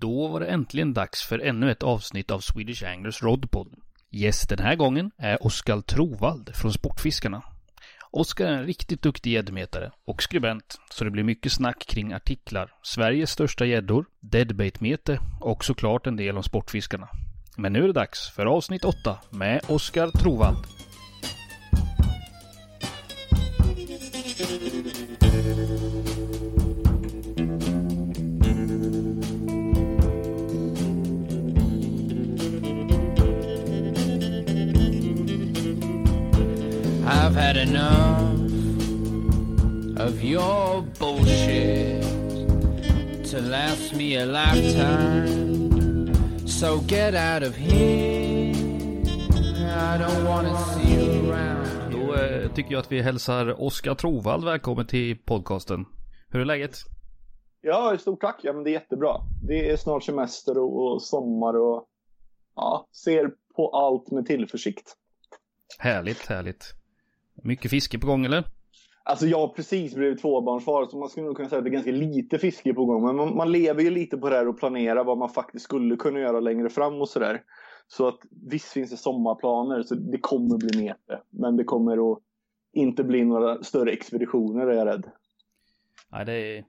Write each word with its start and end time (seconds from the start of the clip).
Då 0.00 0.28
var 0.28 0.40
det 0.40 0.46
äntligen 0.46 0.94
dags 0.94 1.22
för 1.22 1.38
ännu 1.38 1.70
ett 1.70 1.82
avsnitt 1.82 2.30
av 2.30 2.40
Swedish 2.40 2.84
Anglers 2.84 3.22
Rodpod. 3.22 3.74
Gäst 4.10 4.48
den 4.48 4.58
här 4.58 4.76
gången 4.76 5.10
är 5.18 5.46
Oskar 5.46 5.80
Trovald 5.80 6.56
från 6.56 6.72
Sportfiskarna. 6.72 7.42
Oskar 8.10 8.46
är 8.46 8.52
en 8.52 8.66
riktigt 8.66 9.02
duktig 9.02 9.32
gäddmetare 9.32 9.90
och 10.06 10.22
skribent, 10.22 10.80
så 10.90 11.04
det 11.04 11.10
blir 11.10 11.24
mycket 11.24 11.52
snack 11.52 11.86
kring 11.86 12.12
artiklar, 12.12 12.72
Sveriges 12.82 13.30
största 13.30 13.64
gäddor, 13.64 14.06
deadbait-mete 14.20 15.18
och 15.40 15.64
såklart 15.64 16.06
en 16.06 16.16
del 16.16 16.36
om 16.36 16.42
Sportfiskarna. 16.42 17.08
Men 17.56 17.72
nu 17.72 17.82
är 17.82 17.86
det 17.86 17.92
dags 17.92 18.30
för 18.30 18.46
avsnitt 18.46 18.84
8 18.84 19.18
med 19.30 19.60
Oskar 19.68 20.08
Trovald. 20.08 20.77
Had 37.38 37.56
enough 37.56 38.32
of 39.96 40.24
your 40.24 40.82
bullshit 40.98 42.02
to 43.30 43.40
last 43.40 43.94
me 43.94 44.16
a 44.16 44.26
lifetime. 44.26 45.28
So 46.48 46.80
get 46.86 47.14
out 47.14 47.42
of 47.42 47.56
here. 47.56 48.54
I 49.70 49.98
don't 49.98 50.24
wanna 50.24 50.56
see 50.58 50.94
you 50.94 51.30
around. 51.30 51.92
Då 51.92 52.14
eh, 52.14 52.52
tycker 52.52 52.72
jag 52.72 52.80
att 52.80 52.92
vi 52.92 53.02
hälsar 53.02 53.62
Oskar 53.62 53.94
Trovald 53.94 54.44
välkommen 54.44 54.86
till 54.86 55.18
podcasten. 55.18 55.84
Hur 56.28 56.40
är 56.40 56.44
läget? 56.44 56.76
Ja, 57.60 57.96
stort 57.98 58.20
tack. 58.20 58.40
Ja, 58.42 58.52
men 58.52 58.64
det 58.64 58.70
är 58.70 58.72
jättebra. 58.72 59.20
Det 59.42 59.70
är 59.70 59.76
snart 59.76 60.04
semester 60.04 60.58
och, 60.58 60.92
och 60.92 61.02
sommar 61.02 61.56
och 61.56 61.84
ja, 62.56 62.88
ser 63.04 63.30
på 63.56 63.70
allt 63.70 64.10
med 64.10 64.26
tillförsikt. 64.26 64.96
Härligt, 65.78 66.26
härligt. 66.26 66.77
Mycket 67.42 67.70
fiske 67.70 67.98
på 67.98 68.06
gång 68.06 68.24
eller? 68.24 68.44
Alltså 69.04 69.26
jag 69.26 69.38
har 69.38 69.48
precis 69.48 69.94
blivit 69.94 70.20
tvåbarnsfar 70.20 70.86
så 70.86 70.98
man 70.98 71.08
skulle 71.08 71.26
nog 71.26 71.36
kunna 71.36 71.48
säga 71.48 71.58
att 71.58 71.64
det 71.64 71.70
är 71.70 71.72
ganska 71.72 71.90
lite 71.92 72.38
fiske 72.38 72.74
på 72.74 72.84
gång. 72.84 73.06
Men 73.06 73.16
man, 73.16 73.36
man 73.36 73.52
lever 73.52 73.82
ju 73.82 73.90
lite 73.90 74.16
på 74.18 74.30
det 74.30 74.36
här 74.36 74.48
och 74.48 74.58
planerar 74.58 75.04
vad 75.04 75.18
man 75.18 75.28
faktiskt 75.28 75.64
skulle 75.64 75.96
kunna 75.96 76.20
göra 76.20 76.40
längre 76.40 76.68
fram 76.68 76.94
och 77.00 77.08
sådär. 77.08 77.42
Så 77.86 78.08
att 78.08 78.18
visst 78.50 78.72
finns 78.72 78.90
det 78.90 78.96
sommarplaner 78.96 79.82
så 79.82 79.94
det 79.94 80.18
kommer 80.18 80.58
bli 80.58 80.82
mete. 80.84 81.22
Men 81.30 81.56
det 81.56 81.64
kommer 81.64 82.12
att 82.12 82.18
inte 82.72 83.04
bli 83.04 83.24
några 83.24 83.62
större 83.62 83.90
expeditioner 83.92 84.66
är 84.66 84.76
jag 84.76 84.86
rädd. 84.86 85.10
Nej, 86.08 86.24
det 86.24 86.32
är, 86.32 86.64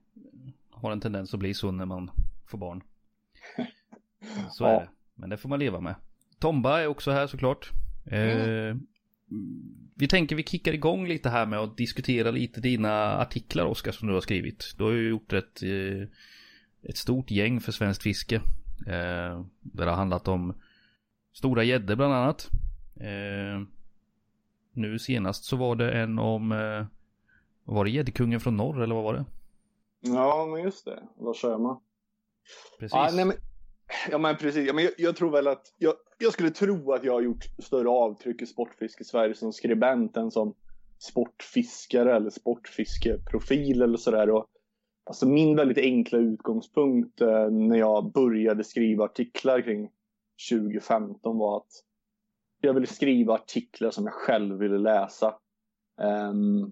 har 0.71 0.91
en 0.91 0.99
tendens 1.01 1.33
att 1.33 1.39
bli 1.39 1.53
så 1.53 1.71
när 1.71 1.85
man 1.85 2.11
får 2.51 2.57
barn. 2.57 2.83
Så 4.51 4.63
Ja. 4.63 4.69
är 4.69 4.79
det. 4.79 4.89
Men 5.15 5.29
det 5.29 5.37
får 5.37 5.49
man 5.49 5.59
leva 5.59 5.79
med. 5.81 5.95
Tomba 6.39 6.79
är 6.81 6.87
också 6.87 7.11
här 7.11 7.27
såklart. 7.27 7.69
Eh, 8.11 8.75
vi 9.95 10.07
tänker 10.07 10.35
vi 10.35 10.43
kickar 10.43 10.73
igång 10.73 11.07
lite 11.07 11.29
här 11.29 11.45
med 11.45 11.59
att 11.59 11.77
diskutera 11.77 12.31
lite 12.31 12.61
dina 12.61 13.17
artiklar 13.17 13.65
Oskar 13.65 13.91
som 13.91 14.07
du 14.07 14.13
har 14.13 14.21
skrivit. 14.21 14.73
Du 14.77 14.83
har 14.83 14.91
ju 14.91 15.09
gjort 15.09 15.33
ett, 15.33 15.63
eh, 15.63 16.07
ett 16.89 16.97
stort 16.97 17.31
gäng 17.31 17.61
för 17.61 17.71
svenskt 17.71 18.03
fiske. 18.03 18.35
Eh, 18.87 19.43
där 19.61 19.85
det 19.85 19.89
har 19.89 19.97
handlat 19.97 20.27
om 20.27 20.61
stora 21.33 21.63
gäddor 21.63 21.95
bland 21.95 22.13
annat. 22.13 22.49
Eh, 22.99 23.61
nu 24.73 24.99
senast 24.99 25.43
så 25.43 25.55
var 25.55 25.75
det 25.75 25.91
en 25.91 26.19
om, 26.19 26.49
var 27.63 27.85
det 27.85 27.91
gäddkungen 27.91 28.39
från 28.39 28.57
norr 28.57 28.83
eller 28.83 28.95
vad 28.95 29.03
var 29.03 29.13
det? 29.13 29.25
Ja, 30.01 30.47
men 30.51 30.63
just 30.63 30.85
det. 30.85 31.03
Lars 31.19 31.43
Öhman. 31.43 31.79
Precis. 32.79 32.93
Ja, 32.93 33.09
nej, 33.13 33.25
men, 33.25 33.35
ja, 34.11 34.17
men 34.17 34.37
precis. 34.37 34.67
Ja, 34.67 34.73
men 34.73 34.83
jag, 34.83 34.93
jag 34.97 35.15
tror 35.15 35.31
väl 35.31 35.47
att 35.47 35.73
jag, 35.77 35.93
jag 36.17 36.33
skulle 36.33 36.49
tro 36.49 36.93
att 36.93 37.03
jag 37.03 37.13
har 37.13 37.21
gjort 37.21 37.45
större 37.57 37.89
avtryck 37.89 38.41
i 38.41 38.45
sportfiske 38.45 39.01
i 39.01 39.05
Sverige 39.05 39.35
som 39.35 39.53
skribent 39.53 40.17
än 40.17 40.31
som 40.31 40.53
sportfiskare 40.99 42.15
eller 42.15 42.29
sportfiskeprofil 42.29 43.81
eller 43.81 43.97
sådär. 43.97 44.29
Och, 44.29 44.45
alltså 45.05 45.27
min 45.27 45.55
väldigt 45.55 45.77
enkla 45.77 46.19
utgångspunkt 46.19 47.21
eh, 47.21 47.49
när 47.49 47.77
jag 47.77 48.11
började 48.11 48.63
skriva 48.63 49.05
artiklar 49.05 49.61
kring 49.61 49.89
2015 50.51 51.37
var 51.37 51.57
att 51.57 51.83
jag 52.61 52.73
ville 52.73 52.87
skriva 52.87 53.33
artiklar 53.33 53.91
som 53.91 54.05
jag 54.05 54.13
själv 54.13 54.57
ville 54.57 54.77
läsa. 54.77 55.35
Um, 56.01 56.71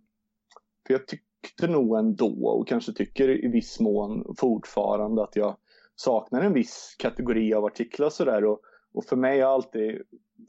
för 0.88 0.94
jag 0.94 1.08
tyckte 1.08 1.68
nog 1.68 1.98
ändå 1.98 2.48
och 2.48 2.68
kanske 2.68 2.94
tycker 2.94 3.46
i 3.46 3.48
viss 3.48 3.80
mån 3.80 4.36
fortfarande 4.38 5.24
att 5.24 5.36
jag 5.36 5.58
saknar 5.98 6.42
en 6.42 6.54
viss 6.54 6.96
kategori 7.00 7.54
av 7.54 7.66
artiklar 7.66 8.10
sådär. 8.10 8.46
Och, 8.46 8.62
och 8.94 9.06
för 9.06 9.16
mig 9.16 9.32
har 9.32 9.40
jag 9.40 9.50
alltid 9.50 10.02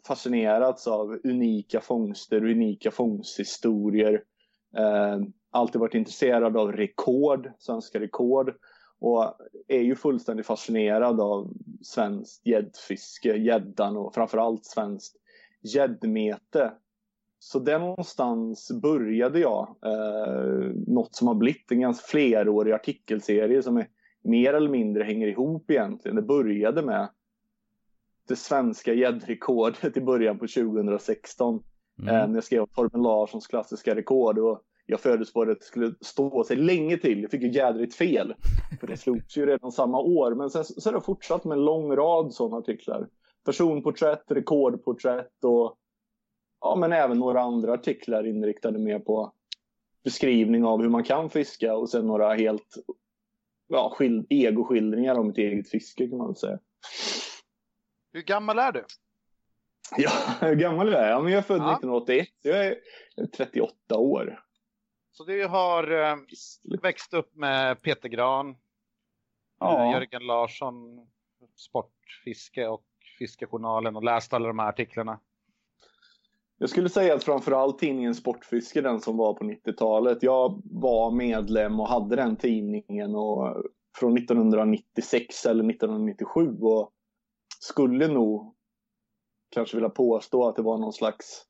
fascinerats 0.06 0.86
av 0.86 1.18
unika 1.24 1.80
fångster, 1.80 2.44
unika 2.44 2.90
fångsthistorier. 2.90 4.22
Eh, 4.76 5.18
alltid 5.50 5.80
varit 5.80 5.94
intresserad 5.94 6.56
av 6.56 6.72
rekord, 6.72 7.50
svenska 7.58 8.00
rekord. 8.00 8.54
Och 9.00 9.34
är 9.68 9.80
ju 9.80 9.94
fullständigt 9.94 10.46
fascinerad 10.46 11.20
av 11.20 11.52
svenskt 11.82 12.46
gäddfiske, 12.46 13.36
gäddan 13.36 13.96
och 13.96 14.14
framförallt 14.14 14.64
svenskt 14.64 15.16
gäddmete. 15.74 16.72
Så 17.38 17.58
där 17.58 17.78
någonstans 17.78 18.70
började 18.82 19.40
jag. 19.40 19.76
Eh, 19.84 20.70
något 20.86 21.14
som 21.14 21.28
har 21.28 21.34
blivit 21.34 21.72
en 21.72 21.80
ganska 21.80 22.06
flerårig 22.06 22.72
artikelserie 22.72 23.62
som 23.62 23.76
är 23.76 23.88
mer 24.24 24.54
eller 24.54 24.70
mindre 24.70 25.04
hänger 25.04 25.26
ihop 25.26 25.70
egentligen. 25.70 26.16
Det 26.16 26.22
började 26.22 26.82
med 26.82 27.08
det 28.28 28.36
svenska 28.36 28.94
gäddrekordet 28.94 29.96
i 29.96 30.00
början 30.00 30.38
på 30.38 30.46
2016. 30.46 31.62
Mm. 32.02 32.14
Eh, 32.14 32.28
när 32.28 32.34
jag 32.34 32.44
skrev 32.44 32.66
Torben 32.66 33.02
Larssons 33.02 33.46
klassiska 33.46 33.94
rekord. 33.94 34.38
Och 34.38 34.62
jag 34.86 35.00
förutspådde 35.00 35.52
att 35.52 35.60
det 35.60 35.66
skulle 35.66 35.94
stå 36.00 36.44
sig 36.44 36.56
länge 36.56 36.96
till. 36.96 37.22
Jag 37.22 37.30
fick 37.30 37.42
ju 37.42 37.52
jädrigt 37.52 37.94
fel. 37.94 38.34
För 38.80 38.86
det 38.86 38.96
slogs 38.96 39.36
ju 39.36 39.46
redan 39.46 39.72
samma 39.72 40.00
år. 40.00 40.34
Men 40.34 40.50
sen 40.50 40.64
så 40.64 40.90
har 40.90 40.94
det 40.94 41.04
fortsatt 41.04 41.44
med 41.44 41.58
en 41.58 41.64
lång 41.64 41.96
rad 41.96 42.34
sådana 42.34 42.56
artiklar. 42.56 43.08
Personporträtt, 43.44 44.24
rekordporträtt 44.28 45.44
och 45.44 45.76
ja, 46.60 46.76
men 46.76 46.92
även 46.92 47.18
några 47.18 47.40
andra 47.40 47.72
artiklar 47.72 48.26
inriktade 48.26 48.78
mer 48.78 48.98
på 48.98 49.32
beskrivning 50.04 50.64
av 50.64 50.82
hur 50.82 50.88
man 50.88 51.04
kan 51.04 51.30
fiska 51.30 51.76
och 51.76 51.90
sen 51.90 52.06
några 52.06 52.34
helt 52.34 52.76
ja, 53.68 53.94
skild, 53.96 54.26
egoskildringar 54.30 55.14
om 55.18 55.30
ett 55.30 55.38
eget 55.38 55.70
fiske 55.70 56.08
kan 56.08 56.18
man 56.18 56.34
säga. 56.34 56.58
Hur 58.12 58.22
gammal 58.22 58.58
är 58.58 58.72
du? 58.72 58.84
Ja, 59.96 60.10
hur 60.40 60.54
gammal 60.54 60.88
är 60.94 61.00
jag? 61.02 61.10
Ja, 61.10 61.20
men 61.22 61.32
jag 61.32 61.38
är 61.38 61.42
född 61.42 61.56
Ja. 61.60 61.72
1981. 61.72 62.28
Jag 62.42 62.66
är 62.66 62.76
jag 63.16 63.24
är 63.26 63.30
38 63.30 63.96
år. 63.98 64.44
Så 65.12 65.24
du 65.24 65.46
har 65.46 65.90
eh, 66.10 66.16
växt 66.82 67.14
upp 67.14 67.34
med 67.34 67.82
Peter 67.82 68.08
Gran, 68.08 68.56
Ja. 69.60 69.84
eh, 69.86 69.92
Jörgen 69.92 70.26
Larsson, 70.26 71.06
Sportfiske 71.56 72.66
och 72.68 72.84
Fiskejournalen 73.18 73.96
och 73.96 74.04
läst 74.04 74.32
alla 74.32 74.48
de 74.48 74.58
här 74.58 74.68
artiklarna. 74.68 75.20
Jag 76.58 76.70
skulle 76.70 76.88
säga 76.88 77.14
att 77.14 77.24
framförallt 77.24 77.78
tidningen 77.78 78.14
Sportfiske, 78.14 78.80
den 78.80 79.00
som 79.00 79.16
var 79.16 79.34
på 79.34 79.44
90-talet. 79.44 80.22
Jag 80.22 80.62
var 80.64 81.10
medlem 81.10 81.80
och 81.80 81.88
hade 81.88 82.16
den 82.16 82.36
tidningen 82.36 83.14
och 83.14 83.62
från 83.98 84.18
1996 84.18 85.46
eller 85.46 85.70
1997 85.70 86.58
och 86.60 86.92
skulle 87.60 88.08
nog 88.08 88.54
kanske 89.50 89.76
vilja 89.76 89.90
påstå 89.90 90.48
att 90.48 90.56
det 90.56 90.62
var 90.62 90.78
någon 90.78 90.92
slags 90.92 91.44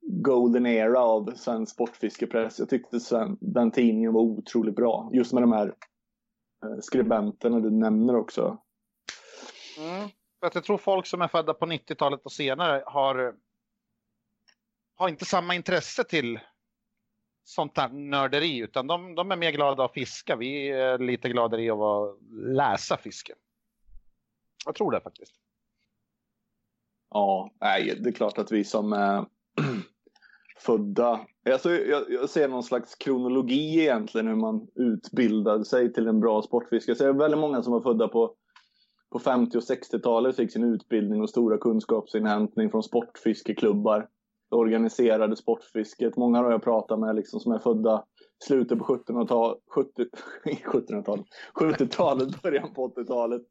golden 0.00 0.66
era 0.66 1.00
av 1.00 1.32
svensk 1.36 1.72
sportfiskepress. 1.72 2.58
Jag 2.58 2.68
tyckte 2.68 2.98
den 3.40 3.70
tidningen 3.70 4.12
var 4.12 4.20
otroligt 4.20 4.76
bra. 4.76 5.10
Just 5.12 5.32
med 5.32 5.42
de 5.42 5.52
här 5.52 5.66
eh, 6.64 6.78
skribenterna 6.80 7.60
du 7.60 7.70
nämner 7.70 8.16
också. 8.16 8.58
Mm. 9.78 10.08
För 10.40 10.46
att 10.46 10.54
jag 10.54 10.64
tror 10.64 10.78
folk 10.78 11.06
som 11.06 11.22
är 11.22 11.28
födda 11.28 11.54
på 11.54 11.66
90-talet 11.66 12.20
och 12.24 12.32
senare 12.32 12.82
har, 12.86 13.34
har 14.96 15.08
inte 15.08 15.24
samma 15.24 15.54
intresse 15.54 16.04
till 16.04 16.40
sånt 17.44 17.78
här 17.78 17.88
nörderi 17.88 18.58
utan 18.58 18.86
de, 18.86 19.14
de 19.14 19.32
är 19.32 19.36
mer 19.36 19.50
glada 19.50 19.84
att 19.84 19.92
fiska. 19.92 20.36
Vi 20.36 20.68
är 20.68 20.98
lite 20.98 21.28
gladare 21.28 21.62
i 21.62 21.70
att 21.70 22.18
läsa 22.32 22.96
fiske. 22.96 23.34
Jag 24.64 24.74
tror 24.74 24.90
det 24.90 25.00
faktiskt. 25.00 25.34
Ja, 27.10 27.50
nej, 27.60 27.98
det 28.00 28.08
är 28.08 28.12
klart 28.12 28.38
att 28.38 28.52
vi 28.52 28.64
som 28.64 28.92
är 28.92 29.26
födda. 30.58 31.26
Alltså, 31.50 31.70
jag, 31.70 32.10
jag 32.10 32.30
ser 32.30 32.48
någon 32.48 32.62
slags 32.62 32.94
kronologi 32.94 33.80
egentligen 33.80 34.26
hur 34.26 34.36
man 34.36 34.68
utbildade 34.74 35.64
sig 35.64 35.92
till 35.92 36.08
en 36.08 36.20
bra 36.20 36.42
sportfiskare. 36.42 36.96
Så 36.96 37.04
det 37.04 37.08
är 37.08 37.14
väldigt 37.14 37.40
många 37.40 37.62
som 37.62 37.72
var 37.72 37.80
födda 37.80 38.08
på, 38.08 38.34
på 39.12 39.18
50 39.18 39.58
och 39.58 39.62
60-talet 39.62 40.36
fick 40.36 40.52
sin 40.52 40.74
utbildning 40.74 41.22
och 41.22 41.30
stora 41.30 41.58
kunskapsinhämtning 41.58 42.70
från 42.70 42.82
sportfiskeklubbar. 42.82 44.08
Det 44.56 44.60
organiserade 44.60 45.36
sportfisket. 45.36 46.16
Många 46.16 46.38
har 46.38 46.50
jag 46.50 46.62
pratat 46.62 46.98
med 46.98 47.16
liksom, 47.16 47.40
som 47.40 47.52
är 47.52 47.58
födda 47.58 48.04
slutet 48.44 48.78
på 48.78 48.84
1700-talet, 48.84 49.58
1700-talet, 50.72 51.26
70-talet, 51.54 52.42
början 52.42 52.74
på 52.74 52.88
80-talet 52.88 53.42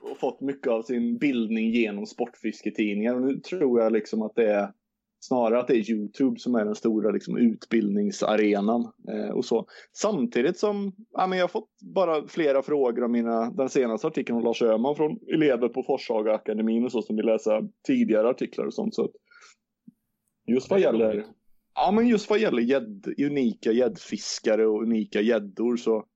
och 0.00 0.18
fått 0.18 0.40
mycket 0.40 0.72
av 0.72 0.82
sin 0.82 1.18
bildning 1.18 1.70
genom 1.70 2.06
sportfisketidningar. 2.06 3.14
Och 3.14 3.22
nu 3.22 3.40
tror 3.40 3.80
jag 3.80 3.92
liksom 3.92 4.22
att 4.22 4.34
det 4.34 4.50
är 4.50 4.72
snarare 5.20 5.60
att 5.60 5.66
det 5.66 5.76
är 5.76 5.90
Youtube 5.90 6.38
som 6.38 6.54
är 6.54 6.64
den 6.64 6.74
stora 6.74 7.10
liksom, 7.10 7.36
utbildningsarenan. 7.36 8.92
Eh, 9.08 9.34
och 9.34 9.44
så. 9.44 9.66
Samtidigt 9.92 10.58
som 10.58 10.92
ja, 11.12 11.26
men 11.26 11.38
jag 11.38 11.44
har 11.44 11.48
fått 11.48 11.70
bara 11.94 12.26
flera 12.26 12.62
frågor 12.62 13.04
om 13.04 13.12
mina, 13.12 13.50
den 13.50 13.68
senaste 13.68 14.06
artikeln 14.06 14.38
om 14.38 14.44
Lars 14.44 14.62
Öhman 14.62 14.96
från 14.96 15.18
elever 15.34 15.68
på 15.68 15.82
Forshaga 15.82 16.34
akademin 16.34 16.84
och 16.84 16.92
så 16.92 17.02
som 17.02 17.16
vill 17.16 17.26
läsa 17.26 17.62
tidigare 17.86 18.28
artiklar 18.28 18.66
och 18.66 18.74
sånt. 18.74 18.94
Så 18.94 19.10
just 20.46 20.70
vad 20.70 20.80
gäller 20.80 21.24
Ja, 21.74 21.90
men 21.90 22.08
just 22.08 22.30
vad 22.30 22.38
gäller 22.38 22.62
gädd, 22.62 23.14
unika 23.18 23.72
gäddfiskare 23.72 24.66
och 24.66 24.82
unika 24.82 25.20
gäddor 25.20 25.76
så 25.76 26.06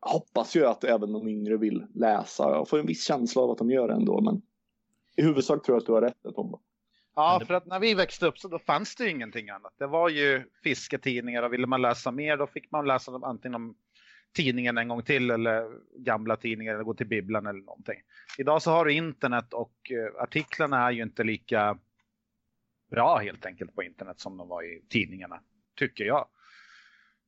hoppas 0.00 0.56
jag 0.56 0.70
att 0.70 0.84
även 0.84 1.12
de 1.12 1.28
yngre 1.28 1.56
vill 1.56 1.86
läsa. 1.94 2.42
Jag 2.42 2.68
får 2.68 2.78
en 2.78 2.86
viss 2.86 3.06
känsla 3.06 3.42
av 3.42 3.50
att 3.50 3.58
de 3.58 3.70
gör 3.70 3.88
det 3.88 3.94
ändå, 3.94 4.20
men 4.20 4.42
i 5.16 5.22
huvudsak 5.22 5.64
tror 5.64 5.74
jag 5.74 5.80
att 5.80 5.86
du 5.86 5.92
har 5.92 6.00
rätt, 6.00 6.34
Tom. 6.34 6.60
Ja, 7.14 7.42
för 7.46 7.54
att 7.54 7.66
när 7.66 7.80
vi 7.80 7.94
växte 7.94 8.26
upp 8.26 8.38
så 8.38 8.48
då 8.48 8.58
fanns 8.58 8.96
det 8.96 9.04
ju 9.04 9.10
ingenting 9.10 9.50
annat. 9.50 9.74
Det 9.78 9.86
var 9.86 10.08
ju 10.08 10.44
fisketidningar 10.62 11.42
och 11.42 11.52
ville 11.52 11.66
man 11.66 11.82
läsa 11.82 12.10
mer 12.10 12.36
då 12.36 12.46
fick 12.46 12.70
man 12.70 12.86
läsa 12.86 13.12
dem 13.12 13.24
antingen 13.24 13.54
om 13.54 13.76
tidningen 14.36 14.78
en 14.78 14.88
gång 14.88 15.02
till 15.02 15.30
eller 15.30 15.66
gamla 16.04 16.36
tidningar 16.36 16.74
eller 16.74 16.84
gå 16.84 16.94
till 16.94 17.06
bibblan 17.06 17.46
eller 17.46 17.60
någonting. 17.60 18.00
Idag 18.38 18.62
så 18.62 18.70
har 18.70 18.84
du 18.84 18.92
internet 18.92 19.52
och 19.52 19.74
uh, 19.90 20.22
artiklarna 20.22 20.86
är 20.86 20.90
ju 20.90 21.02
inte 21.02 21.24
lika 21.24 21.78
bra 22.90 23.18
helt 23.18 23.46
enkelt 23.46 23.74
på 23.74 23.82
internet 23.82 24.20
som 24.20 24.36
de 24.36 24.48
var 24.48 24.62
i 24.62 24.82
tidningarna, 24.88 25.40
tycker 25.74 26.04
jag. 26.04 26.28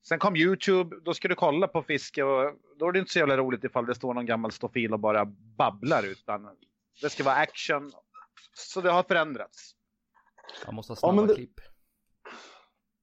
Sen 0.02 0.18
kom 0.18 0.36
Youtube, 0.36 0.96
då 1.04 1.14
ska 1.14 1.28
du 1.28 1.34
kolla 1.34 1.68
på 1.68 1.82
fiske 1.82 2.22
och 2.22 2.54
då 2.78 2.88
är 2.88 2.92
det 2.92 2.98
inte 2.98 3.12
så 3.12 3.18
jävla 3.18 3.36
roligt 3.36 3.64
ifall 3.64 3.86
det 3.86 3.94
står 3.94 4.14
någon 4.14 4.26
gammal 4.26 4.52
stofil 4.52 4.92
och 4.92 5.00
bara 5.00 5.24
babblar 5.58 6.06
utan 6.06 6.56
det 7.02 7.10
ska 7.10 7.24
vara 7.24 7.34
action. 7.34 7.92
Så 8.54 8.80
det 8.80 8.90
har 8.90 9.02
förändrats. 9.02 9.74
Man 10.66 10.74
måste 10.74 10.90
ha 10.90 10.96
snabba 10.96 11.22
ja, 11.22 11.26
det... 11.26 11.34
klipp. 11.34 11.60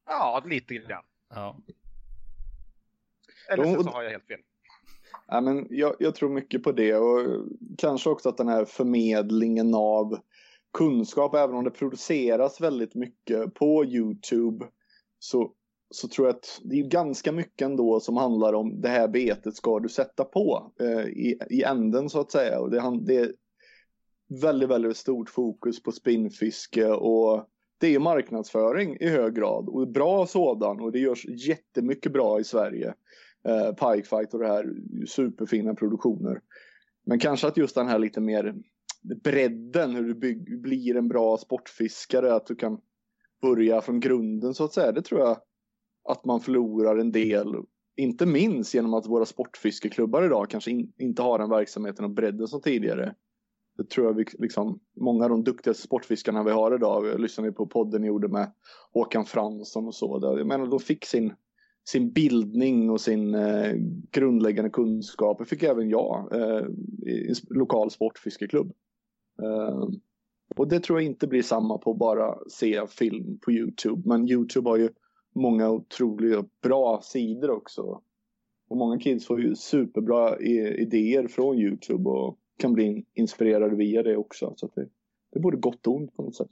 Ja, 0.06 0.44
lite 0.46 0.74
grann. 0.74 1.04
Ja. 1.30 1.58
Eller 3.50 3.84
så 3.84 3.90
har 3.90 4.04
jag 4.04 4.12
helt 4.12 4.28
fel. 4.28 4.40
Ja, 5.28 5.42
men 5.42 5.68
jag, 5.70 5.96
jag, 6.00 6.16
tror 6.16 6.30
mycket 6.30 6.64
på 6.64 6.72
det 6.72 6.96
och 6.96 7.46
kanske 7.78 8.10
också 8.10 8.30
att 8.30 8.38
den 8.38 8.48
här 8.48 8.66
förmedlingen 8.66 9.76
av 9.76 10.20
kunskap, 10.74 11.36
även 11.36 11.56
om 11.56 11.64
det 11.64 11.72
produceras 11.72 12.62
väldigt 12.62 12.96
mycket 12.96 13.54
på 13.54 13.86
Youtube, 13.86 14.66
så, 15.20 15.52
så 15.92 16.08
tror 16.08 16.28
jag 16.28 16.36
att 16.36 16.62
det 16.64 16.80
är 16.80 16.84
ganska 16.84 17.32
mycket 17.32 17.66
ändå 17.66 18.00
som 18.00 18.18
handlar 18.18 18.54
om 18.54 18.82
det 18.82 18.90
här 18.90 19.08
betet 19.08 19.56
ska 19.56 19.80
du 19.80 19.90
sätta 19.90 20.24
på 20.24 20.72
eh, 20.80 21.08
i, 21.08 21.40
i 21.50 21.64
änden 21.64 22.10
så 22.10 22.20
att 22.20 22.32
säga. 22.32 22.60
Och 22.60 22.72
det, 22.72 23.00
det 23.02 23.16
är 23.16 23.34
väldigt, 24.42 24.70
väldigt 24.70 24.98
stort 24.98 25.30
fokus 25.30 25.84
på 25.84 25.92
spinnfiske 25.92 26.86
och 26.86 27.48
det 27.80 27.96
är 27.96 28.00
marknadsföring 28.00 28.98
i 29.00 29.08
hög 29.08 29.36
grad 29.36 29.70
och 29.70 29.88
bra 29.88 30.28
sådan 30.28 30.82
och 30.82 30.92
det 30.92 31.00
görs 31.00 31.26
jättemycket 31.26 32.14
bra 32.14 32.40
i 32.40 32.44
Sverige. 32.44 32.94
Eh, 33.48 33.74
Pikefight 33.74 34.34
och 34.34 34.40
det 34.40 34.48
här 34.48 34.74
superfina 35.08 35.76
produktioner. 35.76 36.42
Men 37.06 37.20
kanske 37.20 37.48
att 37.48 37.58
just 37.58 37.76
den 37.76 37.88
här 37.88 38.00
lite 38.00 38.22
mer 38.22 38.56
bredden, 39.24 39.96
hur 39.96 40.14
du 40.14 40.58
blir 40.58 40.96
en 40.96 41.08
bra 41.08 41.38
sportfiskare, 41.38 42.34
att 42.34 42.46
du 42.46 42.56
kan 42.56 42.80
börja 43.42 43.82
från 43.82 44.00
grunden 44.00 44.54
så 44.54 44.64
att 44.64 44.74
säga. 44.74 44.92
Det 44.92 45.02
tror 45.02 45.22
jag 45.22 45.38
att 46.10 46.26
man 46.26 46.42
förlorar 46.42 46.98
en 46.98 47.12
del, 47.12 47.56
inte 47.96 48.26
minst 48.26 48.74
genom 48.74 48.94
att 48.94 49.08
våra 49.08 49.26
sportfiskeklubbar 49.26 50.24
idag 50.24 50.50
kanske 50.50 50.72
in, 50.72 50.94
inte 50.98 51.22
har 51.22 51.40
den 51.40 51.50
verksamheten 51.50 52.06
och 52.06 52.12
bredden 52.12 52.48
som 52.48 52.62
tidigare. 52.62 53.16
Det 53.78 53.90
tror 53.90 54.06
jag 54.08 54.14
vi, 54.14 54.26
liksom, 54.34 54.80
många 54.96 55.24
av 55.24 55.30
de 55.30 55.44
duktigaste 55.44 55.84
sportfiskarna 55.84 56.44
vi 56.44 56.52
har 56.52 56.76
idag, 56.76 57.08
jag 57.08 57.20
lyssnade 57.20 57.52
på 57.52 57.68
podden 57.68 58.02
ni 58.02 58.08
gjorde 58.08 58.28
med 58.28 58.52
Håkan 58.94 59.26
Fransson 59.26 59.88
och 59.88 59.96
så, 59.96 60.20
där, 60.20 60.38
jag 60.38 60.48
menar 60.48 60.68
de 60.68 60.80
fick 60.80 61.06
sin, 61.06 61.34
sin 61.90 62.12
bildning 62.12 62.90
och 62.90 63.02
sin 63.02 63.36
eh, 63.36 63.74
grundläggande 64.12 64.70
kunskap, 64.70 65.40
det 65.40 65.46
fick 65.46 65.64
även 65.64 65.90
jag 65.90 66.34
eh, 66.34 66.66
i 67.12 67.30
en 67.30 67.36
lokal 67.50 67.92
sportfiskeklubb. 67.92 68.74
Uh, 69.42 69.90
och 70.56 70.68
det 70.68 70.80
tror 70.80 71.00
jag 71.00 71.06
inte 71.06 71.28
blir 71.28 71.44
samma 71.44 71.78
på 71.78 71.94
bara 71.94 72.38
se 72.50 72.88
film 72.88 73.40
på 73.40 73.52
Youtube. 73.52 74.02
Men 74.06 74.30
Youtube 74.30 74.70
har 74.70 74.78
ju 74.78 74.90
många 75.36 75.70
otroliga 75.70 76.46
bra 76.62 77.02
sidor 77.02 77.50
också. 77.50 78.02
Och 78.68 78.78
många 78.78 79.00
kids 79.00 79.28
får 79.28 79.42
ju 79.42 79.56
superbra 79.56 80.40
idéer 80.40 81.28
från 81.28 81.58
Youtube 81.58 82.10
och 82.10 82.38
kan 82.58 82.74
bli 82.74 83.06
inspirerade 83.14 83.76
via 83.76 84.04
det 84.04 84.18
också. 84.18 84.54
Så 84.56 84.70
det, 84.76 84.90
det 85.34 85.40
både 85.40 85.58
gott 85.58 85.88
och 85.88 85.96
ont 85.96 86.16
på 86.16 86.24
något 86.24 86.36
sätt. 86.36 86.52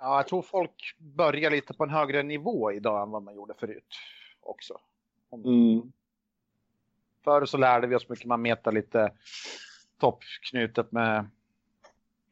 Ja, 0.00 0.16
jag 0.16 0.28
tror 0.28 0.42
folk 0.42 0.96
börjar 0.98 1.50
lite 1.50 1.74
på 1.74 1.84
en 1.84 1.90
högre 1.90 2.22
nivå 2.22 2.72
idag 2.72 3.02
än 3.02 3.10
vad 3.10 3.22
man 3.22 3.34
gjorde 3.34 3.54
förut 3.54 3.96
också. 4.40 4.74
Mm. 5.32 5.92
Förr 7.24 7.44
så 7.44 7.56
lärde 7.56 7.86
vi 7.86 7.96
oss 7.96 8.08
mycket, 8.08 8.26
man 8.26 8.42
metar 8.42 8.72
lite 8.72 9.12
toppknutet 10.00 10.92
med 10.92 11.30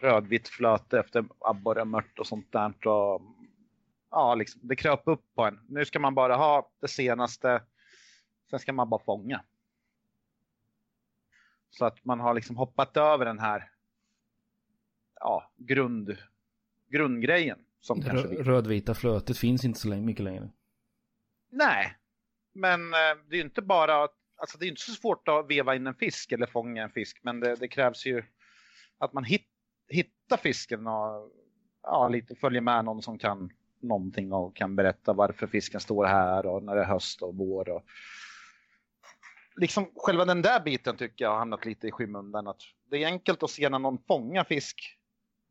rödvitt 0.04 0.48
flöte 0.48 0.98
efter 0.98 1.24
abborremört 1.38 2.18
och 2.18 2.26
sånt 2.26 2.52
där. 2.52 2.86
Och, 2.86 3.22
ja, 4.10 4.34
liksom, 4.34 4.60
det 4.64 4.76
kröp 4.76 5.02
upp 5.04 5.34
på 5.34 5.44
en. 5.44 5.60
Nu 5.68 5.84
ska 5.84 5.98
man 5.98 6.14
bara 6.14 6.36
ha 6.36 6.70
det 6.80 6.88
senaste, 6.88 7.62
sen 8.50 8.58
ska 8.58 8.72
man 8.72 8.90
bara 8.90 9.04
fånga. 9.04 9.44
Så 11.70 11.84
att 11.84 12.04
man 12.04 12.20
har 12.20 12.34
liksom 12.34 12.56
hoppat 12.56 12.96
över 12.96 13.24
den 13.24 13.38
här 13.38 13.70
ja, 15.20 15.52
grund, 15.56 16.16
grundgrejen. 16.88 17.58
Som 17.80 18.00
Rö 18.00 18.22
rödvita 18.22 18.94
flötet 18.94 19.38
finns 19.38 19.64
inte 19.64 19.80
så 19.80 19.88
länge, 19.88 20.06
mycket 20.06 20.24
längre. 20.24 20.50
Nej, 21.50 21.96
men 22.52 22.94
eh, 22.94 23.16
det 23.28 23.36
är 23.36 23.40
inte 23.40 23.62
bara, 23.62 24.08
alltså 24.36 24.58
det 24.58 24.66
är 24.66 24.68
inte 24.68 24.80
så 24.80 24.92
svårt 24.92 25.28
att 25.28 25.50
veva 25.50 25.74
in 25.74 25.86
en 25.86 25.94
fisk 25.94 26.32
eller 26.32 26.46
fånga 26.46 26.82
en 26.82 26.90
fisk, 26.90 27.20
men 27.22 27.40
det, 27.40 27.56
det 27.56 27.68
krävs 27.68 28.06
ju 28.06 28.24
att 28.98 29.12
man 29.12 29.24
hittar 29.24 29.53
hitta 30.24 30.36
fisken 30.36 30.86
och 30.86 31.30
ja, 31.82 32.08
lite 32.08 32.34
följa 32.34 32.60
med 32.60 32.84
någon 32.84 33.02
som 33.02 33.18
kan 33.18 33.52
någonting 33.80 34.32
och 34.32 34.56
kan 34.56 34.76
berätta 34.76 35.12
varför 35.12 35.46
fisken 35.46 35.80
står 35.80 36.04
här 36.04 36.46
och 36.46 36.62
när 36.62 36.74
det 36.74 36.80
är 36.80 36.86
höst 36.86 37.22
och 37.22 37.36
vår. 37.36 37.68
Och... 37.68 37.82
Liksom 39.56 39.90
själva 39.96 40.24
den 40.24 40.42
där 40.42 40.60
biten 40.60 40.96
tycker 40.96 41.24
jag 41.24 41.30
har 41.30 41.38
hamnat 41.38 41.64
lite 41.64 41.86
i 41.88 41.90
skymundan. 41.90 42.46
Att 42.46 42.60
det 42.90 43.02
är 43.02 43.06
enkelt 43.06 43.42
att 43.42 43.50
se 43.50 43.68
när 43.68 43.78
någon 43.78 43.98
fångar 43.98 44.44
fisk. 44.44 44.98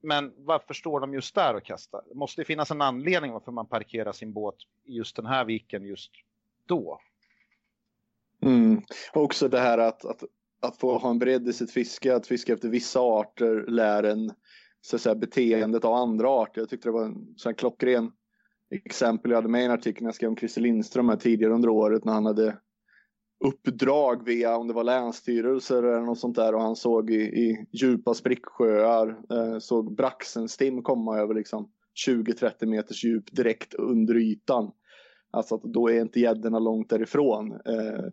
Men 0.01 0.33
varför 0.37 0.73
står 0.73 0.99
de 0.99 1.13
just 1.13 1.35
där 1.35 1.55
och 1.55 1.63
kastar? 1.63 2.01
Det 2.09 2.15
måste 2.15 2.43
finnas 2.43 2.71
en 2.71 2.81
anledning 2.81 3.31
varför 3.31 3.51
man 3.51 3.67
parkerar 3.67 4.11
sin 4.11 4.33
båt 4.33 4.55
i 4.85 4.93
just 4.93 5.15
den 5.15 5.25
här 5.25 5.45
viken 5.45 5.85
just 5.85 6.11
då. 6.67 6.99
Mm. 8.41 8.81
Också 9.13 9.47
det 9.47 9.59
här 9.59 9.77
att, 9.77 10.05
att 10.05 10.23
att 10.63 10.77
få 10.77 10.97
ha 10.97 11.09
en 11.09 11.19
bredd 11.19 11.47
i 11.47 11.53
sitt 11.53 11.71
fiske, 11.71 12.15
att 12.15 12.27
fiska 12.27 12.53
efter 12.53 12.69
vissa 12.69 12.99
arter 12.99 13.65
lär 13.67 14.03
en 14.03 14.31
så 14.85 14.95
att 14.95 15.01
säga, 15.01 15.15
beteendet 15.15 15.85
av 15.85 15.93
andra 15.93 16.29
arter. 16.29 16.61
Jag 16.61 16.69
tyckte 16.69 16.87
det 16.87 16.93
var 16.93 17.05
en 17.05 17.33
sån 17.35 17.49
här 17.49 17.57
klockren 17.57 18.11
exempel 18.71 19.31
jag 19.31 19.37
hade 19.37 19.49
med 19.49 19.61
i 19.61 19.65
en 19.65 19.71
artikel 19.71 20.03
när 20.03 20.07
jag 20.07 20.15
skrev 20.15 20.29
om 20.29 20.37
Christer 20.37 20.61
Lindström 20.61 21.09
här 21.09 21.15
tidigare 21.15 21.53
under 21.53 21.69
året 21.69 22.05
när 22.05 22.13
han 22.13 22.25
hade 22.25 22.57
uppdrag 23.45 24.25
via 24.25 24.57
om 24.57 24.67
det 24.67 24.73
var 24.73 24.83
länsstyrelser 24.83 25.83
eller 25.83 26.01
något 26.01 26.19
sånt 26.19 26.35
där 26.35 26.55
och 26.55 26.61
han 26.61 26.75
såg 26.75 27.09
i, 27.09 27.21
i 27.21 27.65
djupa 27.71 28.13
spricksjöar 28.13 29.07
eh, 29.31 29.59
såg 29.59 29.95
braxenstim 29.95 30.83
komma 30.83 31.17
över 31.19 31.33
liksom 31.33 31.71
20-30 32.07 32.65
meters 32.65 33.03
djup 33.03 33.31
direkt 33.31 33.73
under 33.73 34.15
ytan. 34.15 34.71
Alltså 35.31 35.55
att 35.55 35.63
då 35.63 35.89
är 35.89 36.01
inte 36.01 36.19
gäddorna 36.19 36.59
långt 36.59 36.89
därifrån. 36.89 37.51
Eh, 37.51 38.05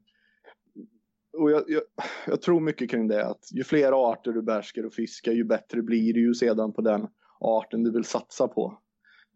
och 1.39 1.51
jag, 1.51 1.65
jag, 1.69 1.83
jag, 2.27 2.43
tror 2.43 2.61
mycket 2.61 2.91
kring 2.91 3.09
det 3.09 3.27
att 3.27 3.49
ju 3.53 3.65
fler 3.65 4.11
arter 4.13 4.33
du 4.33 4.43
behärskar 4.43 4.87
och 4.87 4.93
fiskar 4.93 5.33
ju 5.33 5.45
bättre 5.45 5.83
blir 5.83 6.15
det 6.15 6.21
ju 6.21 6.35
sedan 6.35 6.73
på 6.73 6.81
den 6.81 7.07
arten 7.41 7.83
du 7.83 7.93
vill 7.93 8.05
satsa 8.05 8.49
på. 8.49 8.79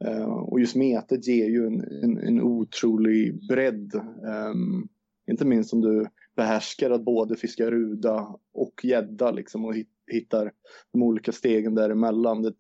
Uh, 0.05 0.25
och 0.25 0.61
just 0.61 0.77
metet 0.77 1.27
ger 1.27 1.49
ju 1.49 1.67
en, 1.67 1.81
en, 1.81 2.19
en 2.19 2.43
otrolig 2.43 3.49
bredd. 3.49 3.95
Um, 3.95 4.89
inte 5.31 5.45
minst 5.45 5.73
om 5.73 5.81
du 5.81 6.07
behärskar 6.37 6.91
att 6.91 7.05
både 7.05 7.37
fiska 7.37 7.71
ruda 7.71 8.37
och 8.53 8.81
gädda 8.85 9.31
liksom 9.31 9.65
och 9.65 9.75
hittar 10.07 10.53
de 10.93 11.03
olika 11.03 11.33
stegen 11.33 11.75
däremellan. 11.75 12.43
Det, 12.43 12.53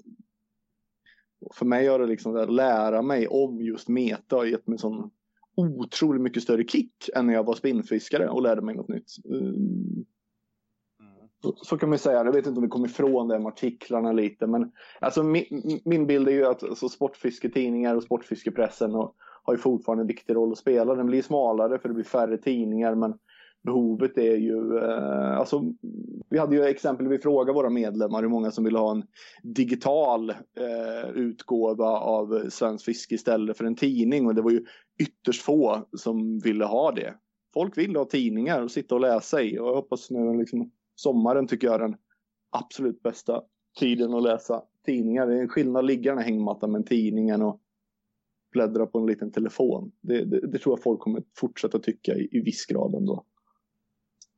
för 1.55 1.67
mig 1.67 1.87
har 1.87 1.99
det 1.99 2.07
liksom 2.07 2.37
att 2.37 2.53
lära 2.53 3.03
mig 3.03 3.29
om 3.29 3.62
just 3.62 3.88
meta 3.88 4.37
och 4.37 4.49
gett 4.49 4.67
mig 4.67 4.79
sån 4.79 5.11
otroligt 5.56 6.23
mycket 6.23 6.42
större 6.42 6.64
kick 6.64 7.11
än 7.14 7.26
när 7.26 7.34
jag 7.34 7.44
var 7.44 7.54
spinnfiskare 7.54 8.28
och 8.28 8.42
lärde 8.42 8.62
mig 8.62 8.75
något 8.75 8.88
nytt. 8.88 9.11
Mm. 9.25 10.04
Så, 11.62 11.78
kan 11.78 11.88
man 11.88 11.99
säga. 11.99 12.25
Jag 12.25 12.32
vet 12.32 12.46
inte 12.46 12.58
om 12.58 12.62
vi 12.62 12.68
kom 12.68 12.84
ifrån 12.84 13.28
det 13.28 13.38
med 13.38 13.46
artiklarna 13.46 14.12
lite. 14.12 14.46
Men 14.46 14.73
alltså, 15.00 15.23
min, 15.23 15.80
min 15.84 16.06
bild 16.06 16.28
är 16.28 16.32
ju 16.32 16.46
att 16.46 16.62
alltså, 16.62 16.88
sportfisketidningar 16.88 17.94
och 17.94 18.02
sportfiskepressen 18.02 18.94
och, 18.94 19.14
har 19.44 19.54
ju 19.54 19.58
fortfarande 19.58 20.02
en 20.02 20.06
viktig 20.06 20.34
roll 20.34 20.52
att 20.52 20.58
spela. 20.58 20.94
Den 20.94 21.06
blir 21.06 21.23
smalare 21.23 21.78
för 21.78 21.88
det 21.88 21.94
blir 21.94 22.04
färre 22.04 22.37
tidningar 22.37 22.94
men 22.94 23.14
behovet 23.62 24.18
är 24.18 24.37
ju, 24.37 24.78
eh, 24.78 25.38
alltså 25.38 25.62
vi 26.30 26.38
hade 26.38 26.56
ju 26.56 26.64
exempel, 26.64 27.08
vi 27.08 27.18
frågade 27.18 27.52
våra 27.52 27.70
medlemmar 27.70 28.23
hur 28.23 28.28
många 28.28 28.50
som 28.50 28.64
vill 28.64 28.76
ha 28.76 28.90
en 28.90 29.02
digital 29.42 30.30
eh, 30.30 31.11
utgåva 31.14 31.88
av 31.88 32.50
Svensk 32.50 32.84
Fiske 32.84 33.14
istället 33.14 33.58
för 33.58 33.64
en 33.64 33.76
tidning 33.76 34.26
och 34.26 34.34
det 34.34 34.42
var 34.42 34.50
ju 34.50 34.64
ytterst 34.99 35.43
få 35.43 35.87
som 35.93 36.39
ville 36.39 36.65
ha 36.65 36.93
det. 36.93 37.15
Folk 37.55 37.79
vill 37.79 37.97
ha 37.97 38.05
tidningar 38.05 38.63
och 38.63 38.71
sitta 38.71 38.95
och 38.95 39.01
läsa 39.01 39.43
i 39.43 39.59
och 39.59 39.69
jag 39.69 39.75
hoppas 39.75 40.11
nu 40.11 40.39
liksom 40.39 40.71
sommaren 40.95 41.47
tycker 41.47 41.67
jag 41.67 41.75
är 41.75 41.79
den 41.79 41.97
absolut 42.51 43.03
bästa 43.03 43.43
tiden 43.79 44.15
att 44.15 44.23
läsa 44.23 44.63
tidningar. 44.87 45.27
Det 45.27 45.37
är 45.37 45.41
en 45.41 45.49
skillnad 45.49 45.81
att 45.81 45.87
ligga 45.87 46.03
i 46.03 46.15
den 46.15 46.19
här 46.19 46.25
hängmattan 46.25 46.73
med 46.73 46.87
tidningen 46.87 47.43
och 47.43 47.61
bläddra 48.53 48.87
på 48.87 48.99
en 48.99 49.07
liten 49.07 49.33
telefon. 49.33 49.93
Det, 50.01 50.25
det, 50.25 50.41
det, 50.41 50.59
tror 50.59 50.73
jag 50.73 50.83
folk 50.83 51.01
kommer 51.01 51.23
fortsätta 51.37 51.79
tycka 51.79 52.15
i, 52.15 52.29
i 52.33 52.41
viss 52.41 52.67
grad 52.67 52.95
ändå. 52.95 53.25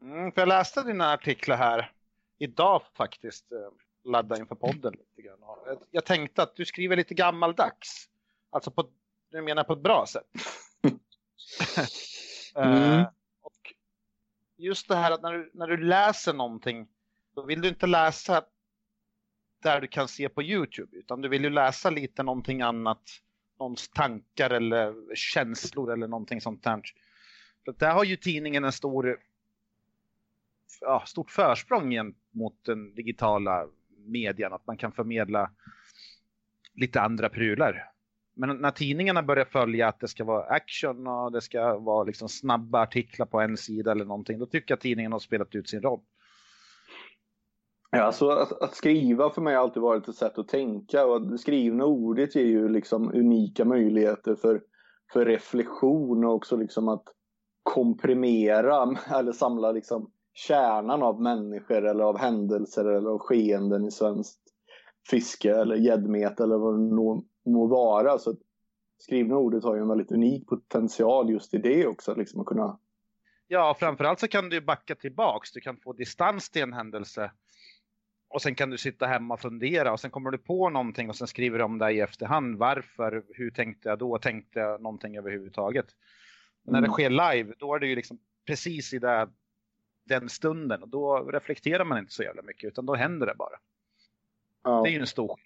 Mm, 0.03 0.33
för 0.33 0.41
jag 0.41 0.49
läste 0.49 0.83
dina 0.83 1.13
artiklar 1.13 1.57
här 1.57 1.93
idag 2.39 2.83
faktiskt, 2.97 3.53
eh, 3.53 3.59
ladda 4.11 4.39
inför 4.39 4.55
podden 4.55 4.93
lite 4.93 5.29
grann. 5.29 5.39
Jag 5.91 6.05
tänkte 6.05 6.43
att 6.43 6.57
du 6.57 6.65
skriver 6.65 6.97
lite 6.97 7.15
gammaldags. 7.15 8.09
Alltså 8.51 8.71
på, 8.71 8.89
du 9.31 9.43
menar 9.43 9.65
på 9.65 9.73
ett 9.73 9.83
bra 9.83 10.07
sätt. 10.07 10.27
Mm. 12.59 13.05
och 13.43 13.75
just 14.57 14.89
det 14.89 14.97
här 14.97 15.11
att 15.11 15.23
när 15.23 15.33
du, 15.33 15.51
när 15.55 15.67
du 15.67 15.77
läser 15.77 16.33
någonting, 16.33 16.89
då 17.35 17.43
vill 17.43 17.61
du 17.61 17.69
inte 17.69 17.87
läsa 17.87 18.45
där 19.63 19.81
du 19.81 19.87
kan 19.87 20.09
se 20.09 20.29
på 20.29 20.43
Youtube, 20.43 20.97
utan 20.97 21.21
du 21.21 21.29
vill 21.29 21.45
ju 21.45 21.51
läsa 21.51 21.91
lite 21.91 22.23
någonting 22.23 22.63
annat, 22.63 23.03
någons 23.59 23.89
tankar 23.89 24.51
eller 24.51 25.15
känslor 25.15 25.93
eller 25.93 26.09
någonting 26.09 26.41
sånt 26.41 26.63
där. 26.63 26.83
För 27.65 27.73
där 27.73 27.93
har 27.93 28.05
ju 28.05 28.17
tidningen 28.17 28.65
en 28.65 28.73
stor 28.73 29.19
ja, 30.81 31.03
stort 31.07 31.31
försprång 31.31 32.15
mot 32.31 32.65
den 32.65 32.95
digitala 32.95 33.67
median. 33.89 34.53
Att 34.53 34.67
man 34.67 34.77
kan 34.77 34.93
förmedla 34.93 35.51
lite 36.75 37.01
andra 37.01 37.29
prylar. 37.29 37.93
Men 38.37 38.57
när 38.57 38.71
tidningarna 38.71 39.23
börjar 39.23 39.45
följa 39.45 39.89
att 39.89 40.01
det 40.01 40.09
ska 40.09 40.25
vara 40.25 40.45
action 40.45 41.07
och 41.07 41.33
det 41.33 41.41
ska 41.41 41.79
vara 41.79 42.05
liksom 42.05 42.29
snabba 42.29 42.83
artiklar 42.83 43.27
på 43.27 43.41
en 43.41 43.57
sida 43.57 43.93
eller 43.93 44.05
någonting, 44.05 44.39
då 44.39 44.47
tycker 44.47 44.73
jag 44.73 44.77
att 44.77 44.83
tidningen 44.83 45.13
har 45.13 45.19
spelat 45.19 45.55
ut 45.55 45.69
sin 45.69 45.83
roll. 45.83 46.01
Ja, 47.91 48.03
alltså 48.03 48.29
att, 48.29 48.63
att, 48.63 48.75
skriva 48.75 49.31
för 49.31 49.43
mig 49.43 49.55
har 49.55 49.63
alltid 49.63 49.83
varit 49.83 50.09
ett 50.09 50.15
sätt 50.15 50.39
att 50.39 50.49
tänka 50.49 51.07
och 51.07 51.29
det 51.31 51.39
skrivna 51.39 51.85
ordet 51.85 52.37
ger 52.37 52.45
ju 52.45 52.69
liksom 52.69 53.13
unika 53.15 53.65
möjligheter 53.65 54.35
för, 54.35 54.63
för 55.13 55.25
reflektion 55.25 56.25
och 56.25 56.35
också 56.35 56.57
liksom 56.57 56.89
att 56.89 57.05
komprimera 57.63 58.97
eller 59.19 59.33
samla 59.33 59.73
liksom 59.73 60.11
kärnan 60.33 61.03
av 61.03 61.23
människor 61.23 61.87
eller 61.87 62.05
av 62.05 62.19
händelser 62.19 62.85
eller 62.85 63.11
av 63.11 63.19
skeenden 63.19 63.85
i 63.85 63.91
svenskt 63.91 64.41
fiske 65.11 65.57
eller 65.57 65.77
gäddmet 65.77 66.41
eller 66.41 66.59
vad 66.59 66.75
det 66.75 66.95
må, 67.47 67.67
vara. 67.67 68.19
Så 68.19 68.37
skrivna 68.99 69.37
ordet 69.37 69.65
har 69.65 69.75
ju 69.75 69.81
en 69.81 69.89
väldigt 69.89 70.13
unik 70.13 70.47
potential 70.47 71.31
just 71.31 71.55
i 71.55 71.59
det 71.59 71.87
också, 71.87 72.15
liksom 72.15 72.41
att 72.41 72.47
kunna... 72.47 72.79
Ja, 73.49 73.77
framförallt 73.79 74.21
så 74.21 74.29
kan 74.29 74.49
du 74.49 74.61
backa 74.61 74.95
tillbaks. 74.95 75.53
Du 75.53 75.61
kan 75.61 75.77
få 75.77 75.93
distans 75.93 76.51
till 76.51 76.63
en 76.63 76.73
händelse. 76.73 77.31
Och 78.29 78.43
sen 78.43 78.55
kan 78.55 78.71
du 78.71 78.79
sitta 78.79 79.07
hemma 79.07 79.35
och 79.35 79.41
fundera 79.41 79.93
och 79.93 80.01
sen 80.01 80.11
kommer 80.11 80.31
du 80.31 80.39
på 80.39 80.71
någonting 80.71 81.09
och 81.09 81.17
sen 81.17 81.27
skriver 81.27 81.59
du 81.59 81.65
om 81.65 81.79
det 81.79 81.91
i 81.91 82.01
efterhand. 82.01 82.59
Varför? 82.59 83.25
Hur 83.29 83.51
tänkte 83.51 83.89
jag 83.89 83.99
då? 83.99 84.19
Tänkte 84.19 84.59
jag 84.61 84.83
någonting 84.83 85.17
överhuvudtaget? 85.17 85.87
Mm. 85.87 86.73
När 86.73 86.81
det 86.81 86.87
mm. 86.87 86.93
sker 86.93 87.11
live, 87.11 87.55
då 87.59 87.75
är 87.75 87.79
det 87.79 87.87
ju 87.87 87.97
liksom 87.97 88.19
precis 88.47 88.95
i 88.95 88.99
det 88.99 89.29
den 90.09 90.29
stunden 90.29 90.83
och 90.83 90.89
då 90.89 91.31
reflekterar 91.33 91.85
man 91.85 91.99
inte 91.99 92.13
så 92.13 92.23
jävla 92.23 92.43
mycket 92.43 92.69
utan 92.69 92.87
då 92.87 92.95
händer 92.95 93.27
det 93.27 93.35
bara. 93.35 93.59
Ja. 94.63 94.83
Det 94.83 94.89
är 94.89 94.93
ju 94.93 95.01
en 95.01 95.07
stor 95.07 95.41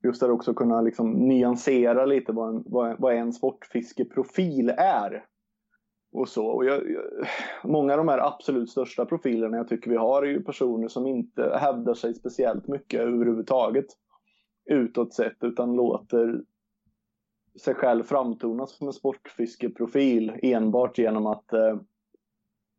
Just 0.05 0.21
där 0.21 0.31
också 0.31 0.55
kunna 0.55 0.81
liksom 0.81 1.13
nyansera 1.13 2.07
lite 2.07 2.33
vad 2.33 2.49
en, 2.49 2.63
vad, 2.67 3.01
vad 3.01 3.15
en 3.15 3.33
sportfiskeprofil 3.33 4.75
är 4.77 5.25
och 6.13 6.29
så. 6.29 6.47
Och 6.47 6.65
jag, 6.65 6.91
jag, 6.91 7.05
många 7.65 7.93
av 7.93 7.99
de 7.99 8.09
här 8.09 8.19
absolut 8.19 8.71
största 8.71 9.05
profilerna 9.05 9.57
jag 9.57 9.69
tycker 9.69 9.91
vi 9.91 9.97
har 9.97 10.23
är 10.23 10.27
ju 10.27 10.43
personer 10.43 10.89
som 10.89 11.07
inte 11.07 11.59
hävdar 11.61 11.95
sig 11.95 12.15
speciellt 12.15 12.69
mycket 12.69 13.01
överhuvudtaget 13.01 13.87
utåt 14.71 15.15
sett 15.15 15.37
utan 15.41 15.73
låter 15.77 16.43
sig 17.61 17.75
själv 17.75 18.03
framtona 18.03 18.67
som 18.67 18.87
en 18.87 18.93
sportfiskeprofil 18.93 20.33
enbart 20.43 20.99
genom 20.99 21.27
att 21.27 21.53
eh, 21.53 21.77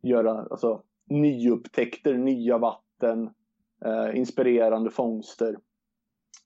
göra 0.01 0.31
alltså, 0.31 0.83
nyupptäckter, 1.09 2.13
nya 2.13 2.57
vatten, 2.57 3.29
eh, 3.85 4.17
inspirerande 4.17 4.91
fångster 4.91 5.57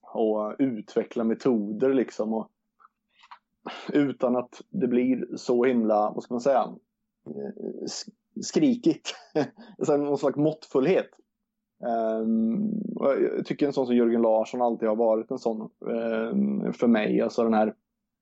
och 0.02 0.56
utveckla 0.58 1.24
metoder 1.24 1.94
liksom. 1.94 2.34
Och 2.34 2.50
utan 3.92 4.36
att 4.36 4.62
det 4.68 4.88
blir 4.88 5.36
så 5.36 5.64
himla, 5.64 6.10
vad 6.10 6.22
ska 6.22 6.34
man 6.34 6.40
säga, 6.40 6.74
eh, 7.26 7.86
skrikigt. 8.42 9.14
Alltså, 9.78 9.96
någon 9.96 10.18
slags 10.18 10.36
måttfullhet. 10.36 11.10
Um, 11.78 12.72
jag 12.94 13.46
tycker 13.46 13.66
en 13.66 13.72
sån 13.72 13.86
som 13.86 13.96
Jörgen 13.96 14.22
Larsson 14.22 14.62
alltid 14.62 14.88
har 14.88 14.96
varit 14.96 15.30
en 15.30 15.38
sån 15.38 15.70
um, 15.80 16.72
för 16.72 16.86
mig. 16.86 17.20
Alltså 17.20 17.42
den 17.42 17.54
här 17.54 17.74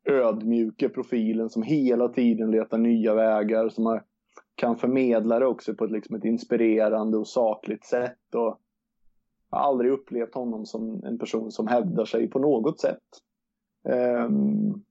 ödmjuka 0.05 0.89
profilen 0.89 1.51
som 1.51 1.63
hela 1.63 2.09
tiden 2.09 2.51
letar 2.51 2.79
nya 2.79 3.15
vägar. 3.15 3.69
Som 3.69 3.87
har, 3.87 4.05
kan 4.55 4.77
förmedla 4.77 5.39
det 5.39 5.47
också 5.47 5.75
på 5.75 5.85
ett, 5.85 5.91
liksom 5.91 6.17
ett 6.17 6.25
inspirerande 6.25 7.19
och 7.19 7.29
sakligt 7.29 7.85
sätt. 7.85 8.35
Och 8.35 8.59
jag 9.51 9.59
har 9.59 9.65
aldrig 9.69 9.93
upplevt 9.93 10.35
honom 10.35 10.67
som 10.67 11.05
en 11.05 11.19
person 11.19 11.51
som 11.51 11.67
hävdar 11.67 12.05
sig 12.05 12.31
på 12.31 12.39
något 12.39 12.81
sätt. 12.81 13.03
Um, 13.89 14.85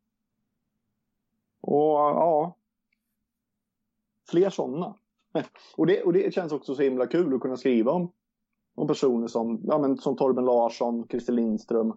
och 1.62 1.98
ja, 2.00 2.58
fler 4.29 4.50
sådana. 4.50 4.96
Och 5.77 5.88
det, 5.88 6.03
och 6.03 6.13
det 6.13 6.34
känns 6.34 6.51
också 6.51 6.75
så 6.75 6.82
himla 6.82 7.08
kul 7.08 7.36
att 7.36 7.41
kunna 7.41 7.58
skriva 7.58 7.91
om, 7.91 8.12
om 8.75 8.87
personer 8.87 9.27
som, 9.27 9.61
ja, 9.63 9.79
men, 9.79 9.97
som 9.97 10.15
Torben 10.15 10.45
Larsson, 10.45 11.07
Christer 11.09 11.33
Lindström, 11.33 11.93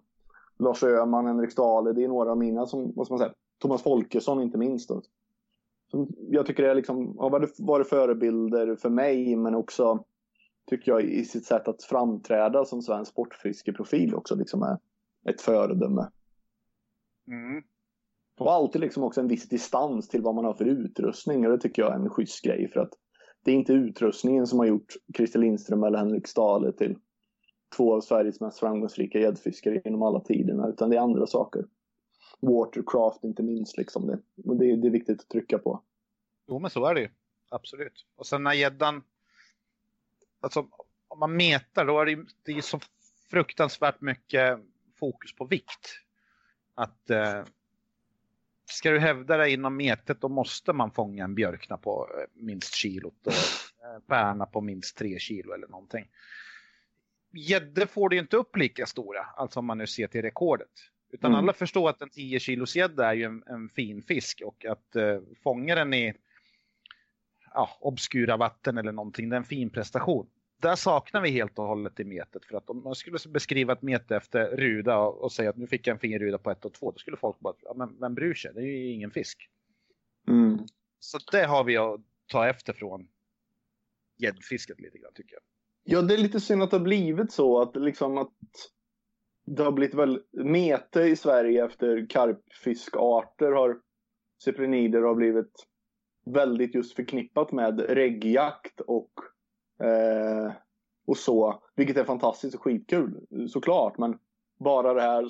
Lars 0.59 0.83
Öhman, 0.83 1.25
Henrik 1.25 1.51
Stahle. 1.51 1.93
Det 1.93 2.03
är 2.03 2.07
några 2.07 2.31
av 2.31 2.37
mina 2.37 2.65
som, 2.65 2.93
vad 2.95 3.05
ska 3.05 3.13
man 3.13 3.19
säga, 3.19 3.33
Thomas 3.61 3.83
Folkesson 3.83 4.41
inte 4.41 4.57
minst. 4.57 4.89
Då. 4.89 5.01
Som 5.91 6.07
jag 6.17 6.45
tycker 6.45 6.63
det 6.63 6.69
är 6.69 6.75
liksom, 6.75 7.17
har 7.17 7.29
varit 7.57 7.87
förebilder 7.87 8.75
för 8.75 8.89
mig 8.89 9.35
men 9.35 9.55
också 9.55 10.03
tycker 10.69 10.91
jag 10.91 11.03
i 11.03 11.25
sitt 11.25 11.45
sätt 11.45 11.67
att 11.67 11.83
framträda 11.83 12.65
som 12.65 12.81
svensk 12.81 13.11
sportfiskeprofil 13.11 14.15
också 14.15 14.35
liksom 14.35 14.63
är 14.63 14.77
ett 15.29 15.41
föredöme. 15.41 16.09
Mm. 17.27 17.63
Och 18.39 18.53
alltid 18.53 18.81
liksom 18.81 19.03
också 19.03 19.21
en 19.21 19.27
viss 19.27 19.49
distans 19.49 20.07
till 20.07 20.21
vad 20.21 20.35
man 20.35 20.45
har 20.45 20.53
för 20.53 20.65
utrustning. 20.65 21.45
Och 21.45 21.51
det 21.51 21.57
tycker 21.57 21.81
jag 21.81 21.91
är 21.91 21.95
en 21.95 22.09
schysst 22.09 22.43
grej. 22.43 22.67
För 22.67 22.79
att 22.79 22.93
det 23.47 23.51
är 23.51 23.55
inte 23.55 23.73
utrustningen 23.73 24.47
som 24.47 24.59
har 24.59 24.65
gjort 24.65 24.93
Christer 25.15 25.39
Lindström 25.39 25.83
eller 25.83 25.97
Henrik 25.97 26.27
Stahle 26.27 26.71
till 26.71 26.97
två 27.75 27.95
av 27.95 28.01
Sveriges 28.01 28.41
mest 28.41 28.59
framgångsrika 28.59 29.19
gäddfiskare 29.19 29.81
genom 29.85 30.03
alla 30.03 30.19
tiderna. 30.19 30.67
Utan 30.67 30.89
det 30.89 30.95
är 30.95 31.01
andra 31.01 31.27
saker. 31.27 31.65
Watercraft 32.39 33.23
inte 33.23 33.43
minst. 33.43 33.77
Liksom 33.77 34.07
det. 34.07 34.19
Och 34.45 34.57
det, 34.57 34.75
det 34.75 34.87
är 34.87 34.91
viktigt 34.91 35.21
att 35.21 35.29
trycka 35.29 35.57
på. 35.57 35.83
Jo 36.47 36.59
men 36.59 36.71
så 36.71 36.85
är 36.85 36.95
det 36.95 37.01
ju. 37.01 37.09
Absolut. 37.49 38.05
Och 38.15 38.27
sen 38.27 38.43
när 38.43 38.53
gäddan... 38.53 39.03
Alltså 40.39 40.67
om 41.07 41.19
man 41.19 41.35
metar 41.35 41.85
då 41.85 41.99
är 41.99 42.05
det, 42.05 42.25
det 42.43 42.51
är 42.51 42.61
så 42.61 42.79
fruktansvärt 43.29 44.01
mycket 44.01 44.59
fokus 44.99 45.35
på 45.35 45.45
vikt. 45.45 45.89
Att 46.75 47.09
eh, 47.09 47.43
ska 48.69 48.91
du 48.91 48.99
hävda 48.99 49.37
dig 49.37 49.53
inom 49.53 49.77
metet 49.77 50.21
då 50.21 50.29
måste 50.29 50.73
man 50.73 50.91
fånga 50.91 51.23
en 51.23 51.35
björkna 51.35 51.77
på 51.77 52.09
eh, 52.17 52.43
minst 52.43 52.75
kilot 52.75 53.27
och 53.27 53.33
eh, 53.33 53.99
pärna 54.07 54.45
på 54.45 54.61
minst 54.61 54.97
tre 54.97 55.19
kilo 55.19 55.53
eller 55.53 55.67
någonting. 55.67 56.07
Gäddor 57.33 57.85
får 57.85 58.09
du 58.09 58.17
inte 58.17 58.37
upp 58.37 58.55
lika 58.55 58.85
stora, 58.85 59.25
alltså 59.35 59.59
om 59.59 59.65
man 59.65 59.77
nu 59.77 59.87
ser 59.87 60.07
till 60.07 60.21
rekordet. 60.21 60.71
Utan 61.11 61.31
mm. 61.31 61.39
alla 61.39 61.53
förstår 61.53 61.89
att 61.89 62.01
en 62.01 62.09
10 62.09 62.39
kilos 62.39 62.75
gädda 62.75 63.09
är 63.09 63.13
ju 63.13 63.23
en, 63.23 63.43
en, 63.47 63.69
fin 63.69 64.01
fisk 64.01 64.41
och 64.45 64.65
att 64.65 64.95
uh, 64.95 65.19
fånga 65.43 65.75
den 65.75 65.93
i 65.93 66.13
ja, 67.53 67.77
obskura 67.79 68.37
vatten 68.37 68.77
eller 68.77 68.91
någonting, 68.91 69.29
det 69.29 69.35
är 69.35 69.37
en 69.37 69.43
fin 69.43 69.69
prestation. 69.69 70.27
Där 70.57 70.75
saknar 70.75 71.21
vi 71.21 71.29
helt 71.29 71.59
och 71.59 71.65
hållet 71.65 71.99
i 71.99 72.03
metet. 72.03 72.45
För 72.45 72.57
att 72.57 72.69
om 72.69 72.83
man 72.83 72.95
skulle 72.95 73.17
beskriva 73.29 73.73
ett 73.73 73.81
mete 73.81 74.15
efter 74.15 74.57
ruda 74.57 74.97
och, 74.99 75.31
säga 75.31 75.49
att 75.49 75.57
nu 75.57 75.67
fick 75.67 75.87
jag 75.87 75.93
en 75.93 75.99
fin 75.99 76.19
ruda 76.19 76.37
på 76.37 76.51
ett 76.51 76.65
och 76.65 76.73
två, 76.73 76.91
då 76.91 76.97
skulle 76.97 77.17
folk 77.17 77.39
bara, 77.39 77.53
ja, 77.61 77.73
men 77.73 77.99
vem 77.99 78.15
bryr 78.15 78.33
sig? 78.33 78.51
Det 78.53 78.61
är 78.61 78.65
ju 78.65 78.91
ingen 78.91 79.11
fisk. 79.11 79.49
Mm. 80.27 80.59
Så 80.99 81.17
det 81.31 81.45
har 81.45 81.63
vi 81.63 81.77
att 81.77 82.01
ta 82.27 82.47
efter 82.47 82.73
från 82.73 83.07
gäddfisket 84.17 84.79
lite 84.79 84.97
grann 84.97 85.13
tycker 85.13 85.33
jag. 85.33 85.41
Ja, 85.83 86.01
det 86.01 86.13
är 86.13 86.17
lite 86.17 86.39
synd 86.39 86.63
att 86.63 86.71
det 86.71 86.77
har 86.77 86.83
blivit 86.83 87.31
så 87.31 87.61
att 87.61 87.75
liksom 87.75 88.17
att 88.17 88.33
det 89.45 89.63
har 89.63 89.71
blivit 89.71 89.95
väl 89.95 90.23
mete 90.31 91.01
i 91.01 91.15
Sverige 91.15 91.65
efter 91.65 92.07
karpfiskarter 92.09 93.51
har 93.51 93.79
cyprinider 94.43 95.01
har 95.01 95.15
blivit 95.15 95.67
väldigt 96.25 96.75
just 96.75 96.95
förknippat 96.95 97.51
med 97.51 97.79
reggjakt 97.79 98.81
och 98.81 99.11
eh, 99.79 100.51
och 101.07 101.17
så, 101.17 101.63
vilket 101.75 101.97
är 101.97 102.03
fantastiskt 102.03 102.55
och 102.55 102.61
skitkul 102.61 103.19
såklart, 103.49 103.97
men 103.97 104.17
bara 104.59 104.93
det 104.93 105.01
här 105.01 105.27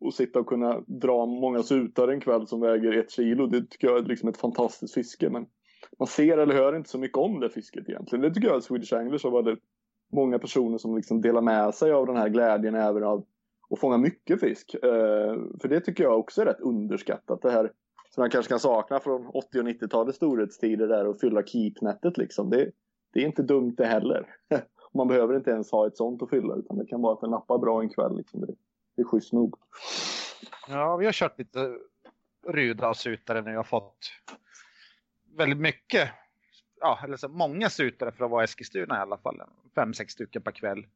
och 0.00 0.14
sitta 0.14 0.40
och 0.40 0.46
kunna 0.46 0.80
dra 0.86 1.26
många 1.26 1.62
sutar 1.62 2.08
en 2.08 2.20
kväll 2.20 2.46
som 2.46 2.60
väger 2.60 2.98
ett 2.98 3.10
kilo, 3.10 3.46
det 3.46 3.70
tycker 3.70 3.88
jag 3.88 3.98
är 3.98 4.02
liksom 4.02 4.28
ett 4.28 4.36
fantastiskt 4.36 4.94
fiske. 4.94 5.30
Men 5.30 5.46
man 5.98 6.06
ser 6.06 6.38
eller 6.38 6.54
hör 6.54 6.76
inte 6.76 6.90
så 6.90 6.98
mycket 6.98 7.18
om 7.18 7.40
det 7.40 7.50
fisket 7.50 7.88
egentligen. 7.88 8.22
Det 8.22 8.34
tycker 8.34 8.48
jag 8.48 8.56
att 8.56 8.64
Swedish 8.64 8.94
Anglers 8.94 9.24
har 9.24 9.30
varit 9.30 9.58
många 10.12 10.38
personer 10.38 10.78
som 10.78 10.96
liksom 10.96 11.20
delar 11.20 11.40
med 11.40 11.74
sig 11.74 11.92
av 11.92 12.06
den 12.06 12.16
här 12.16 12.28
glädjen 12.28 12.74
även 12.74 13.04
av 13.04 13.26
att 13.70 13.80
fånga 13.80 13.98
mycket 13.98 14.40
fisk. 14.40 14.74
Eh, 14.74 15.34
för 15.60 15.68
det 15.68 15.80
tycker 15.80 16.04
jag 16.04 16.18
också 16.18 16.40
är 16.40 16.46
rätt 16.46 16.60
underskattat. 16.60 17.42
Det 17.42 17.50
här 17.50 17.72
som 18.10 18.22
man 18.22 18.30
kanske 18.30 18.50
kan 18.50 18.60
sakna 18.60 19.00
från 19.00 19.26
80 19.26 19.58
och 19.58 19.64
90-talets 19.64 20.16
storhetstider 20.16 20.88
där 20.88 21.06
och 21.06 21.20
fylla 21.20 21.42
keepnätet 21.42 22.18
liksom. 22.18 22.50
Det, 22.50 22.70
det 23.14 23.20
är 23.20 23.26
inte 23.26 23.42
dumt 23.42 23.74
det 23.76 23.86
heller. 23.86 24.36
man 24.94 25.08
behöver 25.08 25.36
inte 25.36 25.50
ens 25.50 25.70
ha 25.70 25.86
ett 25.86 25.96
sånt 25.96 26.22
att 26.22 26.30
fylla 26.30 26.54
utan 26.54 26.78
det 26.78 26.86
kan 26.86 27.02
vara 27.02 27.12
att 27.14 27.20
det 27.20 27.30
nappar 27.30 27.58
bra 27.58 27.82
en 27.82 27.88
kväll. 27.88 28.16
Liksom. 28.16 28.40
Det, 28.40 28.54
det 28.96 29.02
är 29.02 29.06
schysst 29.06 29.32
nog. 29.32 29.54
Ja, 30.68 30.96
vi 30.96 31.04
har 31.04 31.12
kört 31.12 31.38
lite 31.38 31.78
ruda 32.46 32.88
och 32.88 32.96
sutare 32.96 33.42
nu. 33.42 33.50
Jag 33.50 33.58
har 33.58 33.64
fått 33.64 34.12
väldigt 35.36 35.58
mycket, 35.58 36.10
ja, 36.80 37.00
eller 37.04 37.16
så 37.16 37.28
många 37.28 37.70
sutare 37.70 38.12
för 38.12 38.24
att 38.24 38.30
vara 38.30 38.44
Eskilstuna 38.44 38.96
i 38.96 39.00
alla 39.00 39.18
fall. 39.18 39.42
Fem, 39.74 39.94
sex 39.94 40.12
stycken 40.12 40.42
per 40.42 40.52
kväll. 40.52 40.86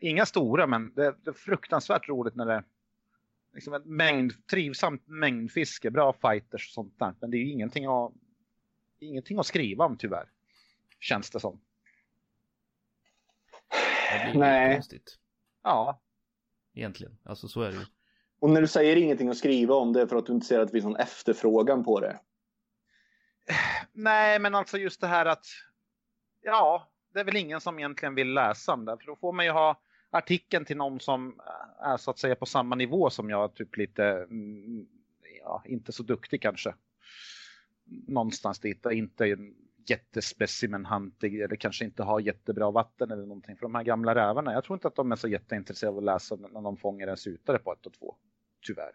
Inga 0.00 0.26
stora, 0.26 0.66
men 0.66 0.92
det, 0.94 1.14
det 1.24 1.30
är 1.30 1.34
fruktansvärt 1.34 2.08
roligt 2.08 2.34
när 2.34 2.46
det 2.46 2.64
liksom 3.52 3.74
ett 3.74 3.86
mängd, 3.86 4.46
trivsamt 4.46 5.08
mängdfiske, 5.08 5.90
bra 5.90 6.12
fighters 6.12 6.68
och 6.68 6.74
sånt 6.74 6.98
där. 6.98 7.14
Men 7.20 7.30
det 7.30 7.36
är 7.36 7.38
ju 7.38 7.50
ingenting 7.50 7.86
att, 7.86 8.12
ingenting 8.98 9.38
att 9.38 9.46
skriva 9.46 9.84
om 9.84 9.96
tyvärr. 9.96 10.28
Känns 11.00 11.30
det 11.30 11.40
som. 11.40 11.60
Det 14.10 14.38
Nej. 14.38 14.74
konstigt. 14.74 15.18
Ja, 15.62 16.00
Egentligen. 16.76 17.18
Alltså 17.24 17.48
så 17.48 17.62
är 17.62 17.70
det 17.70 17.76
ju. 17.76 17.84
Och 18.40 18.50
när 18.50 18.60
du 18.60 18.66
säger 18.66 18.96
ingenting 18.96 19.28
att 19.28 19.36
skriva 19.36 19.74
om 19.74 19.92
det 19.92 20.00
är 20.00 20.06
för 20.06 20.16
att 20.16 20.26
du 20.26 20.32
inte 20.32 20.46
ser 20.46 20.60
att 20.60 20.68
det 20.68 20.72
finns 20.72 20.84
någon 20.84 20.96
efterfrågan 20.96 21.84
på 21.84 22.00
det. 22.00 22.20
Nej, 23.92 24.38
men 24.38 24.54
alltså 24.54 24.78
just 24.78 25.00
det 25.00 25.06
här 25.06 25.26
att 25.26 25.46
ja, 26.42 26.90
det 27.14 27.20
är 27.20 27.24
väl 27.24 27.36
ingen 27.36 27.60
som 27.60 27.78
egentligen 27.78 28.14
vill 28.14 28.34
läsa 28.34 28.72
om 28.72 28.84
det. 28.84 28.96
För 28.98 29.06
då 29.06 29.16
får 29.16 29.32
man 29.32 29.44
ju 29.44 29.50
ha 29.50 29.80
artikeln 30.10 30.64
till 30.64 30.76
någon 30.76 31.00
som 31.00 31.40
är 31.80 31.96
så 31.96 32.10
att 32.10 32.18
säga 32.18 32.34
på 32.34 32.46
samma 32.46 32.76
nivå 32.76 33.10
som 33.10 33.30
jag, 33.30 33.54
typ 33.54 33.76
lite, 33.76 34.04
mm, 34.04 34.86
ja, 35.42 35.62
inte 35.66 35.92
så 35.92 36.02
duktig 36.02 36.42
kanske. 36.42 36.74
Någonstans 38.06 38.58
dit, 38.58 38.86
inte 38.92 39.36
är 39.90 39.94
jättespecimenhantig 39.94 41.40
eller 41.40 41.56
kanske 41.56 41.84
inte 41.84 42.02
har 42.02 42.20
jättebra 42.20 42.70
vatten 42.70 43.10
eller 43.10 43.26
någonting. 43.26 43.56
För 43.56 43.62
de 43.62 43.74
här 43.74 43.82
gamla 43.82 44.14
rävarna, 44.14 44.52
jag 44.52 44.64
tror 44.64 44.76
inte 44.76 44.88
att 44.88 44.96
de 44.96 45.12
är 45.12 45.16
så 45.16 45.28
jätteintresserade 45.28 45.92
av 45.92 45.98
att 45.98 46.04
läsa 46.04 46.36
när 46.36 46.62
de 46.62 46.76
fångar 46.76 47.06
en 47.06 47.16
sutare 47.16 47.58
på 47.58 47.72
ett 47.72 47.86
och 47.86 47.92
två. 47.92 48.14
Tyvärr. 48.66 48.92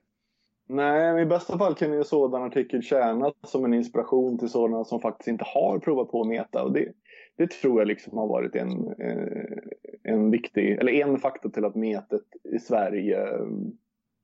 Nej, 0.67 1.13
men 1.13 1.23
i 1.23 1.25
bästa 1.25 1.57
fall 1.57 1.75
kan 1.75 1.93
ju 1.93 2.03
sådan 2.03 2.43
artikel 2.43 2.81
tjäna 2.81 3.33
som 3.43 3.65
en 3.65 3.73
inspiration 3.73 4.37
till 4.37 4.49
sådana 4.49 4.83
som 4.83 5.01
faktiskt 5.01 5.27
inte 5.27 5.43
har 5.47 5.79
provat 5.79 6.11
på 6.11 6.23
meta. 6.23 6.63
Och 6.63 6.73
det, 6.73 6.93
det 7.37 7.51
tror 7.51 7.81
jag 7.81 7.87
liksom 7.87 8.17
har 8.17 8.27
varit 8.27 8.55
en, 8.55 8.87
eh, 8.87 9.57
en 10.03 10.31
viktig, 10.31 10.71
eller 10.71 10.91
en 10.91 11.17
faktor 11.17 11.49
till 11.49 11.65
att 11.65 11.75
metet 11.75 12.21
i 12.43 12.59
Sverige 12.59 13.27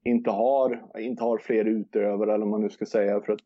inte 0.03 0.29
har, 0.29 0.85
inte 0.99 1.23
har 1.23 1.37
fler 1.37 1.65
utövare 1.65 2.33
eller 2.33 2.45
vad 2.45 2.51
man 2.51 2.61
nu 2.61 2.69
ska 2.69 2.85
säga. 2.85 3.21
För 3.21 3.33
att 3.33 3.41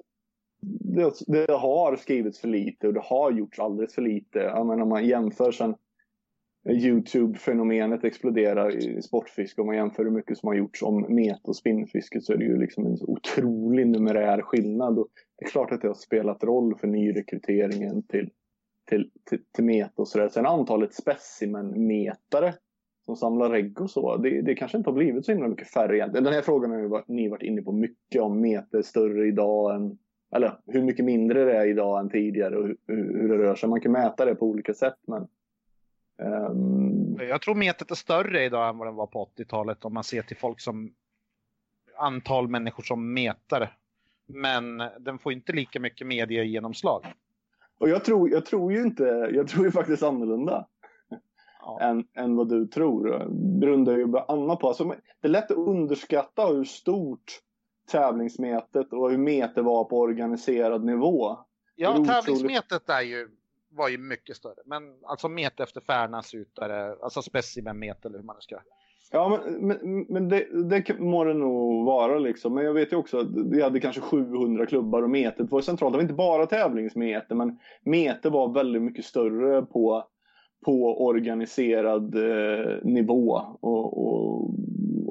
det, 0.61 1.13
det 1.27 1.51
har 1.51 1.95
skrivits 1.95 2.39
för 2.39 2.47
lite 2.47 2.87
och 2.87 2.93
det 2.93 3.03
har 3.03 3.31
gjorts 3.31 3.59
alldeles 3.59 3.95
för 3.95 4.01
lite. 4.01 4.39
Jag 4.39 4.67
menar, 4.67 4.83
om 4.83 4.89
man 4.89 5.07
jämför 5.07 5.51
sen 5.51 5.75
Youtube-fenomenet 6.69 8.03
exploderar 8.03 8.75
i 8.77 9.01
sportfiske. 9.01 9.61
Om 9.61 9.67
man 9.67 9.75
jämför 9.75 10.03
hur 10.03 10.11
mycket 10.11 10.37
som 10.37 10.47
har 10.47 10.55
gjorts 10.55 10.83
om 10.83 11.15
met 11.15 11.47
och 11.47 11.55
spinnfisket 11.55 12.23
så 12.23 12.33
är 12.33 12.37
det 12.37 12.45
ju 12.45 12.57
liksom 12.57 12.85
en 12.85 12.97
så 12.97 13.05
otrolig 13.05 13.87
numerär 13.87 14.41
skillnad. 14.41 14.99
Och 14.99 15.07
det 15.37 15.45
är 15.45 15.49
klart 15.49 15.71
att 15.71 15.81
det 15.81 15.87
har 15.87 15.95
spelat 15.95 16.43
roll 16.43 16.75
för 16.75 16.87
nyrekryteringen 16.87 18.03
till, 18.03 18.29
till, 18.89 19.11
till, 19.29 19.39
till 19.51 19.63
met 19.63 19.99
och 19.99 20.07
sådär. 20.07 20.29
Sen 20.29 20.45
antalet 20.45 20.93
specimenmetare 20.93 22.53
som 23.05 23.15
samlar 23.15 23.49
regg 23.49 23.81
och 23.81 23.89
så, 23.89 24.17
det, 24.17 24.41
det 24.41 24.55
kanske 24.55 24.77
inte 24.77 24.89
har 24.89 24.95
blivit 24.95 25.25
så 25.25 25.31
himla 25.31 25.47
mycket 25.47 25.67
färre 25.67 25.97
egentligen. 25.97 26.23
Den 26.23 26.33
här 26.33 26.41
frågan 26.41 26.71
har 26.71 26.79
ju 26.79 26.87
varit, 26.87 27.07
ni 27.07 27.29
varit 27.29 27.43
inne 27.43 27.61
på 27.61 27.71
mycket 27.71 28.21
om 28.21 28.41
meter 28.41 28.77
är 28.77 28.81
större 28.81 29.27
idag 29.27 29.75
än 29.75 29.97
eller 30.31 30.57
hur 30.67 30.81
mycket 30.81 31.05
mindre 31.05 31.45
det 31.45 31.57
är 31.57 31.65
idag 31.65 31.99
än 31.99 32.09
tidigare 32.09 32.57
och 32.57 32.67
hur, 32.67 32.77
hur 32.87 33.29
det 33.29 33.37
rör 33.37 33.55
sig. 33.55 33.69
Man 33.69 33.81
kan 33.81 33.91
mäta 33.91 34.25
det 34.25 34.35
på 34.35 34.45
olika 34.45 34.73
sätt 34.73 34.97
men 35.07 35.27
um, 36.17 37.17
Jag 37.19 37.41
tror 37.41 37.55
metet 37.55 37.91
är 37.91 37.95
större 37.95 38.43
idag 38.43 38.69
än 38.69 38.77
vad 38.77 38.87
den 38.87 38.95
var 38.95 39.07
på 39.07 39.29
80-talet 39.37 39.85
om 39.85 39.93
man 39.93 40.03
ser 40.03 40.21
till 40.21 40.37
folk 40.37 40.59
som 40.59 40.93
antal 41.97 42.47
människor 42.47 42.83
som 42.83 43.13
metar. 43.13 43.77
Men 44.27 44.77
den 44.99 45.19
får 45.19 45.33
inte 45.33 45.53
lika 45.53 45.79
mycket 45.79 46.07
mediegenomslag. 46.07 47.05
Och 47.77 47.89
jag 47.89 48.05
tror, 48.05 48.29
jag 48.29 48.45
tror 48.45 48.73
ju 48.73 48.81
inte, 48.81 49.03
jag 49.33 49.47
tror 49.47 49.65
ju 49.65 49.71
faktiskt 49.71 50.03
annorlunda. 50.03 50.67
Ja. 51.61 51.79
Än, 51.81 52.07
än 52.13 52.35
vad 52.35 52.49
du 52.49 52.67
tror. 52.67 53.27
Grundar 53.59 53.97
ju 53.97 54.05
bland 54.05 54.29
annat 54.29 54.59
på, 54.59 54.67
alltså, 54.67 54.83
det 55.21 55.27
är 55.27 55.29
lätt 55.29 55.51
att 55.51 55.57
underskatta 55.57 56.45
hur 56.45 56.63
stort 56.63 57.41
tävlingsmetet 57.91 58.93
och 58.93 59.11
hur 59.11 59.17
meter 59.17 59.61
var 59.61 59.83
på 59.83 59.99
organiserad 59.99 60.83
nivå. 60.83 61.37
Ja, 61.75 61.91
Otroligt. 61.91 62.09
tävlingsmetet 62.09 62.89
är 62.89 63.01
ju, 63.01 63.29
var 63.69 63.89
ju 63.89 63.97
mycket 63.97 64.37
större. 64.37 64.61
Men 64.65 64.83
alltså 65.03 65.29
met 65.29 65.59
efter 65.59 65.81
Färnas 65.81 66.33
utare, 66.33 66.95
alltså 67.01 67.21
specimenmet 67.21 68.05
eller 68.05 68.17
hur 68.17 68.25
man 68.25 68.35
nu 68.35 68.41
ska. 68.41 68.59
Ja, 69.13 69.41
men, 69.45 69.67
men, 69.67 70.05
men 70.09 70.29
det, 70.29 70.47
det 70.69 70.99
må 70.99 71.23
det 71.23 71.33
nog 71.33 71.85
vara 71.85 72.19
liksom. 72.19 72.53
Men 72.53 72.65
jag 72.65 72.73
vet 72.73 72.91
ju 72.91 72.97
också 72.97 73.19
att 73.19 73.27
vi 73.51 73.61
hade 73.61 73.79
kanske 73.79 74.01
700 74.01 74.65
klubbar 74.65 75.03
och 75.03 75.09
metet 75.09 75.51
var 75.51 75.61
centralt. 75.61 75.93
Det 75.93 75.97
var 75.97 76.01
inte 76.01 76.13
bara 76.13 76.45
tävlingsmeter, 76.45 77.35
men 77.35 77.59
meter 77.83 78.29
var 78.29 78.53
väldigt 78.53 78.81
mycket 78.81 79.05
större 79.05 79.61
på, 79.61 80.03
på 80.65 81.05
organiserad 81.05 82.15
eh, 82.15 82.77
nivå 82.83 83.41
och, 83.61 83.97
och, 83.97 84.55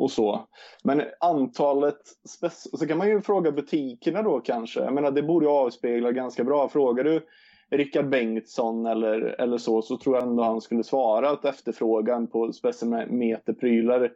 och 0.03 0.11
så. 0.11 0.41
Men 0.85 1.03
antalet, 1.21 2.01
spec- 2.29 2.79
så 2.79 2.87
kan 2.87 2.99
man 2.99 3.09
ju 3.09 3.21
fråga 3.21 3.53
butikerna 3.53 4.23
då 4.23 4.41
kanske. 4.41 4.81
Jag 4.81 4.95
menar 4.95 5.11
det 5.11 5.23
borde 5.23 5.47
ju 5.47 5.53
avspegla 5.53 6.13
ganska 6.13 6.45
bra. 6.45 6.69
Frågar 6.69 7.05
du 7.05 7.27
Rickard 7.71 8.09
Bengtsson 8.09 8.87
eller, 8.87 9.21
eller 9.41 9.59
så, 9.59 9.83
så 9.83 9.97
tror 9.97 10.17
jag 10.17 10.25
ändå 10.25 10.43
han 10.43 10.61
skulle 10.61 10.85
svara 10.85 11.31
att 11.31 11.45
efterfrågan 11.45 12.27
på 12.27 12.53
specimeterprylar 12.53 14.13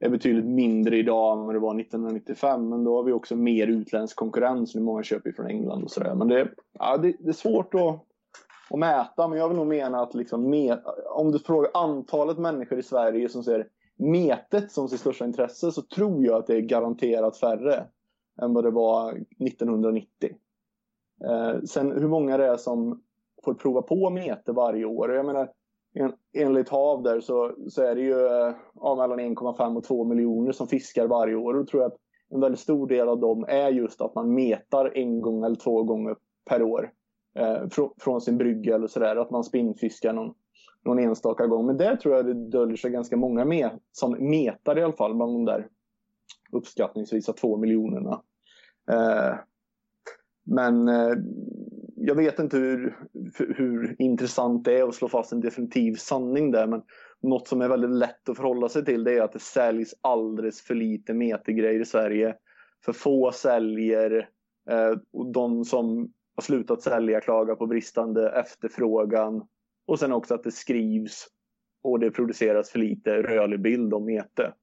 är 0.00 0.08
betydligt 0.08 0.44
mindre 0.44 0.96
idag 0.96 1.38
än 1.38 1.46
vad 1.46 1.54
det 1.54 1.58
var 1.58 1.80
1995. 1.80 2.68
Men 2.68 2.84
då 2.84 2.96
har 2.96 3.02
vi 3.02 3.12
också 3.12 3.36
mer 3.36 3.66
utländsk 3.66 4.16
konkurrens. 4.16 4.74
Nu 4.74 4.80
många 4.80 5.02
köper 5.02 5.28
ju 5.28 5.34
från 5.34 5.46
England 5.46 5.84
och 5.84 5.90
sådär. 5.90 6.14
Men 6.14 6.28
det, 6.28 6.48
ja, 6.78 6.96
det, 6.96 7.16
det 7.20 7.28
är 7.28 7.32
svårt 7.32 7.74
att, 7.74 8.00
att 8.70 8.78
mäta. 8.78 9.28
Men 9.28 9.38
jag 9.38 9.48
vill 9.48 9.56
nog 9.56 9.66
mena 9.66 10.00
att 10.00 10.14
liksom, 10.14 10.50
med, 10.50 10.78
om 11.10 11.32
du 11.32 11.38
frågar 11.38 11.70
antalet 11.74 12.38
människor 12.38 12.78
i 12.78 12.82
Sverige 12.82 13.28
som 13.28 13.42
ser 13.42 13.66
metet 13.98 14.72
som 14.72 14.88
sitt 14.88 15.00
största 15.00 15.24
intresse 15.24 15.72
så 15.72 15.82
tror 15.82 16.24
jag 16.24 16.38
att 16.38 16.46
det 16.46 16.56
är 16.56 16.60
garanterat 16.60 17.36
färre 17.36 17.86
än 18.42 18.54
vad 18.54 18.64
det 18.64 18.70
var 18.70 19.12
1990. 19.12 20.30
Eh, 21.24 21.62
sen 21.62 21.92
hur 21.92 22.08
många 22.08 22.36
det 22.36 22.46
är 22.46 22.56
som 22.56 23.02
får 23.44 23.54
prova 23.54 23.82
på 23.82 24.10
mete 24.10 24.52
varje 24.52 24.84
år. 24.84 25.14
Jag 25.14 25.26
menar, 25.26 25.50
en, 25.94 26.12
enligt 26.32 26.68
HaV 26.68 27.02
där 27.02 27.20
så, 27.20 27.54
så 27.68 27.82
är 27.82 27.94
det 27.94 28.00
ju 28.00 28.26
eh, 28.26 28.54
ja, 28.74 28.94
mellan 28.94 29.20
1,5 29.20 29.76
och 29.76 29.84
2 29.84 30.04
miljoner 30.04 30.52
som 30.52 30.68
fiskar 30.68 31.06
varje 31.06 31.34
år. 31.34 31.54
Och 31.54 31.60
då 31.60 31.66
tror 31.66 31.82
jag 31.82 31.92
att 31.92 31.98
en 32.30 32.40
väldigt 32.40 32.60
stor 32.60 32.86
del 32.86 33.08
av 33.08 33.20
dem 33.20 33.44
är 33.48 33.68
just 33.68 34.00
att 34.00 34.14
man 34.14 34.34
metar 34.34 34.92
en 34.94 35.20
gång 35.20 35.44
eller 35.44 35.56
två 35.56 35.82
gånger 35.82 36.16
per 36.50 36.62
år. 36.62 36.92
Eh, 37.34 37.68
från, 37.68 37.90
från 38.00 38.20
sin 38.20 38.38
brygga 38.38 38.74
eller 38.74 38.86
sådär. 38.86 39.16
Att 39.16 39.30
man 39.30 39.44
spinnfiskar 39.44 40.12
någon, 40.12 40.34
någon 40.84 40.98
enstaka 40.98 41.46
gång. 41.46 41.66
Men 41.66 41.76
där 41.76 41.96
tror 41.96 42.16
jag 42.16 42.26
det 42.26 42.34
döljer 42.34 42.76
sig 42.76 42.90
ganska 42.90 43.16
många 43.16 43.44
med, 43.44 43.70
som 43.92 44.30
metar 44.30 44.78
i 44.78 44.82
alla 44.82 44.92
fall 44.92 45.14
bland 45.14 45.32
de 45.32 45.44
där 45.44 45.68
uppskattningsvis 46.52 47.26
två 47.26 47.56
miljonerna. 47.56 48.22
Eh, 48.90 49.34
men 50.46 50.88
eh, 50.88 51.14
jag 51.96 52.14
vet 52.14 52.38
inte 52.38 52.56
hur, 52.56 52.96
hur 53.56 53.96
intressant 53.98 54.64
det 54.64 54.78
är 54.78 54.88
att 54.88 54.94
slå 54.94 55.08
fast 55.08 55.32
en 55.32 55.40
definitiv 55.40 55.94
sanning 55.94 56.50
där, 56.50 56.66
men 56.66 56.82
något 57.22 57.48
som 57.48 57.60
är 57.60 57.68
väldigt 57.68 57.90
lätt 57.90 58.28
att 58.28 58.36
förhålla 58.36 58.68
sig 58.68 58.84
till 58.84 59.04
det 59.04 59.18
är 59.18 59.22
att 59.22 59.32
det 59.32 59.38
säljs 59.38 59.94
alldeles 60.00 60.62
för 60.62 60.74
lite 60.74 61.14
metergrejer 61.14 61.80
i 61.80 61.84
Sverige. 61.84 62.36
För 62.84 62.92
få 62.92 63.32
säljer 63.32 64.28
eh, 64.70 64.98
och 65.12 65.32
de 65.32 65.64
som 65.64 66.12
har 66.36 66.42
slutat 66.42 66.82
sälja 66.82 67.20
klagar 67.20 67.54
på 67.54 67.66
bristande 67.66 68.30
efterfrågan. 68.30 69.46
Och 69.88 69.98
sen 69.98 70.12
också 70.12 70.34
att 70.34 70.42
det 70.42 70.52
skrivs 70.52 71.28
och 71.82 72.00
det 72.00 72.10
produceras 72.10 72.70
för 72.70 72.78
lite 72.78 73.22
rörlig 73.22 73.60
bild 73.60 73.94
om 73.94 74.04
mete. 74.04 74.54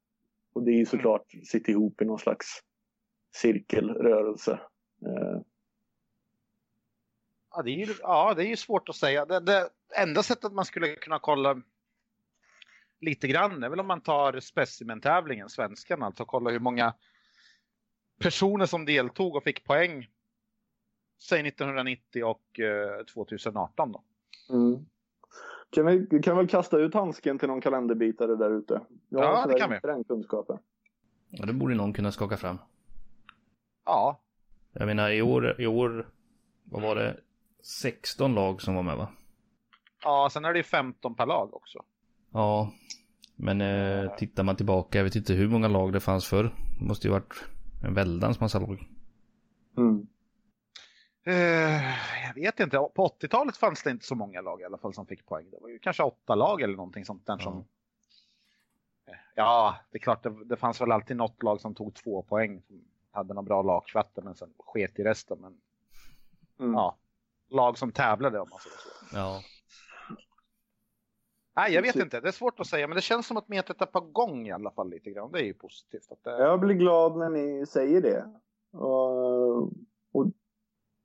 Och 0.54 0.64
det 0.64 0.72
är 0.72 0.78
ju 0.78 0.86
såklart 0.86 1.32
sitter 1.44 1.72
ihop 1.72 2.02
i 2.02 2.06
någon 2.06 2.20
slags 2.20 2.48
cirkelrörelse. 3.36 4.60
Eh, 5.06 5.42
Ja, 7.56 7.62
det 7.62 7.72
är 7.72 7.88
ju, 7.88 7.94
ja, 8.02 8.34
det 8.34 8.44
är 8.44 8.48
ju 8.48 8.56
svårt 8.56 8.90
att 8.90 8.96
säga. 8.96 9.26
Det, 9.26 9.40
det 9.40 9.70
enda 9.98 10.24
sättet 10.24 10.52
man 10.54 10.66
skulle 10.66 10.96
kunna 10.96 11.20
kolla 11.20 11.62
lite 13.02 13.28
grann 13.28 13.64
är 13.64 13.70
väl 13.70 13.80
om 13.80 13.88
man 13.88 14.02
tar 14.02 14.40
specimentävlingen, 14.40 15.50
svenskan, 15.50 16.04
alltså 16.04 16.26
kolla 16.26 16.52
hur 16.52 16.60
många 16.60 16.94
personer 18.20 18.66
som 18.66 18.86
deltog 18.86 19.36
och 19.36 19.44
fick 19.44 19.64
poäng. 19.64 20.10
Säg 21.22 21.48
1990 21.48 22.24
och 22.24 22.60
eh, 22.60 23.06
2018 23.06 23.92
då. 23.92 24.04
mm. 24.50 24.86
Kan 25.76 25.86
vi 25.86 26.22
kan 26.24 26.38
väl 26.38 26.48
kasta 26.48 26.78
ut 26.78 26.94
handsken 26.94 27.40
till 27.40 27.48
någon 27.48 27.62
kalenderbitare 27.62 28.36
där 28.36 28.52
ute? 28.58 28.82
Jag 29.10 29.20
har 29.20 29.26
Ja, 29.26 29.46
det 29.48 29.60
kan 29.60 29.70
vi. 29.70 29.80
den 29.84 30.04
kunskapen. 30.04 30.58
Ja, 31.30 31.46
det 31.46 31.54
borde 31.54 31.76
någon 31.76 31.94
kunna 31.94 32.12
skaka 32.12 32.38
fram. 32.38 32.58
Ja, 33.86 34.22
Jag 34.74 34.86
menar 34.86 35.12
i 35.12 35.22
år, 35.22 35.62
i 35.62 35.68
år, 35.68 36.08
vad 36.64 36.82
var 36.82 36.96
det? 36.96 37.18
16 37.64 38.36
lag 38.36 38.62
som 38.62 38.76
var 38.76 38.84
med 38.84 38.98
va? 38.98 39.08
ja 40.04 40.30
sen 40.32 40.46
är 40.46 40.54
det 40.54 40.60
ju 40.60 40.64
15 40.64 41.16
per 41.16 41.26
lag 41.26 41.54
också. 41.54 41.80
Ja, 42.32 42.72
men 43.36 43.62
eh, 43.62 44.16
tittar 44.16 44.44
man 44.44 44.56
tillbaka, 44.56 44.98
jag 44.98 45.04
vet 45.04 45.16
inte 45.16 45.34
hur 45.34 45.50
många 45.50 45.68
lag 45.68 45.94
det 45.94 46.00
fanns 46.00 46.26
förr. 46.26 46.56
Det 46.80 46.86
måste 46.86 47.08
ju 47.08 47.12
varit 47.12 47.34
en 47.84 47.94
väldans 47.94 48.40
massa 48.40 48.60
lag. 48.60 48.88
Mm. 49.78 50.08
Eh, 51.26 51.82
jag 52.28 52.34
vet 52.36 52.60
inte, 52.60 52.78
på 52.78 53.08
80-talet 53.08 53.58
fanns 53.58 53.84
det 53.84 53.92
inte 53.92 54.06
så 54.06 54.16
många 54.16 54.42
lag 54.42 54.62
i 54.62 54.64
alla 54.66 54.78
fall 54.78 54.94
som 54.94 55.06
fick 55.08 55.26
poäng. 55.26 55.50
Det 55.52 55.58
var 55.62 55.70
ju 55.70 55.80
kanske 55.80 56.04
åtta 56.04 56.36
lag 56.36 56.62
eller 56.62 56.76
någonting 56.76 57.06
sånt 57.06 57.26
där 57.28 57.38
som... 57.38 57.58
Eh, 59.08 59.14
Ja, 59.36 59.76
det 59.92 59.98
är 59.98 60.00
klart, 60.00 60.24
det, 60.24 60.46
det 60.46 60.56
fanns 60.58 60.82
väl 60.82 60.92
alltid 60.92 61.18
något 61.18 61.44
lag 61.44 61.62
som 61.62 61.76
tog 61.76 61.94
två 61.96 62.22
poäng. 62.24 62.62
Som 62.68 62.84
hade 63.12 63.34
några 63.34 63.46
bra 63.46 63.62
lagkvatter 63.62 64.22
men 64.22 64.36
sen 64.36 64.54
sket 64.60 65.00
i 65.00 65.04
resten. 65.04 65.38
Men 65.42 65.58
Mm. 66.60 66.74
ja, 66.74 66.98
lag 67.50 67.78
som 67.78 67.92
tävlade 67.92 68.40
om 68.40 68.50
man 68.50 68.60
säger 68.60 68.76
så. 68.78 69.16
Ja. 69.18 69.42
Nej, 71.56 71.74
jag 71.74 71.82
vet 71.82 71.96
inte. 71.96 72.22
Det 72.22 72.28
är 72.28 72.32
svårt 72.32 72.60
att 72.60 72.68
säga, 72.68 72.88
men 72.88 72.96
det 72.96 73.02
känns 73.02 73.28
som 73.28 73.38
att 73.38 73.48
metet 73.48 73.82
är 73.82 73.86
på 73.86 74.02
gång 74.02 74.48
i 74.48 74.52
alla 74.52 74.72
fall 74.72 74.90
lite 74.90 75.12
grann. 75.12 75.32
Det 75.32 75.40
är 75.40 75.44
ju 75.44 75.54
positivt. 75.54 76.12
Att 76.12 76.24
det... 76.24 76.30
Jag 76.32 76.60
blir 76.60 76.76
glad 76.76 77.18
när 77.18 77.30
ni 77.30 77.66
säger 77.66 78.02
det. 78.02 78.26
Och, 78.78 79.58
och, 80.12 80.26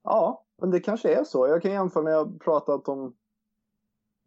ja, 0.02 0.44
men 0.60 0.70
det 0.70 0.80
kanske 0.80 1.14
är 1.14 1.24
så. 1.24 1.46
Jag 1.46 1.62
kan 1.62 1.72
jämföra 1.72 2.04
när 2.04 2.10
jag 2.10 2.40
pratat 2.40 2.88
om 2.88 3.14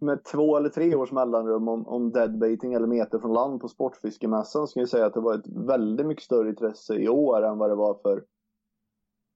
med 0.03 0.23
två 0.23 0.57
eller 0.57 0.69
tre 0.69 0.95
års 0.95 1.11
mellanrum 1.11 1.67
om, 1.67 1.87
om 1.87 2.11
deadbaiting 2.11 2.73
eller 2.73 2.87
meter 2.87 3.19
från 3.19 3.33
land 3.33 3.61
på 3.61 3.67
Sportfiskemässan. 3.67 4.67
Så 4.67 4.73
kan 4.73 4.81
jag 4.81 4.89
säga 4.89 5.05
att 5.05 5.13
det 5.13 5.19
var 5.19 5.35
ett 5.35 5.47
väldigt 5.47 6.05
mycket 6.05 6.23
större 6.23 6.49
intresse 6.49 6.95
i 6.95 7.09
år 7.09 7.45
än 7.45 7.57
vad 7.57 7.69
det 7.69 7.75
var 7.75 7.93
för, 7.93 8.23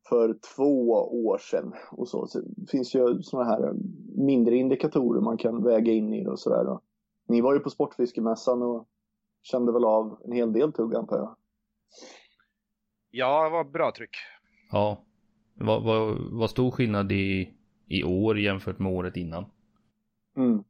för 0.09 0.37
två 0.55 0.91
år 1.25 1.37
sedan. 1.37 1.73
Och 1.91 2.07
så. 2.07 2.27
så 2.27 2.39
det 2.39 2.71
finns 2.71 2.95
ju 2.95 3.21
sådana 3.21 3.49
här 3.49 3.73
mindre 4.15 4.55
indikatorer 4.55 5.21
man 5.21 5.37
kan 5.37 5.63
väga 5.63 5.91
in 5.91 6.13
i 6.13 6.23
det 6.23 6.29
och 6.29 6.39
sådär. 6.39 6.79
Ni 7.27 7.41
var 7.41 7.53
ju 7.53 7.59
på 7.59 7.69
Sportfiskemässan 7.69 8.61
och 8.61 8.87
kände 9.41 9.71
väl 9.71 9.85
av 9.85 10.21
en 10.25 10.31
hel 10.31 10.53
del 10.53 10.73
tugg 10.73 10.95
antar 10.95 11.17
jag. 11.17 11.35
Ja, 13.09 13.43
det 13.43 13.49
var 13.49 13.63
bra 13.63 13.91
tryck. 13.91 14.15
Ja. 14.71 15.03
Vad, 15.57 15.83
vad, 15.83 16.17
vad 16.31 16.49
stor 16.49 16.71
skillnad 16.71 17.11
i, 17.11 17.53
i 17.87 18.03
år 18.03 18.39
jämfört 18.39 18.79
med 18.79 18.91
året 18.91 19.17
innan? 19.17 19.45
Mm. 20.37 20.63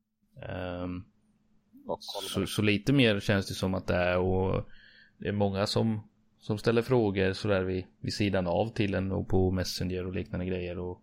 Och 1.88 1.98
så, 2.02 2.46
så 2.46 2.62
lite 2.62 2.94
mer 2.94 3.20
känns 3.20 3.48
det 3.48 3.54
som 3.54 3.74
att 3.74 3.88
det 3.88 3.96
är 3.96 4.18
och 4.18 4.70
det 5.18 5.28
är 5.28 5.34
många 5.34 5.66
som, 5.66 6.00
som 6.40 6.58
ställer 6.58 6.82
frågor 6.82 7.34
sådär 7.34 7.64
vid, 7.64 7.86
vid 8.00 8.14
sidan 8.14 8.48
av 8.48 8.70
till 8.70 8.94
en 8.94 9.12
och 9.12 9.28
på 9.28 9.52
Messenger 9.52 10.06
och 10.06 10.14
liknande 10.14 10.46
grejer 10.46 10.80
och 10.80 11.02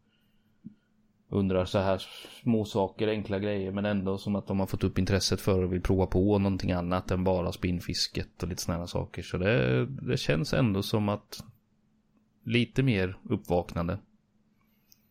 undrar 1.28 1.64
så 1.64 1.78
här 1.78 2.02
små 2.42 2.64
saker, 2.64 3.08
enkla 3.08 3.38
grejer 3.38 3.72
men 3.72 3.84
ändå 3.84 4.18
som 4.18 4.36
att 4.36 4.46
de 4.46 4.60
har 4.60 4.66
fått 4.66 4.84
upp 4.84 4.98
intresset 4.98 5.40
för 5.40 5.62
och 5.62 5.72
vill 5.72 5.82
prova 5.82 6.06
på 6.06 6.38
någonting 6.38 6.72
annat 6.72 7.10
än 7.10 7.24
bara 7.24 7.52
spinnfisket 7.52 8.42
och 8.42 8.48
lite 8.48 8.62
sådana 8.62 8.86
saker. 8.86 9.22
Så 9.22 9.38
det, 9.38 9.86
det 9.86 10.16
känns 10.16 10.54
ändå 10.54 10.82
som 10.82 11.08
att 11.08 11.44
lite 12.44 12.82
mer 12.82 13.16
uppvaknande. 13.22 13.98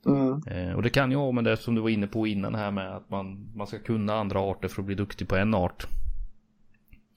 Mm. 0.05 0.41
Eh, 0.47 0.75
och 0.75 0.81
det 0.81 0.89
kan 0.89 1.11
ju 1.11 1.17
ha 1.17 1.31
med 1.31 1.43
det 1.43 1.57
som 1.57 1.75
du 1.75 1.81
var 1.81 1.89
inne 1.89 2.07
på 2.07 2.27
innan 2.27 2.55
här 2.55 2.71
med 2.71 2.95
att 2.95 3.09
man, 3.09 3.51
man 3.55 3.67
ska 3.67 3.79
kunna 3.79 4.13
andra 4.13 4.39
arter 4.39 4.67
för 4.67 4.81
att 4.81 4.85
bli 4.85 4.95
duktig 4.95 5.27
på 5.27 5.35
en 5.35 5.53
art. 5.53 5.87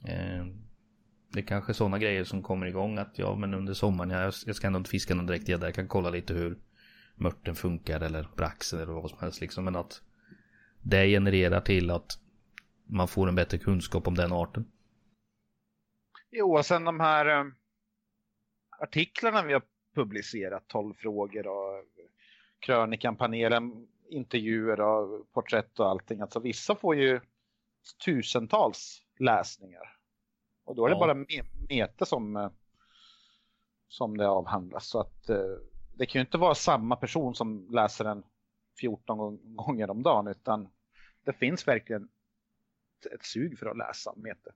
Eh, 0.04 0.46
det 1.32 1.40
är 1.40 1.46
kanske 1.46 1.74
sådana 1.74 1.98
grejer 1.98 2.24
som 2.24 2.42
kommer 2.42 2.66
igång 2.66 2.98
att 2.98 3.18
ja 3.18 3.36
men 3.36 3.54
under 3.54 3.74
sommaren 3.74 4.10
jag, 4.10 4.32
jag 4.46 4.56
ska 4.56 4.66
ändå 4.66 4.76
inte 4.76 4.90
fiska 4.90 5.14
någon 5.14 5.26
direkt 5.26 5.48
gädda. 5.48 5.66
Jag 5.66 5.74
kan 5.74 5.88
kolla 5.88 6.10
lite 6.10 6.34
hur 6.34 6.58
mörten 7.14 7.54
funkar 7.54 8.00
eller 8.00 8.28
braxen 8.36 8.80
eller 8.80 8.92
vad 8.92 9.10
som 9.10 9.18
helst 9.18 9.40
liksom. 9.40 9.64
Men 9.64 9.76
att 9.76 10.02
det 10.82 11.06
genererar 11.06 11.60
till 11.60 11.90
att 11.90 12.18
man 12.86 13.08
får 13.08 13.28
en 13.28 13.34
bättre 13.34 13.58
kunskap 13.58 14.08
om 14.08 14.14
den 14.14 14.32
arten. 14.32 14.66
Jo, 16.30 16.56
och 16.56 16.66
sen 16.66 16.84
de 16.84 17.00
här 17.00 17.26
eh, 17.26 17.44
artiklarna 18.80 19.42
vi 19.42 19.52
har 19.52 19.62
publicerat, 19.96 20.68
12 20.68 20.94
frågor 20.94 21.46
och 21.46 21.84
krönikan, 22.58 23.16
panelen, 23.16 23.88
intervjuer 24.08 24.80
och 24.80 25.32
porträtt 25.32 25.80
och 25.80 25.88
allting. 25.88 26.20
Alltså 26.20 26.40
vissa 26.40 26.74
får 26.74 26.96
ju 26.96 27.20
tusentals 28.04 29.02
läsningar. 29.18 29.96
Och 30.64 30.74
då 30.76 30.84
är 30.86 30.88
det 30.90 30.94
Ja. 30.94 30.98
bara 31.00 31.14
me- 31.14 31.66
mete 31.68 32.06
som, 32.06 32.36
eh, 32.36 32.50
som 33.88 34.16
det 34.16 34.28
avhandlas. 34.28 34.88
Så 34.88 35.00
att 35.00 35.28
eh, 35.28 35.56
det 35.96 36.06
kan 36.06 36.18
ju 36.20 36.24
inte 36.24 36.38
vara 36.38 36.54
samma 36.54 36.96
person 36.96 37.34
som 37.34 37.68
läser 37.70 38.04
den 38.04 38.22
14 38.80 39.18
gång- 39.18 39.56
gånger 39.56 39.90
om 39.90 40.02
dagen 40.02 40.26
utan 40.26 40.68
det 41.24 41.32
finns 41.32 41.68
verkligen 41.68 42.08
ett- 43.00 43.12
ett 43.12 43.24
sug 43.24 43.58
för 43.58 43.66
att 43.66 43.76
läsa 43.78 44.12
mete. 44.16 44.52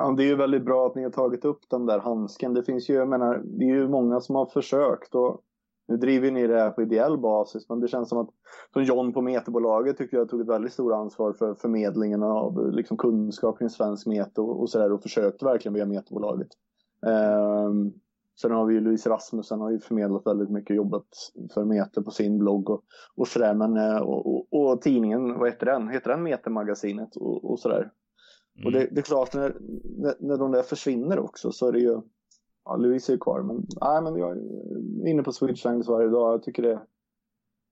Ja, 0.00 0.14
det 0.16 0.22
är 0.22 0.26
ju 0.26 0.36
väldigt 0.36 0.64
bra 0.64 0.86
att 0.86 0.94
ni 0.94 1.02
har 1.02 1.10
tagit 1.10 1.44
upp 1.44 1.60
den 1.70 1.86
där 1.86 1.98
handsken. 1.98 2.54
Det 2.54 2.62
finns 2.62 2.90
ju, 2.90 2.94
jag 2.94 3.08
menar, 3.08 3.42
det 3.44 3.64
är 3.64 3.68
ju 3.68 3.88
många 3.88 4.20
som 4.20 4.34
har 4.34 4.46
försökt 4.46 5.14
och 5.14 5.40
nu 5.88 5.96
driver 5.96 6.30
ni 6.30 6.46
det 6.46 6.60
här 6.60 6.70
på 6.70 6.82
ideell 6.82 7.18
basis 7.18 7.68
men 7.68 7.80
det 7.80 7.88
känns 7.88 8.08
som 8.08 8.18
att 8.18 8.28
som 8.72 8.84
John 8.84 9.12
på 9.12 9.20
Meterbolaget 9.22 9.98
tycker 9.98 10.16
jag 10.16 10.28
tog 10.28 10.40
ett 10.40 10.48
väldigt 10.48 10.72
stort 10.72 10.92
ansvar 10.92 11.32
för 11.32 11.54
förmedlingen 11.54 12.22
av 12.22 12.72
liksom, 12.72 12.96
kunskap 12.96 13.58
kring 13.58 13.70
svensk 13.70 14.06
mete 14.06 14.40
och, 14.40 14.60
och 14.60 14.70
sådär 14.70 14.92
och 14.92 15.02
försökte 15.02 15.44
verkligen 15.44 15.74
via 15.74 15.86
Meterbolaget. 15.86 16.48
Um, 17.06 17.92
sen 18.40 18.50
har 18.50 18.66
vi 18.66 18.74
ju 18.74 18.80
Louise 18.80 19.10
Rasmussen 19.10 19.60
har 19.60 19.70
ju 19.70 19.78
förmedlat 19.78 20.26
väldigt 20.26 20.50
mycket 20.50 20.76
jobbat 20.76 21.08
för 21.54 21.64
Mete 21.64 22.02
på 22.02 22.10
sin 22.10 22.38
blogg 22.38 22.70
och, 22.70 22.82
och 23.16 23.28
sådär 23.28 23.54
men 23.54 23.76
eh, 23.76 23.98
och, 23.98 24.26
och, 24.26 24.46
och 24.52 24.82
tidningen, 24.82 25.38
vad 25.38 25.48
heter 25.48 25.66
den? 25.66 25.88
Heter 25.88 26.10
den 26.10 26.22
Metemagasinet 26.22 27.16
och, 27.16 27.50
och 27.50 27.60
sådär? 27.60 27.90
Mm. 28.60 28.66
Och 28.66 28.72
det, 28.72 28.88
det 28.90 29.00
är 29.00 29.02
klart 29.02 29.34
när, 29.34 29.56
när, 29.98 30.14
när 30.18 30.36
de 30.36 30.52
där 30.52 30.62
försvinner 30.62 31.18
också 31.18 31.52
så 31.52 31.68
är 31.68 31.72
det 31.72 31.78
ju, 31.78 32.00
ja 32.64 32.76
Louise 32.76 33.12
är 33.12 33.14
ju 33.14 33.18
kvar 33.18 33.42
men, 33.42 33.66
nej 33.80 34.02
men 34.02 34.16
jag 34.16 34.30
är 34.30 35.08
inne 35.08 35.22
på 35.22 35.32
Swedish 35.32 35.66
Angles 35.66 35.88
varje 35.88 36.08
dag. 36.08 36.32
Jag 36.32 36.42
tycker 36.42 36.62
det, 36.62 36.80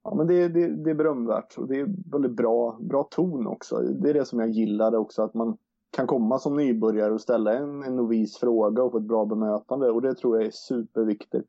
ja 0.04 0.14
men 0.14 0.26
det, 0.26 0.48
det, 0.48 0.84
det 0.84 0.90
är 0.90 0.94
berömvärt 0.94 1.58
och 1.58 1.68
det 1.68 1.80
är 1.80 1.88
väldigt 2.12 2.36
bra, 2.36 2.78
bra 2.80 3.08
ton 3.10 3.46
också. 3.46 3.76
Det 3.78 4.10
är 4.10 4.14
det 4.14 4.24
som 4.24 4.38
jag 4.38 4.50
gillade 4.50 4.98
också 4.98 5.22
att 5.22 5.34
man 5.34 5.56
kan 5.90 6.06
komma 6.06 6.38
som 6.38 6.56
nybörjare 6.56 7.12
och 7.12 7.20
ställa 7.20 7.54
en, 7.54 7.82
en 7.82 7.96
novis 7.96 8.38
fråga 8.38 8.82
och 8.82 8.92
få 8.92 8.98
ett 8.98 9.04
bra 9.04 9.24
bemötande 9.24 9.90
och 9.90 10.02
det 10.02 10.14
tror 10.14 10.36
jag 10.36 10.46
är 10.46 10.50
superviktigt. 10.52 11.48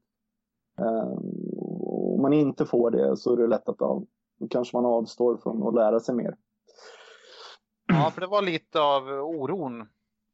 Och 1.58 2.14
om 2.16 2.22
man 2.22 2.34
inte 2.34 2.66
får 2.66 2.92
det 2.92 3.18
så 3.18 3.34
är 3.34 3.38
det 3.38 3.48
lätt 3.48 3.70
att 3.70 3.76
ja, 3.80 4.04
då 4.40 4.48
kanske 4.48 4.78
man 4.78 4.86
avstår 4.86 5.38
från 5.38 5.68
att 5.68 5.76
lära 5.76 6.00
sig 6.00 6.16
mer. 6.16 6.36
Ja, 7.90 8.12
för 8.12 8.22
det 8.22 8.28
var 8.28 8.42
lite 8.42 8.80
av 8.80 9.08
oron 9.10 9.88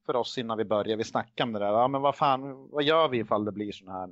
för 0.06 0.16
oss 0.16 0.38
innan 0.38 0.58
vi 0.58 0.66
började. 0.66 0.96
Vi 0.96 1.04
snackade 1.04 1.48
om 1.48 1.54
det 1.54 1.60
där. 1.60 1.66
Ja, 1.72 1.88
men 1.88 2.02
vad 2.02 2.16
fan, 2.16 2.70
vad 2.72 2.84
gör 2.84 3.08
vi 3.08 3.18
ifall 3.18 3.46
det 3.46 3.52
blir 3.52 3.72
sån 3.72 3.88
här 3.88 4.10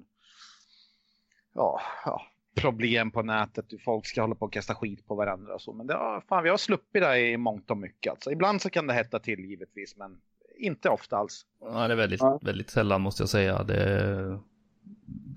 ja, 1.54 1.82
ja, 2.06 2.22
problem 2.56 3.12
på 3.12 3.22
nätet? 3.22 3.66
Folk 3.86 4.06
ska 4.06 4.22
hålla 4.22 4.36
på 4.36 4.46
och 4.46 4.54
kasta 4.54 4.76
skit 4.76 5.08
på 5.08 5.16
varandra 5.16 5.54
och 5.54 5.62
så. 5.62 5.74
Men 5.74 5.88
det, 5.88 5.94
ja, 5.94 6.24
fan, 6.30 6.44
vi 6.44 6.50
har 6.50 6.58
sluppit 6.58 7.02
det 7.04 7.20
i 7.20 7.38
mångt 7.38 7.72
och 7.72 7.78
mycket. 7.78 8.12
Alltså. 8.12 8.32
Ibland 8.32 8.62
så 8.62 8.70
kan 8.70 8.88
det 8.88 8.94
hetta 8.94 9.20
till 9.20 9.40
givetvis, 9.40 9.98
men 9.98 10.22
inte 10.60 10.90
ofta 10.90 11.18
alls. 11.18 11.46
Ja, 11.62 11.88
det 11.88 11.94
är 11.94 11.98
väldigt, 11.98 12.22
Ja. 12.22 12.40
väldigt 12.42 12.70
sällan 12.70 13.02
måste 13.02 13.22
jag 13.24 13.30
säga. 13.30 13.64
Det, 13.64 14.40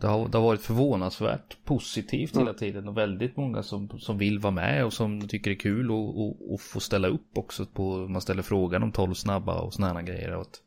det 0.01 0.07
har, 0.07 0.29
det 0.29 0.39
har 0.39 0.45
varit 0.45 0.61
förvånansvärt 0.61 1.57
positivt 1.65 2.35
Mm. 2.35 2.47
hela 2.47 2.59
tiden 2.59 2.89
och 2.89 2.97
väldigt 2.97 3.37
många 3.37 3.63
som, 3.63 3.89
som 3.99 4.19
vill 4.19 4.39
vara 4.39 4.51
med 4.51 4.85
och 4.85 4.93
som 4.93 5.29
tycker 5.29 5.51
det 5.51 5.55
är 5.55 5.61
kul 5.61 5.91
och, 5.91 6.21
och, 6.21 6.53
och 6.53 6.61
få 6.61 6.81
ställa 6.81 7.09
upp 7.09 7.39
också 7.39 7.67
på, 7.67 8.09
man 8.09 8.23
ställer 8.23 8.43
frågan 8.43 8.83
om 8.83 8.93
12 8.93 9.15
snabba 9.15 9.61
och 9.61 9.75
sådana 9.75 10.03
grejer. 10.03 10.35
Och 10.35 10.41
att, 10.41 10.61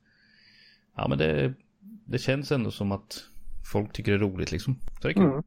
ja 0.96 1.08
men 1.08 1.18
det, 1.18 1.54
det 2.06 2.18
känns 2.18 2.52
ändå 2.52 2.72
som 2.72 2.92
att 2.92 3.24
folk 3.72 3.94
tycker 3.94 4.12
det 4.12 4.18
är 4.18 4.20
roligt 4.20 4.52
liksom. 4.52 4.76
Så 5.02 5.08
det 5.08 5.12
är 5.12 5.14
kul. 5.14 5.24
Mm. 5.24 5.44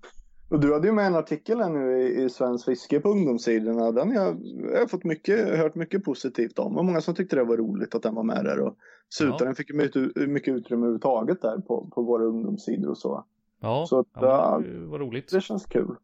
Och 0.53 0.61
du 0.61 0.73
hade 0.73 0.87
ju 0.87 0.93
med 0.93 1.07
en 1.07 1.15
artikel 1.15 1.61
här 1.61 1.69
nu 1.69 2.03
i, 2.03 2.23
i 2.23 2.31
Svensk 2.31 2.65
Fiske 2.65 3.01
på 3.01 3.09
ungdomssidorna. 3.09 3.93
Den 3.93 4.17
har 4.17 4.25
jag, 4.25 4.37
jag 4.73 4.81
har 4.81 4.87
fått 4.87 5.05
mycket, 5.05 5.59
hört 5.59 5.75
mycket 5.75 6.05
positivt 6.05 6.59
om. 6.59 6.79
Och 6.79 6.85
många 6.85 7.01
som 7.01 7.15
tyckte 7.15 7.37
det 7.37 7.45
var 7.45 7.57
roligt 7.57 7.95
att 7.95 8.03
den 8.03 8.15
var 8.15 8.23
med 8.23 8.45
där. 8.45 8.61
Och 8.61 8.77
Sutaren 9.09 9.55
fick 9.55 9.71
ju 9.71 9.77
mycket, 9.77 10.29
mycket 10.29 10.55
utrymme 10.55 10.83
överhuvudtaget 10.83 11.43
där 11.43 11.59
på, 11.59 11.91
på 11.95 12.03
våra 12.03 12.25
ungdomssidor 12.25 12.91
och 12.91 12.99
så. 12.99 13.25
Ja, 13.61 13.87
Så 13.89 13.99
att, 13.99 14.07
ja 14.13 14.63
det 14.65 14.87
var 14.87 14.99
roligt. 14.99 15.31
Det 15.31 15.41
känns 15.41 15.67
kul. 15.67 15.97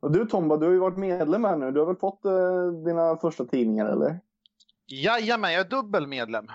Och 0.00 0.12
du 0.12 0.26
Tomba, 0.26 0.56
du 0.56 0.66
har 0.66 0.72
ju 0.72 0.78
varit 0.78 0.98
medlem 0.98 1.44
här 1.44 1.56
nu. 1.56 1.72
Du 1.72 1.80
har 1.80 1.86
väl 1.86 1.96
fått 1.96 2.24
eh, 2.24 2.66
dina 2.84 3.16
första 3.16 3.44
tidningar 3.44 3.86
eller? 3.86 4.20
Jajamän, 4.86 5.52
jag 5.52 5.60
är 5.66 5.70
dubbelmedlem. 5.70 6.46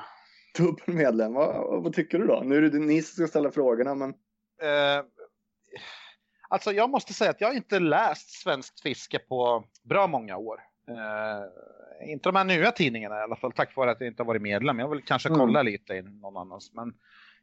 Dubbelmedlem, 0.58 1.34
vad, 1.34 1.84
vad 1.84 1.94
tycker 1.94 2.20
du 2.20 2.28
då? 2.28 2.42
Nu 2.46 2.58
är 2.58 2.62
det 2.62 2.80
ni 2.80 3.02
som 3.02 3.16
ska 3.16 3.28
ställa 3.28 3.52
frågorna 3.52 3.96
men 3.96 4.14
Eh, 4.62 5.06
alltså 6.54 6.72
jag 6.72 6.90
måste 6.90 7.14
säga 7.14 7.32
att 7.32 7.42
jag 7.42 7.48
har 7.48 7.56
inte 7.56 7.80
läst 7.80 8.30
Svenskt 8.30 8.82
Fiske 8.82 9.20
på 9.20 9.64
bra 9.84 10.08
många 10.08 10.38
år. 10.38 10.62
Eh, 10.88 12.12
inte 12.12 12.30
de 12.30 12.36
här 12.36 12.44
nya 12.44 12.72
tidningarna 12.72 13.20
i 13.20 13.22
alla 13.22 13.36
fall, 13.36 13.52
tack 13.52 13.76
vare 13.76 13.92
att 13.92 14.00
jag 14.02 14.08
inte 14.08 14.24
har 14.24 14.28
varit 14.28 14.42
medlem. 14.42 14.80
Jag 14.80 14.90
vill 14.90 15.04
kanske 15.04 15.30
Mm. 15.30 15.40
kolla 15.40 15.62
lite 15.62 15.94
i 15.94 16.02
någon 16.02 16.38
annans. 16.38 16.72
Men 16.74 16.94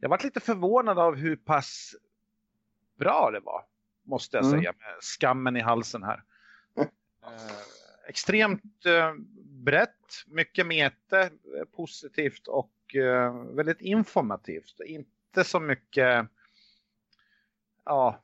jag 0.01 0.09
varit 0.09 0.25
lite 0.25 0.41
förvånad 0.41 0.99
av 0.99 1.15
hur 1.17 1.37
pass 1.37 1.95
bra 2.99 3.31
det 3.31 3.41
var. 3.41 3.65
Måste 4.05 4.37
jag 4.37 4.47
Mm. 4.47 4.59
säga, 4.61 4.73
med 4.73 4.97
skammen 5.01 5.57
i 5.57 5.61
halsen 5.61 6.03
här. 6.03 6.23
Eh, 6.77 6.89
extremt 8.09 8.87
eh, 8.87 9.15
brett, 9.65 10.25
mycket 10.27 10.67
mete, 10.67 11.31
positivt 11.77 12.47
och 12.47 12.73
väldigt 13.57 13.81
informativt. 13.81 14.81
Inte 14.87 15.45
så 15.45 15.61
mycket 15.61 16.27
ja, 17.85 18.21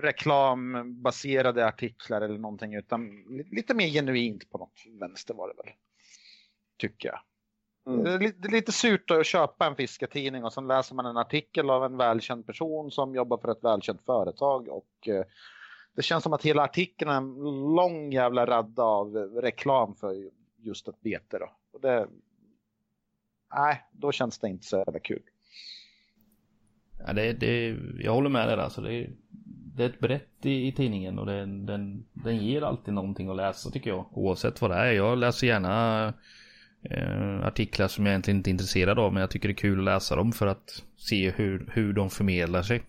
reklambaserade 0.00 1.66
artiklar 1.66 2.20
eller 2.20 2.38
någonting 2.38 2.74
utan 2.74 3.24
li- 3.28 3.48
lite 3.50 3.74
mer 3.74 3.86
genuint 3.88 4.50
på 4.50 4.58
något 4.58 4.82
vänster 5.00 5.34
var 5.34 5.48
det 5.48 5.54
väl. 5.62 5.72
Tycker 6.78 7.08
jag. 7.08 7.20
mm. 7.94 8.32
Det 8.38 8.48
är 8.48 8.52
lite 8.52 8.72
surt 8.72 9.10
att 9.10 9.26
köpa 9.26 9.66
en 9.66 9.76
fisketidning 9.76 10.44
och 10.44 10.52
sen 10.52 10.66
läser 10.66 10.94
man 10.94 11.06
en 11.06 11.16
artikel 11.16 11.70
av 11.70 11.84
en 11.84 11.96
välkänd 11.96 12.46
person 12.46 12.90
som 12.90 13.14
jobbar 13.14 13.38
för 13.38 13.52
ett 13.52 13.64
välkänt 13.64 14.04
företag 14.06 14.68
och 14.68 15.08
eh, 15.08 15.24
det 15.96 16.02
känns 16.02 16.22
som 16.24 16.32
att 16.32 16.44
hela 16.44 16.62
artikeln 16.62 17.10
är 17.10 17.16
en 17.16 17.34
lång 17.74 18.12
jävla 18.12 18.46
radda 18.46 18.82
av 18.82 19.14
reklam 19.16 19.94
för 19.94 20.30
just 20.56 20.88
ett 20.88 21.00
bete 21.00 21.38
då. 21.38 21.52
Och 21.72 21.80
det, 21.80 22.08
nej, 23.54 23.84
då 23.92 24.12
känns 24.12 24.38
det 24.38 24.48
inte 24.48 24.66
så 24.66 24.76
jävla 24.76 25.00
kul. 25.00 25.22
Ja, 27.06 27.12
det, 27.12 27.32
det, 27.32 27.76
jag 27.98 28.12
håller 28.12 28.30
med 28.30 28.48
där 28.48 28.56
alltså. 28.56 28.80
Det, 28.80 29.10
det 29.80 29.84
är 29.84 29.88
ett 29.88 30.00
brett 30.00 30.46
i, 30.46 30.66
i 30.66 30.72
tidningen 30.72 31.18
och 31.18 31.26
den, 31.26 31.66
den, 31.66 32.04
den 32.12 32.36
ger 32.36 32.62
alltid 32.62 32.94
någonting 32.94 33.28
att 33.28 33.36
läsa 33.36 33.70
tycker 33.70 33.90
jag. 33.90 34.06
Oavsett 34.12 34.60
vad 34.60 34.70
det 34.70 34.76
är. 34.76 34.92
Jag 34.92 35.18
läser 35.18 35.46
gärna 35.46 36.06
eh, 36.82 37.46
artiklar 37.46 37.88
som 37.88 38.06
jag 38.06 38.12
egentligen 38.12 38.36
inte 38.38 38.50
är 38.50 38.52
intresserad 38.52 38.98
av. 38.98 39.12
Men 39.12 39.20
jag 39.20 39.30
tycker 39.30 39.48
det 39.48 39.52
är 39.52 39.56
kul 39.56 39.78
att 39.78 39.84
läsa 39.84 40.16
dem 40.16 40.32
för 40.32 40.46
att 40.46 40.82
se 40.96 41.30
hur, 41.30 41.70
hur 41.72 41.92
de 41.92 42.10
förmedlar 42.10 42.62
sig. 42.62 42.82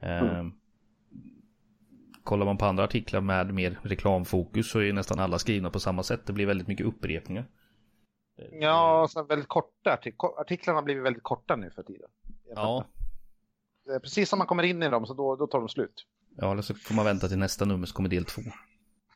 Eh, 0.00 0.44
Kollar 2.24 2.46
man 2.46 2.58
på 2.58 2.64
andra 2.64 2.84
artiklar 2.84 3.20
med 3.20 3.54
mer 3.54 3.78
reklamfokus 3.82 4.70
så 4.70 4.78
är 4.80 4.92
nästan 4.92 5.18
alla 5.18 5.38
skrivna 5.38 5.70
på 5.70 5.80
samma 5.80 6.02
sätt. 6.02 6.26
Det 6.26 6.32
blir 6.32 6.46
väldigt 6.46 6.68
mycket 6.68 6.86
upprepningar. 6.86 7.44
Ja, 8.60 9.02
och 9.02 9.10
sen 9.10 9.26
väldigt 9.26 9.48
korta 9.48 9.90
artik- 9.96 10.40
artiklarna 10.40 10.78
har 10.78 10.84
blivit 10.84 11.04
väldigt 11.04 11.22
korta 11.22 11.56
nu 11.56 11.70
för 11.70 11.82
tiden. 11.82 12.08
Ja, 12.54 12.84
Det 12.98 13.01
Precis 14.00 14.28
som 14.28 14.38
man 14.38 14.46
kommer 14.46 14.62
in 14.62 14.82
i 14.82 14.88
dem 14.88 15.06
så 15.06 15.14
då, 15.14 15.36
då 15.36 15.46
tar 15.46 15.58
de 15.58 15.68
slut. 15.68 16.06
ja, 16.36 16.52
eller 16.52 16.62
så 16.62 16.74
får 16.74 16.94
man 16.94 17.04
vänta 17.04 17.28
till 17.28 17.38
nästa 17.38 17.64
nummer 17.64 17.86
så 17.86 17.94
kommer 17.94 18.08
del 18.08 18.24
två. 18.24 18.42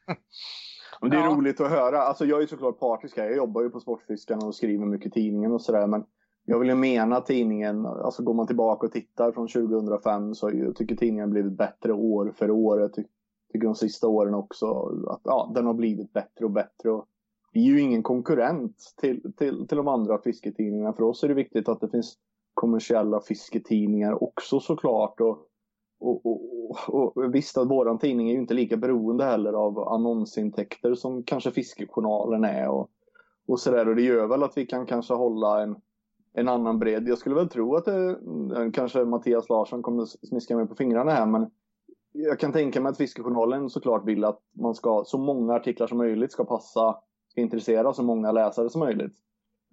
Men 1.00 1.10
det 1.10 1.16
är 1.16 1.20
Ja. 1.20 1.26
roligt 1.34 1.60
att 1.60 1.70
höra. 1.70 1.98
Alltså 2.02 2.24
jag 2.24 2.42
är 2.42 2.46
såklart 2.46 2.78
partisk 2.80 3.16
här. 3.16 3.24
Jag 3.24 3.36
jobbar 3.36 3.62
ju 3.62 3.70
på 3.70 3.80
Sportfiskarna 3.80 4.46
och 4.46 4.54
skriver 4.54 4.86
mycket 4.86 5.06
i 5.06 5.10
tidningen 5.10 5.52
och 5.52 5.62
sådär. 5.62 5.86
Men 5.86 6.04
jag 6.44 6.58
vill 6.58 6.68
ju 6.68 6.74
mena 6.74 7.20
tidningen, 7.20 7.86
alltså 7.86 8.22
går 8.22 8.34
man 8.34 8.46
tillbaka 8.46 8.86
och 8.86 8.92
tittar 8.92 9.32
från 9.32 9.48
2005 9.48 10.34
så 10.34 10.50
jag 10.54 10.76
tycker 10.76 10.96
tidningen 10.96 11.30
blivit 11.30 11.52
bättre 11.52 11.92
år 11.92 12.34
för 12.38 12.50
år. 12.50 12.80
Jag 12.80 12.94
ty 12.94 13.02
tycker 13.52 13.66
de 13.66 13.74
sista 13.74 14.08
åren 14.08 14.34
också 14.34 14.66
att 15.10 15.20
ja, 15.24 15.52
den 15.54 15.66
har 15.66 15.74
blivit 15.74 16.12
bättre 16.12 16.44
och 16.44 16.50
bättre. 16.50 16.90
Och 16.90 17.06
vi 17.52 17.60
är 17.68 17.70
ju 17.72 17.80
ingen 17.80 18.02
konkurrent 18.02 18.76
till, 19.00 19.32
till, 19.36 19.68
till 19.68 19.76
de 19.76 19.88
andra 19.88 20.18
fisketidningarna. 20.18 20.92
För 20.92 21.02
oss 21.02 21.24
är 21.24 21.28
det 21.28 21.34
viktigt 21.34 21.68
att 21.68 21.80
det 21.80 21.88
finns 21.88 22.14
kommersiella 22.56 23.20
fisketidningar 23.20 24.22
också 24.22 24.60
såklart. 24.60 25.20
Och, 25.20 25.38
och, 26.00 26.26
och, 26.26 26.76
och, 26.88 27.16
och 27.16 27.34
visst 27.34 27.58
att 27.58 27.70
våran 27.70 27.98
tidning 27.98 28.28
är 28.28 28.32
ju 28.32 28.40
inte 28.40 28.54
lika 28.54 28.76
beroende 28.76 29.24
heller 29.24 29.52
av 29.52 29.78
annonsintäkter 29.78 30.94
som 30.94 31.22
kanske 31.22 31.50
Fiskejournalen 31.50 32.44
är 32.44 32.68
och, 32.68 32.90
och 33.48 33.60
sådär. 33.60 33.88
Och 33.88 33.96
det 33.96 34.02
gör 34.02 34.26
väl 34.26 34.42
att 34.42 34.56
vi 34.58 34.66
kan 34.66 34.86
kanske 34.86 35.14
hålla 35.14 35.62
en, 35.62 35.76
en 36.32 36.48
annan 36.48 36.78
bredd. 36.78 37.08
Jag 37.08 37.18
skulle 37.18 37.34
väl 37.34 37.48
tro 37.48 37.76
att 37.76 37.84
det, 37.84 38.20
kanske 38.72 39.04
Mattias 39.04 39.48
Larsson 39.48 39.82
kommer 39.82 40.04
smiska 40.04 40.56
mig 40.56 40.66
på 40.66 40.74
fingrarna 40.74 41.10
här 41.10 41.26
men 41.26 41.50
jag 42.12 42.40
kan 42.40 42.52
tänka 42.52 42.80
mig 42.80 42.90
att 42.90 42.96
Fiskejournalen 42.96 43.70
såklart 43.70 44.08
vill 44.08 44.24
att 44.24 44.40
man 44.60 44.74
ska, 44.74 45.04
så 45.06 45.18
många 45.18 45.54
artiklar 45.54 45.86
som 45.86 45.98
möjligt 45.98 46.32
ska 46.32 46.44
passa, 46.44 46.96
ska 47.28 47.40
intressera 47.40 47.92
så 47.92 48.02
många 48.02 48.32
läsare 48.32 48.70
som 48.70 48.78
möjligt. 48.78 49.25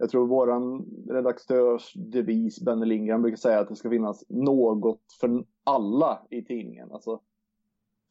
Jag 0.03 0.09
tror 0.09 0.27
våran 0.27 0.85
redaktörs 1.09 1.93
devis, 1.93 2.61
Benny 2.61 2.85
Lindgren, 2.85 3.21
brukar 3.21 3.37
säga 3.37 3.59
att 3.59 3.69
det 3.69 3.75
ska 3.75 3.89
finnas 3.89 4.23
något 4.29 5.01
för 5.19 5.45
alla 5.63 6.19
i 6.29 6.43
tidningen. 6.45 6.91
Alltså, 6.91 7.19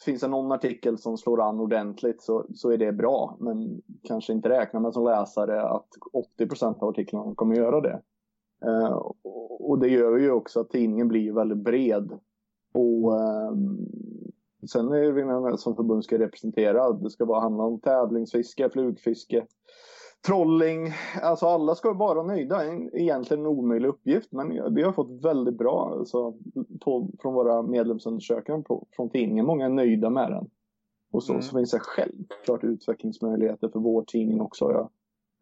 finns 0.04 0.20
det 0.20 0.28
någon 0.28 0.52
artikel 0.52 0.98
som 0.98 1.18
slår 1.18 1.42
an 1.42 1.60
ordentligt 1.60 2.22
så, 2.22 2.46
så 2.54 2.70
är 2.70 2.78
det 2.78 2.92
bra. 2.92 3.36
Men 3.40 3.82
kanske 4.02 4.32
inte 4.32 4.48
räkna 4.48 4.80
med 4.80 4.94
som 4.94 5.04
läsare 5.04 5.62
att 5.62 5.88
80 6.12 6.46
procent 6.46 6.82
av 6.82 6.88
artiklarna 6.88 7.34
kommer 7.34 7.56
göra 7.56 7.80
det. 7.80 8.02
Eh, 8.64 8.92
och, 8.92 9.70
och 9.70 9.78
det 9.78 9.88
gör 9.88 10.16
ju 10.16 10.30
också 10.30 10.60
att 10.60 10.70
tidningen 10.70 11.08
blir 11.08 11.32
väldigt 11.32 11.58
bred. 11.58 12.18
Och 12.72 13.20
eh, 13.20 13.52
sen 14.72 14.92
är 14.92 15.00
det 15.00 15.12
vi 15.12 15.58
som 15.58 15.76
förbund 15.76 16.04
ska 16.04 16.18
representera. 16.18 16.92
Det 16.92 17.10
ska 17.10 17.26
bara 17.26 17.40
handla 17.40 17.64
om 17.64 17.80
tävlingsfiske, 17.80 18.70
flugfiske, 18.70 19.46
trolling. 20.26 20.88
Alltså 21.22 21.46
alla 21.46 21.74
ska 21.74 21.92
vara 21.92 22.22
nöjda. 22.22 22.64
En- 22.64 22.96
Egentligen 22.96 23.40
en 23.40 23.46
omöjlig 23.46 23.88
uppgift. 23.88 24.32
Men 24.32 24.74
vi 24.74 24.82
har 24.82 24.92
fått 24.92 25.24
väldigt 25.24 25.58
bra 25.58 25.94
alltså, 25.98 26.34
på, 26.80 27.10
från 27.22 27.34
våra 27.34 27.62
medlemsundersökningar 27.62 28.62
på, 28.62 28.86
från 28.96 29.10
tidningen. 29.10 29.46
Många 29.46 29.64
är 29.64 29.68
nöjda 29.70 30.10
med 30.10 30.30
den. 30.30 30.50
Och 31.12 31.22
så, 31.22 31.32
Mm. 31.32 31.42
så 31.42 31.56
finns 31.56 31.70
det 31.70 31.78
självklart 31.80 32.64
utvecklingsmöjligheter 32.64 33.68
för 33.68 33.80
vår 33.80 34.04
tidning 34.06 34.40
också. 34.40 34.72
Jag, 34.72 34.88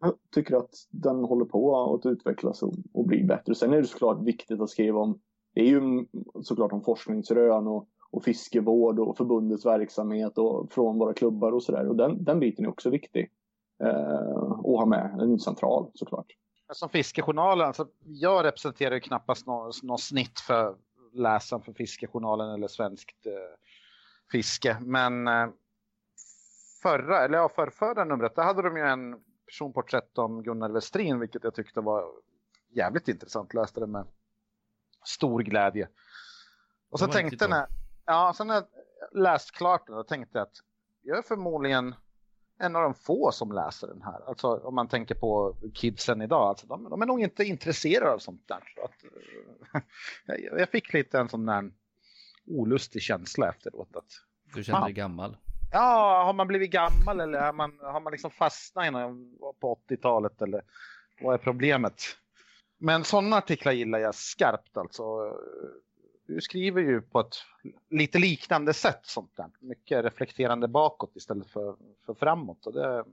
jag 0.01 0.13
tycker 0.35 0.55
att 0.55 0.69
den 0.91 1.23
håller 1.23 1.45
på 1.45 1.93
att 1.93 2.05
utvecklas 2.05 2.63
och, 2.63 2.73
och 2.93 3.05
bli 3.05 3.23
bättre. 3.23 3.55
Sen 3.55 3.73
är 3.73 3.77
det 3.77 3.87
såklart 3.87 4.23
viktigt 4.23 4.61
att 4.61 4.69
skriva 4.69 4.99
om 4.99 5.19
det 5.53 5.61
är 5.61 5.65
ju 5.65 6.05
såklart 6.41 6.71
om 6.71 6.81
forskningsrön 6.81 7.67
och, 7.67 7.87
och 8.11 8.23
fiskevård 8.23 8.99
och 8.99 9.17
förbundets 9.17 9.65
verksamhet 9.65 10.37
och 10.37 10.71
från 10.71 10.97
våra 10.99 11.13
klubbar 11.13 11.51
och 11.51 11.63
sådär. 11.63 11.87
Och 11.87 11.95
den, 11.95 12.23
den 12.23 12.39
biten 12.39 12.65
är 12.65 12.69
också 12.69 12.89
viktig 12.89 13.29
eh, 13.83 14.41
att 14.41 14.77
ha 14.79 14.85
med. 14.85 15.15
Den 15.17 15.33
är 15.33 15.37
central 15.37 15.91
såklart. 15.93 16.27
Som 16.73 16.89
Fiskejournalen, 16.89 17.67
alltså, 17.67 17.87
jag 18.03 18.45
representerar 18.45 18.95
ju 18.95 18.99
knappast 18.99 19.47
något, 19.47 19.83
något 19.83 20.01
snitt 20.01 20.39
för 20.39 20.75
läsaren 21.13 21.63
för 21.63 21.73
Fiskejournalen 21.73 22.49
eller 22.53 22.67
svenskt 22.67 23.25
eh, 23.25 23.31
fiske. 24.31 24.77
Men 24.81 25.27
eh, 25.27 25.47
förra, 26.81 27.25
eller 27.25 27.37
ja, 27.37 27.49
för 27.49 27.69
förra 27.69 28.03
numret, 28.03 28.35
där 28.35 28.43
hade 28.43 28.61
de 28.61 28.77
ju 28.77 28.83
en 28.83 29.15
personporträtt 29.45 30.17
om 30.17 30.43
Gunnar 30.43 30.69
Westrin, 30.69 31.19
vilket 31.19 31.43
jag 31.43 31.55
tyckte 31.55 31.81
var 31.81 32.05
jävligt 32.69 33.07
intressant. 33.07 33.53
Läste 33.53 33.79
det 33.79 33.87
med 33.87 34.07
stor 35.05 35.41
glädje. 35.41 35.87
Och 36.89 36.99
så 36.99 37.07
tänkte 37.07 37.47
när, 37.47 37.67
ja, 38.05 38.33
sen 38.37 38.47
när 38.47 38.53
jag 38.53 38.65
läst 39.11 39.51
klart 39.51 39.87
den, 39.87 39.95
då 39.95 40.03
tänkte 40.03 40.37
jag 40.37 40.47
att 40.47 40.55
jag 41.01 41.17
är 41.17 41.21
förmodligen 41.21 41.95
en 42.61 42.75
av 42.75 42.81
de 42.81 42.93
få 42.93 43.31
som 43.31 43.51
läser 43.51 43.87
den 43.87 44.01
här. 44.01 44.21
Alltså 44.27 44.47
om 44.47 44.75
man 44.75 44.87
tänker 44.87 45.15
på 45.15 45.55
kidsen 45.73 46.21
idag, 46.21 46.47
alltså, 46.49 46.67
de, 46.67 46.89
de 46.89 47.01
är 47.01 47.05
nog 47.05 47.21
inte 47.21 47.43
intresserade 47.43 48.11
av 48.11 48.19
sånt 48.19 48.47
där. 48.47 48.73
Så 48.75 48.83
att, 48.83 49.03
eh, 50.27 50.45
jag, 50.59 50.69
fick 50.69 50.93
lite 50.93 51.19
en 51.19 51.29
sån 51.29 51.45
där 51.45 51.71
olustig 52.47 53.01
känsla 53.01 53.49
efteråt. 53.49 53.95
Att, 53.95 54.05
Du 54.55 54.63
känner 54.63 54.85
dig 54.85 54.93
gammal. 54.93 55.37
ja, 55.71 56.23
har 56.25 56.33
man 56.33 56.47
blivit 56.47 56.71
gammal 56.71 57.19
eller 57.19 57.39
har 57.39 57.53
man, 57.53 57.79
har 57.81 57.99
man 57.99 58.11
liksom 58.11 58.31
fastnat 58.31 58.87
innan 58.87 59.37
på 59.61 59.79
80-talet 59.89 60.41
eller 60.41 60.61
vad 61.21 61.33
är 61.33 61.37
problemet? 61.37 62.01
Men 62.77 63.03
sådana 63.03 63.37
artiklar 63.37 63.71
gillar 63.71 63.99
jag 63.99 64.15
skarpt 64.15 64.77
alltså. 64.77 65.03
Du 66.27 66.41
skriver 66.41 66.81
ju 66.81 67.01
på 67.01 67.19
ett 67.19 67.35
lite 67.89 68.19
liknande 68.19 68.73
sätt 68.73 68.99
sånt 69.03 69.37
där. 69.37 69.45
Mycket 69.59 70.05
reflekterande 70.05 70.67
bakåt 70.67 71.15
istället 71.15 71.47
för, 71.47 71.75
för 72.05 72.13
framåt. 72.13 72.65
Och, 72.65 72.73
det... 72.73 73.03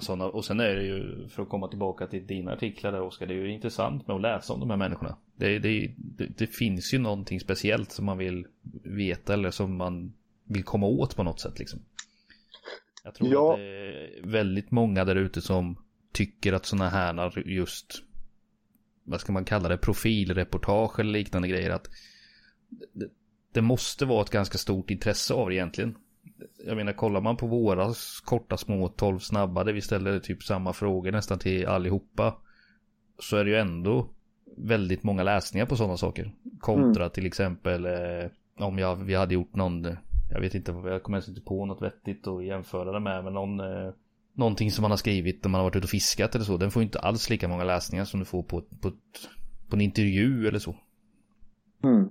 Såna, 0.00 0.24
och 0.26 0.44
sen 0.44 0.60
är 0.60 0.74
det 0.74 0.82
ju, 0.82 1.28
för 1.28 1.42
att 1.42 1.48
komma 1.48 1.68
tillbaka 1.68 2.06
till 2.06 2.26
dina 2.26 2.52
artiklar 2.52 2.92
där 2.92 3.00
Oskar, 3.00 3.26
det 3.26 3.34
är 3.34 3.38
ju 3.38 3.52
intressant 3.52 4.06
med 4.06 4.16
att 4.16 4.22
läsa 4.22 4.52
om 4.52 4.60
de 4.60 4.70
här 4.70 4.76
människorna. 4.76 5.16
Det, 5.36 5.58
det, 5.58 5.94
det, 5.96 6.26
det 6.26 6.46
finns 6.46 6.94
ju 6.94 6.98
någonting 6.98 7.40
speciellt 7.40 7.92
som 7.92 8.04
man 8.04 8.18
vill 8.18 8.46
veta 8.84 9.34
eller 9.34 9.50
som 9.50 9.76
man 9.76 10.12
vill 10.44 10.64
komma 10.64 10.86
åt 10.86 11.16
på 11.16 11.22
något 11.22 11.40
sätt 11.40 11.58
liksom. 11.58 11.80
Jag 13.04 13.14
tror 13.14 13.32
ja. 13.32 13.52
att 13.52 13.58
det 13.58 13.62
är 13.62 14.26
väldigt 14.26 14.70
många 14.70 15.04
där 15.04 15.16
ute 15.16 15.40
som 15.40 15.76
tycker 16.12 16.52
att 16.52 16.66
sådana 16.66 16.88
här 16.88 17.48
just 17.48 18.02
vad 19.04 19.20
ska 19.20 19.32
man 19.32 19.44
kalla 19.44 19.68
det, 19.68 19.78
profilreportage 19.78 21.00
eller 21.00 21.12
liknande 21.12 21.48
grejer. 21.48 21.70
Att 21.70 21.88
det, 22.92 23.10
det 23.52 23.62
måste 23.62 24.04
vara 24.04 24.22
ett 24.22 24.30
ganska 24.30 24.58
stort 24.58 24.90
intresse 24.90 25.34
av 25.34 25.48
det 25.48 25.54
egentligen. 25.54 25.96
Jag 26.66 26.76
menar, 26.76 26.92
kollar 26.92 27.20
man 27.20 27.36
på 27.36 27.46
våra 27.46 27.94
korta 28.24 28.56
små 28.56 28.88
12 28.88 29.18
snabba 29.18 29.64
där 29.64 29.72
vi 29.72 29.80
ställer 29.80 30.18
typ 30.18 30.42
samma 30.42 30.72
frågor 30.72 31.12
nästan 31.12 31.38
till 31.38 31.66
allihopa. 31.66 32.36
Så 33.18 33.36
är 33.36 33.44
det 33.44 33.50
ju 33.50 33.56
ändå 33.56 34.08
väldigt 34.56 35.02
många 35.02 35.22
läsningar 35.22 35.66
på 35.66 35.76
sådana 35.76 35.96
saker. 35.96 36.32
Kontra 36.60 37.02
mm. 37.02 37.12
till 37.12 37.26
exempel 37.26 37.84
eh, 37.84 38.30
om 38.58 38.78
jag, 38.78 38.96
vi 38.96 39.14
hade 39.14 39.34
gjort 39.34 39.54
någon, 39.54 39.84
jag 40.30 40.40
vet 40.40 40.54
inte, 40.54 40.72
jag 40.72 41.02
kommer 41.02 41.18
ens 41.18 41.28
inte 41.28 41.40
på 41.40 41.66
något 41.66 41.82
vettigt 41.82 42.26
att 42.26 42.44
jämföra 42.44 42.92
det 42.92 43.00
med, 43.00 43.24
men 43.24 43.34
någon 43.34 43.60
eh, 43.60 43.92
någonting 44.34 44.70
som 44.70 44.82
man 44.82 44.90
har 44.90 44.98
skrivit 44.98 45.44
när 45.44 45.48
man 45.50 45.58
har 45.58 45.64
varit 45.64 45.76
ute 45.76 45.84
och 45.84 45.90
fiskat 45.90 46.34
eller 46.34 46.44
så. 46.44 46.56
Den 46.56 46.70
får 46.70 46.82
inte 46.82 46.98
alls 46.98 47.30
lika 47.30 47.48
många 47.48 47.64
läsningar 47.64 48.04
som 48.04 48.20
du 48.20 48.26
får 48.26 48.42
på, 48.42 48.62
på, 48.62 48.92
på 49.68 49.76
en 49.76 49.80
intervju 49.80 50.48
eller 50.48 50.58
så. 50.58 50.76
Mm. 51.84 52.10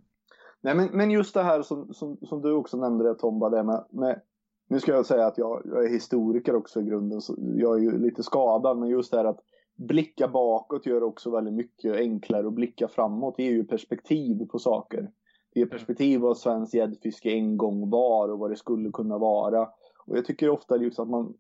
Nej, 0.62 0.76
men, 0.76 0.89
men 0.93 1.12
just 1.12 1.34
det 1.34 1.43
här 1.43 1.62
som, 1.62 1.93
som, 1.93 2.17
som 2.22 2.41
du 2.41 2.54
också 2.54 2.78
nämnde 2.78 3.04
det 3.04 3.15
Tomba, 3.15 3.50
det 3.50 3.63
med, 3.63 3.86
med 3.89 4.22
nu 4.69 4.80
ska 4.80 4.91
jag 4.91 5.06
säga 5.06 5.28
att 5.28 5.38
jag, 5.38 5.62
jag, 5.65 5.86
är 5.86 5.89
historiker 5.89 6.56
också 6.56 6.82
i 6.82 6.84
grunden, 6.84 7.22
så 7.22 7.36
jag 7.56 7.78
är 7.78 7.82
ju 7.82 7.98
lite 7.98 8.24
skadad, 8.24 8.78
men 8.78 8.89
just 8.89 9.12
det 9.12 9.17
här 9.17 9.26
att 9.26 9.39
blicka 9.76 10.28
bakåt 10.28 10.86
gör 10.86 11.04
också 11.04 11.32
väldigt 11.32 11.54
mycket 11.54 11.95
enklare 11.95 12.48
att 12.48 12.54
blicka 12.54 12.88
framåt. 12.88 13.34
Det 13.38 13.43
ger 13.43 13.52
ju 13.52 13.63
perspektiv 13.63 14.45
på 14.45 14.60
saker. 14.60 15.12
Det 15.54 15.60
ger 15.60 15.67
perspektiv 15.67 16.19
vad 16.19 16.38
svenskt 16.38 16.74
gäddfiske 16.74 17.32
en 17.32 17.58
gång 17.58 17.89
var 17.89 18.30
och 18.30 18.39
vad 18.39 18.50
det 18.50 18.56
skulle 18.56 18.91
kunna 18.91 19.17
vara. 19.17 19.69
Och 20.06 20.17
jag 20.17 20.26
tycker 20.26 20.50
ofta 20.50 20.78
just 20.78 21.00
att 21.00 21.10
man, 21.10 21.34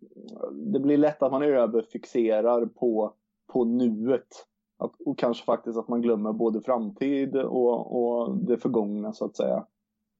det 0.73 0.79
blir 0.79 0.97
lätt 0.97 1.23
att 1.23 1.31
man 1.31 1.43
överfixerar 1.43 2.65
på, 2.65 3.13
på 3.53 3.65
nuet. 3.65 4.45
Att, 4.79 4.91
och 5.05 5.17
kanske 5.17 5.45
faktiskt 5.45 5.77
att 5.77 5.87
man 5.87 6.01
glömmer 6.01 6.33
både 6.33 6.61
framtid 6.61 7.35
och, 7.35 8.03
och 8.03 8.37
det 8.37 8.57
förgångna 8.57 9.13
så 9.13 9.25
att 9.25 9.35
säga. 9.35 9.65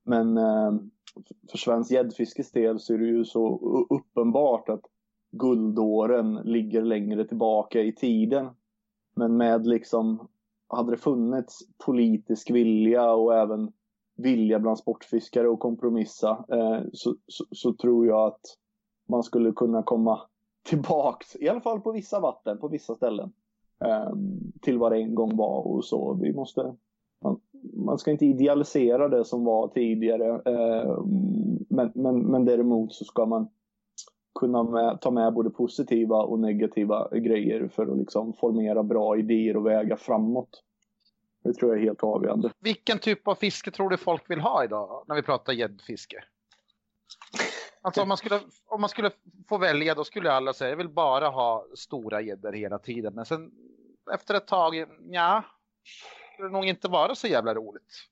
Men 0.06 0.38
eh, 0.38 0.72
för 1.50 1.58
svensk 1.58 1.91
gäddfiskes 1.91 2.52
del 2.52 2.80
så 2.80 2.93
är 2.93 2.98
det 2.98 3.06
ju 3.06 3.26
så 3.26 3.60
uppenbart 3.89 4.69
att 4.69 4.82
guldåren 5.32 6.34
ligger 6.36 6.82
längre 6.82 7.28
tillbaka 7.28 7.82
i 7.82 7.95
tiden. 7.95 8.50
Men 9.15 9.38
med 9.38 9.67
liksom, 9.67 10.28
hade 10.67 10.91
det 10.91 10.98
funnits 10.98 11.60
politisk 11.86 12.52
vilja 12.52 13.12
och 13.12 13.36
även 13.36 13.72
vilja 14.15 14.60
bland 14.60 14.80
sportfiskare 14.80 15.52
att 15.52 15.60
kompromissa 15.60 16.45
eh, 16.52 16.82
så, 16.93 17.15
så, 17.28 17.45
så, 17.52 17.74
tror 17.74 18.08
jag 18.08 18.28
att 18.28 18.41
man 19.10 19.24
skulle 19.24 19.52
kunna 19.52 19.84
komma 19.84 20.22
tillbaks, 20.63 21.36
i 21.36 21.50
alla 21.50 21.62
fall 21.62 21.82
på 21.82 21.91
vissa 21.91 22.19
vatten, 22.19 22.58
på 22.58 22.67
vissa 22.67 22.95
ställen, 22.95 23.34
Ehm, 23.85 24.51
till 24.61 24.77
vad 24.77 24.91
det 24.91 24.97
en 24.97 25.15
gång 25.15 25.35
var 25.35 25.67
och 25.67 25.85
så. 25.85 26.13
Vi 26.21 26.33
måste, 26.33 26.75
man, 27.23 27.39
man 27.73 27.97
ska 27.97 28.11
inte 28.11 28.25
idealisera 28.25 29.09
det 29.09 29.25
som 29.25 29.45
var 29.45 29.67
tidigare, 29.67 30.41
eh, 30.45 31.03
men, 31.69 31.91
men, 31.95 32.19
men 32.19 32.45
däremot 32.45 32.93
så 32.93 33.05
ska 33.05 33.25
man 33.25 33.49
kunna 34.39 34.63
med, 34.63 35.01
ta 35.01 35.11
med 35.11 35.33
både 35.33 35.49
positiva 35.49 36.23
och 36.23 36.39
negativa 36.39 37.09
grejer 37.09 37.67
för 37.67 37.91
att 37.91 37.97
liksom 37.97 38.33
formera 38.33 38.83
bra 38.83 39.17
idéer 39.17 39.57
och 39.57 39.65
väga 39.65 39.97
framåt. 39.97 40.63
Det 41.43 41.53
tror 41.53 41.71
jag 41.71 41.79
är 41.79 41.85
helt 41.85 42.03
avgörande. 42.03 42.51
Vilken 42.59 42.99
typ 42.99 43.27
av 43.27 43.35
fiske 43.35 43.71
tror 43.71 43.89
du 43.89 43.97
folk 43.97 44.29
vill 44.29 44.39
ha 44.39 44.63
idag 44.63 45.05
när 45.07 45.15
vi 45.15 45.21
pratar 45.21 45.53
gäddfiske? 45.53 46.17
Alltså 47.81 48.01
om 48.01 48.07
man, 48.07 48.17
skulle, 48.17 48.41
om 48.65 48.81
man 48.81 48.89
skulle 48.89 49.11
få 49.49 49.57
välja 49.57 49.95
då 49.95 50.03
skulle 50.03 50.31
alla 50.31 50.53
säga 50.53 50.69
jag 50.69 50.77
vill 50.77 50.89
bara 50.89 51.29
ha 51.29 51.65
stora 51.75 52.21
gäddor 52.21 52.53
hela 52.53 52.79
tiden. 52.79 53.13
Men 53.13 53.25
sen 53.25 53.51
efter 54.13 54.35
ett 54.35 54.47
tag, 54.47 54.75
ja, 55.09 55.43
det 56.37 56.49
nog 56.49 56.65
inte 56.65 56.87
vara 56.87 57.15
så 57.15 57.27
jävla 57.27 57.53
roligt. 57.53 58.07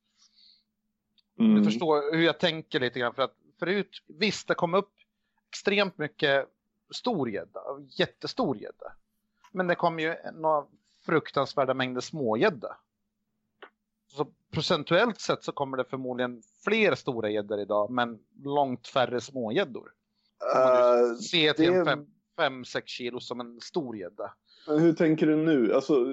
Mm. 1.39 1.55
Du 1.55 1.63
förstår 1.63 2.15
hur 2.15 2.23
jag 2.23 2.39
tänker 2.39 2.79
lite 2.79 2.99
grann. 2.99 3.13
För 3.13 3.21
att 3.21 3.35
förut, 3.59 4.03
visst 4.07 4.47
det 4.47 4.55
kom 4.55 4.73
upp 4.73 4.91
extremt 5.49 5.97
mycket 5.97 6.47
stor 6.91 7.29
gädda, 7.29 7.61
jättestor 7.89 8.57
gädda. 8.57 8.93
Men 9.51 9.67
det 9.67 9.75
kom 9.75 9.99
ju 9.99 10.15
några 10.33 10.65
fruktansvärda 11.05 11.73
mängder 11.73 12.01
smågädda. 12.01 12.77
Så 14.07 14.27
procentuellt 14.53 15.19
sett 15.19 15.43
så 15.43 15.51
kommer 15.51 15.77
det 15.77 15.85
förmodligen 15.85 16.41
fler 16.63 16.95
stora 16.95 17.29
gäddor 17.29 17.59
idag, 17.59 17.91
men 17.91 18.19
långt 18.43 18.87
färre 18.87 19.21
smågäddor. 19.21 19.91
Uh, 20.55 21.15
se 21.15 21.53
till 21.53 21.71
det... 21.71 21.91
en 21.91 22.07
5-6 22.63 22.81
kilo 22.85 23.19
som 23.19 23.39
en 23.39 23.61
stor 23.61 23.97
gädda. 23.97 24.33
Hur 24.67 24.93
tänker 24.93 25.27
du 25.27 25.35
nu? 25.35 25.73
Alltså 25.73 26.05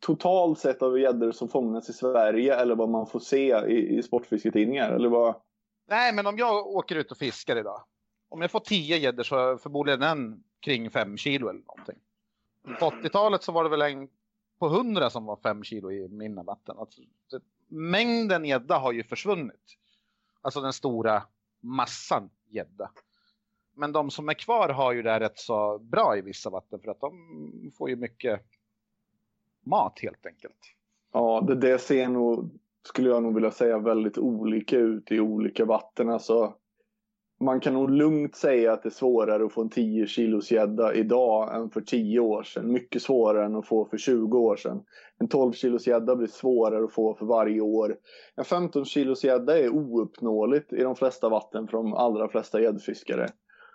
totalt 0.00 0.58
sett 0.58 0.82
av 0.82 0.98
gäddor 0.98 1.32
som 1.32 1.48
fångas 1.48 1.88
i 1.88 1.92
Sverige 1.92 2.54
eller 2.54 2.74
vad 2.74 2.88
man 2.88 3.06
får 3.06 3.20
se 3.20 3.66
i, 3.66 3.98
i 3.98 4.02
sportfisketidningar? 4.02 4.92
Eller 4.92 5.08
vad? 5.08 5.34
Nej, 5.88 6.14
men 6.14 6.26
om 6.26 6.38
jag 6.38 6.66
åker 6.66 6.96
ut 6.96 7.10
och 7.10 7.18
fiskar 7.18 7.56
idag. 7.56 7.84
Om 8.28 8.40
jag 8.40 8.50
får 8.50 8.60
10 8.60 8.96
gäddor 8.96 9.22
så 9.22 9.36
är 9.36 9.56
förmodligen 9.56 10.02
en 10.02 10.42
kring 10.60 10.90
5 10.90 11.16
kilo 11.16 11.48
eller 11.48 11.60
någonting. 11.60 11.98
På 12.78 12.90
80-talet 12.90 13.42
så 13.42 13.52
var 13.52 13.64
det 13.64 13.70
väl 13.70 13.82
en 13.82 14.08
på 14.58 14.66
100 14.66 15.10
som 15.10 15.24
var 15.24 15.36
5 15.36 15.64
kilo 15.64 15.92
i 15.92 16.08
mina 16.08 16.42
vatten. 16.42 16.78
Alltså, 16.78 17.00
det, 17.30 17.40
mängden 17.68 18.44
gädda 18.44 18.78
har 18.78 18.92
ju 18.92 19.02
försvunnit. 19.02 19.78
Alltså 20.40 20.60
den 20.60 20.72
stora 20.72 21.22
massan 21.60 22.30
gädda. 22.48 22.90
Men 23.74 23.92
de 23.92 24.10
som 24.10 24.28
är 24.28 24.34
kvar 24.34 24.68
har 24.68 24.92
ju 24.92 25.02
det 25.02 25.20
rätt 25.20 25.38
så 25.38 25.78
bra 25.78 26.16
i 26.16 26.20
vissa 26.20 26.50
vatten 26.50 26.80
för 26.80 26.90
att 26.90 27.00
de 27.00 27.72
får 27.78 27.90
ju 27.90 27.96
mycket 27.96 28.40
mat 29.64 29.98
helt 30.02 30.26
enkelt. 30.26 30.74
Ja, 31.12 31.44
det, 31.46 31.54
det 31.54 31.78
ser 31.78 32.08
nog, 32.08 32.50
skulle 32.82 33.08
jag 33.08 33.22
nog 33.22 33.34
vilja 33.34 33.50
säga, 33.50 33.78
väldigt 33.78 34.18
olika 34.18 34.76
ut 34.76 35.12
i 35.12 35.20
olika 35.20 35.64
vatten. 35.64 36.08
Alltså, 36.08 36.54
man 37.40 37.60
kan 37.60 37.74
nog 37.74 37.90
lugnt 37.90 38.36
säga 38.36 38.72
att 38.72 38.82
det 38.82 38.88
är 38.88 38.90
svårare 38.90 39.44
att 39.44 39.52
få 39.52 39.60
en 39.62 39.70
10 39.70 40.06
kilos 40.06 40.50
gädda 40.50 40.94
idag 40.94 41.56
än 41.56 41.70
för 41.70 41.80
10 41.80 42.20
år 42.20 42.42
sedan. 42.42 42.72
Mycket 42.72 43.02
svårare 43.02 43.44
än 43.44 43.56
att 43.56 43.66
få 43.66 43.84
för 43.84 43.96
20 43.96 44.38
år 44.38 44.56
sedan. 44.56 44.82
En 45.18 45.28
12 45.28 45.52
kilos 45.52 45.86
gädda 45.86 46.16
blir 46.16 46.28
svårare 46.28 46.84
att 46.84 46.92
få 46.92 47.14
för 47.14 47.26
varje 47.26 47.60
år. 47.60 47.96
En 48.36 48.44
15 48.44 48.84
kilos 48.84 49.24
gädda 49.24 49.58
är 49.58 49.68
ouppnåeligt 49.68 50.72
i 50.72 50.82
de 50.82 50.96
flesta 50.96 51.28
vatten 51.28 51.68
för 51.68 51.76
de 51.76 51.94
allra 51.94 52.28
flesta 52.28 52.60
gäddfiskare. 52.60 53.28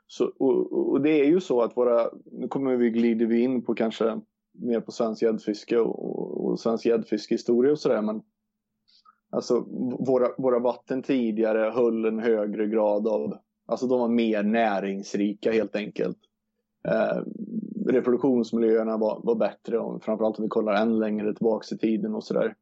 Så, 0.07 0.31
och, 0.39 0.89
och, 0.91 1.01
det 1.01 1.19
är 1.19 1.25
ju 1.25 1.41
så 1.41 1.61
att 1.61 1.77
våra, 1.77 2.09
nu 2.31 2.47
kommer 2.47 2.75
vi 2.75 2.89
glider 2.89 3.25
vi 3.25 3.41
in 3.41 3.63
på 3.63 3.75
kanske 3.75 4.21
mer 4.53 4.79
på 4.79 4.91
svensk 4.91 5.21
gäddfiske 5.21 5.79
och, 5.79 6.45
och 6.45 6.59
svensk 6.59 6.85
gäddfiskehistoria 6.85 7.71
och 7.71 7.79
sådär 7.79 8.01
men 8.01 8.21
Alltså 9.33 9.65
våra, 9.99 10.27
våra 10.37 10.59
vatten 10.59 11.01
tidigare 11.03 11.71
höll 11.75 12.05
en 12.05 12.19
högre 12.19 12.67
grad 12.67 13.07
av 13.07 13.37
Alltså 13.73 13.87
de 13.87 13.99
var 13.99 14.07
mer 14.07 14.43
näringsrika 14.43 15.51
helt 15.51 15.75
enkelt. 15.75 16.17
Eh, 16.87 17.23
reproduktionsmiljöerna 17.85 18.97
var, 18.97 19.21
var 19.23 19.35
bättre, 19.35 19.79
om, 19.79 19.99
framförallt 19.99 20.37
om 20.37 20.43
vi 20.43 20.49
kollar 20.49 20.73
än 20.73 20.99
längre 20.99 21.33
tillbaka 21.33 21.75
i 21.75 21.77
tiden 21.77 22.15
och 22.15 22.23
sådär. 22.23 22.55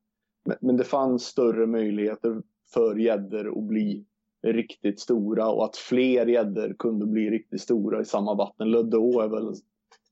Men, 0.45 0.57
men, 0.61 0.77
det 0.77 0.83
fanns 0.83 1.23
större 1.23 1.67
möjligheter 1.67 2.41
för 2.73 2.95
gäddor 2.95 3.57
att 3.57 3.63
bli 3.63 4.05
riktigt 4.47 4.99
stora 4.99 5.49
och 5.49 5.65
att 5.65 5.77
fler 5.77 6.25
gäddor 6.25 6.75
kunde 6.79 7.05
bli 7.05 7.29
riktigt 7.29 7.61
stora 7.61 8.01
i 8.01 8.05
samma 8.05 8.35
vatten. 8.35 8.71
Löddeå 8.71 9.21
är 9.21 9.27
väl 9.27 9.49
ett 9.49 9.59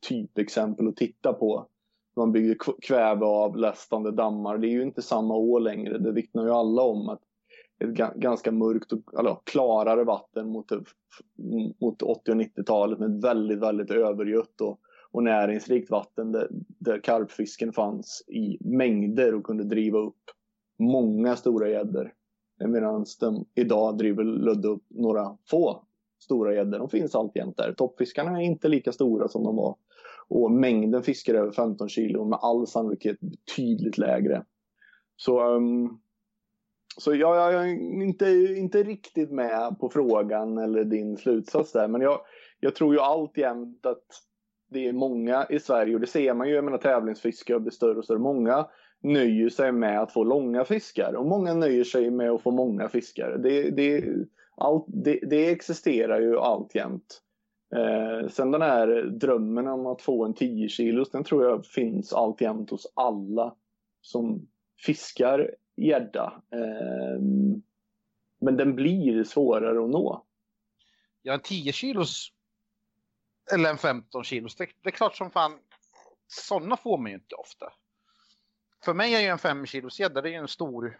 typexempel 0.09 0.88
att 0.88 0.95
titta 0.95 1.33
på. 1.33 1.67
Man 2.15 2.31
byggde 2.31 2.55
kväveavlästande 2.81 4.12
dammar. 4.12 4.57
Det 4.57 4.67
är 4.67 4.71
ju 4.71 4.83
inte 4.83 5.01
samma 5.01 5.35
å 5.35 5.59
längre. 5.59 5.97
Det 5.97 6.12
vittnar 6.12 6.45
ju 6.45 6.51
alla 6.51 6.81
om 6.81 7.09
att 7.09 7.21
ett 7.79 8.15
ganska 8.15 8.51
mörkt 8.51 8.93
och 8.93 8.99
alltså, 9.15 9.41
klarare 9.43 10.04
vatten 10.04 10.49
mot, 10.49 10.71
mot 11.81 12.01
80 12.01 12.31
och 12.31 12.37
90-talet 12.37 12.99
med 12.99 13.21
väldigt, 13.21 13.60
väldigt 13.60 13.91
övergött 13.91 14.62
och, 14.62 14.79
och 15.12 15.23
näringsrikt 15.23 15.91
vatten 15.91 16.31
där, 16.31 16.47
där 16.79 16.99
karpfisken 16.99 17.73
fanns 17.73 18.23
i 18.27 18.58
mängder 18.60 19.35
och 19.35 19.43
kunde 19.43 19.63
driva 19.63 19.99
upp 19.99 20.23
många 20.79 21.35
stora 21.35 21.69
gäddor. 21.69 22.13
Medan 22.67 23.06
de 23.19 23.45
idag 23.56 23.97
driver 23.97 24.23
Ludde 24.23 24.67
upp 24.67 24.83
några 24.87 25.37
få 25.49 25.83
stora 26.23 26.54
gäddor. 26.54 26.79
De 26.79 26.89
finns 26.89 27.15
alltjämt 27.15 27.58
där. 27.58 27.73
Toppfiskarna 27.73 28.41
är 28.41 28.45
inte 28.45 28.67
lika 28.67 28.91
stora 28.91 29.27
som 29.27 29.43
de 29.43 29.56
var. 29.56 29.75
Och 30.27 30.51
mängden 30.51 31.04
fiskar 31.04 31.35
över 31.35 31.51
15 31.51 31.89
kilo 31.89 32.25
med 32.25 32.39
all 32.41 32.67
sannolikhet 32.67 33.19
betydligt 33.19 33.97
lägre. 33.97 34.45
Så 35.15 35.56
um, 35.56 36.01
så 36.98 37.15
jag, 37.15 37.54
jag 37.54 37.69
är 37.69 38.02
inte, 38.04 38.29
inte 38.58 38.83
riktigt 38.83 39.31
med 39.31 39.79
på 39.79 39.90
frågan 39.90 40.58
eller 40.58 40.83
din 40.83 41.17
slutsats 41.17 41.71
där. 41.71 41.87
Men 41.87 42.02
jag, 42.02 42.21
jag 42.60 42.75
tror 42.75 42.94
ju 42.94 43.00
alltjämt 43.00 43.85
att 43.85 44.06
det 44.71 44.87
är 44.87 44.94
många 44.94 45.46
i 45.50 45.60
Sverige 45.60 45.96
och 45.96 46.02
det 46.02 46.08
ser 46.08 46.33
man 46.33 46.48
ju, 46.48 46.56
jag 46.56 46.63
menar 46.63 46.77
tävlingsfiskare 46.77 47.60
blir 47.60 47.71
större 47.71 47.98
och 47.98 48.04
större. 48.04 48.19
Många 48.19 48.67
nöjer 49.04 49.50
sig 49.50 49.71
med 49.71 50.02
att 50.02 50.13
få 50.13 50.23
långa 50.23 50.65
fiskar 50.65 51.13
och 51.13 51.25
många 51.25 51.54
nöjer 51.54 51.83
sig 51.83 52.12
med 52.12 52.31
att 52.31 52.42
få 52.42 52.52
många 52.52 52.90
fiskar. 52.90 53.37
Det, 53.37 53.69
det, 53.69 54.04
allt, 54.58 54.85
det, 54.87 55.19
det 55.29 55.50
existerar 55.50 56.19
ju 56.19 56.37
alltjämt. 56.37 57.21
Eh, 57.75 58.29
sen 58.29 58.52
den 58.52 58.62
här 58.62 59.04
drömmen 59.04 59.67
om 59.67 59.85
att 59.85 60.02
få 60.02 60.25
en 60.25 60.33
10 60.33 60.69
kilos, 60.69 61.12
den 61.12 61.23
tror 61.23 61.44
jag 61.44 61.65
finns 61.65 62.13
alltjämt 62.13 62.69
hos 62.69 62.92
alla 62.96 63.56
som 64.02 64.48
fiskar 64.85 65.52
gädda. 65.84 66.42
Eh, 66.52 67.21
men 68.40 68.58
den 68.58 68.75
blir 68.75 69.23
svårare 69.23 69.84
att 69.84 69.90
nå. 69.90 70.25
Ja, 71.21 71.34
en 71.34 71.40
10 71.40 71.71
kilos 71.71 72.32
eller 73.54 73.69
en 73.69 73.77
15 73.77 74.23
kilos, 74.23 74.56
det, 74.56 74.67
det 74.82 74.90
är 74.90 74.92
klart 74.92 75.15
som 75.15 75.32
fan, 75.32 75.60
sådana 76.27 76.77
får 76.77 76.98
man 76.98 77.12
ju 77.12 77.15
inte 77.15 77.36
ofta. 77.36 77.73
För 78.84 78.94
mig 78.94 79.15
är 79.15 79.19
ju 79.19 79.27
en 79.27 79.38
5 79.38 79.65
kilos 79.65 80.00
gädda, 80.00 80.21
det 80.21 80.30
är 80.30 80.32
ju 80.32 80.38
en 80.38 80.48
stor, 80.48 81.00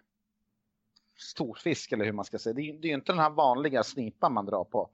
stor 1.18 1.56
fisk 1.56 1.92
eller 1.92 2.06
hur 2.06 2.12
man 2.12 2.26
ska 2.26 2.40
säga. 2.40 2.54
Det 2.54 2.62
är, 2.62 2.74
det 2.74 2.88
är 2.88 2.90
ju 2.90 2.96
inte 2.96 3.12
den 3.12 3.20
här 3.20 3.30
vanliga 3.30 3.84
snipan 3.84 4.34
man 4.34 4.46
drar 4.46 4.64
på 4.64 4.90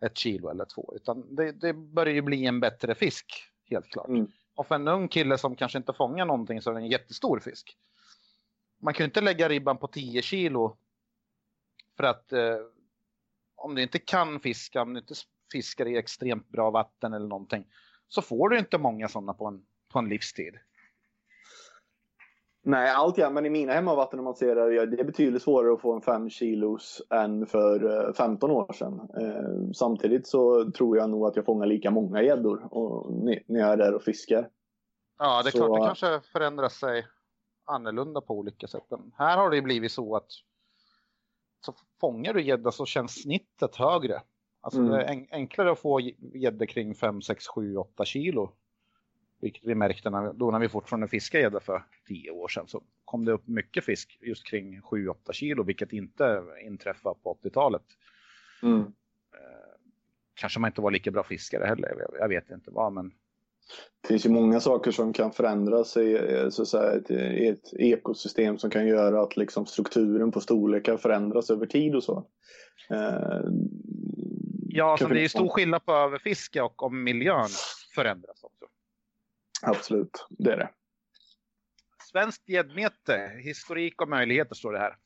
ett 0.00 0.18
kilo 0.18 0.48
eller 0.48 0.64
två, 0.64 0.92
utan 0.96 1.34
det, 1.34 1.52
det 1.52 1.72
börjar 1.72 2.14
ju 2.14 2.22
bli 2.22 2.46
en 2.46 2.60
bättre 2.60 2.94
fisk, 2.94 3.44
helt 3.64 3.86
klart. 3.86 4.08
Mm. 4.08 4.32
Och 4.54 4.66
för 4.66 4.74
en 4.74 4.88
ung 4.88 5.08
kille 5.08 5.38
som 5.38 5.56
kanske 5.56 5.78
inte 5.78 5.92
fångar 5.92 6.24
någonting 6.26 6.62
så 6.62 6.70
är 6.70 6.74
det 6.74 6.80
en 6.80 6.86
jättestor 6.86 7.40
fisk. 7.40 7.76
Man 8.80 8.94
kan 8.94 9.04
ju 9.04 9.08
inte 9.08 9.20
lägga 9.20 9.48
ribban 9.48 9.78
på 9.78 9.86
10 9.86 10.22
kilo 10.22 10.76
för 11.96 12.04
att 12.04 12.32
eh, 12.32 12.56
om 13.56 13.74
du 13.74 13.82
inte 13.82 13.98
kan 13.98 14.40
fiska, 14.40 14.82
om 14.82 14.94
du 14.94 15.00
inte 15.00 15.14
fiskar 15.52 15.86
i 15.86 15.96
extremt 15.96 16.48
bra 16.48 16.70
vatten 16.70 17.12
eller 17.12 17.28
någonting, 17.28 17.66
så 18.08 18.22
får 18.22 18.48
du 18.48 18.58
inte 18.58 18.78
många 18.78 19.08
sådana 19.08 19.34
på 19.34 19.46
en, 19.46 19.62
på 19.92 19.98
en 19.98 20.08
livstid. 20.08 20.54
Nej, 22.62 22.90
allt 22.90 23.18
ja, 23.18 23.30
men 23.30 23.46
i 23.46 23.50
mina 23.50 23.72
hemmavatten 23.72 24.18
om 24.18 24.24
man 24.24 24.34
ser 24.34 24.54
det, 24.54 24.86
det 24.86 25.00
är 25.00 25.04
betydligt 25.04 25.42
svårare 25.42 25.72
att 25.72 25.80
få 25.80 25.94
en 25.94 26.00
5 26.00 26.30
kilos 26.30 27.02
än 27.10 27.46
för 27.46 28.12
15 28.12 28.50
eh, 28.50 28.56
år 28.56 28.72
sedan. 28.72 29.00
Eh, 29.20 29.72
samtidigt 29.74 30.26
så 30.26 30.70
tror 30.70 30.96
jag 30.96 31.10
nog 31.10 31.26
att 31.26 31.36
jag 31.36 31.44
fångar 31.44 31.66
lika 31.66 31.90
många 31.90 32.22
gäddor 32.22 32.68
när 33.46 33.60
jag 33.60 33.72
är 33.72 33.76
där 33.76 33.94
och 33.94 34.02
fiskar. 34.02 34.48
Ja, 35.18 35.42
det 35.42 35.48
är 35.48 35.50
så... 35.50 35.58
klart 35.58 35.80
det 35.80 35.86
kanske 35.86 36.30
förändrar 36.32 36.68
sig 36.68 37.06
annorlunda 37.70 38.20
på 38.20 38.38
olika 38.38 38.66
sätt. 38.66 38.84
Men 38.88 39.12
här 39.16 39.36
har 39.36 39.50
det 39.50 39.62
blivit 39.62 39.92
så 39.92 40.16
att 40.16 40.32
så 41.60 41.74
fångar 42.00 42.34
du 42.34 42.42
gädda 42.42 42.72
så 42.72 42.86
känns 42.86 43.22
snittet 43.22 43.76
högre. 43.76 44.22
Alltså 44.60 44.80
mm. 44.80 44.92
det 44.92 45.04
är 45.04 45.26
enklare 45.30 45.72
att 45.72 45.78
få 45.78 46.00
gädda 46.34 46.66
kring 46.66 46.94
5, 46.94 47.22
6, 47.22 47.46
7, 47.46 47.76
8 47.76 48.04
kilo. 48.04 48.52
Vilket 49.40 49.64
vi 49.64 49.74
märkte 49.74 50.10
när, 50.10 50.32
då 50.32 50.50
när 50.50 50.58
vi 50.58 50.68
fortfarande 50.68 51.08
fiskade 51.08 51.42
gädda 51.42 51.60
för 51.60 51.82
10 52.06 52.30
år 52.30 52.48
sedan. 52.48 52.66
Så 52.66 52.82
kom 53.04 53.24
det 53.24 53.32
upp 53.32 53.46
mycket 53.46 53.84
fisk 53.84 54.18
just 54.20 54.46
kring 54.46 54.80
7-8 54.80 55.32
kilo. 55.32 55.62
Vilket 55.62 55.92
inte 55.92 56.44
inträffade 56.64 57.20
på 57.22 57.38
80-talet. 57.42 57.84
Mm. 58.62 58.80
Eh, 58.80 59.80
kanske 60.34 60.60
man 60.60 60.68
inte 60.68 60.80
var 60.80 60.90
lika 60.90 61.10
bra 61.10 61.22
fiskare 61.22 61.64
heller. 61.64 61.96
Jag, 61.98 62.20
jag 62.20 62.28
vet 62.28 62.50
inte 62.50 62.70
vad 62.70 62.92
men 62.92 63.12
det 64.02 64.08
finns 64.08 64.26
ju 64.26 64.30
många 64.30 64.60
saker 64.60 64.90
som 64.90 65.12
kan 65.12 65.32
förändras 65.32 65.96
i, 65.96 66.18
så 66.50 66.62
att 66.62 66.68
säga, 66.68 66.92
ett, 66.92 67.10
ett 67.10 67.74
ekosystem 67.78 68.58
som 68.58 68.70
kan 68.70 68.86
göra 68.86 69.22
att 69.22 69.36
liksom 69.36 69.66
strukturen 69.66 70.30
på 70.30 70.40
storlekar 70.40 70.96
förändras 70.96 71.50
över 71.50 71.66
tid 71.66 71.94
och 71.94 72.04
så. 72.04 72.26
Eh, 72.90 73.50
Ja, 74.72 74.96
så 74.96 75.08
det 75.08 75.24
är 75.24 75.28
stor 75.28 75.48
skillnad 75.48 75.84
på 75.84 75.92
överfiske 75.92 76.62
och 76.62 76.82
om 76.82 77.04
miljön 77.04 77.48
förändras 77.94 78.44
också. 78.44 78.64
Absolut, 79.62 80.26
det 80.30 80.52
är 80.52 80.56
det. 80.56 80.70
Svenskt 82.12 82.48
gäddmete, 82.48 83.30
historik 83.44 84.02
och 84.02 84.08
möjligheter 84.08 84.54
står 84.54 84.72
det 84.72 84.78
här. 84.78 84.96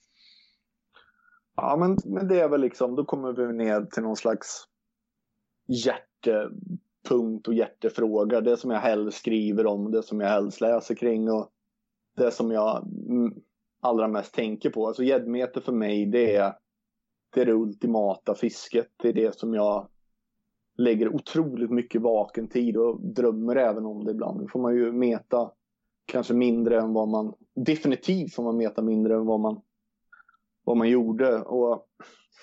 Ja, 1.57 1.77
men, 1.77 2.15
men 2.15 2.29
det 2.29 2.41
är 2.41 2.49
väl 2.49 2.61
liksom, 2.61 2.95
då 2.95 3.05
kommer 3.05 3.33
vi 3.33 3.53
ner 3.53 3.83
till 3.85 4.03
någon 4.03 4.17
slags 4.17 4.65
punkt 7.09 7.49
och 7.49 7.55
hjärtefråga. 7.55 8.41
Det 8.41 8.57
som 8.57 8.71
jag 8.71 8.81
helst 8.81 9.19
skriver 9.19 9.67
om, 9.67 9.91
det 9.91 10.03
som 10.03 10.21
jag 10.21 10.29
helst 10.29 10.61
läser 10.61 10.95
kring 10.95 11.31
och 11.31 11.51
det 12.17 12.31
som 12.31 12.51
jag 12.51 12.89
allra 13.81 14.09
mest 14.09 14.35
tänker 14.35 14.71
på. 14.71 14.87
Alltså 14.87 15.03
gäddmete 15.03 15.61
för 15.61 15.73
mig, 15.73 16.07
det 16.07 16.37
är 16.37 16.55
det 17.35 17.41
är 17.41 17.47
det 17.47 17.53
ultimata 17.53 18.35
fisket. 18.35 18.91
Det 18.97 19.09
är 19.09 19.13
det 19.13 19.39
som 19.39 19.55
jag 19.55 19.89
lägger 20.77 21.15
otroligt 21.15 21.71
mycket 21.71 22.03
vaken 22.03 22.49
tid 22.49 22.77
och 22.77 23.01
drömmer 23.01 23.57
även 23.57 23.87
om 23.87 24.05
det 24.05 24.11
ibland. 24.11 24.41
Nu 24.41 24.49
får 24.49 24.61
man 24.61 24.75
ju 24.75 24.93
meta 24.93 25.51
kanske 26.05 26.35
mindre 26.35 26.81
än 26.81 26.93
vad 26.93 27.09
man, 27.09 27.35
definitivt 27.55 28.35
får 28.35 28.43
man 28.43 28.57
meta 28.57 28.83
mindre 28.83 29.15
än 29.15 29.27
vad 29.27 29.41
man, 29.41 29.61
vad 30.65 30.77
man 30.77 30.89
gjorde. 30.89 31.43
Och 31.43 31.87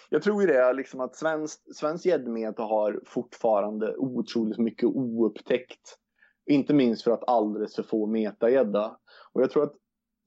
jag 0.10 0.22
tror 0.22 0.42
ju 0.42 0.48
det, 0.48 0.74
liksom 0.74 1.00
att 1.00 1.16
svensk, 1.16 1.76
svensk 1.76 2.06
gäddmete 2.06 2.62
har 2.62 3.02
fortfarande 3.06 3.96
otroligt 3.98 4.58
mycket 4.58 4.90
oupptäckt. 4.90 5.98
Inte 6.46 6.74
minst 6.74 7.04
för 7.04 7.12
att 7.12 7.30
alldeles 7.30 7.76
för 7.76 7.84
få 7.84 8.08
meta 8.08 8.50
gädda. 8.50 8.98
Och 9.34 9.42
jag 9.42 9.52
tror 9.52 9.64
att 9.64 9.76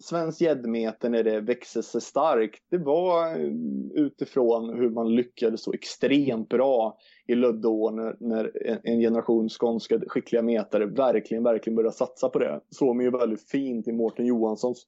svensk 0.03 0.41
gäddmete 0.41 1.09
när 1.09 1.23
det 1.23 1.41
växte 1.41 1.83
sig 1.83 2.01
starkt, 2.01 2.62
det 2.71 2.79
var 2.79 3.41
eh, 3.41 3.51
utifrån 3.95 4.79
hur 4.79 4.91
man 4.91 5.15
lyckades 5.15 5.62
så 5.62 5.73
extremt 5.73 6.49
bra 6.49 6.99
i 7.27 7.35
Löddeån 7.35 7.97
när, 7.97 8.17
när 8.21 8.51
en 8.85 9.01
generation 9.01 9.49
skånska 9.49 10.01
skickliga 10.07 10.43
metare 10.43 10.87
verkligen, 10.87 11.45
verkligen 11.45 11.77
började 11.77 11.97
satsa 11.97 12.29
på 12.29 12.39
det. 12.39 12.61
Såg 12.71 12.97
man 12.97 13.05
ju 13.05 13.11
väldigt 13.11 13.49
fint 13.49 13.89
i 13.89 13.93
Mårten 13.93 14.27
Johanssons 14.27 14.87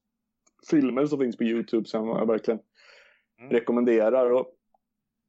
filmer 0.70 1.06
som 1.06 1.18
finns 1.18 1.36
på 1.36 1.44
Youtube 1.44 1.88
som 1.88 2.08
jag 2.08 2.26
verkligen 2.26 2.60
mm. 3.40 3.50
rekommenderar. 3.50 4.30
Och 4.30 4.46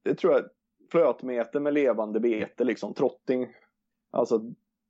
det 0.07 0.15
tror 0.15 0.33
jag, 0.33 0.43
flötmete 0.91 1.59
med 1.59 1.73
levande 1.73 2.19
bete, 2.19 2.63
liksom 2.63 2.93
trotting, 2.93 3.47
alltså 4.11 4.41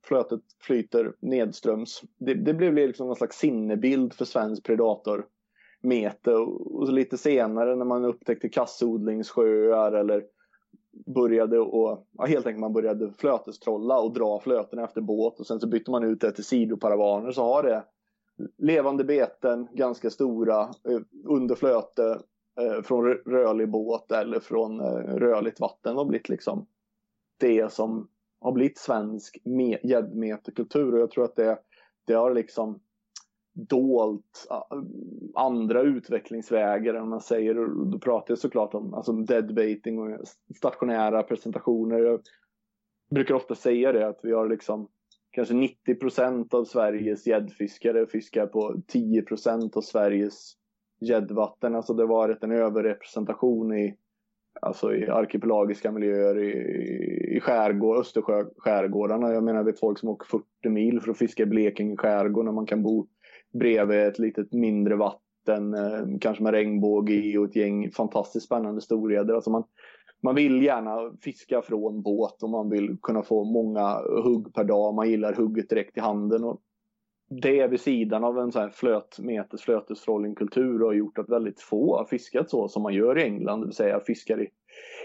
flötet 0.06 0.42
flyter 0.62 1.14
nedströms. 1.20 2.02
Det, 2.18 2.34
det 2.34 2.54
blev 2.54 2.74
liksom 2.74 3.08
någon 3.08 3.16
slags 3.16 3.38
sinnebild 3.38 4.14
för 4.14 4.26
svensk 4.26 4.64
predator 4.64 5.26
mete 5.82 6.34
och, 6.34 6.88
så 6.88 6.92
lite 6.92 7.18
senare 7.18 7.76
när 7.76 7.86
man 7.86 8.06
upptäckte 8.06 8.50
kassodlingssjöar 8.50 9.92
eller 9.92 10.26
började 11.06 11.60
och 11.60 12.08
ja, 12.18 12.26
helt 12.26 12.48
enkelt 12.48 12.62
man 12.62 12.74
började 12.74 13.14
flötestrolla 13.18 14.00
och 14.00 14.14
dra 14.14 14.40
flöten 14.40 14.80
efter 14.80 15.02
båt 15.02 15.40
och 15.40 15.48
sen 15.48 15.60
så 15.60 15.68
bytte 15.68 15.92
man 15.92 16.04
ut 16.04 16.22
det 16.22 16.32
till 16.32 16.44
sidoparavaner 16.44 17.32
så 17.32 17.44
har 17.44 17.64
det 17.64 17.84
levande 18.58 19.04
beten, 19.04 19.68
ganska 19.72 20.10
stora, 20.10 20.62
eh, 20.62 21.00
under 21.26 21.56
flöte 21.56 22.20
Eh, 22.60 22.82
från 22.82 23.06
rörlig 23.14 23.70
båt 23.70 24.12
eller 24.12 24.40
från 24.40 24.80
eh, 24.80 25.16
rörligt 25.16 25.60
vatten 25.60 25.96
har 25.96 26.06
blivit 26.06 26.30
liksom 26.30 26.68
det 27.40 27.72
som 27.72 28.08
har 28.40 28.52
blivit 28.52 28.78
svensk 28.78 29.38
gäddmeterkultur 29.84 30.94
och 30.94 31.00
jag 31.00 31.12
tror 31.12 31.26
att 31.26 31.36
det, 31.36 31.60
det 32.06 32.14
har 32.14 32.34
liksom 32.34 32.80
dolt 33.54 34.48
ah, 34.50 34.68
andra 35.36 35.82
utvecklingsvägar 35.82 36.94
än 36.94 37.10
man 37.10 37.22
säger. 37.22 37.86
Då 37.92 38.00
pratar 38.00 38.32
jag 38.32 38.40
såklart 38.40 38.74
om 38.74 38.94
alltså 38.94 39.12
deadbaiting 39.12 40.00
och 40.00 40.28
stationära 40.56 41.24
presentationer. 41.24 42.00
Jag 42.00 42.22
brukar 43.10 43.36
ofta 43.36 43.56
säga 43.56 43.92
det 43.92 44.08
att 44.08 44.20
vi 44.24 44.32
har 44.32 44.50
liksom 44.50 44.88
kanske 45.32 45.54
90 45.54 45.96
procent 45.96 46.54
av 46.54 46.66
Sveriges 46.66 47.28
gäddfiskare 47.28 48.08
fiskar 48.08 48.48
på 48.48 48.82
10 48.88 49.22
procent 49.22 49.78
av 49.78 49.82
Sveriges 49.82 50.54
gäddvatten. 51.00 51.76
Alltså 51.76 51.94
det 51.94 52.04
har 52.04 52.08
varit 52.08 52.44
en 52.44 52.52
överrepresentation 52.52 53.78
i 53.78 53.98
Alltså 54.62 54.96
i 54.96 55.10
arkipelagiska 55.10 55.92
miljöer 55.92 56.40
i, 56.40 56.52
i 57.38 57.40
skärgård, 57.40 57.98
Östersjöskärgårdarna. 57.98 59.34
Jag 59.34 59.44
menar, 59.44 59.64
det 59.64 59.72
är 59.72 59.80
folk 59.80 60.00
som 60.00 60.10
åker 60.10 60.28
40 60.28 60.70
mil 60.70 61.02
för 61.02 61.12
att 61.12 61.18
fiska 61.18 61.44
i 61.44 61.46
Blekinge 61.46 61.98
skärgård 61.98 62.46
när 62.46 62.52
man 62.52 62.66
kan 62.66 62.84
bo 62.84 63.08
bredvid 63.54 64.00
ett 64.00 64.20
litet 64.20 64.54
mindre 64.54 64.96
vatten, 64.96 65.74
eh, 65.74 66.20
kanske 66.22 66.44
med 66.44 66.54
regnbåge 66.54 67.14
i 67.14 67.38
och 67.38 67.46
ett 67.46 67.56
gäng 67.56 67.92
fantastiskt 67.92 68.46
spännande 68.46 68.82
storgäddor. 68.82 69.36
Alltså 69.36 69.50
man, 69.50 69.64
man 70.24 70.36
vill 70.36 70.64
gärna 70.64 71.18
fiska 71.22 71.62
från 71.62 72.02
båt 72.02 72.44
och 72.44 72.50
man 72.50 72.70
vill 72.70 72.98
kunna 73.02 73.24
få 73.24 73.44
många 73.44 74.02
hugg 74.24 74.54
per 74.54 74.64
dag. 74.64 74.94
Man 74.94 75.10
gillar 75.10 75.34
hugget 75.34 75.70
direkt 75.70 75.98
i 75.98 76.00
handen. 76.00 76.44
Och 76.44 76.62
det 77.30 77.60
är 77.60 77.68
vid 77.68 77.80
sidan 77.80 78.24
av 78.24 78.40
en 78.40 78.52
så 78.52 78.60
här 78.60 78.70
flötmetes 78.70 79.62
flötestrollingkultur 79.62 80.80
har 80.80 80.94
gjort 80.94 81.18
att 81.18 81.30
väldigt 81.30 81.62
få 81.62 81.98
har 81.98 82.06
fiskat 82.06 82.50
så 82.50 82.68
som 82.68 82.84
man 82.84 82.94
gör 82.94 83.18
i 83.18 83.24
England, 83.24 83.60
det 83.60 83.66
vill 83.66 83.76
säga 83.76 84.00
fiskar 84.00 84.42
i, 84.42 84.50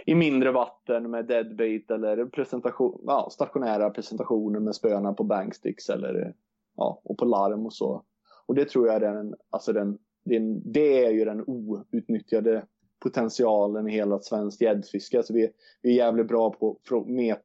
i 0.06 0.14
mindre 0.14 0.52
vatten 0.52 1.10
med 1.10 1.26
deadbait 1.26 1.90
eller 1.90 2.26
presentation, 2.26 3.02
ja, 3.06 3.28
stationära 3.32 3.90
presentationer 3.90 4.60
med 4.60 4.74
spöna 4.74 5.12
på 5.12 5.24
banksticks 5.24 5.88
eller 5.88 6.34
ja, 6.76 7.00
och 7.04 7.18
på 7.18 7.24
larm 7.24 7.66
och 7.66 7.72
så. 7.72 8.04
Och 8.46 8.54
det 8.54 8.68
tror 8.68 8.86
jag 8.86 8.96
är 8.96 9.00
den, 9.00 9.34
alltså 9.50 9.72
den 9.72 9.98
den 10.24 10.72
det 10.72 11.04
är 11.04 11.10
ju 11.10 11.24
den 11.24 11.44
outnyttjade 11.46 12.66
potentialen 13.02 13.88
i 13.88 13.92
hela 13.92 14.18
svenskt 14.18 14.60
gäddfiske. 14.60 15.16
Alltså 15.16 15.32
vi, 15.32 15.50
vi 15.82 15.90
är 15.90 15.94
jävligt 15.94 16.28
bra 16.28 16.50
på 16.50 16.76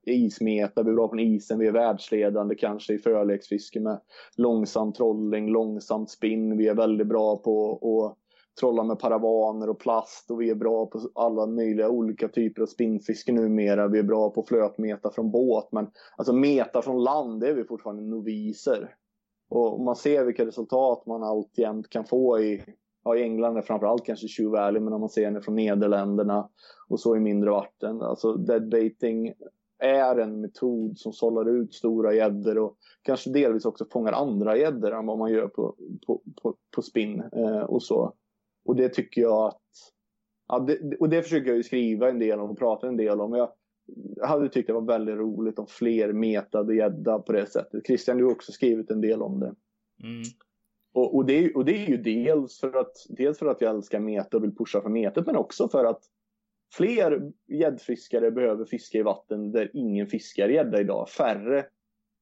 ismeta, 0.05 0.83
vi 0.83 0.89
är 0.89 0.95
bra 0.95 1.07
på 1.07 1.19
isen, 1.19 1.59
vi 1.59 1.67
är 1.67 1.71
världsledande 1.71 2.55
kanske 2.55 2.93
i 2.93 2.97
förleksfiske 2.97 3.79
med 3.79 3.99
långsam 4.35 4.93
trolling, 4.93 5.49
långsamt 5.49 6.09
spinn. 6.09 6.57
Vi 6.57 6.67
är 6.67 6.75
väldigt 6.75 7.07
bra 7.07 7.37
på 7.37 7.73
att 7.73 8.17
trolla 8.59 8.83
med 8.83 8.99
paravaner 8.99 9.69
och 9.69 9.79
plast 9.79 10.31
och 10.31 10.41
vi 10.41 10.49
är 10.49 10.55
bra 10.55 10.85
på 10.85 10.99
alla 11.15 11.45
möjliga 11.45 11.89
olika 11.89 12.27
typer 12.27 12.61
av 12.61 12.65
spinnfiske 12.65 13.31
numera. 13.31 13.87
Vi 13.87 13.99
är 13.99 14.03
bra 14.03 14.29
på 14.29 14.43
flötmeta 14.43 15.11
från 15.11 15.31
båt 15.31 15.71
men 15.71 15.87
alltså 16.17 16.33
meta 16.33 16.81
från 16.81 17.03
land 17.03 17.41
det 17.41 17.47
är 17.47 17.53
vi 17.53 17.63
fortfarande 17.63 18.03
noviser. 18.03 18.95
Och 19.49 19.81
man 19.81 19.95
ser 19.95 20.25
vilka 20.25 20.45
resultat 20.45 21.05
man 21.05 21.23
alltjämt 21.23 21.89
kan 21.89 22.05
få 22.05 22.39
i 22.39 22.63
ja, 23.07 23.17
i 23.17 23.23
England 23.23 23.57
är 23.57 23.61
framförallt 23.61 24.05
kanske 24.05 24.27
Shoe 24.27 24.49
Valley, 24.49 24.81
men 24.81 24.93
om 24.93 24.99
man 24.99 25.09
ser 25.09 25.25
henne 25.25 25.41
från 25.41 25.55
Nederländerna 25.55 26.49
och 26.87 26.99
så 26.99 27.15
i 27.15 27.19
mindre 27.19 27.49
vatten. 27.49 28.01
Alltså 28.01 28.33
deadbaiting 28.33 29.33
är 29.79 30.15
en 30.15 30.41
metod 30.41 30.97
som 30.97 31.13
sållar 31.13 31.49
ut 31.49 31.73
stora 31.73 32.13
gäddor 32.13 32.57
och 32.57 32.77
kanske 33.01 33.29
delvis 33.29 33.65
också 33.65 33.85
fångar 33.91 34.13
andra 34.13 34.57
gäddor 34.57 34.91
än 34.91 35.05
vad 35.05 35.17
man 35.17 35.31
gör 35.31 35.47
på, 35.47 35.75
på, 36.07 36.21
på, 36.41 36.55
på 36.75 36.81
spinn 36.81 37.23
eh, 37.31 37.59
och 37.59 37.83
så. 37.83 38.13
Och 38.65 38.75
det 38.75 38.89
tycker 38.89 39.21
jag 39.21 39.47
att, 39.47 39.61
ja, 40.47 40.59
det, 40.59 40.97
och 40.99 41.09
det 41.09 41.23
försöker 41.23 41.47
jag 41.47 41.57
ju 41.57 41.63
skriva 41.63 42.09
en 42.09 42.19
del 42.19 42.39
om 42.39 42.49
och 42.49 42.59
prata 42.59 42.87
en 42.87 42.97
del 42.97 43.21
om. 43.21 43.33
Jag, 43.33 43.49
hade 44.21 44.49
tyckt 44.49 44.67
det 44.67 44.73
var 44.73 44.81
väldigt 44.81 45.15
roligt 45.15 45.59
om 45.59 45.67
fler 45.67 46.13
metade 46.13 46.75
gädda 46.75 47.19
på 47.19 47.31
det 47.31 47.45
sättet. 47.45 47.85
Christian, 47.87 48.17
du 48.17 48.23
har 48.23 48.31
också 48.31 48.51
skrivit 48.51 48.91
en 48.91 49.01
del 49.01 49.21
om 49.21 49.39
det. 49.39 49.55
Mm. 50.03 50.23
Och, 50.97 51.15
och, 51.15 51.25
det, 51.25 51.55
och 51.55 51.65
det 51.65 51.85
är 51.85 51.89
ju 51.89 51.97
dels 51.97 52.59
för, 52.59 52.77
att, 52.79 53.05
dels 53.09 53.39
för 53.39 53.45
att 53.45 53.61
jag 53.61 53.75
älskar 53.75 53.99
meta 53.99 54.37
och 54.37 54.43
vill 54.43 54.55
pusha 54.55 54.81
för 54.81 54.89
metet 54.89 55.25
men 55.25 55.35
också 55.35 55.69
för 55.69 55.85
att 55.85 56.03
fler 56.73 57.31
gäddfiskare 57.47 58.31
behöver 58.31 58.65
fiska 58.65 58.97
i 58.97 59.01
vatten 59.01 59.51
där 59.51 59.71
ingen 59.73 60.07
fiskar 60.07 60.49
gädda 60.49 60.81
idag. 60.81 61.09
Färre 61.09 61.65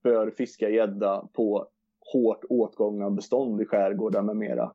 bör 0.04 0.32
fiska 0.32 0.70
gädda 0.70 1.28
på 1.34 1.68
hårt 2.14 2.46
åtgångna 2.50 3.10
bestånd 3.10 3.62
i 3.62 3.66
skärgårdar 3.66 4.22
med 4.22 4.38
mera. 4.38 4.72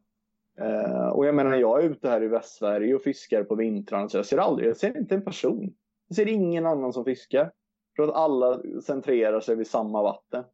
Eh, 0.61 1.09
och 1.09 1.27
jag 1.27 1.35
menar, 1.35 1.57
jag 1.57 1.85
är 1.85 1.91
ute 1.91 2.09
här 2.09 2.23
i 2.23 2.29
Västsverige 2.29 2.95
och 2.95 3.03
fiskar 3.03 3.45
på 3.45 3.55
vintrarna 3.55 4.09
så 4.09 4.19
jag 4.19 4.27
ser 4.27 4.39
aldrig, 4.39 4.69
jag 4.69 4.77
ser 4.77 4.99
inte 4.99 5.15
en 5.15 5.25
person. 5.25 5.75
Jag 6.09 6.17
ser 6.17 6.29
ingen 6.29 6.67
annan 6.67 6.93
som 6.93 7.05
fiskar. 7.05 7.53
För 7.97 8.03
att 8.03 8.15
alla 8.15 8.63
centrerar 8.83 9.41
sig 9.41 9.57
vid 9.57 9.67
samma 9.67 10.03
vatten. 10.03 10.45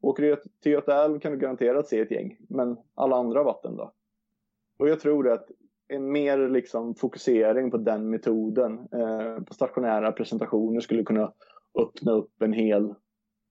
Åker 0.00 0.22
du 0.22 0.36
till 0.62 0.72
Göta 0.72 1.04
älv 1.04 1.18
kan 1.18 1.32
du 1.32 1.38
garanterat 1.38 1.88
se 1.88 2.00
ett 2.00 2.10
gäng. 2.10 2.36
Men 2.48 2.76
alla 2.94 3.16
andra 3.16 3.42
vatten 3.42 3.76
då? 3.76 3.92
Och 4.78 4.88
jag 4.88 5.00
tror 5.00 5.28
att 5.28 5.50
en 5.88 6.12
mer 6.12 6.48
liksom 6.48 6.94
fokusering 6.94 7.70
på 7.70 7.76
den 7.76 8.10
metoden 8.10 8.88
eh, 8.92 9.42
på 9.44 9.54
stationära 9.54 10.12
presentationer 10.12 10.80
skulle 10.80 11.04
kunna 11.04 11.32
öppna 11.78 12.12
upp 12.12 12.42
en 12.42 12.52
hel, 12.52 12.94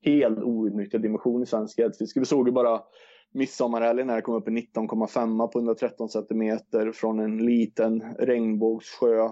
hel 0.01 0.43
outnyttjad 0.43 1.01
dimension 1.01 1.43
i 1.43 1.45
svensk 1.45 1.77
gräddfiske. 1.77 2.19
Vi 2.19 2.25
såg 2.25 2.47
ju 2.47 2.51
bara 2.51 2.81
midsommarhelgen 3.31 4.07
när 4.07 4.15
det 4.15 4.21
kom 4.21 4.35
upp 4.35 4.47
en 4.47 4.57
19,5 4.57 5.47
på 5.47 5.59
113 5.59 6.09
cm 6.09 6.59
från 6.93 7.19
en 7.19 7.37
liten 7.37 8.15
regnbågssjö 8.19 9.29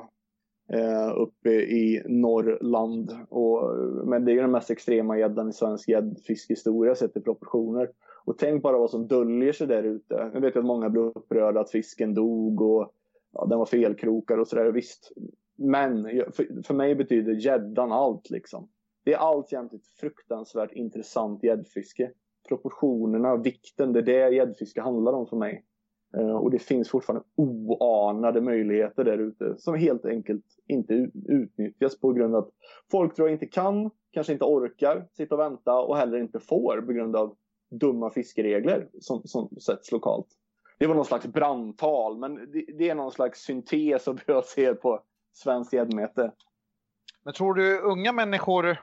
Eh, 0.73 1.13
uppe 1.17 1.49
i 1.51 2.01
Norrland. 2.05 3.11
Och, 3.29 3.75
men 4.05 4.25
det 4.25 4.31
är 4.31 4.41
den 4.41 4.51
mest 4.51 4.71
extrema 4.71 5.17
gäddan 5.17 5.49
i 5.49 5.53
svensk 5.53 5.89
gäddfiskhistoria 5.89 6.95
sett 6.95 7.17
i 7.17 7.21
proportioner. 7.21 7.89
Och 8.25 8.37
tänk 8.37 8.63
bara 8.63 8.77
vad 8.77 8.89
som 8.89 9.07
döljer 9.07 9.53
sig 9.53 9.67
där 9.67 9.83
ute. 9.83 10.31
Jag 10.33 10.41
vet 10.41 10.57
att 10.57 10.65
många 10.65 10.89
blev 10.89 11.03
upprörda 11.03 11.59
att 11.59 11.71
fisken 11.71 12.13
dog 12.13 12.61
och 12.61 12.93
ja, 13.33 13.45
den 13.45 13.59
var 13.59 13.65
felkrokad 13.65 14.39
och 14.39 14.47
sådär. 14.47 14.71
Visst. 14.71 15.11
Men 15.55 16.03
för, 16.33 16.63
för 16.63 16.73
mig 16.73 16.95
betyder 16.95 17.33
gäddan 17.33 17.91
allt 17.91 18.29
liksom. 18.29 18.69
Det 19.03 19.13
är 19.13 19.17
alltjämt 19.17 19.73
ett 19.73 19.87
fruktansvärt 19.99 20.71
intressant 20.71 21.43
gäddfiske. 21.43 22.11
Proportionerna, 22.47 23.35
vikten, 23.35 23.93
det 23.93 23.99
är 23.99 24.03
det 24.03 24.35
gäddfiske 24.35 24.81
handlar 24.81 25.13
om 25.13 25.27
för 25.27 25.37
mig. 25.37 25.63
Eh, 26.17 26.35
och 26.35 26.51
det 26.51 26.59
finns 26.59 26.89
fortfarande 26.89 27.25
oanade 27.35 28.41
möjligheter 28.41 29.03
där 29.03 29.17
ute 29.17 29.55
som 29.57 29.75
helt 29.75 30.05
enkelt 30.05 30.45
inte 30.67 31.09
utnyttjas 31.29 31.99
på 31.99 32.13
grund 32.13 32.35
av 32.35 32.43
att 32.43 32.51
folk 32.91 33.15
tror 33.15 33.27
jag 33.27 33.35
inte 33.35 33.45
kan, 33.45 33.91
kanske 34.11 34.33
inte 34.33 34.45
orkar 34.45 35.07
sitta 35.11 35.35
och 35.35 35.41
vänta 35.41 35.79
och 35.79 35.97
heller 35.97 36.17
inte 36.17 36.39
får 36.39 36.81
på 36.81 36.93
grund 36.93 37.15
av 37.15 37.35
dumma 37.71 38.09
fiskeregler 38.09 38.89
som, 38.99 39.21
som 39.25 39.49
sätts 39.49 39.91
lokalt. 39.91 40.27
Det 40.79 40.87
var 40.87 40.95
någon 40.95 41.05
slags 41.05 41.27
brandtal, 41.27 42.17
men 42.17 42.35
det, 42.35 42.65
det 42.77 42.89
är 42.89 42.95
någon 42.95 43.11
slags 43.11 43.39
syntes 43.39 44.07
av 44.07 44.19
hur 44.25 44.33
jag 44.33 44.45
ser 44.45 44.73
på 44.73 45.03
svenskt 45.33 45.73
gäddmete. 45.73 46.31
Men 47.23 47.33
tror 47.33 47.53
du 47.53 47.79
unga 47.79 48.11
människor 48.11 48.77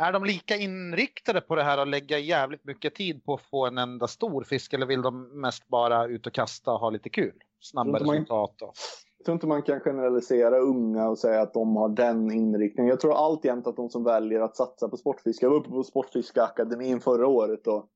är 0.00 0.12
de 0.12 0.24
lika 0.24 0.56
inriktade 0.56 1.40
på 1.40 1.54
det 1.54 1.62
här 1.62 1.78
att 1.78 1.88
lägga 1.88 2.18
jävligt 2.18 2.64
mycket 2.64 2.94
tid 2.94 3.24
på 3.24 3.34
att 3.34 3.40
få 3.40 3.66
en 3.66 3.78
enda 3.78 4.06
stor 4.06 4.44
fisk 4.44 4.72
eller 4.72 4.86
vill 4.86 5.02
de 5.02 5.40
mest 5.40 5.68
bara 5.68 6.06
ut 6.06 6.26
och 6.26 6.32
kasta 6.32 6.72
och 6.72 6.80
ha 6.80 6.90
lite 6.90 7.08
kul? 7.08 7.34
Snabba 7.60 7.98
resultat 7.98 8.62
och... 8.62 8.72
Jag 9.18 9.24
tror 9.24 9.34
inte 9.34 9.46
man 9.46 9.62
kan 9.62 9.80
generalisera 9.80 10.58
unga 10.58 11.08
och 11.08 11.18
säga 11.18 11.40
att 11.42 11.54
de 11.54 11.76
har 11.76 11.88
den 11.88 12.32
inriktningen. 12.32 12.90
Jag 12.90 13.00
tror 13.00 13.14
alltjämt 13.14 13.66
att 13.66 13.76
de 13.76 13.90
som 13.90 14.04
väljer 14.04 14.40
att 14.40 14.56
satsa 14.56 14.88
på 14.88 14.96
sportfiske. 14.96 15.46
Jag 15.46 15.50
var 15.50 15.58
uppe 15.58 15.70
på 15.70 15.82
Sportfiskeakademin 15.82 17.00
förra 17.00 17.26
året 17.26 17.66
och, 17.66 17.88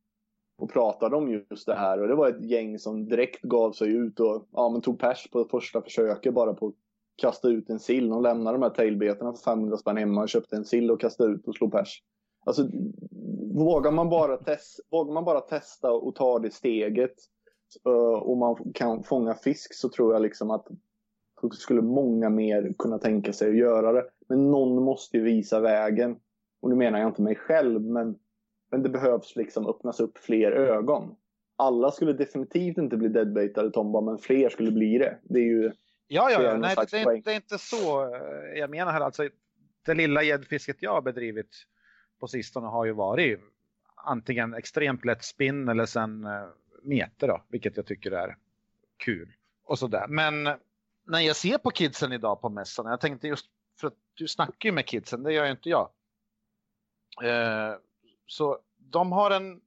och 0.59 0.73
pratade 0.73 1.17
om 1.17 1.31
just 1.31 1.67
det 1.67 1.75
här. 1.75 2.01
Och 2.01 2.09
det 2.09 2.15
var 2.15 2.29
ett 2.29 2.45
gäng 2.45 2.79
som 2.79 3.09
direkt 3.09 3.43
gav 3.43 3.73
sig 3.73 3.97
ut 3.97 4.21
och 4.21 4.49
ja, 4.53 4.69
men 4.69 4.81
tog 4.81 5.01
pers 5.01 5.31
på 5.31 5.45
första 5.45 5.83
försöket 5.83 6.35
bara 6.35 6.55
på 6.55 6.73
kasta 7.17 7.49
ut 7.49 7.71
en 7.71 7.79
sill. 7.79 8.09
De 8.09 8.23
lämnade 8.23 8.57
de 8.57 8.63
här 8.63 8.71
tailbetarna 8.71 9.33
för 9.33 9.43
500 9.43 9.77
spänn 9.77 9.97
hemma 9.97 10.23
och 10.23 10.29
köpte 10.29 10.57
en 10.57 10.65
sill 10.65 10.91
och 10.91 11.01
kastade 11.01 11.33
ut 11.33 11.49
och 11.49 11.55
slog 11.55 11.73
pers. 11.73 12.03
Alltså, 12.47 12.69
vågar 13.55 13.91
man 13.91 14.09
bara, 14.09 14.37
test, 14.37 14.81
vågar 14.91 15.13
man 15.13 15.25
bara 15.25 15.41
testa 15.41 15.93
och 15.93 16.15
ta 16.15 16.39
det 16.39 16.51
steget 16.51 17.15
uh, 17.89 18.23
och 18.23 18.37
man 18.37 18.73
kan 18.75 19.03
fånga 19.03 19.35
fisk 19.35 19.75
så 19.75 19.89
tror 19.89 20.13
jag 20.13 20.23
liksom 20.23 20.51
att 20.51 20.69
skulle 21.53 21.83
många 21.83 22.31
mer 22.31 22.73
kunna 22.79 22.99
tänka 22.99 23.33
sig 23.33 23.49
att 23.51 23.57
göra 23.57 23.93
det. 23.93 24.05
Men 24.29 24.51
någon 24.51 24.85
måste 24.85 25.17
ju 25.17 25.23
visa 25.23 25.61
vägen. 25.61 26.17
Och 26.61 26.71
nu 26.71 26.77
menar 26.77 26.99
jag 26.99 27.09
inte 27.09 27.23
mig 27.23 27.35
själv, 27.35 27.83
men, 27.83 28.19
men 28.71 28.83
det 28.83 28.89
behövs 28.89 29.37
liksom 29.37 29.67
öppnas 29.67 30.01
upp 30.01 30.19
fler 30.19 30.53
ögon. 30.53 31.17
Alla 31.57 31.91
skulle 31.91 32.13
definitivt 32.13 32.79
inte 32.79 32.97
bli 32.97 33.09
deadbaitade 33.09 33.71
Tomba, 33.71 34.01
men 34.01 34.19
fler 34.19 34.49
skulle 34.49 34.71
bli 34.71 34.99
det. 34.99 35.19
Det 35.23 35.39
är 35.39 35.45
ju 35.45 35.73
Ja, 36.07 36.31
ja, 36.31 36.43
ja. 36.43 36.57
Nej, 36.57 36.77
det, 36.91 36.99
är, 36.99 37.23
det 37.23 37.33
är 37.33 37.37
inte 37.37 37.59
så 37.59 38.15
eh, 38.15 38.59
jag 38.59 38.71
menar 38.71 38.93
här. 38.93 39.01
Alltså, 39.01 39.29
det 39.85 39.95
lilla 39.95 40.23
gäddfisket 40.23 40.77
jag 40.81 40.93
har 40.93 41.03
bedrivit 41.03 41.67
på 42.21 42.29
sistone 42.29 42.67
har 42.67 42.85
ju 42.85 42.93
varit 42.93 43.41
antingen 43.97 44.55
extremt 44.55 45.05
lätt 45.05 45.25
spinn 45.25 45.69
eller 45.69 45.87
sen 45.87 46.27
uh, 46.27 46.49
meter 46.83 47.29
då, 47.29 47.43
vilket 47.49 47.77
jag 47.77 47.87
tycker 47.87 48.11
är 48.11 48.37
kul. 48.97 49.33
Och 49.65 49.79
sådär. 49.79 50.07
Men 50.09 50.43
när 51.05 51.21
jag 51.21 51.37
ser 51.37 51.59
på 51.59 51.71
kidsen 51.71 52.13
idag 52.13 52.41
på 52.41 52.49
mässan, 52.49 52.87
jag 52.87 53.01
tänkte 53.01 53.29
just 53.29 53.47
för 53.81 53.87
att 53.87 53.95
du 54.15 54.29
snackar 54.29 54.69
ju 54.69 54.73
med 54.73 54.87
kidsen, 54.87 55.23
det 55.23 55.33
gör 55.33 55.45
ju 55.45 55.51
inte 55.51 55.69
jag. 55.69 55.91
Uh, 57.23 57.77
så 58.27 58.59
de 58.77 59.13
har 59.13 59.31
en 59.31 59.61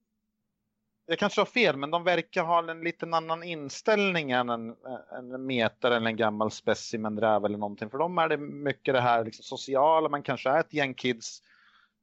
jag 1.08 1.20
kanske 1.20 1.42
har 1.42 1.46
fel, 1.46 1.78
men 1.78 1.92
de 1.92 2.04
verkar 2.04 2.44
ha 2.44 2.72
en 2.72 2.82
liten 2.82 3.14
annan 3.14 3.44
inställning 3.44 4.32
än 4.32 4.50
en, 4.50 4.76
en 5.12 5.46
meter 5.46 5.92
eller 5.92 6.08
en 6.08 6.16
gammal 6.16 6.52
specimenräv 6.52 7.46
eller 7.46 7.58
någonting. 7.58 7.90
För 7.90 7.98
dem 7.98 8.18
är 8.18 8.30
det 8.30 8.38
mycket 8.38 8.94
det 8.94 9.02
här 9.02 9.26
liksom 9.26 9.44
sociala, 9.44 10.10
man 10.10 10.24
kanske 10.24 10.50
är 10.50 10.60
ett 10.60 10.74
gäng 10.74 10.94
kids, 10.94 11.42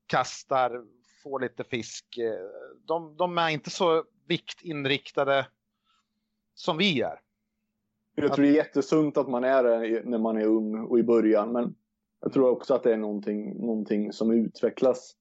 kastar, 0.06 0.84
får 1.22 1.40
lite 1.40 1.64
fisk. 1.64 2.18
De, 2.86 3.16
de 3.16 3.38
är 3.38 3.48
inte 3.48 3.70
så 3.70 4.04
viktinriktade 4.28 5.46
som 6.54 6.76
vi 6.76 7.00
är. 7.00 7.20
Jag 8.14 8.32
tror 8.32 8.44
det 8.44 8.50
är 8.50 8.56
jättesunt 8.56 9.16
att 9.16 9.28
man 9.28 9.44
är 9.44 9.62
det 9.62 10.02
när 10.04 10.18
man 10.18 10.36
är 10.36 10.46
ung 10.46 10.84
och 10.84 10.98
i 10.98 11.02
början, 11.02 11.52
men 11.52 11.74
jag 12.20 12.32
tror 12.32 12.50
också 12.50 12.74
att 12.74 12.82
det 12.82 12.92
är 12.92 12.96
någonting, 12.96 13.60
någonting 13.60 14.12
som 14.12 14.30
utvecklas 14.30 15.16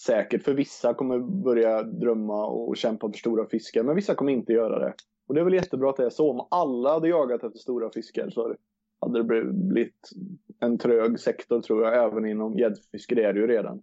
säkert. 0.00 0.42
För 0.44 0.54
vissa 0.54 0.94
kommer 0.94 1.18
börja 1.18 1.82
drömma 1.82 2.46
och 2.46 2.76
kämpa 2.76 3.10
för 3.10 3.18
stora 3.18 3.46
fiskar, 3.46 3.82
men 3.82 3.96
vissa 3.96 4.14
kommer 4.14 4.32
inte 4.32 4.52
göra 4.52 4.78
det. 4.78 4.94
Och 5.26 5.34
det 5.34 5.40
är 5.40 5.44
väl 5.44 5.54
jättebra 5.54 5.90
att 5.90 5.96
det 5.96 6.06
är 6.06 6.10
så. 6.10 6.30
Om 6.30 6.48
alla 6.50 6.92
hade 6.92 7.08
jagat 7.08 7.44
efter 7.44 7.58
stora 7.58 7.90
fiskar 7.90 8.30
så 8.30 8.56
hade 9.00 9.22
det 9.22 9.44
blivit 9.52 10.10
en 10.60 10.78
trög 10.78 11.20
sektor 11.20 11.60
tror 11.60 11.84
jag, 11.84 12.04
även 12.04 12.26
inom 12.26 12.58
gäddfiske. 12.58 13.14
Det 13.14 13.24
är 13.24 13.32
det 13.32 13.40
ju 13.40 13.46
redan. 13.46 13.82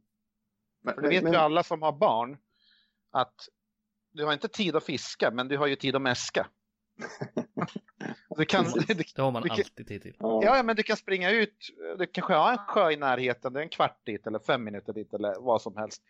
Men, 0.84 0.96
det 0.96 1.10
vet 1.10 1.24
men... 1.24 1.34
ju 1.34 1.38
alla 1.38 1.64
som 1.64 1.82
har 1.82 1.92
barn 1.92 2.38
att 3.12 3.36
du 4.12 4.26
har 4.26 4.34
inte 4.34 4.48
tid 4.48 4.76
att 4.76 4.84
fiska, 4.84 5.32
men 5.32 5.48
du 5.48 5.58
har 5.58 5.68
ju 5.68 5.76
tid 5.76 5.96
att 5.96 6.02
mäska. 6.02 6.48
du 8.38 8.46
kan, 8.46 8.64
det 9.16 9.18
har 9.22 9.32
man 9.32 9.44
alltid 9.50 9.88
tid 9.88 10.02
till. 10.02 10.16
Ja, 10.20 10.64
men 10.64 10.76
du 10.76 10.84
kan 10.84 10.98
springa 10.98 11.32
ut, 11.32 11.70
du 11.98 12.06
kanske 12.06 12.34
har 12.34 12.52
en 12.52 12.58
sjö 12.58 12.92
i 12.92 12.98
närheten, 12.98 13.54
det 13.54 13.60
är 13.60 13.64
en 13.64 13.70
kvart 13.70 14.06
dit 14.06 14.28
eller 14.28 14.40
fem 14.40 14.64
minuter 14.64 14.94
dit 14.94 15.14
eller 15.14 15.36
vad 15.40 15.62
som 15.62 15.78
helst. 15.78 16.02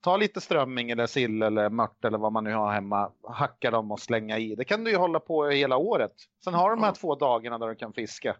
ta 0.00 0.16
lite 0.16 0.40
strömming 0.40 0.90
eller 0.90 1.06
sill 1.06 1.42
eller 1.42 1.70
mört 1.70 2.04
eller 2.04 2.18
vad 2.18 2.32
man 2.32 2.44
nu 2.44 2.54
har 2.54 2.72
hemma. 2.72 3.12
Hacka 3.28 3.70
dem 3.70 3.92
och 3.92 4.00
slänga 4.00 4.38
i. 4.38 4.54
Det 4.54 4.64
kan 4.64 4.84
du 4.84 4.90
ju 4.90 4.96
hålla 4.96 5.20
på 5.20 5.46
hela 5.46 5.76
året. 5.76 6.12
Sen 6.44 6.54
har 6.54 6.70
du 6.70 6.76
de 6.76 6.82
här 6.82 6.92
två 6.92 7.14
dagarna 7.14 7.58
där 7.58 7.68
du 7.68 7.74
kan 7.74 7.92
fiska. 7.92 8.36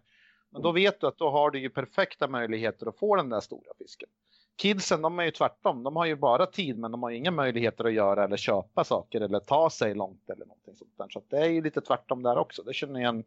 Men 0.49 0.61
då 0.61 0.71
vet 0.71 1.01
du 1.01 1.07
att 1.07 1.17
då 1.17 1.29
har 1.29 1.51
du 1.51 1.59
ju 1.59 1.69
perfekta 1.69 2.27
möjligheter 2.27 2.87
att 2.87 2.97
få 2.99 3.15
den 3.15 3.29
där 3.29 3.39
stora 3.39 3.73
fisken. 3.77 4.09
Kidsen 4.55 5.01
de 5.01 5.19
är 5.19 5.23
ju 5.23 5.31
tvärtom. 5.31 5.83
De 5.83 5.95
har 5.95 6.05
ju 6.05 6.15
bara 6.15 6.45
tid 6.45 6.79
men 6.79 6.91
de 6.91 7.03
har 7.03 7.11
inga 7.11 7.31
möjligheter 7.31 7.85
att 7.85 7.93
göra 7.93 8.23
eller 8.23 8.37
köpa 8.37 8.83
saker 8.83 9.21
eller 9.21 9.39
ta 9.39 9.69
sig 9.69 9.95
långt 9.95 10.29
eller 10.29 10.45
någonting 10.45 10.75
sånt 10.75 10.97
där. 10.97 11.07
Så 11.09 11.21
det 11.29 11.37
är 11.37 11.49
ju 11.49 11.61
lite 11.61 11.81
tvärtom 11.81 12.23
där 12.23 12.37
också. 12.37 12.63
Det 12.63 12.73
känner 12.73 12.93
jag 12.93 13.01
igen 13.01 13.23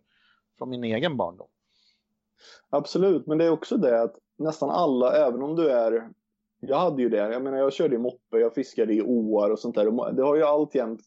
från 0.59 0.71
min 0.71 0.85
egen 0.85 1.17
barndom. 1.17 1.49
Absolut, 2.71 3.27
men 3.27 3.39
det 3.39 3.45
är 3.45 3.51
också 3.51 3.77
det 3.77 4.03
att 4.03 4.17
nästan 4.39 4.71
alla, 4.71 5.27
även 5.27 5.43
om 5.43 5.57
du 5.57 5.71
är 5.71 6.11
jag 6.61 6.77
hade 6.77 7.03
ju 7.03 7.09
det. 7.09 7.17
Jag 7.17 7.43
menar, 7.43 7.59
jag 7.59 7.73
körde 7.73 7.95
i 7.95 7.99
moppe, 7.99 8.39
jag 8.39 8.55
fiskade 8.55 8.95
i 8.95 9.03
åar 9.03 9.51
och 9.51 9.59
sånt 9.59 9.75
där. 9.75 10.13
Det 10.13 10.23
har 10.23 10.37
ju 10.37 10.43
alltjämt 10.43 11.01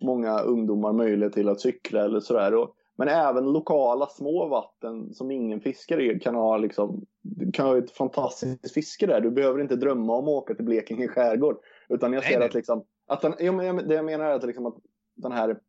många 0.00 0.40
ungdomar 0.40 0.92
möjlighet 0.92 1.32
till 1.32 1.48
att 1.48 1.60
cykla 1.60 2.04
eller 2.04 2.20
sådär. 2.20 2.68
Men 2.96 3.08
även 3.08 3.52
lokala 3.52 4.06
små 4.06 4.48
vatten 4.48 5.14
som 5.14 5.30
ingen 5.30 5.60
fiskar 5.60 6.00
i 6.00 6.20
kan 6.20 6.34
ha, 6.34 6.56
liksom, 6.56 7.06
kan 7.52 7.66
ha 7.66 7.78
ett 7.78 7.90
fantastiskt 7.90 8.74
fiske 8.74 9.06
där. 9.06 9.20
Du 9.20 9.30
behöver 9.30 9.60
inte 9.60 9.76
drömma 9.76 10.16
om 10.16 10.24
att 10.24 10.28
åka 10.28 10.54
till 10.54 10.64
Blekinge 10.64 11.08
skärgård. 11.08 11.56
Utan 11.88 12.12
jag 12.12 12.24
ser 12.24 12.38
nej, 12.38 12.48
att, 12.48 12.54
liksom, 12.54 12.84
att 13.06 13.20
den, 13.20 13.34
ja, 13.38 13.52
det 13.72 13.94
jag 13.94 14.04
menar 14.04 14.24
är 14.24 14.34
att, 14.34 14.46
liksom, 14.46 14.66
att 14.66 14.76
den 15.14 15.32
här, 15.32 15.60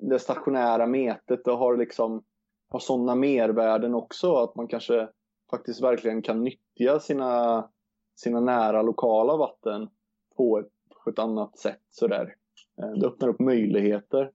det 0.00 0.18
stationära 0.18 0.86
metet 0.86 1.44
det 1.44 1.52
har, 1.52 1.76
liksom, 1.76 2.24
har 2.68 2.78
sådana 2.78 3.14
mervärden 3.14 3.94
också. 3.94 4.34
Att 4.34 4.56
man 4.56 4.68
kanske 4.68 5.08
faktiskt 5.50 5.82
verkligen 5.82 6.22
kan 6.22 6.44
nyttja 6.44 7.00
sina 7.00 7.68
sina 8.16 8.40
nära 8.40 8.82
lokala 8.82 9.36
vatten 9.36 9.88
på 10.36 10.58
ett, 10.58 10.72
på 11.04 11.10
ett 11.10 11.18
annat 11.18 11.58
sätt. 11.58 11.82
Sådär. 11.90 12.34
Eh, 12.82 12.90
det 12.90 13.06
öppnar 13.06 13.28
upp 13.28 13.40
möjligheter. 13.40 14.30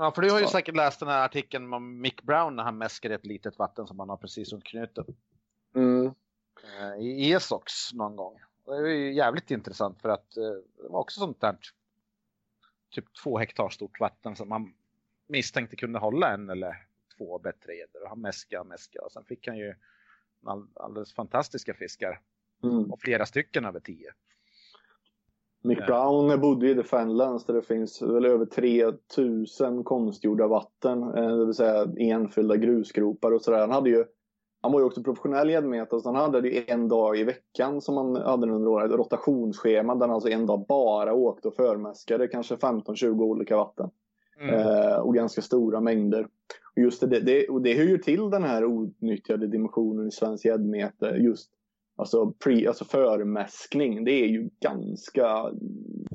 Ja, 0.00 0.12
för 0.12 0.22
du 0.22 0.30
har 0.30 0.40
ju 0.40 0.46
säkert 0.46 0.76
läst 0.76 1.00
den 1.00 1.08
här 1.08 1.24
artikeln 1.24 1.72
om 1.72 2.00
Mick 2.00 2.22
Brown 2.22 2.56
när 2.56 2.62
han 2.62 2.78
mäskar 2.78 3.10
ett 3.10 3.26
litet 3.26 3.58
vatten 3.58 3.86
som 3.86 3.98
han 3.98 4.08
har 4.08 4.16
precis 4.16 4.52
runt 4.52 4.64
knuten. 4.64 5.04
Mm. 5.74 6.06
Eh, 6.62 7.00
I 7.00 7.32
Esox 7.32 7.92
någon 7.92 8.16
gång. 8.16 8.40
Det 8.66 8.72
är 8.72 8.86
ju 8.86 9.14
jävligt 9.14 9.50
intressant 9.50 10.02
för 10.02 10.08
att 10.08 10.36
eh, 10.36 10.82
det 10.82 10.88
var 10.88 11.00
också 11.00 11.20
sånt 11.20 11.40
där 11.40 11.56
typ 12.90 13.04
två 13.22 13.38
hektar 13.38 13.68
stort 13.68 14.00
vatten 14.00 14.36
som 14.36 14.48
man 14.48 14.74
misstänkte 15.26 15.76
kunde 15.76 15.98
hålla 15.98 16.34
en 16.34 16.50
eller 16.50 16.86
två 17.16 17.38
bättre. 17.38 17.72
Och 18.02 18.08
han 18.08 18.20
mäskade 18.20 18.60
och 18.60 18.66
mäskade 18.66 19.04
och 19.04 19.12
sen 19.12 19.24
fick 19.24 19.46
han 19.46 19.58
ju 19.58 19.74
alldeles 20.74 21.14
fantastiska 21.14 21.74
fiskar. 21.74 22.20
Mm. 22.62 22.92
Och 22.92 23.00
flera 23.00 23.26
stycken 23.26 23.64
över 23.64 23.80
tio. 23.80 24.12
Mick 25.62 25.86
Brown 25.86 26.40
bodde 26.40 26.70
i 26.70 26.74
The 26.74 26.82
Fenlands 26.82 27.44
där 27.44 27.54
det 27.54 27.62
finns 27.62 28.02
väl 28.02 28.26
över 28.26 28.46
3000 28.46 29.84
konstgjorda 29.84 30.46
vatten. 30.46 31.02
Eh, 31.02 31.38
det 31.38 31.44
vill 31.44 31.54
säga 31.54 31.86
enfyllda 31.98 32.56
grusgropar 32.56 33.32
och 33.32 33.42
sådär. 33.42 33.60
Han 33.60 33.70
hade 33.70 33.90
ju 33.90 34.04
han 34.60 34.72
var 34.72 34.80
ju 34.80 34.86
också 34.86 35.02
professionell 35.02 35.50
gäddmätare 35.50 36.00
så 36.00 36.08
han 36.08 36.22
hade 36.22 36.40
det 36.40 36.70
en 36.70 36.88
dag 36.88 37.18
i 37.18 37.24
veckan 37.24 37.80
som 37.80 37.96
han 37.96 38.16
hade 38.16 38.52
under 38.52 38.70
året. 38.70 38.90
Rotationsschema 38.90 39.94
där 39.94 40.00
han 40.00 40.10
alltså 40.10 40.28
en 40.28 40.46
dag 40.46 40.66
bara 40.68 41.14
åkte 41.14 41.48
och 41.48 41.54
förmäskade 41.54 42.28
kanske 42.28 42.54
15-20 42.54 43.22
olika 43.22 43.56
vatten. 43.56 43.90
Mm. 44.40 44.54
Eh, 44.54 44.96
och 44.96 45.14
ganska 45.14 45.42
stora 45.42 45.80
mängder. 45.80 46.28
Och 46.76 46.82
just 46.82 47.10
det, 47.10 47.20
det, 47.20 47.48
och 47.48 47.62
det 47.62 47.74
hör 47.74 47.84
ju 47.84 47.98
till 47.98 48.30
den 48.30 48.44
här 48.44 48.64
outnyttjade 48.64 49.46
dimensionen 49.46 50.08
i 50.08 50.10
svensk 50.10 50.44
gäddmete. 50.44 51.06
Just 51.06 51.50
Alltså, 51.98 52.32
pre, 52.44 52.68
alltså 52.68 52.84
förmäskning, 52.84 54.04
det 54.04 54.12
är 54.12 54.26
ju 54.26 54.50
ganska 54.60 55.52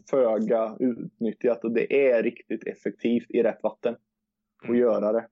föga 0.10 0.78
utnyttjat 0.80 1.64
och 1.64 1.72
det 1.72 2.10
är 2.10 2.24
riktigt 2.24 2.68
effektivt 2.68 3.32
i 3.32 3.44
rätt 3.44 3.64
vatten 3.64 3.96
att 4.64 4.70
mm. 4.70 4.80
göra 4.80 5.12
det. 5.12 5.28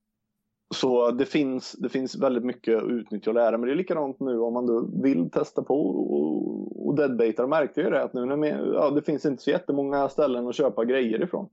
Så 0.76 1.12
det 1.12 1.26
finns, 1.26 1.72
det 1.72 1.90
finns 1.90 2.18
väldigt 2.18 2.44
mycket 2.44 2.78
att 2.78 2.90
utnyttja 2.90 3.30
och 3.30 3.36
lära. 3.36 3.58
Men 3.58 3.68
det 3.68 3.74
är 3.74 3.76
likadant 3.76 4.20
nu 4.20 4.40
om 4.40 4.54
man 4.54 4.66
då 4.66 4.90
vill 5.04 5.32
testa 5.32 5.64
på 5.64 5.88
och, 5.90 6.88
och 6.88 6.96
deadbaita. 6.96 7.48
märkte 7.48 7.82
ju 7.82 7.90
det 7.90 8.04
att 8.04 8.14
nu 8.14 8.26
när 8.26 8.36
man, 8.36 8.48
ja, 8.48 8.90
det 8.90 9.02
finns 9.02 9.26
inte 9.26 9.44
så 9.44 9.50
jättemånga 9.50 10.10
ställen 10.10 10.48
att 10.48 10.56
köpa 10.56 10.86
grejer 10.86 11.24
ifrån. 11.24 11.50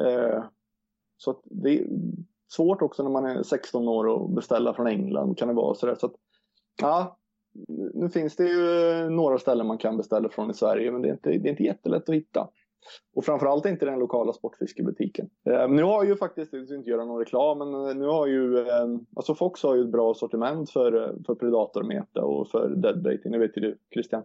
Eh, 0.00 0.44
så 1.16 1.42
det 1.44 1.78
är 1.78 1.86
svårt 2.48 2.82
också 2.82 3.02
när 3.02 3.10
man 3.10 3.24
är 3.24 3.42
16 3.42 3.88
år 3.88 4.24
att 4.24 4.34
beställa 4.34 4.74
från 4.74 4.86
England 4.86 5.38
kan 5.38 5.48
det 5.48 5.54
vara. 5.54 5.74
Så, 5.74 5.86
där. 5.86 5.94
så 5.94 6.06
att, 6.06 6.14
ja, 6.82 7.18
nu 7.94 8.08
finns 8.08 8.36
det 8.36 8.44
ju 8.44 8.90
eh, 8.90 9.10
några 9.10 9.38
ställen 9.38 9.66
man 9.66 9.78
kan 9.78 9.96
beställa 9.96 10.28
från 10.28 10.50
i 10.50 10.54
Sverige 10.54 10.90
men 10.90 11.02
det 11.02 11.08
är 11.08 11.12
inte, 11.12 11.30
det 11.30 11.48
är 11.48 11.50
inte 11.50 11.62
jättelätt 11.62 12.08
att 12.08 12.14
hitta. 12.14 12.48
Och 13.14 13.24
framförallt 13.24 13.66
inte 13.66 13.86
den 13.86 13.98
lokala 13.98 14.32
sportfiskebutiken. 14.32 15.28
Eh, 15.50 15.68
nu 15.68 15.82
har 15.82 16.04
ju 16.04 16.16
faktiskt, 16.16 16.52
jag 16.52 16.66
ska 16.66 16.74
inte 16.74 16.90
göra 16.90 17.04
någon 17.04 17.18
reklam, 17.18 17.58
men 17.58 17.74
eh, 17.74 17.94
nu 17.94 18.06
har 18.06 18.26
ju, 18.26 18.58
eh, 18.58 18.86
alltså 19.16 19.34
Fox 19.34 19.62
har 19.62 19.74
ju 19.74 19.82
ett 19.82 19.92
bra 19.92 20.14
sortiment 20.14 20.70
för, 20.70 21.02
eh, 21.02 21.14
för 21.26 21.34
predatormete 21.34 22.20
och 22.20 22.48
för 22.48 22.68
deadbaiting, 22.68 23.32
det 23.32 23.38
vet 23.38 23.56
ju 23.56 23.60
du 23.60 23.78
Christian. 23.94 24.22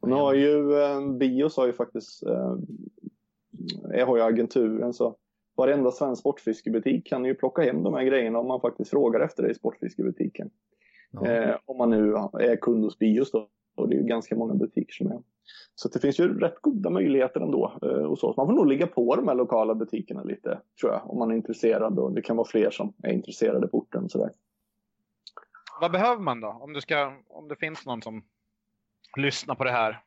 Och 0.00 0.08
nu 0.08 0.14
har 0.14 0.34
ju, 0.34 0.74
eh, 0.74 1.12
Bios 1.12 1.56
har 1.56 1.66
ju 1.66 1.72
faktiskt, 1.72 2.22
eh, 2.22 2.56
jag 3.90 4.06
har 4.06 4.16
ju 4.16 4.22
agenturen 4.22 4.92
så 4.92 5.16
varenda 5.56 5.90
svensk 5.90 6.20
sportfiskebutik 6.20 7.06
kan 7.06 7.24
ju 7.24 7.34
plocka 7.34 7.62
hem 7.62 7.82
de 7.82 7.94
här 7.94 8.04
grejerna 8.04 8.38
om 8.38 8.48
man 8.48 8.60
faktiskt 8.60 8.90
frågar 8.90 9.20
efter 9.20 9.42
det 9.42 9.50
i 9.50 9.54
sportfiskebutiken. 9.54 10.50
Eh, 11.22 11.56
om 11.64 11.78
man 11.78 11.90
nu 11.90 12.14
är 12.40 12.56
kund 12.56 12.84
hos 12.84 12.98
Bios 12.98 13.30
då. 13.30 13.48
Och 13.76 13.88
det 13.88 13.96
är 13.96 13.98
ju 13.98 14.06
ganska 14.06 14.36
många 14.36 14.54
butiker 14.54 14.92
som 14.92 15.06
är. 15.06 15.22
Så 15.74 15.88
det 15.88 15.98
finns 15.98 16.20
ju 16.20 16.38
rätt 16.38 16.60
goda 16.60 16.90
möjligheter 16.90 17.40
ändå. 17.40 17.78
Eh, 17.82 17.88
och 17.88 18.18
så. 18.18 18.34
Man 18.36 18.46
får 18.46 18.52
nog 18.52 18.66
ligga 18.66 18.86
på 18.86 19.16
de 19.16 19.28
här 19.28 19.34
lokala 19.34 19.74
butikerna 19.74 20.22
lite, 20.22 20.60
tror 20.80 20.92
jag. 20.92 21.10
Om 21.10 21.18
man 21.18 21.30
är 21.30 21.34
intresserad. 21.34 21.98
Och 21.98 22.12
det 22.12 22.22
kan 22.22 22.36
vara 22.36 22.48
fler 22.48 22.70
som 22.70 22.92
är 23.02 23.12
intresserade 23.12 23.68
på 23.68 23.78
orten. 23.78 24.08
Sådär. 24.08 24.30
Vad 25.80 25.92
behöver 25.92 26.22
man 26.22 26.40
då? 26.40 26.58
Om, 26.60 26.72
du 26.72 26.80
ska, 26.80 27.12
om 27.28 27.48
det 27.48 27.56
finns 27.56 27.86
någon 27.86 28.02
som 28.02 28.24
lyssnar 29.16 29.54
på 29.54 29.64
det 29.64 29.70
här 29.70 30.02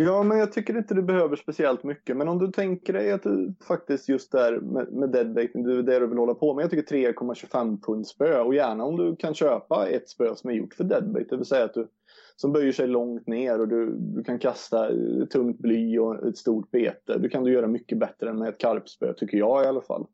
Ja, 0.00 0.22
men 0.22 0.38
jag 0.38 0.52
tycker 0.52 0.78
inte 0.78 0.94
du 0.94 1.02
behöver 1.02 1.36
speciellt 1.36 1.84
mycket. 1.84 2.16
Men 2.16 2.28
om 2.28 2.38
du 2.38 2.52
tänker 2.52 2.92
dig 2.92 3.12
att 3.12 3.22
du 3.22 3.54
faktiskt 3.68 4.08
just 4.08 4.32
där 4.32 4.60
med, 4.60 4.92
med 4.92 5.10
deadbaiting, 5.10 5.64
det 5.64 5.72
är 5.72 5.82
det 5.82 5.98
du 5.98 6.06
vill 6.06 6.18
hålla 6.18 6.34
på 6.34 6.54
med. 6.54 6.62
Jag 6.62 6.70
tycker 6.70 6.96
3,25 6.96 7.80
pund 7.82 8.06
spö 8.06 8.40
och 8.40 8.54
gärna 8.54 8.84
om 8.84 8.96
du 8.96 9.16
kan 9.16 9.34
köpa 9.34 9.88
ett 9.88 10.08
spö 10.08 10.34
som 10.34 10.50
är 10.50 10.54
gjort 10.54 10.74
för 10.74 10.84
deadbait. 10.84 11.30
Det 11.30 11.36
vill 11.36 11.46
säga 11.46 11.64
att 11.64 11.74
du 11.74 11.88
som 12.36 12.52
böjer 12.52 12.72
sig 12.72 12.86
långt 12.86 13.26
ner 13.26 13.60
och 13.60 13.68
du, 13.68 13.94
du 13.98 14.24
kan 14.24 14.38
kasta 14.38 14.90
tungt 15.30 15.58
bly 15.58 15.98
och 15.98 16.26
ett 16.26 16.36
stort 16.36 16.70
bete. 16.70 17.18
Det 17.18 17.28
kan 17.28 17.44
du 17.44 17.52
göra 17.52 17.66
mycket 17.66 17.98
bättre 17.98 18.30
än 18.30 18.38
med 18.38 18.48
ett 18.48 18.58
karpspö 18.58 19.14
tycker 19.14 19.38
jag 19.38 19.64
i 19.64 19.66
alla 19.66 19.82
fall. 19.82 20.06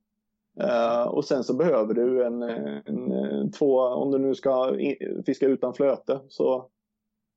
Uh, 0.63 1.09
och 1.09 1.25
sen 1.25 1.45
så 1.45 1.55
behöver 1.55 1.95
du 1.95 2.25
en, 2.25 2.43
en, 2.43 3.13
en, 3.13 3.53
två, 3.53 3.81
om 3.81 4.11
du 4.11 4.19
nu 4.19 4.35
ska 4.35 4.77
fiska 5.27 5.47
utan 5.47 5.75
flöte 5.75 6.21
så 6.29 6.69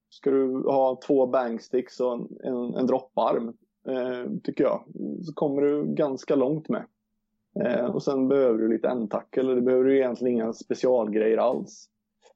ska 0.10 0.32
du 0.32 0.64
ha 0.66 1.00
två 1.08 1.28
bangsticks 1.28 2.00
och 2.00 2.14
en, 2.44 2.76
en 2.76 2.88
dropparm, 2.88 3.54
eh, 3.88 4.32
tycker 4.44 4.64
jag, 4.64 4.84
så 5.24 5.34
kommer 5.34 5.62
du 5.62 5.86
ganska 5.86 6.36
långt 6.36 6.70
med. 6.70 6.86
Eh, 7.66 7.86
och 7.86 8.04
sen 8.04 8.28
behöver 8.28 8.60
du 8.60 8.68
lite 8.68 8.88
ändtack, 8.88 9.38
eller 9.38 9.56
det 9.56 9.62
behöver 9.62 9.84
du 9.86 9.98
egentligen 9.98 10.34
inga 10.34 10.54
specialgrejer 10.54 11.38
alls. 11.38 11.90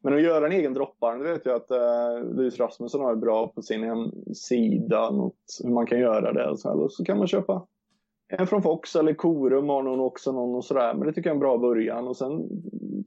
Men 0.04 0.14
att 0.14 0.22
göra 0.22 0.46
en 0.46 0.52
egen 0.52 0.74
dropparm, 0.74 1.20
det 1.20 1.32
vet 1.32 1.46
jag 1.46 1.56
att 1.56 1.72
eh, 1.72 2.36
Louise 2.36 2.64
Rasmusson 2.64 3.02
har 3.02 3.16
bra 3.16 3.48
på 3.48 3.62
sin 3.62 3.84
hemsida, 3.84 5.12
något, 5.12 5.60
hur 5.64 5.72
man 5.72 5.86
kan 5.86 6.00
göra 6.00 6.34
det. 6.34 6.50
Och 6.50 6.60
så, 6.60 6.70
här. 6.70 6.88
så 6.90 7.04
kan 7.04 7.18
man 7.18 7.28
köpa 7.28 7.68
en 8.40 8.48
från 8.48 8.62
Fox 8.62 8.96
eller 8.96 9.14
Korum 9.14 9.70
har 9.70 9.84
någon 9.84 10.00
också 10.00 10.32
någon 10.32 10.56
och 10.56 10.66
sådär. 10.66 10.94
Men 10.94 11.08
det 11.08 11.14
tycker 11.14 11.30
jag 11.30 11.34
är 11.34 11.36
en 11.36 11.40
bra 11.40 11.58
början. 11.58 12.08
Och 12.08 12.18
sen 12.18 12.50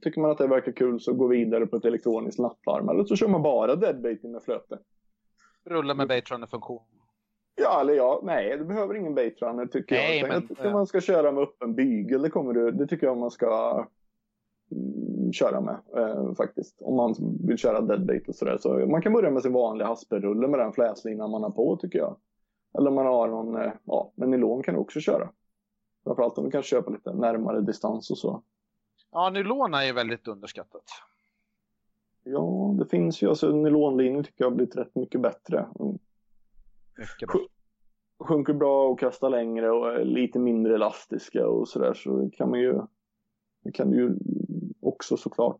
tycker 0.01 0.21
man 0.21 0.31
att 0.31 0.37
det 0.37 0.47
verkar 0.47 0.71
kul 0.71 0.99
så 0.99 1.13
gå 1.13 1.27
vidare 1.27 1.65
på 1.65 1.75
ett 1.75 1.85
elektroniskt 1.85 2.39
nattlarm. 2.39 2.89
Eller 2.89 3.03
så 3.03 3.15
kör 3.15 3.27
man 3.27 3.41
bara 3.41 3.75
deadbaiting 3.75 4.31
med 4.31 4.43
flöte. 4.43 4.79
Rulla 5.65 5.93
med 5.93 6.07
baitrunner-funktion. 6.07 6.81
Ja, 7.55 7.81
eller 7.81 7.93
ja, 7.93 8.21
nej, 8.23 8.57
du 8.57 8.65
behöver 8.65 8.95
ingen 8.95 9.15
baitrunner 9.15 9.65
tycker 9.65 9.95
nej, 9.95 10.19
jag. 10.19 10.27
Men, 10.27 10.41
jag 10.41 10.47
tycker 10.47 10.71
man 10.71 10.87
ska 10.87 11.01
köra 11.01 11.31
med 11.31 11.43
öppen 11.43 11.75
bygel. 11.75 12.21
Det, 12.21 12.29
kommer 12.29 12.53
du, 12.53 12.71
det 12.71 12.87
tycker 12.87 13.07
jag 13.07 13.17
man 13.17 13.31
ska 13.31 13.85
mm, 14.71 15.33
köra 15.33 15.61
med 15.61 15.77
eh, 15.97 16.33
faktiskt. 16.33 16.81
Om 16.81 16.95
man 16.95 17.15
vill 17.47 17.57
köra 17.57 17.81
deadbait 17.81 18.29
och 18.29 18.35
sådär. 18.35 18.57
Så 18.57 18.69
man 18.69 19.01
kan 19.01 19.13
börja 19.13 19.31
med 19.31 19.41
sin 19.41 19.53
vanliga 19.53 19.87
hasperrulle 19.87 20.47
med 20.47 20.59
den 20.59 20.73
fläslinan 20.73 21.31
man 21.31 21.43
har 21.43 21.51
på 21.51 21.77
tycker 21.77 21.99
jag. 21.99 22.17
Eller 22.77 22.89
om 22.89 22.95
man 22.95 23.05
har 23.05 23.27
någon, 23.27 23.61
eh, 23.61 23.73
ja, 23.83 24.11
men 24.15 24.31
nylon 24.31 24.63
kan 24.63 24.73
du 24.73 24.79
också 24.79 24.99
köra. 24.99 25.29
Framförallt 26.03 26.37
om 26.37 26.45
du 26.45 26.51
kan 26.51 26.63
köpa 26.63 26.91
lite 26.91 27.13
närmare 27.13 27.61
distans 27.61 28.11
och 28.11 28.17
så. 28.17 28.43
Ja, 29.11 29.29
nylon 29.29 29.73
är 29.73 29.83
ju 29.83 29.93
väldigt 29.93 30.27
underskattat. 30.27 30.83
Ja, 32.23 32.75
det 32.79 32.85
finns 32.85 33.21
ju, 33.23 33.29
alltså 33.29 33.49
nylonlinjer 33.49 34.23
tycker 34.23 34.43
jag 34.43 34.49
har 34.49 34.55
blivit 34.55 34.75
rätt 34.75 34.95
mycket 34.95 35.21
bättre. 35.21 35.67
Mycket 36.97 37.27
bättre. 37.27 37.39
Sjunker 38.19 38.53
bra 38.53 38.87
och 38.87 38.99
kastar 38.99 39.29
längre 39.29 39.71
och 39.71 39.93
är 39.93 40.05
lite 40.05 40.39
mindre 40.39 40.75
elastiska 40.75 41.47
och 41.47 41.67
sådär 41.67 41.93
så 41.93 42.29
kan 42.33 42.49
man 42.49 42.59
ju, 42.59 42.81
det 43.63 43.71
kan 43.71 43.91
du 43.91 43.97
ju 43.97 44.15
också 44.81 45.17
såklart 45.17 45.59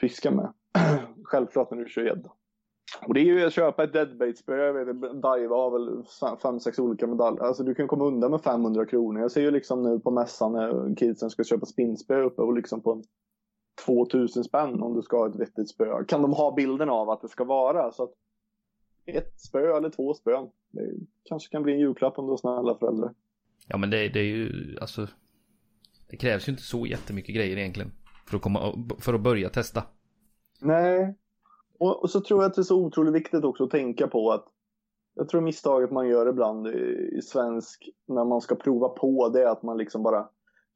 fiska 0.00 0.30
med. 0.30 0.52
Självklart 1.24 1.70
när 1.70 1.78
du 1.78 1.88
kör 1.88 2.02
gädda. 2.02 2.32
Och 3.06 3.14
det 3.14 3.20
är 3.20 3.24
ju 3.24 3.46
att 3.46 3.52
köpa 3.52 3.84
ett 3.84 3.94
vet 3.94 4.46
Daiwa 5.22 5.56
har 5.56 5.70
väl 5.70 6.02
fem, 6.42 6.60
sex 6.60 6.78
olika 6.78 7.06
medaljer. 7.06 7.42
Alltså 7.42 7.64
du 7.64 7.74
kan 7.74 7.88
komma 7.88 8.04
undan 8.04 8.30
med 8.30 8.40
500 8.40 8.86
kronor. 8.86 9.22
Jag 9.22 9.30
ser 9.30 9.40
ju 9.40 9.50
liksom 9.50 9.82
nu 9.82 10.00
på 10.00 10.10
mässan 10.10 10.52
när 10.52 10.94
kidsen 10.96 11.30
ska 11.30 11.44
köpa 11.44 11.66
spinnspö 11.66 12.22
uppe 12.22 12.42
och 12.42 12.54
liksom 12.54 12.80
på 12.80 12.92
en 12.92 13.04
2000 13.86 14.44
spänn 14.44 14.82
om 14.82 14.94
du 14.94 15.02
ska 15.02 15.16
ha 15.16 15.28
ett 15.28 15.36
vettigt 15.36 15.70
spö. 15.70 16.04
Kan 16.04 16.22
de 16.22 16.32
ha 16.32 16.54
bilden 16.54 16.88
av 16.88 17.10
att 17.10 17.22
det 17.22 17.28
ska 17.28 17.44
vara 17.44 17.92
så 17.92 18.02
att 18.02 18.12
ett 19.06 19.40
spö 19.40 19.76
eller 19.76 19.90
två 19.90 20.14
spön. 20.14 20.48
Det 20.70 20.94
kanske 21.24 21.50
kan 21.50 21.62
bli 21.62 21.72
en 21.72 21.78
julklapp 21.78 22.18
om 22.18 22.26
du 22.26 22.32
har 22.32 22.36
snälla 22.36 22.78
föräldrar. 22.78 23.14
Ja 23.66 23.76
men 23.76 23.90
det, 23.90 24.08
det 24.08 24.20
är 24.20 24.24
ju 24.24 24.76
alltså. 24.80 25.06
Det 26.10 26.16
krävs 26.16 26.48
ju 26.48 26.52
inte 26.52 26.62
så 26.62 26.86
jättemycket 26.86 27.34
grejer 27.34 27.56
egentligen. 27.56 27.92
För 28.26 28.36
att, 28.36 28.42
komma, 28.42 28.88
för 28.98 29.14
att 29.14 29.20
börja 29.20 29.48
testa. 29.48 29.82
Nej. 30.60 31.14
Och, 31.78 32.02
och 32.02 32.10
så 32.10 32.20
tror 32.20 32.42
jag 32.42 32.48
att 32.48 32.54
det 32.54 32.60
är 32.60 32.64
så 32.64 32.84
otroligt 32.84 33.14
viktigt 33.14 33.44
också 33.44 33.64
att 33.64 33.70
tänka 33.70 34.08
på 34.08 34.30
att 34.30 34.44
jag 35.14 35.28
tror 35.28 35.40
misstaget 35.40 35.90
man 35.90 36.08
gör 36.08 36.28
ibland 36.28 36.66
i, 36.66 37.10
i 37.18 37.22
svensk 37.22 37.88
när 38.08 38.24
man 38.24 38.40
ska 38.40 38.54
prova 38.54 38.88
på 38.88 39.28
det 39.28 39.42
är 39.42 39.46
att 39.46 39.62
man 39.62 39.78
liksom 39.78 40.02
bara 40.02 40.28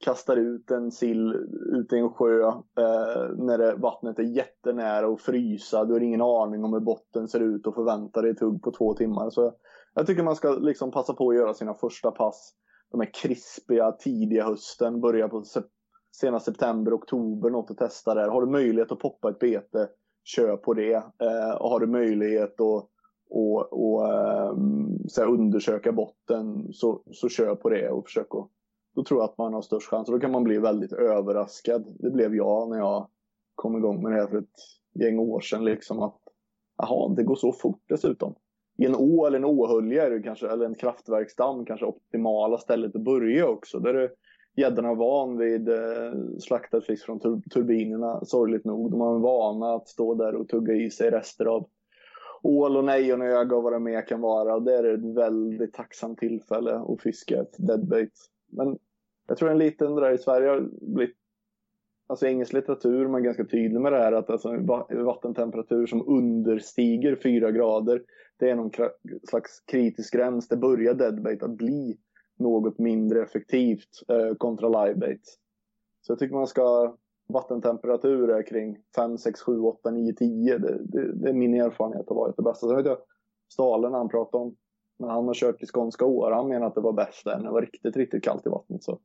kastar 0.05 0.37
ut 0.37 0.71
en 0.71 0.91
sill 0.91 1.33
ute 1.73 1.97
i 1.97 1.99
en 1.99 2.11
sjö 2.11 2.49
eh, 2.49 3.37
när 3.37 3.59
det, 3.59 3.75
vattnet 3.75 4.19
är 4.19 4.23
jättenära 4.23 5.09
och 5.09 5.21
frysa. 5.21 5.85
Du 5.85 5.93
har 5.93 6.01
ingen 6.01 6.23
aning 6.23 6.65
om 6.65 6.73
hur 6.73 6.81
botten 6.81 7.29
ser 7.29 7.41
ut 7.41 7.67
och 7.67 7.75
förväntar 7.75 8.23
dig 8.23 8.31
ett 8.31 8.41
hugg 8.41 8.63
på 8.63 8.71
två 8.71 8.95
timmar. 8.95 9.31
Så 9.31 9.55
jag 9.95 10.07
tycker 10.07 10.23
man 10.23 10.37
ska 10.37 10.51
liksom 10.51 10.91
passa 10.91 11.15
på 11.15 11.31
att 11.31 11.37
göra 11.37 11.55
sina 11.55 11.75
första 11.75 12.11
pass. 12.11 12.55
De 12.91 13.01
här 13.01 13.11
krispiga 13.15 13.93
tidiga 13.93 14.45
hösten, 14.45 15.01
börja 15.01 15.29
på 15.29 15.43
se 15.43 15.61
sena 16.21 16.41
september, 16.41 16.95
oktober, 16.95 17.51
något 17.51 17.71
att 17.71 17.79
testa 17.79 18.15
där. 18.15 18.29
Har 18.29 18.41
du 18.41 18.53
möjlighet 18.53 18.93
att 18.93 18.99
poppa 18.99 19.31
ett 19.31 19.39
bete, 19.39 19.89
kör 20.25 20.57
på 20.57 20.75
det. 20.75 20.95
Eh, 20.95 21.55
och 21.61 21.71
har 21.71 21.81
du 21.81 21.87
möjlighet 21.87 22.61
att 22.61 22.89
och, 23.35 24.09
ehm, 24.11 24.97
och 25.05 25.11
så 25.11 25.25
undersöka 25.25 25.93
botten 25.93 26.73
så, 26.73 27.03
så 27.11 27.29
kör 27.29 27.55
på 27.55 27.69
det 27.69 27.91
och 27.91 28.07
försök 28.07 28.35
att 28.35 28.49
då 28.95 29.05
tror 29.05 29.21
jag 29.21 29.31
att 29.31 29.39
man 29.39 29.55
har 29.55 29.63
störst 29.63 29.89
chans. 29.89 30.09
Och 30.09 30.15
då 30.15 30.21
kan 30.21 30.31
man 30.31 30.45
bli 30.45 30.59
väldigt 30.59 30.93
överraskad. 30.93 31.97
Det 31.99 32.11
blev 32.11 32.35
jag 32.35 32.71
när 32.71 32.79
jag 32.79 33.09
kom 33.55 33.77
igång 33.77 34.03
med 34.03 34.13
det 34.13 34.19
här 34.19 34.27
för 34.27 34.39
ett 34.39 35.01
gäng 35.01 35.19
år 35.19 35.41
sedan. 35.41 35.65
Liksom 35.65 36.03
att, 36.03 36.21
aha, 36.83 37.15
det 37.17 37.23
går 37.23 37.35
så 37.35 37.53
fort 37.53 37.83
dessutom. 37.89 38.35
I 38.79 38.87
en 38.87 38.95
å 38.97 39.27
eller 39.27 39.39
en 39.39 39.45
åhölja 39.45 40.07
är 40.07 40.11
det 40.11 40.23
kanske, 40.23 40.49
eller 40.49 40.67
en 40.67 40.75
kraftverksdamm 40.75 41.65
kanske 41.65 41.87
optimala 41.87 42.59
stället 42.59 42.97
att 42.97 43.05
börja 43.05 43.49
också. 43.49 43.79
Där 43.79 43.93
det 43.93 44.11
gäddorna 44.57 44.95
van 44.95 45.39
vid 45.39 45.69
eh, 45.69 46.13
slaktad 46.39 46.81
fisk 46.81 47.07
från 47.07 47.21
tur 47.21 47.41
turbinerna, 47.51 48.25
sorgligt 48.25 48.65
nog. 48.65 48.91
De 48.91 49.01
har 49.01 49.15
en 49.15 49.23
vana 49.23 49.75
att 49.75 49.89
stå 49.89 50.15
där 50.15 50.35
och 50.35 50.49
tugga 50.49 50.75
i 50.75 50.91
sig 50.91 51.11
rester 51.11 51.45
av 51.47 51.69
ål 52.43 52.77
och 52.77 52.85
nejonöga 52.85 53.57
och 53.57 53.63
vad 53.63 53.73
det 53.73 53.79
mer 53.79 54.07
kan 54.07 54.21
vara. 54.21 54.55
Och 54.55 54.63
det 54.63 54.75
är 54.75 54.95
ett 54.95 55.17
väldigt 55.17 55.73
tacksamt 55.73 56.19
tillfälle 56.19 56.75
att 56.75 57.03
fiska 57.03 57.41
ett 57.41 57.55
deadbait. 57.59 58.13
Men 58.53 58.79
jag 59.29 59.37
tror 59.37 59.51
en 59.51 59.59
liten 59.59 59.95
där 59.95 60.13
i 60.13 60.19
Sverige 60.19 60.49
har 60.49 60.69
blivit 60.81 61.17
Alltså 62.07 62.27
engelsk 62.27 62.53
litteratur, 62.53 63.09
man 63.09 63.21
är 63.21 63.25
ganska 63.25 63.45
tydlig 63.45 63.81
med 63.81 63.93
det 63.93 63.99
här 63.99 64.13
att 64.13 64.31
alltså 64.31 64.57
vattentemperatur 64.91 65.87
som 65.87 66.09
understiger 66.09 67.17
4 67.17 67.51
grader, 67.51 68.03
det 68.39 68.51
är 68.51 68.55
någon 68.55 68.71
slags 69.29 69.61
kritisk 69.61 70.15
gräns. 70.15 70.49
Det 70.49 70.57
börjar 70.57 70.95
deadbait 70.95 71.43
att 71.43 71.57
bli 71.57 71.99
något 72.43 72.79
mindre 72.79 73.23
effektivt 73.23 74.03
eh, 74.09 74.35
kontra 74.35 74.85
livebait. 74.85 75.39
Så 76.01 76.13
jag 76.13 76.19
tycker 76.19 76.35
man 76.35 76.47
ska 76.47 76.97
vattentemperatur 77.29 78.31
är 78.31 78.47
kring 78.47 78.79
5, 78.97 79.19
6, 79.19 79.41
7, 79.41 79.59
8, 79.59 79.91
9, 79.91 80.13
10. 80.13 80.59
Det, 80.59 80.79
det, 80.85 81.13
det 81.13 81.29
är 81.29 81.33
min 81.33 81.55
erfarenhet 81.55 82.09
av 82.09 82.17
varit 82.17 82.37
det 82.37 82.43
bästa. 82.43 82.67
Sen 82.67 82.77
vet 82.77 82.87
jag 82.87 82.99
Stalen 83.53 83.93
han 83.93 84.09
pratade 84.09 84.45
om 84.45 84.57
när 84.99 85.09
han 85.09 85.27
har 85.27 85.35
kört 85.35 85.63
i 85.63 85.67
skånska 85.67 86.05
år, 86.05 86.31
han 86.31 86.49
menar 86.49 86.67
att 86.67 86.75
det 86.75 86.81
var 86.81 86.93
bäst 86.93 87.25
där 87.25 87.37
när 87.37 87.45
det 87.45 87.51
var 87.51 87.61
riktigt, 87.61 87.97
riktigt 87.97 88.25
kallt 88.25 88.47
i 88.47 88.49
vattnet. 88.49 88.83
Så 88.83 89.01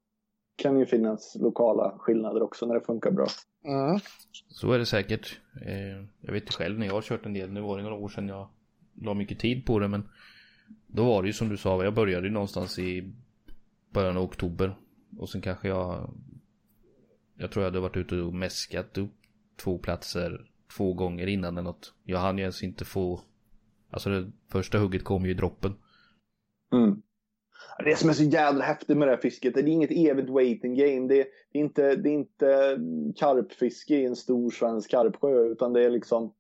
kan 0.56 0.80
ju 0.80 0.86
finnas 0.86 1.36
lokala 1.40 1.96
skillnader 2.00 2.44
också 2.44 2.66
när 2.66 2.74
det 2.76 2.82
funkar 2.82 3.12
bra. 3.12 3.28
Mm. 3.66 4.00
Så 4.48 4.72
är 4.72 4.80
det 4.80 4.86
säkert. 4.86 5.40
Eh, 5.66 6.06
jag 6.22 6.34
vet 6.34 6.54
själv 6.54 6.80
när 6.80 6.88
jag 6.88 6.94
har 6.94 7.02
kört 7.02 7.26
en 7.26 7.34
del, 7.34 7.52
nu 7.52 7.62
var 7.62 7.78
det 7.78 7.84
några 7.84 7.96
år 7.96 8.10
sedan 8.10 8.28
jag 8.28 8.48
la 9.02 9.14
mycket 9.14 9.40
tid 9.40 9.66
på 9.66 9.80
det 9.80 9.88
men 9.88 10.10
då 10.88 11.06
var 11.06 11.22
det 11.22 11.28
ju 11.28 11.34
som 11.34 11.50
du 11.50 11.58
sa, 11.58 11.84
jag 11.84 11.94
började 11.94 12.28
ju 12.28 12.34
någonstans 12.34 12.80
i 12.80 13.14
början 13.94 14.18
av 14.18 14.24
oktober 14.24 14.78
och 15.18 15.30
sen 15.30 15.42
kanske 15.42 15.68
jag 15.68 16.14
jag 17.38 17.52
tror 17.52 17.64
jag 17.64 17.72
hade 17.72 17.80
varit 17.80 17.98
ute 17.98 18.16
och 18.16 18.34
mäskat 18.34 18.98
upp 18.98 19.14
två 19.64 19.78
platser 19.78 20.52
två 20.78 20.94
gånger 20.94 21.28
innan 21.28 21.54
eller 21.54 21.62
något. 21.62 21.94
Jag 22.04 22.20
hann 22.20 22.38
ju 22.38 22.42
ens 22.42 22.64
inte 22.64 22.86
få 22.86 23.22
Alltså 23.90 24.10
det 24.10 24.32
första 24.52 24.78
hugget 24.78 25.04
kom 25.04 25.26
ju 25.26 25.32
i 25.32 25.34
droppen. 25.34 25.74
Mm. 26.74 27.02
Det 27.86 27.96
som 27.96 28.10
är 28.10 28.14
så 28.14 28.24
jävla 28.24 28.66
häftigt 28.66 28.98
med 28.98 29.08
det 29.08 29.12
här 29.12 29.22
fisket, 29.22 29.54
det 29.54 29.60
är 29.60 29.68
inget 29.68 29.92
evigt 29.92 30.30
waiting 30.30 30.76
game. 30.76 31.08
Det 31.08 31.20
är, 31.20 31.28
inte, 31.52 31.96
det 31.96 32.10
är 32.10 32.14
inte 32.14 32.78
karpfiske 33.20 33.96
i 33.96 34.06
en 34.06 34.16
stor 34.16 34.52
svensk 34.52 34.92
karpsjö, 34.92 35.52
utan 35.52 35.74
det 35.74 35.86
är 35.86 35.90
liksom... 35.90 36.34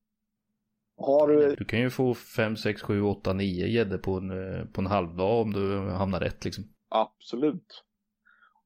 Har 0.98 1.28
du... 1.28 1.56
Du 1.56 1.66
kan 1.66 1.80
ju 1.80 1.90
få 1.90 2.14
5, 2.14 2.56
6, 2.56 2.82
7, 2.82 3.02
8, 3.02 3.34
9 3.34 3.68
gäddor 3.68 3.98
på 3.98 4.14
en, 4.14 4.30
på 4.74 4.82
en 4.82 4.88
halvdag 4.88 5.42
om 5.42 5.54
du 5.54 5.80
hamnar 5.80 6.20
rätt 6.20 6.46
liksom. 6.46 6.64
Absolut. 6.90 7.84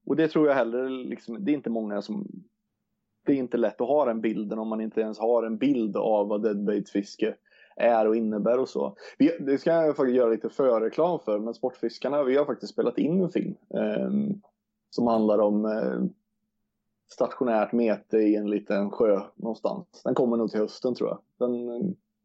Och 0.05 0.15
det 0.15 0.27
tror 0.27 0.47
jag 0.47 0.55
heller, 0.55 0.89
liksom, 0.89 1.45
det 1.45 1.51
är 1.51 1.53
inte 1.53 1.69
många 1.69 2.01
som... 2.01 2.27
Det 3.25 3.31
är 3.31 3.37
inte 3.37 3.57
lätt 3.57 3.81
att 3.81 3.87
ha 3.87 4.05
den 4.05 4.21
bilden 4.21 4.59
om 4.59 4.67
man 4.67 4.81
inte 4.81 5.01
ens 5.01 5.19
har 5.19 5.43
en 5.43 5.57
bild 5.57 5.97
av 5.97 6.27
vad 6.27 6.43
deadbait-fiske 6.43 7.35
är 7.75 8.07
och 8.07 8.15
innebär 8.15 8.59
och 8.59 8.69
så. 8.69 8.95
Vi, 9.17 9.37
det 9.39 9.57
ska 9.57 9.71
jag 9.71 9.95
faktiskt 9.95 10.17
göra 10.17 10.29
lite 10.29 10.49
förreklam 10.49 11.19
för, 11.19 11.39
men 11.39 11.53
Sportfiskarna, 11.53 12.23
vi 12.23 12.37
har 12.37 12.45
faktiskt 12.45 12.73
spelat 12.73 12.97
in 12.97 13.21
en 13.21 13.29
film 13.29 13.55
eh, 13.73 14.09
som 14.89 15.07
handlar 15.07 15.39
om 15.39 15.65
eh, 15.65 16.03
stationärt 17.11 17.71
mete 17.71 18.17
i 18.17 18.35
en 18.35 18.49
liten 18.49 18.91
sjö 18.91 19.21
någonstans. 19.35 20.01
Den 20.03 20.15
kommer 20.15 20.37
nog 20.37 20.51
till 20.51 20.59
hösten 20.59 20.95
tror 20.95 21.09
jag. 21.09 21.19
Den, 21.39 21.67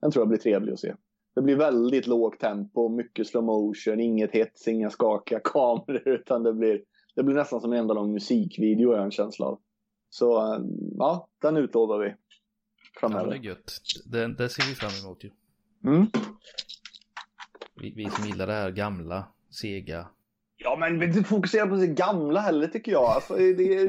den 0.00 0.10
tror 0.10 0.20
jag 0.20 0.28
blir 0.28 0.38
trevlig 0.38 0.72
att 0.72 0.80
se. 0.80 0.94
Det 1.36 1.42
blir 1.42 1.56
väldigt 1.56 2.06
lågt 2.06 2.40
tempo, 2.40 2.88
mycket 2.88 3.26
slow 3.26 3.44
motion, 3.44 4.00
inget 4.00 4.32
hets, 4.32 4.68
inga 4.68 4.90
skakiga 4.90 5.40
kameror 5.44 6.08
utan 6.08 6.42
det 6.42 6.52
blir, 6.52 6.82
det 7.14 7.22
blir 7.22 7.36
nästan 7.36 7.60
som 7.60 7.72
en 7.72 7.78
enda 7.78 7.94
lång 7.94 8.12
musikvideo 8.12 8.92
jag 8.92 9.04
en 9.04 9.10
känsla 9.10 9.46
av. 9.46 9.60
Så 10.10 10.54
ehm, 10.54 10.64
ja, 10.98 11.28
den 11.42 11.56
utlovar 11.56 11.98
vi 11.98 12.14
framöver. 13.00 13.24
Ja, 13.24 13.30
det 13.30 13.36
är 13.36 13.42
gött. 13.42 13.72
Det, 14.06 14.34
det 14.34 14.48
ser 14.48 14.68
vi 14.68 14.74
fram 14.74 15.04
emot 15.04 15.24
ju. 15.24 15.30
Mm. 15.84 16.06
Vi, 17.80 17.92
vi 17.96 18.10
som 18.10 18.26
gillar 18.26 18.46
det 18.46 18.52
här 18.52 18.70
gamla, 18.70 19.24
sega. 19.50 20.06
Ja, 20.56 20.76
men 20.76 21.02
inte 21.02 21.22
fokusera 21.22 21.66
på 21.66 21.76
det 21.76 21.86
gamla 21.86 22.40
heller 22.40 22.66
tycker 22.66 22.92
jag. 22.92 23.04
Alltså, 23.04 23.36
det, 23.36 23.88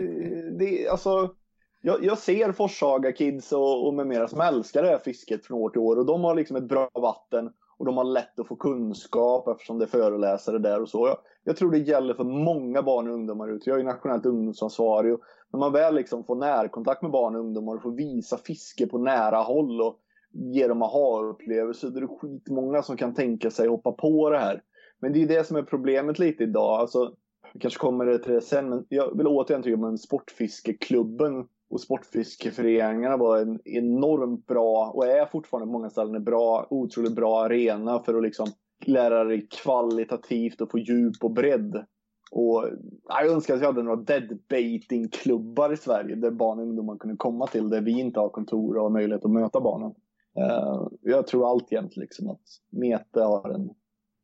det, 0.59 0.87
alltså, 0.87 1.35
jag, 1.81 2.03
jag 2.03 2.17
ser 2.17 2.51
Forshaga-kids 2.51 3.53
och, 3.53 3.87
och 3.87 3.93
med 3.93 4.07
mera 4.07 4.27
som 4.27 4.41
älskar 4.41 4.83
det 4.83 4.89
här 4.89 4.97
fisket 4.97 5.45
från 5.45 5.57
år 5.57 5.69
till 5.69 5.81
år 5.81 5.99
och 5.99 6.05
de 6.05 6.23
har 6.23 6.35
liksom 6.35 6.57
ett 6.57 6.67
bra 6.69 6.89
vatten 6.93 7.49
och 7.77 7.85
de 7.85 7.97
har 7.97 8.03
lätt 8.03 8.39
att 8.39 8.47
få 8.47 8.55
kunskap 8.55 9.47
eftersom 9.47 9.79
det 9.79 9.85
är 9.85 9.89
föreläsare 9.89 10.59
där 10.59 10.81
och 10.81 10.89
så. 10.89 11.07
Jag, 11.07 11.17
jag 11.43 11.57
tror 11.57 11.71
det 11.71 11.77
gäller 11.77 12.13
för 12.13 12.23
många 12.23 12.81
barn 12.81 13.07
och 13.07 13.13
ungdomar 13.13 13.49
ute. 13.49 13.69
Jag 13.69 13.79
är 13.79 13.83
nationellt 13.83 14.25
ungdomsansvarig 14.25 15.13
och 15.13 15.21
när 15.53 15.59
man 15.59 15.73
väl 15.73 15.95
liksom 15.95 16.23
får 16.23 16.35
närkontakt 16.35 17.01
med 17.01 17.11
barn 17.11 17.35
och 17.35 17.41
ungdomar 17.41 17.75
och 17.75 17.81
får 17.81 17.91
visa 17.91 18.37
fiske 18.37 18.87
på 18.87 18.97
nära 18.97 19.37
håll 19.37 19.81
och 19.81 19.99
ge 20.31 20.67
dem 20.67 20.81
aha-upplevelser, 20.81 21.89
då 21.89 21.97
är 21.97 22.01
det 22.01 22.07
skitmånga 22.07 22.81
som 22.81 22.97
kan 22.97 23.13
tänka 23.13 23.51
sig 23.51 23.67
hoppa 23.67 23.91
på 23.91 24.29
det 24.29 24.39
här. 24.39 24.61
Men 24.99 25.13
det 25.13 25.23
är 25.23 25.27
det 25.27 25.47
som 25.47 25.57
är 25.57 25.63
problemet 25.63 26.19
lite 26.19 26.43
idag. 26.43 26.79
Alltså, 26.79 27.13
vi 27.53 27.59
kanske 27.59 27.79
kommer 27.79 28.17
till 28.17 28.33
det 28.33 28.41
sen, 28.41 28.69
men 28.69 28.85
jag 28.89 29.17
vill 29.17 29.27
återigen 29.27 29.63
tycka 29.63 29.77
på 29.77 29.97
Sportfiskeklubben 29.97 31.47
och 31.69 31.81
sportfiskeföreningarna 31.81 33.17
var 33.17 33.37
en 33.37 33.59
enormt 33.65 34.45
bra 34.45 34.91
och 34.93 35.07
är 35.07 35.25
fortfarande 35.25 35.65
på 35.65 35.71
många 35.71 35.89
ställen 35.89 36.15
en 36.15 36.23
bra, 36.23 36.67
otroligt 36.69 37.15
bra 37.15 37.43
arena 37.43 37.99
för 37.99 38.17
att 38.17 38.23
liksom 38.23 38.47
lära 38.85 39.23
dig 39.23 39.47
kvalitativt 39.51 40.61
och 40.61 40.71
få 40.71 40.79
djup 40.79 41.23
och 41.23 41.31
bredd. 41.31 41.85
Och 42.31 42.65
jag 43.07 43.27
önskar 43.27 43.53
att 43.53 43.61
vi 43.61 43.65
hade 43.65 43.83
några 43.83 44.01
deadbaiting-klubbar 44.01 45.73
i 45.73 45.77
Sverige 45.77 46.15
där 46.15 46.31
barn 46.31 46.59
och 46.59 46.65
ungdomar 46.65 46.97
kunde 46.97 47.17
komma 47.17 47.47
till 47.47 47.69
där 47.69 47.81
vi 47.81 47.99
inte 47.99 48.19
har 48.19 48.29
kontor 48.29 48.77
och 48.77 48.83
har 48.83 48.89
möjlighet 48.89 49.25
att 49.25 49.31
möta 49.31 49.61
barnen. 49.61 49.91
Uh, 50.39 50.87
jag 51.01 51.27
tror 51.27 51.49
alltjämt 51.49 51.97
liksom 51.97 52.29
att 52.29 52.41
Mete 52.69 53.21
har 53.21 53.49
en, 53.49 53.69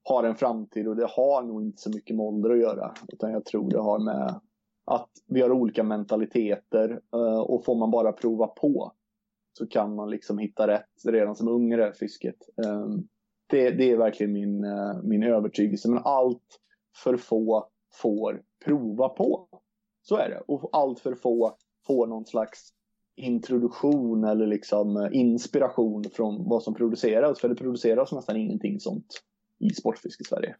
har 0.03 0.23
en 0.23 0.35
framtid 0.35 0.87
och 0.87 0.95
det 0.95 1.07
har 1.09 1.43
nog 1.43 1.63
inte 1.63 1.81
så 1.81 1.89
mycket 1.89 2.15
med 2.15 2.25
ålder 2.25 2.49
att 2.49 2.59
göra. 2.59 2.93
Utan 3.07 3.31
jag 3.31 3.45
tror 3.45 3.69
det 3.69 3.79
har 3.79 3.99
med 3.99 4.39
att 4.85 5.09
vi 5.27 5.41
har 5.41 5.51
olika 5.51 5.83
mentaliteter 5.83 7.01
eh, 7.13 7.39
och 7.39 7.65
får 7.65 7.75
man 7.75 7.91
bara 7.91 8.11
prova 8.11 8.47
på 8.47 8.93
så 9.57 9.67
kan 9.67 9.95
man 9.95 10.09
liksom 10.09 10.37
hitta 10.37 10.67
rätt 10.67 11.05
redan 11.05 11.35
som 11.35 11.47
ung 11.47 11.73
i 11.73 11.77
det 11.77 11.83
här 11.83 11.93
fisket. 11.93 12.35
Ehm, 12.65 13.07
det, 13.47 13.69
det, 13.69 13.91
är 13.91 13.97
verkligen 13.97 14.33
min, 14.33 14.63
eh, 14.63 15.01
min 15.03 15.23
övertygelse. 15.23 15.89
Men 15.89 16.01
allt 16.05 16.59
för 17.03 17.17
få 17.17 17.69
får 17.93 18.41
prova 18.65 19.09
på. 19.09 19.47
Så 20.01 20.15
är 20.15 20.29
det. 20.29 20.43
Och 20.47 20.69
allt 20.71 20.99
för 20.99 21.15
få 21.15 21.57
får 21.87 22.07
någon 22.07 22.25
slags 22.25 22.73
introduktion 23.15 24.23
eller 24.23 24.47
liksom 24.47 24.97
eh, 24.97 25.09
inspiration 25.11 26.03
från 26.13 26.49
vad 26.49 26.63
som 26.63 26.73
produceras. 26.73 27.39
För 27.39 27.49
det 27.49 27.55
produceras 27.55 28.11
nästan 28.11 28.37
ingenting 28.37 28.79
sånt 28.79 29.21
i 29.59 29.69
sportfiske 29.69 30.21
i 30.21 30.25
Sverige. 30.25 30.55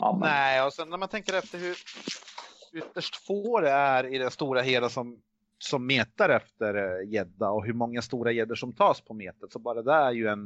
Amen. 0.00 0.20
Nej, 0.20 0.66
och 0.66 0.72
sen 0.72 0.90
när 0.90 0.98
man 0.98 1.08
tänker 1.08 1.38
efter 1.38 1.58
hur 1.58 1.76
ytterst 2.72 3.16
få 3.26 3.60
det 3.60 3.70
är 3.70 4.14
i 4.14 4.18
den 4.18 4.30
stora 4.30 4.60
hela 4.60 4.88
som, 4.88 5.22
som 5.58 5.86
metar 5.86 6.28
efter 6.28 6.74
eh, 6.74 7.08
gädda 7.08 7.50
och 7.50 7.64
hur 7.64 7.72
många 7.72 8.02
stora 8.02 8.32
gäddor 8.32 8.54
som 8.54 8.72
tas 8.72 9.00
på 9.00 9.14
metet. 9.14 9.52
Så 9.52 9.58
bara 9.58 9.82
det 9.82 9.92
är 9.92 10.12
ju 10.12 10.26
en 10.26 10.44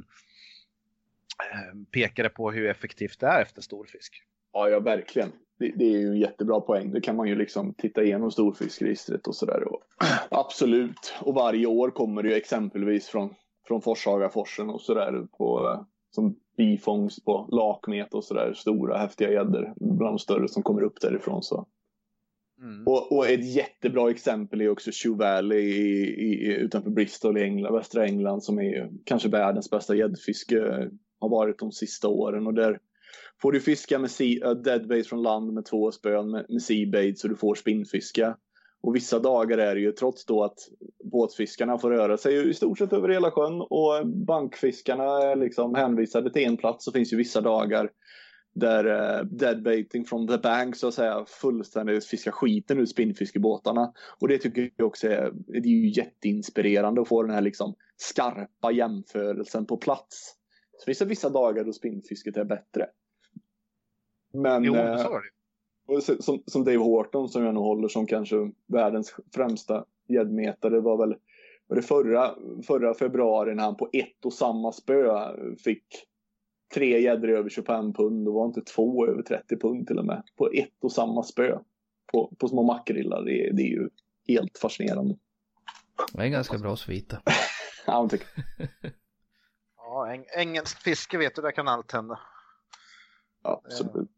eh, 1.38 1.78
pekare 1.92 2.28
på 2.28 2.50
hur 2.50 2.70
effektivt 2.70 3.20
det 3.20 3.26
är 3.26 3.42
efter 3.42 3.62
storfisk. 3.62 4.22
Ja, 4.52 4.68
ja 4.68 4.80
verkligen. 4.80 5.32
Det, 5.58 5.72
det, 5.76 5.84
är 5.84 5.98
ju 5.98 6.08
en 6.08 6.18
jättebra 6.18 6.60
poäng. 6.60 6.92
Det 6.92 7.00
kan 7.00 7.16
man 7.16 7.28
ju 7.28 7.34
liksom 7.34 7.74
titta 7.74 8.02
igenom 8.02 8.30
storfiskregistret 8.30 9.26
och 9.26 9.36
sådär. 9.36 9.64
Absolut. 10.30 11.14
Och 11.20 11.34
varje 11.34 11.66
år 11.66 11.90
kommer 11.90 12.22
det 12.22 12.28
ju 12.28 12.34
exempelvis 12.34 13.08
från, 13.08 13.34
från 13.66 13.82
Forshagaforsen 13.82 14.70
och 14.70 14.80
sådär 14.80 15.26
på 15.38 15.68
eh, 15.68 15.82
som 16.10 16.36
bifångst 16.56 17.24
på 17.24 17.48
lakmet 17.50 18.14
och 18.14 18.24
sådär. 18.24 18.54
Stora 18.54 18.98
häftiga 18.98 19.30
gäddor. 19.30 19.74
Bland 19.76 20.14
de 20.14 20.18
större 20.18 20.48
som 20.48 20.62
kommer 20.62 20.82
upp 20.82 21.00
därifrån. 21.00 21.42
Så. 21.42 21.66
Mm. 22.62 22.86
Och, 22.86 23.12
och, 23.12 23.26
ett 23.26 23.54
jättebra 23.54 24.10
exempel 24.10 24.60
är 24.60 24.68
också 24.68 24.90
Shoe 24.92 25.16
Valley 25.16 25.60
i, 25.60 26.02
i, 26.02 26.56
utanför 26.56 26.90
Bristol 26.90 27.38
i 27.38 27.42
England, 27.42 27.74
västra 27.74 28.04
England 28.04 28.44
som 28.44 28.58
är 28.58 28.90
kanske 29.04 29.28
världens 29.28 29.70
bästa 29.70 29.94
gäddfiske 29.94 30.58
eh, 30.58 30.86
har 31.20 31.28
varit 31.28 31.58
de 31.58 31.72
sista 31.72 32.08
åren. 32.08 32.46
Och 32.46 32.54
där 32.54 32.78
får 33.42 33.52
du 33.52 33.60
fiska 33.60 33.98
med 33.98 34.10
sea, 34.10 34.46
eh, 34.46 34.50
uh, 34.50 34.62
deadbait 34.62 35.06
från 35.06 35.22
land 35.22 35.52
med 35.52 35.64
två 35.64 35.92
spön 35.92 36.30
med, 36.30 36.46
med 36.48 36.62
seabait 36.62 37.18
så 37.18 37.28
du 37.28 37.36
får 37.36 37.54
spinnfiska. 37.54 38.36
Och 38.82 38.96
vissa 38.96 39.18
dagar 39.18 39.58
är 39.58 39.74
det 39.74 39.80
ju 39.80 39.92
trots 39.92 40.26
då 40.26 40.44
att 40.44 40.58
båtfiskarna 41.12 41.78
får 41.78 41.90
röra 41.90 42.16
sig 42.16 42.50
i 42.50 42.54
stort 42.54 42.78
sett 42.78 42.92
över 42.92 43.08
hela 43.08 43.30
sjön 43.30 43.60
och 43.60 44.06
bankfiskarna 44.26 45.04
är 45.04 45.36
liksom 45.36 45.74
hänvisade 45.74 46.32
till 46.32 46.44
en 46.44 46.56
plats 46.56 46.84
så 46.84 46.92
finns 46.92 47.12
ju 47.12 47.16
vissa 47.16 47.40
dagar 47.40 47.90
där 48.54 48.86
uh, 48.86 49.26
deadbaiting 49.26 50.04
from 50.04 50.28
the 50.28 50.38
bank 50.38 50.76
så 50.76 50.88
att 50.88 50.94
säga 50.94 51.24
fullständigt 51.28 52.06
fiskar 52.06 52.30
skiten 52.30 52.78
ur 52.78 52.86
spinnfiskebåtarna. 52.86 53.92
Och 54.20 54.28
det 54.28 54.38
tycker 54.38 54.70
jag 54.76 54.86
också 54.86 55.08
är, 55.08 55.32
det 55.32 55.58
är 55.58 55.66
ju 55.66 55.88
jätteinspirerande 55.88 57.00
att 57.00 57.08
få 57.08 57.22
den 57.22 57.34
här 57.34 57.40
liksom 57.40 57.74
skarpa 57.96 58.72
jämförelsen 58.72 59.66
på 59.66 59.76
plats. 59.76 60.34
Så 60.78 60.84
finns 60.84 60.98
det 60.98 61.04
vissa 61.04 61.30
dagar 61.30 61.64
då 61.64 61.72
spinnfisket 61.72 62.36
är 62.36 62.44
bättre. 62.44 62.86
Men, 64.32 64.64
jo, 64.64 64.74
eh, 64.76 64.96
så 64.96 65.08
det. 65.08 66.22
Som, 66.22 66.42
som 66.46 66.64
Dave 66.64 66.76
Horton 66.76 67.28
som 67.28 67.44
jag 67.44 67.54
nog 67.54 67.64
håller 67.64 67.88
som 67.88 68.06
kanske 68.06 68.36
världens 68.66 69.16
främsta 69.34 69.84
gäddmetare 70.08 70.80
var 70.80 71.06
väl 71.06 71.16
var 71.66 71.76
det 71.76 71.82
förra, 71.82 72.34
förra 72.66 72.94
februari 72.94 73.54
när 73.54 73.62
han 73.62 73.76
på 73.76 73.88
ett 73.92 74.24
och 74.24 74.32
samma 74.32 74.72
spö 74.72 75.08
fick 75.64 75.84
tre 76.74 77.00
gäddor 77.00 77.28
över 77.28 77.50
25 77.50 77.92
pund 77.92 78.28
och 78.28 78.34
var 78.34 78.46
inte 78.46 78.60
två 78.60 79.06
över 79.06 79.22
30 79.22 79.56
pund 79.56 79.86
till 79.86 79.98
och 79.98 80.04
med. 80.04 80.22
På 80.36 80.50
ett 80.52 80.84
och 80.84 80.92
samma 80.92 81.22
spö. 81.22 81.58
På, 82.12 82.34
på 82.38 82.48
små 82.48 82.62
makrillar. 82.62 83.22
Det, 83.22 83.50
det 83.52 83.62
är 83.62 83.68
ju 83.68 83.88
helt 84.28 84.58
fascinerande. 84.58 85.16
Det 86.12 86.20
är 86.20 86.24
en 86.24 86.32
ganska 86.32 86.58
bra 86.58 86.76
svit. 86.76 87.12
ja, 87.86 88.08
tycker 88.08 88.28
Ja, 89.76 90.12
eng 90.12 90.24
engelskt 90.36 90.82
fiske 90.82 91.18
vet 91.18 91.34
du, 91.34 91.42
där 91.42 91.50
kan 91.50 91.68
allt 91.68 91.92
hända. 91.92 92.20
Absolut. 93.42 94.10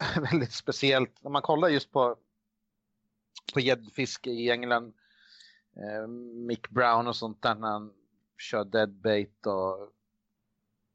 Eh, 0.00 0.22
väldigt 0.30 0.52
speciellt. 0.52 1.22
När 1.22 1.30
man 1.30 1.42
kollar 1.42 1.68
just 1.68 1.92
på 1.92 2.16
på 3.54 3.60
gäddfiske 3.60 4.30
i 4.30 4.50
England. 4.50 4.94
Eh, 5.76 6.08
Mick 6.46 6.68
Brown 6.68 7.06
och 7.06 7.16
sånt 7.16 7.42
där 7.42 7.54
när 7.54 7.68
han 7.68 7.92
kör 8.38 8.64
deadbait 8.64 9.46
och 9.46 9.92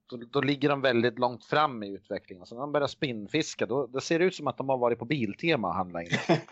då, 0.09 0.17
då, 0.17 0.41
ligger 0.41 0.69
de 0.69 0.81
väldigt 0.81 1.19
långt 1.19 1.45
fram 1.45 1.83
i 1.83 1.89
utvecklingen. 1.89 2.45
Så 2.45 2.55
när 2.55 2.61
de 2.61 2.71
börjar 2.71 2.87
spinnfiska 2.87 3.65
då, 3.65 3.87
då 3.87 3.99
ser 3.99 4.19
det 4.19 4.25
ut 4.25 4.35
som 4.35 4.47
att 4.47 4.57
de 4.57 4.69
har 4.69 4.77
varit 4.77 4.99
på 4.99 5.05
Biltema 5.05 5.67
och 5.67 5.73
handlat 5.73 6.03
in. 6.03 6.17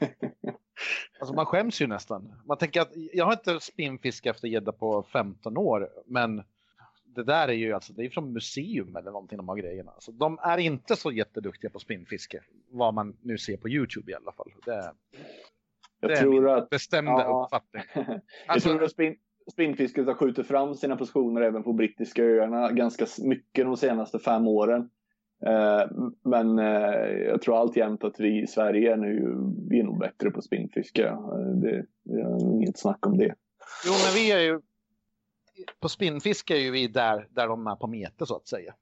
alltså 1.20 1.36
man 1.36 1.45
skäms 1.45 1.82
ju 1.82 1.88
nästan. 1.88 2.34
Man 2.45 2.58
tänker 2.58 2.82
att 2.82 2.91
jag 3.14 3.26
har 3.26 3.34
inte 3.34 3.60
spinnfiskat 3.60 4.36
efter 4.36 4.47
gädda 4.47 4.72
på 4.72 5.04
15 5.04 5.58
år 5.58 5.89
men 6.06 6.43
det 7.16 7.24
där 7.24 7.47
är 7.47 7.54
ju 7.54 7.74
alltså, 7.74 7.93
det 7.93 8.06
är 8.06 8.10
från 8.10 8.34
museum 8.34 8.95
eller 8.95 9.12
någonting 9.12 9.38
de 9.38 9.49
har 9.49 9.56
grejerna. 9.56 9.93
Så 9.99 10.12
de 10.12 10.39
är 10.41 10.58
inte 10.58 10.95
så 10.95 11.12
jätteduktiga 11.12 11.70
på 11.70 11.80
spinnfiske. 11.80 12.43
Vad 12.70 12.93
man 12.93 13.18
nu 13.22 13.38
ser 13.38 13.58
på 13.58 13.70
Youtube 13.70 14.12
i 14.12 14.16
alla 14.16 14.32
fall. 14.32 14.52
Det, 14.66 14.93
jag 15.99 16.12
det 16.12 16.16
tror 16.16 16.36
är 16.36 16.41
min 16.41 16.64
att, 16.64 16.70
bestämda 16.70 17.12
ja, 17.12 17.43
uppfattning. 17.43 17.84
jag 17.95 18.22
alltså, 18.47 18.70
tror 18.70 18.84
att 18.84 18.91
spin, 18.91 19.18
spinnfisket 19.52 20.06
har 20.06 20.14
skjutit 20.14 20.47
fram 20.47 20.76
sina 20.76 20.95
positioner 20.95 21.41
även 21.41 21.64
på 21.64 21.74
brittiska 21.74 22.24
öarna 22.24 22.72
ganska 22.72 23.06
mycket 23.24 23.66
de 23.66 23.78
senaste 23.78 24.20
fem 24.20 24.47
åren. 24.47 24.89
Eh, 25.45 25.89
men 26.24 26.60
eh, 26.60 27.10
jag 27.28 27.41
tror 27.41 27.58
alltjämt 27.58 28.04
att 28.04 28.20
vi 28.20 28.41
i 28.43 28.47
Sverige 28.47 28.93
är 28.93 28.97
nu, 28.97 29.36
vi 29.70 29.80
är 29.80 29.84
nog 29.84 29.99
bättre 29.99 30.32
på 30.32 30.41
spinnfiske. 30.41 31.08
Eh, 31.08 31.52
det, 31.62 31.86
det 32.04 32.22
är 32.22 32.56
inget 32.56 32.80
snack 32.80 33.06
om 33.06 33.18
det. 33.18 33.36
Jo, 33.86 33.91
men 33.91 34.14
vi 34.16 34.32
är 34.32 34.39
ju 34.39 34.62
på 35.80 35.89
spinnfiske 35.89 36.56
är 36.56 36.60
ju 36.60 36.72
vi 36.72 36.88
där, 36.88 37.28
där 37.30 37.47
de 37.47 37.68
är 37.68 37.76
på 37.76 37.88
meter 37.88 38.26
så 38.26 38.36
att 38.36 38.47
säga. 38.47 38.76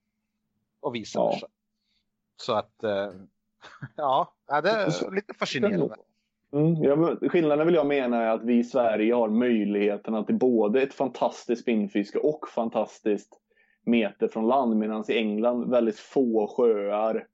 Och 0.79 0.95
vice 0.95 1.19
versa. 1.19 1.39
Ja. 1.41 1.47
Så 2.35 2.53
att, 2.53 2.75
ja, 3.95 4.33
det 4.47 4.69
är 4.69 5.15
lite 5.15 5.33
fascinerande. 5.33 5.95
Mm, 6.53 6.83
ja, 6.83 7.15
skillnaden 7.21 7.65
vill 7.65 7.75
jag 7.75 7.87
mena 7.87 8.23
är 8.23 8.29
att 8.29 8.43
vi 8.43 8.57
i 8.57 8.63
Sverige 8.63 9.13
har 9.13 9.29
möjligheten 9.29 10.25
till 10.25 10.35
både 10.35 10.81
ett 10.81 10.93
fantastiskt 10.93 11.61
spinnfiske 11.61 12.19
och 12.19 12.49
fantastiskt 12.55 13.39
meter 13.85 14.27
från 14.27 14.47
land 14.47 14.77
medan 14.77 15.03
i 15.07 15.17
England 15.17 15.69
väldigt 15.69 15.99
få 15.99 16.53
sjöar 16.57 17.27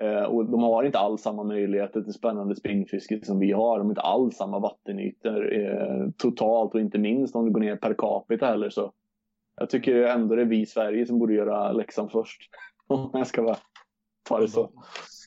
eh, 0.00 0.22
och 0.22 0.50
de 0.50 0.62
har 0.62 0.84
inte 0.84 0.98
alls 0.98 1.22
samma 1.22 1.44
möjligheter 1.44 2.02
till 2.02 2.12
spännande 2.12 2.56
spinnfiske 2.56 3.24
som 3.24 3.38
vi 3.38 3.52
har. 3.52 3.78
De 3.78 3.86
har 3.86 3.92
inte 3.92 4.00
alls 4.00 4.36
samma 4.36 4.58
vattenytor 4.58 5.58
eh, 5.58 6.08
totalt 6.16 6.74
och 6.74 6.80
inte 6.80 6.98
minst 6.98 7.36
om 7.36 7.44
du 7.44 7.52
går 7.52 7.60
ner 7.60 7.76
per 7.76 7.94
capita 7.94 8.46
heller 8.46 8.70
så 8.70 8.92
jag 9.56 9.70
tycker 9.70 10.02
ändå 10.02 10.34
det 10.34 10.42
är 10.42 10.46
vi 10.46 10.60
i 10.60 10.66
Sverige 10.66 11.06
som 11.06 11.18
borde 11.18 11.34
göra 11.34 11.72
läxan 11.72 12.08
först. 12.10 12.40
Om 12.86 13.10
jag 13.12 13.26
ska 13.26 13.42
bara 13.42 13.56
ta 14.28 14.40
det 14.40 14.48
så. 14.48 14.70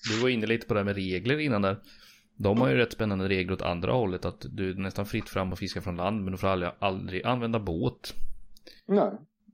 Du 0.09 0.21
var 0.21 0.29
inne 0.29 0.45
lite 0.45 0.67
på 0.67 0.73
det 0.73 0.79
här 0.79 0.85
med 0.85 0.95
regler 0.95 1.39
innan 1.39 1.61
där. 1.61 1.77
De 2.36 2.61
har 2.61 2.69
ju 2.69 2.75
rätt 2.75 2.93
spännande 2.93 3.29
regler 3.29 3.53
åt 3.53 3.61
andra 3.61 3.91
hållet. 3.91 4.25
Att 4.25 4.45
du 4.49 4.69
är 4.69 4.75
nästan 4.75 5.05
fritt 5.05 5.29
fram 5.29 5.51
och 5.51 5.59
fiska 5.59 5.81
från 5.81 5.95
land. 5.95 6.23
Men 6.23 6.31
du 6.31 6.38
får 6.38 6.47
aldrig, 6.47 6.71
aldrig 6.79 7.25
använda 7.25 7.59
båt. 7.59 8.15
Nej. 8.86 9.11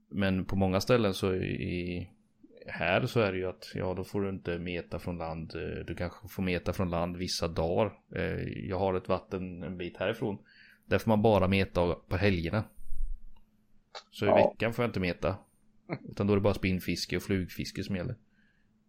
Men 0.09 0.45
på 0.45 0.55
många 0.55 0.82
ställen 0.82 1.13
så 1.13 1.34
i, 1.34 2.09
här 2.67 3.05
så 3.05 3.19
är 3.19 3.32
det 3.32 3.38
ju 3.38 3.49
att 3.49 3.71
ja 3.75 3.93
då 3.93 4.03
får 4.03 4.21
du 4.21 4.30
inte 4.30 4.57
meta 4.57 4.99
från 4.99 5.17
land. 5.17 5.53
Du 5.88 5.95
kanske 5.97 6.27
får 6.27 6.43
meta 6.43 6.73
från 6.73 6.89
land 6.89 7.17
vissa 7.17 7.47
dagar. 7.47 7.93
Eh, 8.15 8.67
jag 8.69 8.80
har 8.80 8.93
ett 8.93 9.09
vatten 9.09 9.63
en 9.63 9.77
bit 9.77 9.97
härifrån. 9.97 10.38
Där 10.86 10.97
får 10.97 11.09
man 11.09 11.21
bara 11.21 11.47
meta 11.47 11.95
på 11.95 12.17
helgerna. 12.17 12.63
Så 14.11 14.25
i 14.25 14.27
ja. 14.27 14.36
veckan 14.36 14.73
får 14.73 14.84
jag 14.84 14.89
inte 14.89 14.99
meta. 14.99 15.36
Utan 16.09 16.27
då 16.27 16.34
är 16.34 16.38
det 16.38 16.41
bara 16.41 16.53
spinnfiske 16.53 17.17
och 17.17 17.23
flugfiske 17.23 17.84
som 17.84 17.95
gäller. 17.95 18.15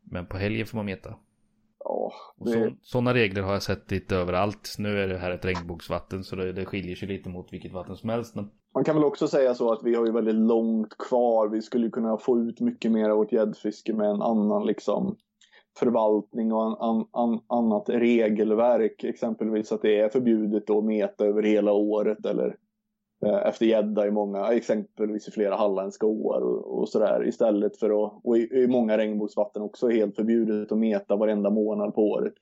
Men 0.03 0.27
på 0.27 0.37
helgen 0.37 0.67
får 0.67 0.77
man 0.77 0.87
meta. 0.87 1.17
Ja, 2.39 2.51
det... 2.51 2.75
Sådana 2.83 3.15
regler 3.15 3.43
har 3.43 3.53
jag 3.53 3.63
sett 3.63 3.91
lite 3.91 4.17
överallt. 4.17 4.77
Nu 4.79 5.01
är 5.01 5.09
det 5.09 5.19
här 5.19 5.31
ett 5.31 5.45
regnbågsvatten 5.45 6.25
så 6.25 6.37
det, 6.37 6.53
det 6.53 6.65
skiljer 6.65 6.97
sig 6.97 7.09
lite 7.09 7.29
mot 7.29 7.53
vilket 7.53 7.73
vatten 7.73 7.97
som 7.97 8.11
helst. 8.11 8.35
Men... 8.35 8.51
Man 8.75 8.85
kan 8.85 8.95
väl 8.95 9.05
också 9.05 9.29
säga 9.29 9.55
så 9.55 9.73
att 9.73 9.81
vi 9.85 9.95
har 9.95 10.07
ju 10.07 10.13
väldigt 10.13 10.35
långt 10.35 10.99
kvar. 10.99 11.49
Vi 11.49 11.63
skulle 11.63 11.91
kunna 11.91 12.17
få 12.17 12.39
ut 12.39 12.61
mycket 12.61 12.93
mer 12.93 13.11
av 13.11 13.17
vårt 13.17 13.33
gäddfiske 13.33 13.93
med 13.93 14.11
en 14.11 14.23
annan 14.23 14.67
liksom 14.67 15.17
förvaltning 15.79 16.53
och 16.53 16.63
an, 16.63 16.77
an, 16.81 17.07
an, 17.13 17.41
annat 17.47 17.89
regelverk. 17.89 19.05
Exempelvis 19.05 19.73
att 19.73 19.83
det 19.83 20.01
är 20.01 20.09
förbjudet 20.09 20.71
att 20.71 20.85
meta 20.85 21.25
över 21.25 21.43
hela 21.43 21.73
året 21.73 22.27
eller 22.27 22.57
Eh, 23.27 23.47
efter 23.47 23.67
gädda 23.67 24.07
i 24.07 24.11
många, 24.11 24.53
exempelvis 24.53 25.29
i 25.29 25.31
flera 25.31 25.57
halländska 25.57 26.07
åar 26.07 26.41
och, 26.41 26.79
och 26.79 26.89
sådär. 26.89 27.29
Istället 27.29 27.77
för 27.77 28.05
att, 28.05 28.21
och 28.25 28.39
i, 28.39 28.49
i 28.53 28.67
många 28.67 28.99
regnbågsvatten 28.99 29.63
också 29.63 29.89
helt 29.89 30.17
förbjudet 30.17 30.73
att 30.73 30.79
meta 30.79 31.17
varenda 31.17 31.51
månad 31.51 31.95
på 31.95 32.03
året. 32.03 32.35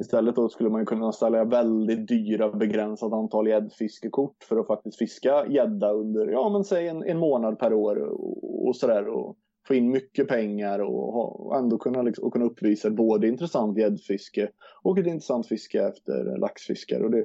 Istället 0.00 0.36
då 0.36 0.48
skulle 0.48 0.70
man 0.70 0.86
kunna 0.86 1.12
ställa 1.12 1.44
väldigt 1.44 2.08
dyra 2.08 2.52
begränsat 2.52 3.12
antal 3.12 3.48
gäddfiskekort 3.48 4.44
för 4.48 4.56
att 4.56 4.66
faktiskt 4.66 4.98
fiska 4.98 5.46
gädda 5.46 5.92
under, 5.92 6.26
ja 6.26 6.48
men 6.48 6.64
säg 6.64 6.88
en, 6.88 7.02
en 7.02 7.18
månad 7.18 7.58
per 7.58 7.72
år 7.72 7.96
och, 7.96 8.68
och 8.68 8.76
sådär. 8.76 9.08
Och 9.08 9.36
få 9.68 9.74
in 9.74 9.90
mycket 9.90 10.28
pengar 10.28 10.78
och, 10.78 11.12
ha, 11.12 11.24
och 11.24 11.56
ändå 11.56 11.78
kunna, 11.78 12.02
liksom, 12.02 12.24
och 12.24 12.32
kunna 12.32 12.44
uppvisa 12.44 12.90
både 12.90 13.28
intressant 13.28 13.78
gäddfiske 13.78 14.48
och 14.82 14.98
ett 14.98 15.06
intressant 15.06 15.46
fiske 15.46 15.82
efter 15.82 16.38
laxfiskar. 16.38 17.00
Och 17.00 17.10
det, 17.10 17.24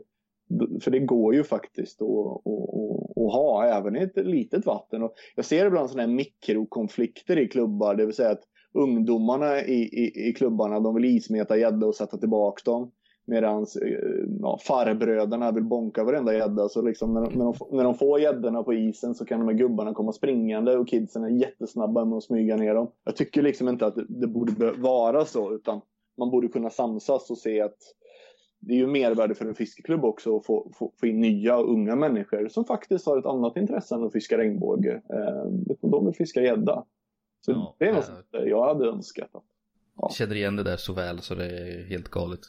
för 0.82 0.91
det 0.91 1.00
går 1.00 1.36
ju 1.36 1.44
faktiskt 1.44 2.02
att, 2.02 2.08
att, 2.08 3.18
att, 3.18 3.34
ha 3.34 3.66
även 3.66 3.96
i 3.96 4.00
ett 4.00 4.26
litet 4.26 4.66
vatten. 4.66 5.04
Och 5.04 5.14
jag 5.36 5.46
ser 5.46 5.66
ibland 5.66 5.89
sådana 5.89 6.08
här 6.08 6.16
mikrokonflikter 6.16 7.38
i 7.38 7.48
klubbar. 7.48 7.96
Det 7.96 8.06
vill 8.06 8.16
säga 8.16 8.32
att 8.32 8.44
ungdomarna 8.74 9.62
i, 9.62 9.82
i, 9.84 10.30
i 10.30 10.34
klubbarna 10.34 10.80
de 10.80 10.96
vill 10.96 11.06
ismeta 11.06 11.58
gädda 11.58 11.88
och 11.88 11.96
sätta 11.96 12.18
tillbaka 12.18 12.62
dem. 12.66 12.91
Medan 13.26 13.62
eh, 13.62 14.26
ja, 14.41 14.60
farbröderna 14.62 15.52
vill 15.52 15.64
bonka 15.64 16.04
varenda 16.04 16.34
gädda. 16.34 16.70
Så 16.70 16.82
liksom 16.82 17.14
när, 17.14 17.22
när, 17.22 17.46
de, 17.46 17.54
när 17.72 17.84
de 17.84 17.96
får 17.96 18.20
gäddorna 18.20 18.64
på 18.64 18.74
isen 18.74 19.16
så 19.16 19.26
kan 19.26 19.39
de 19.39 19.48
här 19.48 19.56
gubbarna 19.56 19.94
komma 19.94 20.12
springande 20.12 20.78
och 20.78 20.88
kidsen 20.88 21.24
är 21.24 21.30
jättesnabba 21.30 22.06
med 22.06 22.18
att 22.18 22.24
smyga 22.24 22.56
ner 22.56 22.76
dem. 22.76 22.91
Jag 23.04 23.16
tycker 23.16 23.41
liksom 23.41 23.70
inte 23.70 23.86
att 23.86 23.96
det, 23.96 24.06
det 24.10 24.28
borde 24.28 24.72
vara 24.72 25.26
så 25.26 25.54
utan 25.54 25.82
man 26.18 26.30
borde 26.30 26.48
kunna 26.48 26.70
samsas 26.70 27.32
och 27.32 27.38
se 27.38 27.62
att 27.62 27.78
det 28.68 28.74
är 28.74 28.78
ju 28.78 28.88
mervärde 28.88 29.36
för 29.36 29.45
en 29.45 29.55
fiskeklubb 29.55 30.05
också 30.05 30.38
att 30.38 30.45
få, 30.45 30.72
få, 30.76 30.93
få 30.99 31.07
in 31.07 31.22
nya 31.22 31.57
unga 31.57 31.95
människor 31.95 32.47
som 32.47 32.66
faktiskt 32.66 33.05
har 33.05 33.18
ett 33.18 33.26
annat 33.26 33.57
intresse 33.57 33.95
än 33.95 34.03
att 34.03 34.14
fiska 34.14 34.38
regnbåge. 34.38 35.01
Eh, 35.09 35.80
de 35.82 36.05
vill 36.05 36.16
fiska 36.16 36.41
gädda. 36.41 36.86
Så 37.45 37.51
ja, 37.51 37.76
det 37.80 37.86
är 37.86 37.93
något 37.93 38.09
äh, 38.34 38.41
jag 38.41 38.66
hade 38.66 38.89
önskat. 38.89 39.30
Ja. 39.97 40.09
Känner 40.09 40.36
igen 40.36 40.55
det 40.55 40.64
där 40.64 40.78
så 40.78 40.93
väl 40.93 41.20
så 41.20 41.36
det 41.36 41.45
är 41.45 41.84
helt 41.84 42.09
galet. 42.09 42.39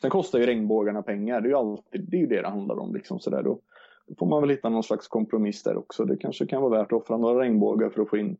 Sen 0.00 0.10
kostar 0.10 0.38
ju 0.38 0.46
regnbågarna 0.46 1.02
pengar. 1.02 1.40
Det 1.40 1.46
är 1.46 1.50
ju 1.50 1.56
alltid 1.56 2.08
det, 2.10 2.16
är 2.16 2.20
ju 2.20 2.26
det 2.26 2.42
det 2.42 2.48
handlar 2.48 2.78
om. 2.78 2.94
Liksom, 2.94 3.20
sådär. 3.20 3.42
Då, 3.42 3.60
då 4.06 4.14
får 4.18 4.26
man 4.26 4.40
väl 4.40 4.50
hitta 4.50 4.68
någon 4.68 4.82
slags 4.82 5.08
kompromiss 5.08 5.62
där 5.62 5.76
också. 5.76 6.04
Det 6.04 6.16
kanske 6.16 6.46
kan 6.46 6.62
vara 6.62 6.78
värt 6.78 6.92
att 6.92 7.02
offra 7.02 7.16
några 7.16 7.42
regnbågar 7.42 7.90
för 7.90 8.02
att 8.02 8.08
få 8.10 8.16
in 8.16 8.36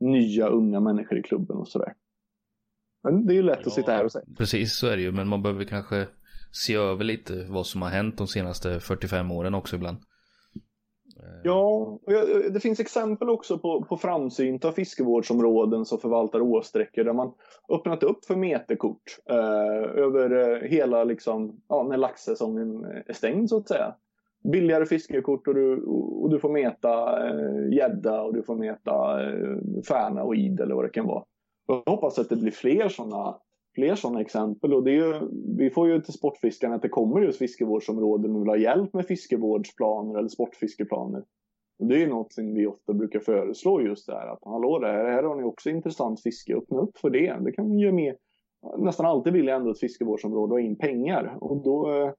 nya 0.00 0.48
unga 0.48 0.80
människor 0.80 1.18
i 1.18 1.22
klubben 1.22 1.56
och 1.56 1.68
sådär. 1.68 1.94
Men 3.02 3.26
det 3.26 3.32
är 3.32 3.36
ju 3.36 3.42
lätt 3.42 3.58
ja, 3.62 3.66
att 3.66 3.72
sitta 3.72 3.92
här 3.92 4.04
och 4.04 4.12
säga. 4.12 4.24
Precis 4.38 4.74
så 4.74 4.86
är 4.86 4.96
det 4.96 5.02
ju, 5.02 5.12
men 5.12 5.28
man 5.28 5.42
behöver 5.42 5.64
kanske 5.64 6.06
se 6.52 6.74
över 6.74 7.04
lite 7.04 7.46
vad 7.48 7.66
som 7.66 7.82
har 7.82 7.88
hänt 7.88 8.18
de 8.18 8.26
senaste 8.26 8.80
45 8.80 9.30
åren 9.30 9.54
också 9.54 9.76
ibland. 9.76 9.98
Eh. 11.22 11.40
Ja, 11.44 11.98
det 12.50 12.60
finns 12.60 12.80
exempel 12.80 13.30
också 13.30 13.58
på, 13.58 13.84
på 13.84 13.96
framsynta 13.96 14.72
fiskevårdsområden 14.72 15.84
som 15.84 15.98
förvaltar 15.98 16.40
åsträckor 16.40 17.04
där 17.04 17.12
man 17.12 17.32
öppnat 17.68 18.02
upp 18.02 18.24
för 18.24 18.36
meterkort 18.36 19.02
eh, 19.30 20.02
över 20.02 20.54
eh, 20.54 20.68
hela, 20.68 21.04
liksom, 21.04 21.60
ja, 21.68 21.86
när 21.90 21.96
laxsäsongen 21.96 22.84
är 23.06 23.12
stängd 23.12 23.48
så 23.48 23.56
att 23.56 23.68
säga. 23.68 23.94
Billigare 24.52 24.86
fiskekort 24.86 25.48
och 25.48 25.54
du, 25.54 25.82
och 26.22 26.30
du 26.30 26.38
får 26.38 26.52
meta 26.52 27.26
eh, 27.28 27.76
gädda 27.76 28.16
eh, 28.16 28.22
och 28.22 28.34
du 28.34 28.42
får 28.42 28.56
meta 28.56 29.22
eh, 29.22 29.82
färna 29.88 30.22
och 30.22 30.36
id 30.36 30.60
eller 30.60 30.74
vad 30.74 30.84
det 30.84 30.90
kan 30.90 31.06
vara. 31.06 31.24
Jag 31.66 31.82
hoppas 31.86 32.18
att 32.18 32.28
det 32.28 32.36
blir 32.36 32.50
fler 32.50 32.88
sådana 32.88 33.36
fler 33.74 33.94
sådana 33.94 34.20
exempel. 34.20 34.74
Och 34.74 34.84
det 34.84 34.90
är 34.90 34.94
ju, 34.94 35.28
vi 35.58 35.70
får 35.70 35.88
ju 35.88 36.00
till 36.00 36.12
sportfiskarna 36.12 36.74
att 36.74 36.82
det 36.82 36.88
kommer 36.88 37.20
just 37.20 37.38
fiskevårdsområden 37.38 38.36
och 38.36 38.42
vill 38.42 38.48
ha 38.48 38.56
hjälp 38.56 38.94
med 38.94 39.06
fiskevårdsplaner 39.06 40.18
eller 40.18 40.28
sportfiskeplaner. 40.28 41.24
Och 41.78 41.86
det 41.86 41.94
är 41.94 41.98
ju 41.98 42.08
något 42.08 42.32
som 42.32 42.54
vi 42.54 42.66
ofta 42.66 42.92
brukar 42.92 43.20
föreslå 43.20 43.80
just 43.80 44.06
där. 44.06 44.32
att 44.32 44.44
hallå, 44.44 44.78
där, 44.78 45.10
här, 45.10 45.22
har 45.22 45.36
ni 45.36 45.42
också 45.42 45.70
intressant 45.70 46.22
fiske, 46.22 46.56
öppna 46.56 46.78
upp 46.78 46.98
för 46.98 47.10
det. 47.10 47.38
Det 47.40 47.52
kan 47.52 47.70
vi 47.70 47.82
göra 47.82 47.94
med. 47.94 48.16
Nästan 48.78 49.06
alltid 49.06 49.32
vill 49.32 49.46
jag 49.46 49.56
ändå 49.56 49.70
ett 49.70 49.80
fiskevårdsområde 49.80 50.54
ha 50.54 50.60
in 50.60 50.76
pengar 50.76 51.36
och 51.40 51.62
då 51.62 51.94
eh, 51.94 52.12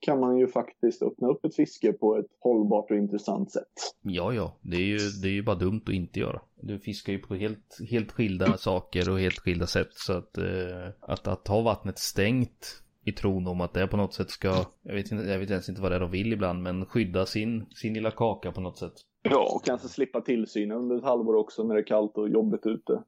kan 0.00 0.20
man 0.20 0.38
ju 0.38 0.48
faktiskt 0.48 1.02
öppna 1.02 1.28
upp 1.28 1.44
ett 1.44 1.56
fiske 1.56 1.92
på 1.92 2.16
ett 2.16 2.26
hållbart 2.40 2.90
och 2.90 2.96
intressant 2.96 3.52
sätt. 3.52 3.72
Ja, 4.02 4.32
ja, 4.32 4.58
det 4.62 4.76
är 4.76 4.86
ju, 4.86 4.98
det 5.22 5.28
är 5.28 5.32
ju 5.32 5.42
bara 5.42 5.56
dumt 5.56 5.82
att 5.86 5.92
inte 5.92 6.20
göra. 6.20 6.40
Du 6.60 6.78
fiskar 6.78 7.12
ju 7.12 7.18
på 7.18 7.34
helt, 7.34 7.78
helt 7.90 8.12
skilda 8.12 8.56
saker 8.58 9.10
och 9.10 9.20
helt 9.20 9.38
skilda 9.38 9.66
sätt. 9.66 9.92
Så 9.92 10.12
att, 10.12 10.38
eh, 10.38 10.88
att, 11.00 11.26
att 11.26 11.48
ha 11.48 11.62
vattnet 11.62 11.98
stängt 11.98 12.82
i 13.04 13.12
tron 13.12 13.46
om 13.46 13.60
att 13.60 13.74
det 13.74 13.86
på 13.86 13.96
något 13.96 14.14
sätt 14.14 14.30
ska, 14.30 14.64
jag 14.82 14.94
vet, 14.94 15.12
inte, 15.12 15.24
jag 15.24 15.38
vet 15.38 15.50
ens 15.50 15.68
inte 15.68 15.82
vad 15.82 15.92
det 15.92 15.96
är 15.96 16.00
de 16.00 16.10
vill 16.10 16.32
ibland, 16.32 16.62
men 16.62 16.86
skydda 16.86 17.26
sin, 17.26 17.66
sin 17.70 17.94
lilla 17.94 18.10
kaka 18.10 18.52
på 18.52 18.60
något 18.60 18.78
sätt. 18.78 18.92
Ja, 19.22 19.52
och 19.54 19.64
kanske 19.64 19.88
slippa 19.88 20.20
tillsynen 20.20 20.76
under 20.76 20.96
ett 20.96 21.04
halvår 21.04 21.34
också 21.34 21.64
när 21.64 21.74
det 21.74 21.80
är 21.80 21.86
kallt 21.86 22.16
och 22.16 22.28
jobbigt 22.28 22.66
ute. 22.66 23.02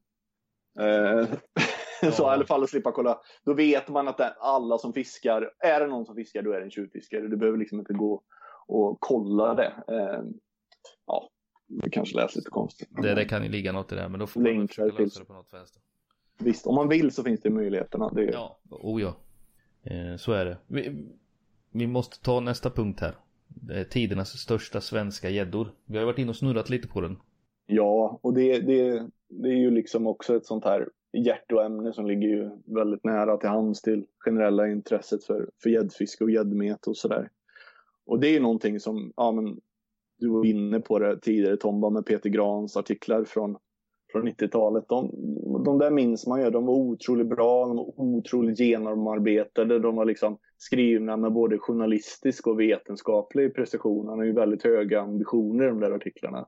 Eh, 0.80 1.28
Ja. 2.02 2.10
så 2.12 2.22
i 2.22 2.26
alla 2.26 2.46
fall 2.46 2.62
att 2.62 2.70
slippa 2.70 2.92
kolla. 2.92 3.20
Då 3.44 3.54
vet 3.54 3.88
man 3.88 4.08
att 4.08 4.18
det, 4.18 4.34
alla 4.40 4.78
som 4.78 4.92
fiskar, 4.92 5.50
är 5.58 5.80
det 5.80 5.86
någon 5.86 6.06
som 6.06 6.14
fiskar 6.14 6.42
då 6.42 6.52
är 6.52 6.58
det 6.58 6.64
en 6.64 6.70
tjuvfiskare. 6.70 7.28
Du 7.28 7.36
behöver 7.36 7.58
liksom 7.58 7.78
inte 7.78 7.92
gå 7.92 8.22
och 8.66 8.96
kolla 9.00 9.54
det. 9.54 9.72
Eh, 9.88 10.22
ja, 11.06 11.30
det 11.68 11.90
kanske 11.90 12.16
lät 12.16 12.36
lite 12.36 12.50
konstigt. 12.50 12.88
Det, 13.02 13.14
det 13.14 13.24
kan 13.24 13.42
ju 13.42 13.48
ligga 13.48 13.72
något 13.72 13.92
i 13.92 13.94
det, 13.94 14.08
men 14.08 14.20
då 14.20 14.26
får 14.26 14.40
man 14.40 14.68
försöka 14.68 15.02
lösa 15.02 15.20
det 15.20 15.26
på 15.26 15.32
något 15.32 15.52
vänster. 15.52 15.82
Visst, 16.38 16.66
om 16.66 16.74
man 16.74 16.88
vill 16.88 17.10
så 17.10 17.22
finns 17.22 17.40
det 17.40 17.50
möjligheterna. 17.50 18.08
Det... 18.08 18.24
Ja, 18.24 18.58
oh 18.70 19.02
ja. 19.02 19.16
Eh, 19.82 20.16
så 20.16 20.32
är 20.32 20.44
det. 20.44 20.58
Vi, 20.66 21.06
vi 21.70 21.86
måste 21.86 22.20
ta 22.20 22.40
nästa 22.40 22.70
punkt 22.70 23.00
här. 23.00 23.14
Tidernas 23.84 24.38
största 24.38 24.80
svenska 24.80 25.30
gäddor. 25.30 25.74
Vi 25.84 25.98
har 25.98 26.04
varit 26.04 26.18
inne 26.18 26.30
och 26.30 26.36
snurrat 26.36 26.70
lite 26.70 26.88
på 26.88 27.00
den. 27.00 27.18
Ja, 27.66 28.18
och 28.22 28.34
det, 28.34 28.58
det, 28.58 29.08
det 29.28 29.48
är 29.48 29.56
ju 29.56 29.70
liksom 29.70 30.06
också 30.06 30.36
ett 30.36 30.46
sånt 30.46 30.64
här 30.64 30.88
hjärtoämne 31.12 31.92
som 31.92 32.06
ligger 32.06 32.28
ju 32.28 32.50
väldigt 32.64 33.04
nära 33.04 33.36
till 33.36 33.48
hands 33.48 33.82
till 33.82 34.06
generella 34.18 34.68
intresset 34.68 35.24
för, 35.24 35.50
för 35.62 35.70
gäddfiske 35.70 36.24
och 36.24 36.30
gäddmet 36.30 36.86
och 36.86 36.96
sådär. 36.96 37.30
Och 38.06 38.20
det 38.20 38.28
är 38.28 38.32
ju 38.32 38.40
någonting 38.40 38.80
som, 38.80 39.12
ja 39.16 39.32
men 39.32 39.60
du 40.18 40.28
var 40.28 40.46
inne 40.46 40.80
på 40.80 40.98
det 40.98 41.20
tidigare 41.20 41.56
Tomba 41.56 41.90
med 41.90 42.06
Peter 42.06 42.30
Grans 42.30 42.76
artiklar 42.76 43.24
från, 43.24 43.56
från 44.12 44.28
90-talet. 44.28 44.84
De, 44.88 45.10
de 45.64 45.78
där 45.78 45.90
minns 45.90 46.26
man 46.26 46.42
ju, 46.42 46.50
de 46.50 46.66
var 46.66 46.74
otroligt 46.74 47.28
bra, 47.28 47.66
de 47.66 47.76
var 47.76 48.00
otroligt 48.00 48.60
genomarbetade, 48.60 49.78
de 49.78 49.96
var 49.96 50.04
liksom 50.04 50.38
skrivna 50.58 51.16
med 51.16 51.32
både 51.32 51.58
journalistisk 51.58 52.46
och 52.46 52.60
vetenskaplig 52.60 53.54
precision. 53.54 54.08
Han 54.08 54.18
har 54.18 54.26
ju 54.26 54.32
väldigt 54.32 54.64
höga 54.64 55.00
ambitioner 55.00 55.64
i 55.64 55.68
de 55.68 55.80
där 55.80 55.90
artiklarna 55.90 56.46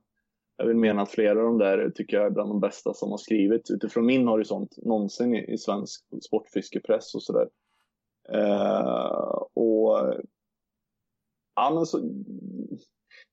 jag 0.63 0.67
vill 0.69 0.77
mena 0.77 1.03
att 1.03 1.11
flera 1.11 1.39
av 1.39 1.45
de 1.45 1.59
där 1.59 1.91
tycker 1.91 2.17
jag 2.17 2.27
är 2.27 2.31
bland 2.31 2.51
de 2.51 2.61
bästa 2.61 2.95
som 2.95 3.11
har 3.11 3.19
skrivits 3.19 3.71
utifrån 3.71 4.07
min 4.07 4.29
horisont 4.29 4.77
någonsin 4.77 5.35
i, 5.35 5.53
i 5.53 5.59
svensk 5.59 6.05
sportfiskepress 6.23 7.15
och 7.15 7.23
sådär. 7.23 7.49
Eh, 8.29 9.43
och 9.55 10.15
ja, 11.55 11.71
men 11.75 11.87
så, 11.87 11.99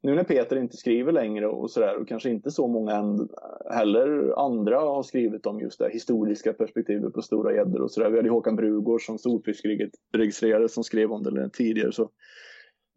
nu 0.02 0.16
när 0.16 0.24
Peter 0.24 0.56
inte 0.56 0.78
skriver 0.78 1.12
längre 1.12 1.48
och 1.48 1.72
sådär 1.72 1.98
och 2.02 2.08
kanske 2.08 2.30
inte 2.30 2.52
så 2.52 2.68
många 2.68 3.28
heller 3.72 4.40
andra 4.46 4.80
har 4.80 5.04
skrivit 5.04 5.46
om 5.46 5.60
just 5.60 5.80
det 5.80 5.90
historiska 5.90 6.54
perspektivet 6.54 7.14
på 7.14 7.22
stora 7.22 7.56
gäddor 7.56 7.82
och 7.82 7.92
sådär. 7.92 8.10
Vi 8.10 8.18
hade 8.18 8.30
Håkan 8.30 8.56
Brugård 8.56 9.06
som 9.06 9.18
storfiskregistrerare 9.18 10.70
som 10.70 10.84
skrev 10.84 11.12
om 11.12 11.24
det 11.24 11.50
tidigare 11.50 11.92
så 11.92 12.10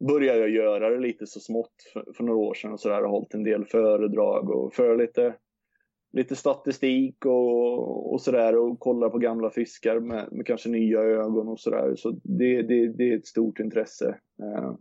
började 0.09 0.38
jag 0.38 0.50
göra 0.50 0.90
det 0.90 0.98
lite 0.98 1.26
så 1.26 1.40
smått 1.40 1.74
för, 1.92 2.12
för 2.16 2.24
några 2.24 2.38
år 2.38 2.55
sedan 2.55 2.72
och 2.72 2.80
sådär 2.80 3.05
och 3.05 3.11
hållit 3.11 3.34
en 3.34 3.44
del 3.44 3.64
föredrag 3.64 4.50
och 4.50 4.74
för 4.74 4.96
lite, 4.96 5.34
lite 6.12 6.36
statistik 6.36 7.26
och, 7.26 8.12
och 8.12 8.20
sådär 8.20 8.57
och 8.57 8.80
kollar 8.80 9.11
på 9.11 9.18
gamla 9.18 9.50
fiskar 9.50 10.00
med, 10.00 10.28
med 10.32 10.46
kanske 10.46 10.68
nya 10.68 11.00
ögon 11.00 11.48
och 11.48 11.61
sådär. 11.61 11.94
Så 11.96 12.11
det, 12.22 12.62
det, 12.62 12.92
det 12.92 13.12
är 13.12 13.18
ett 13.18 13.26
stort 13.26 13.59
intresse. 13.59 14.18
Eh, 14.42 14.74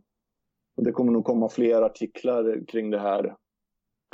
och 0.78 0.84
det 0.84 0.92
kommer 0.92 1.12
nog 1.12 1.26
komma 1.26 1.50
fler 1.50 1.82
artiklar 1.82 2.66
kring 2.68 2.90
det 2.90 3.00
här, 3.00 3.36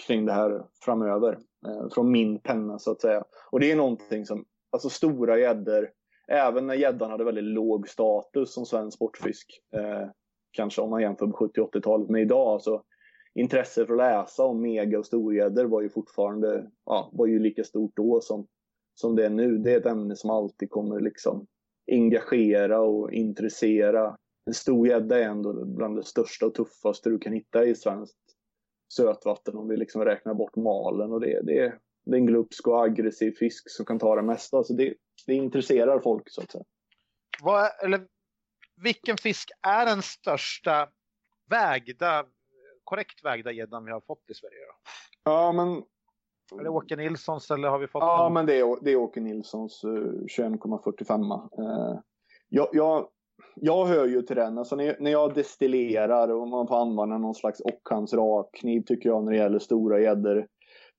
kring 0.08 0.26
det 0.26 0.34
här 0.34 0.66
framöver. 0.86 1.38
Eh, 1.68 1.90
från 1.94 2.12
min 2.12 2.40
penna 2.40 2.80
så 2.80 2.92
att 2.92 3.02
säga. 3.02 3.24
Och 3.52 3.60
det 3.60 3.72
är 3.72 3.76
någonting 3.76 4.26
som, 4.26 4.46
alltså 4.72 4.90
stora 4.90 5.40
gäddor, 5.40 5.90
även 6.28 6.68
när 6.68 6.74
gäddan 6.74 7.12
hade 7.12 7.24
väldigt 7.24 7.44
låg 7.44 7.90
status 7.90 8.54
som 8.54 8.66
svensk 8.66 8.96
sportfisk, 8.96 9.62
eh, 9.76 10.10
kanske 10.58 10.82
om 10.82 10.90
man 10.90 11.02
jämför 11.02 11.26
med 11.26 11.36
70 11.36 11.62
80-talet. 11.62 12.10
med 12.10 12.22
idag 12.22 12.62
så 12.62 12.84
intresse 13.36 13.86
för 13.86 13.94
att 13.94 13.98
läsa 13.98 14.44
om 14.44 14.62
mega 14.62 15.00
och 15.00 15.06
storgäddor 15.06 15.66
var 15.66 15.82
ju 15.82 15.90
fortfarande 15.90 16.72
ja, 16.86 17.10
var 17.14 17.28
ju 17.28 17.40
lika 17.40 17.64
stort 17.64 17.92
då 17.96 18.22
som, 18.22 18.48
som 18.96 19.16
det 19.16 19.26
är 19.26 19.30
nu. 19.30 19.58
Det 19.58 19.74
är 19.74 19.80
ett 19.80 19.86
ämne 19.86 20.16
som 20.16 20.30
alltid 20.30 20.70
kommer 20.70 21.00
liksom 21.00 21.48
engagera 21.92 22.80
och 22.80 23.14
intressera. 23.14 24.18
En 24.46 24.54
storgädda 24.54 25.20
är 25.20 25.24
ändå 25.24 25.66
bland 25.66 25.96
det 25.96 26.04
största 26.04 26.46
och 26.46 26.54
tuffaste 26.54 27.10
du 27.10 27.20
kan 27.20 27.34
hitta 27.34 27.66
i 27.66 27.76
svenskt 27.76 28.18
sötvatten 28.94 29.58
om 29.58 29.68
vi 29.68 29.78
liksom 29.78 30.06
räknar 30.06 30.34
bort 30.34 30.56
malen 30.56 31.12
och 31.12 31.22
det, 31.22 31.42
det, 31.44 31.80
det 32.06 32.12
är 32.12 32.20
en 32.20 32.26
glupsk 32.26 32.68
och 32.68 32.84
aggressiv 32.84 33.32
fisk 33.32 33.70
som 33.70 33.86
kan 33.86 34.00
ta 34.00 34.16
det 34.16 34.22
mesta. 34.22 34.64
Så 34.64 34.74
det, 34.74 34.94
det 35.28 35.34
intresserar 35.34 36.00
folk 36.00 36.24
så 36.30 36.42
att 36.42 36.52
säga. 36.52 36.64
Vad, 37.44 37.70
eller 37.84 38.08
vilken 38.82 39.18
fisk 39.18 39.52
är 39.68 39.86
den 39.86 40.02
största 40.02 40.90
vägda, 41.50 42.26
korrekt 42.84 43.26
vägda 43.26 43.52
gäddan 43.52 43.86
vi 43.86 43.92
har 43.92 44.02
fått 44.02 44.30
i 44.30 44.34
Sverige? 44.34 44.66
Då? 44.68 45.32
Ja, 45.32 45.52
men... 45.52 45.84
Är 46.60 46.64
det 46.64 46.70
Åke 46.70 46.96
Nilssons 46.96 47.52
eller 47.52 47.68
har 47.68 47.80
vi 47.80 47.88
fått 47.88 48.04
Ja, 48.04 48.24
någon? 48.24 48.34
men 48.34 48.46
det 48.46 48.60
är, 48.60 48.84
det 48.84 48.92
är 48.92 48.96
Åke 48.96 49.20
Nilssons 49.20 49.84
uh, 49.84 49.92
21,45. 50.40 51.34
Uh, 51.60 52.00
jag, 52.50 52.70
jag, 52.72 53.08
jag 53.56 53.86
hör 53.86 54.08
ju 54.08 54.22
till 54.22 54.36
den. 54.36 54.58
Alltså 54.58 54.76
när, 54.76 54.98
när 55.00 55.12
jag 55.12 55.34
destillerar 55.34 56.28
och 56.28 56.48
man 56.48 56.68
får 56.68 56.82
använda 56.82 57.18
någon 57.18 57.36
slags 57.36 57.62
Ockhams 57.62 58.14
rakkniv 58.14 58.82
tycker 58.82 59.10
jag 59.10 59.24
när 59.24 59.32
det 59.32 59.38
gäller 59.38 59.60
stora 59.60 60.00
gäddor 60.00 60.48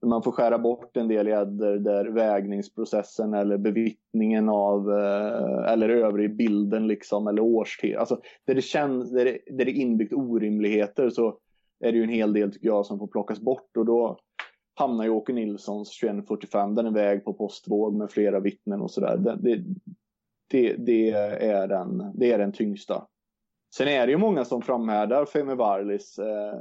man 0.06 0.22
får 0.22 0.32
skära 0.32 0.58
bort 0.58 0.96
en 0.96 1.08
del 1.08 1.26
gäddor 1.26 1.76
där 1.76 2.04
vägningsprocessen 2.04 3.34
eller 3.34 3.58
bevittningen 3.58 4.48
av 4.48 4.90
eh, 4.90 5.72
eller 5.72 5.88
övrig 5.88 6.36
bilden 6.36 6.86
liksom 6.86 7.26
eller 7.26 7.42
årstid. 7.42 7.96
Alltså 7.96 8.20
där 8.46 8.54
det 8.54 8.62
känns, 8.62 9.12
där 9.12 9.24
det, 9.24 9.38
där 9.46 9.64
det 9.64 9.70
är 9.70 9.80
inbyggt 9.80 10.12
orimligheter 10.12 11.10
så 11.10 11.38
är 11.80 11.92
det 11.92 11.98
ju 11.98 12.04
en 12.04 12.08
hel 12.08 12.32
del 12.32 12.52
tycker 12.52 12.66
jag 12.66 12.86
som 12.86 12.98
får 12.98 13.06
plockas 13.06 13.40
bort 13.40 13.76
och 13.76 13.86
då 13.86 14.18
hamnar 14.74 15.04
ju 15.04 15.10
Åke 15.10 15.32
Nilssons 15.32 15.98
2145, 15.98 16.74
den 16.74 16.86
är 16.86 16.90
väg 16.90 17.24
på 17.24 17.34
postvåg 17.34 17.94
med 17.94 18.10
flera 18.10 18.40
vittnen 18.40 18.80
och 18.80 18.90
sådär. 18.90 19.16
Det, 19.16 19.36
det, 19.36 19.64
det, 20.50 20.76
det, 20.78 21.10
är 21.10 21.68
den, 21.68 22.12
det 22.14 22.32
är 22.32 22.38
den 22.38 22.52
tyngsta. 22.52 23.06
Sen 23.74 23.88
är 23.88 24.06
det 24.06 24.12
ju 24.12 24.18
många 24.18 24.44
som 24.44 24.62
framhärdar 24.62 25.24
Femi 25.24 25.54
Varlis 25.54 26.18
eh, 26.18 26.54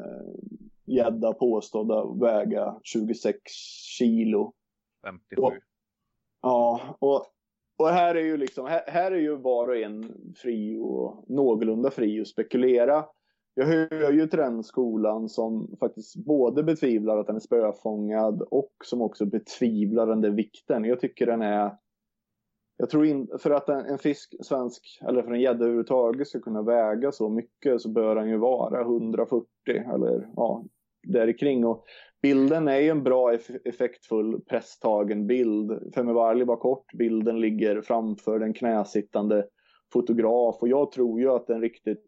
gädda 0.88 1.34
påstådda 1.34 2.06
väga 2.14 2.80
26 2.84 3.40
kilo. 3.98 4.54
57. 5.06 5.42
Och, 5.42 5.54
ja, 6.42 6.82
och, 7.00 7.26
och 7.78 7.90
här 7.90 8.16
är 8.16 8.24
ju 8.24 8.38
liksom, 8.38 8.66
här, 8.66 8.84
här, 8.88 9.12
är 9.12 9.20
ju 9.20 9.36
var 9.36 9.68
och 9.68 9.78
en 9.78 10.14
fri 10.36 10.78
och 10.78 11.26
någorlunda 11.28 11.92
fri 11.92 12.22
att 12.22 12.28
spekulera. 12.28 13.06
Jag 13.54 13.66
hör 13.66 14.12
ju 14.12 14.28
till 14.28 14.40
den 14.40 14.64
skolan 14.64 15.30
som 15.30 15.78
faktiskt 15.80 16.16
både 16.16 16.64
betvivlar 16.64 17.18
att 17.18 17.28
den 17.28 17.36
är 17.36 17.40
spöfångad 17.40 18.42
och 18.42 18.72
som 18.84 19.02
också 19.02 19.26
betvivlar 19.26 20.08
den 20.08 20.22
där 20.22 20.30
vikten. 20.30 20.86
Jag 20.86 21.00
tycker 21.00 21.26
den 21.26 21.42
är 21.42 21.78
jag 22.78 22.90
tror 22.90 23.06
inte, 23.06 23.38
för 23.38 23.52
att 23.52 23.70
en, 23.70 23.86
en, 23.86 23.98
fisk, 23.98 24.36
svensk, 24.42 25.00
eller 25.02 25.24
för 25.24 25.32
en 25.32 25.42
gädda 25.42 25.64
överhuvudtaget 25.64 26.28
ska 26.28 26.40
kunna 26.40 26.62
väga 26.62 27.12
så 27.12 27.30
mycket 27.30 27.82
så 27.82 27.90
bör 27.90 28.16
den 28.16 28.30
ju 28.30 28.38
vara 28.38 28.82
140 28.82 29.48
eller 29.68 30.30
ja, 30.36 30.64
där 31.12 31.38
kring. 31.38 31.66
Och 31.66 31.86
bilden 32.22 32.68
är 32.68 32.80
ju 32.80 32.90
en 32.90 33.04
bra 33.04 33.34
effektfull 33.66 34.42
presstagen 34.42 35.28
bild. 35.28 35.94
Femi 35.96 36.14
Varli 36.14 36.44
var 36.44 36.58
kort, 36.58 36.94
bilden 36.94 37.40
ligger 37.40 37.82
framför 37.82 38.40
den 38.40 38.54
knäsittande 38.54 39.48
fotograf 39.94 40.58
och 40.62 40.68
jag 40.68 40.92
tror 40.92 41.20
ju 41.22 41.30
att 41.30 41.48
den 41.48 41.62
riktigt 41.62 42.04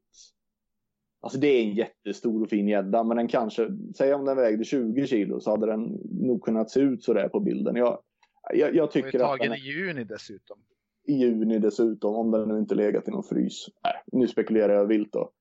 Alltså 1.21 1.39
det 1.39 1.47
är 1.47 1.63
en 1.63 1.75
jättestor 1.75 2.41
och 2.41 2.49
fin 2.49 2.67
gädda 2.67 3.03
men 3.03 3.17
den 3.17 3.27
kanske, 3.27 3.67
säg 3.97 4.13
om 4.13 4.25
den 4.25 4.37
vägde 4.37 4.63
20 4.63 5.07
kilo 5.07 5.39
så 5.39 5.51
hade 5.51 5.65
den 5.65 5.81
nog 6.11 6.43
kunnat 6.43 6.69
se 6.69 6.79
ut 6.79 7.03
så 7.03 7.13
där 7.13 7.29
på 7.29 7.39
bilden. 7.39 7.75
Jag, 7.75 7.99
jag, 8.53 8.75
jag 8.75 8.91
tycker 8.91 9.19
att... 9.19 9.25
tagen 9.25 9.53
i 9.53 9.57
juni 9.57 10.03
dessutom. 10.03 10.57
I 11.07 11.13
juni 11.13 11.59
dessutom, 11.59 12.15
om 12.15 12.31
den 12.31 12.47
nu 12.47 12.59
inte 12.59 12.75
legat 12.75 13.07
i 13.07 13.11
någon 13.11 13.23
frys. 13.23 13.65
Nej, 13.83 13.93
nu 14.11 14.27
spekulerar 14.27 14.73
jag 14.73 14.85
vilt 14.85 15.13
då. 15.13 15.31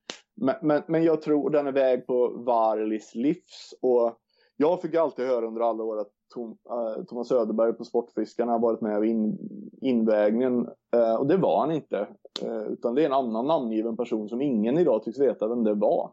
Men, 0.40 0.54
men, 0.62 0.82
men 0.86 1.04
jag 1.04 1.22
tror 1.22 1.50
den 1.50 1.66
är 1.66 1.72
väg 1.72 2.06
på 2.06 2.28
Varlis 2.28 3.14
livs 3.14 3.74
och 3.82 4.18
jag 4.56 4.82
fick 4.82 4.94
alltid 4.94 5.26
höra 5.26 5.46
under 5.46 5.60
alla 5.60 5.84
år 5.84 6.00
att 6.00 6.10
Tom, 6.34 6.58
äh, 6.70 7.04
Thomas 7.04 7.28
Söderberg 7.28 7.72
på 7.72 7.84
Sportfiskarna 7.84 8.52
har 8.52 8.58
varit 8.58 8.80
med 8.80 9.00
vid 9.00 9.10
in, 9.10 9.38
invägningen. 9.80 10.68
Äh, 10.96 11.14
och 11.14 11.26
det 11.26 11.36
var 11.36 11.60
han 11.60 11.70
inte. 11.70 12.08
Äh, 12.42 12.62
utan 12.62 12.94
det 12.94 13.02
är 13.02 13.06
en 13.06 13.12
annan 13.12 13.46
namngiven 13.46 13.96
person 13.96 14.28
som 14.28 14.42
ingen 14.42 14.78
idag 14.78 15.02
tycks 15.02 15.18
veta 15.18 15.48
vem 15.48 15.64
det 15.64 15.74
var. 15.74 16.12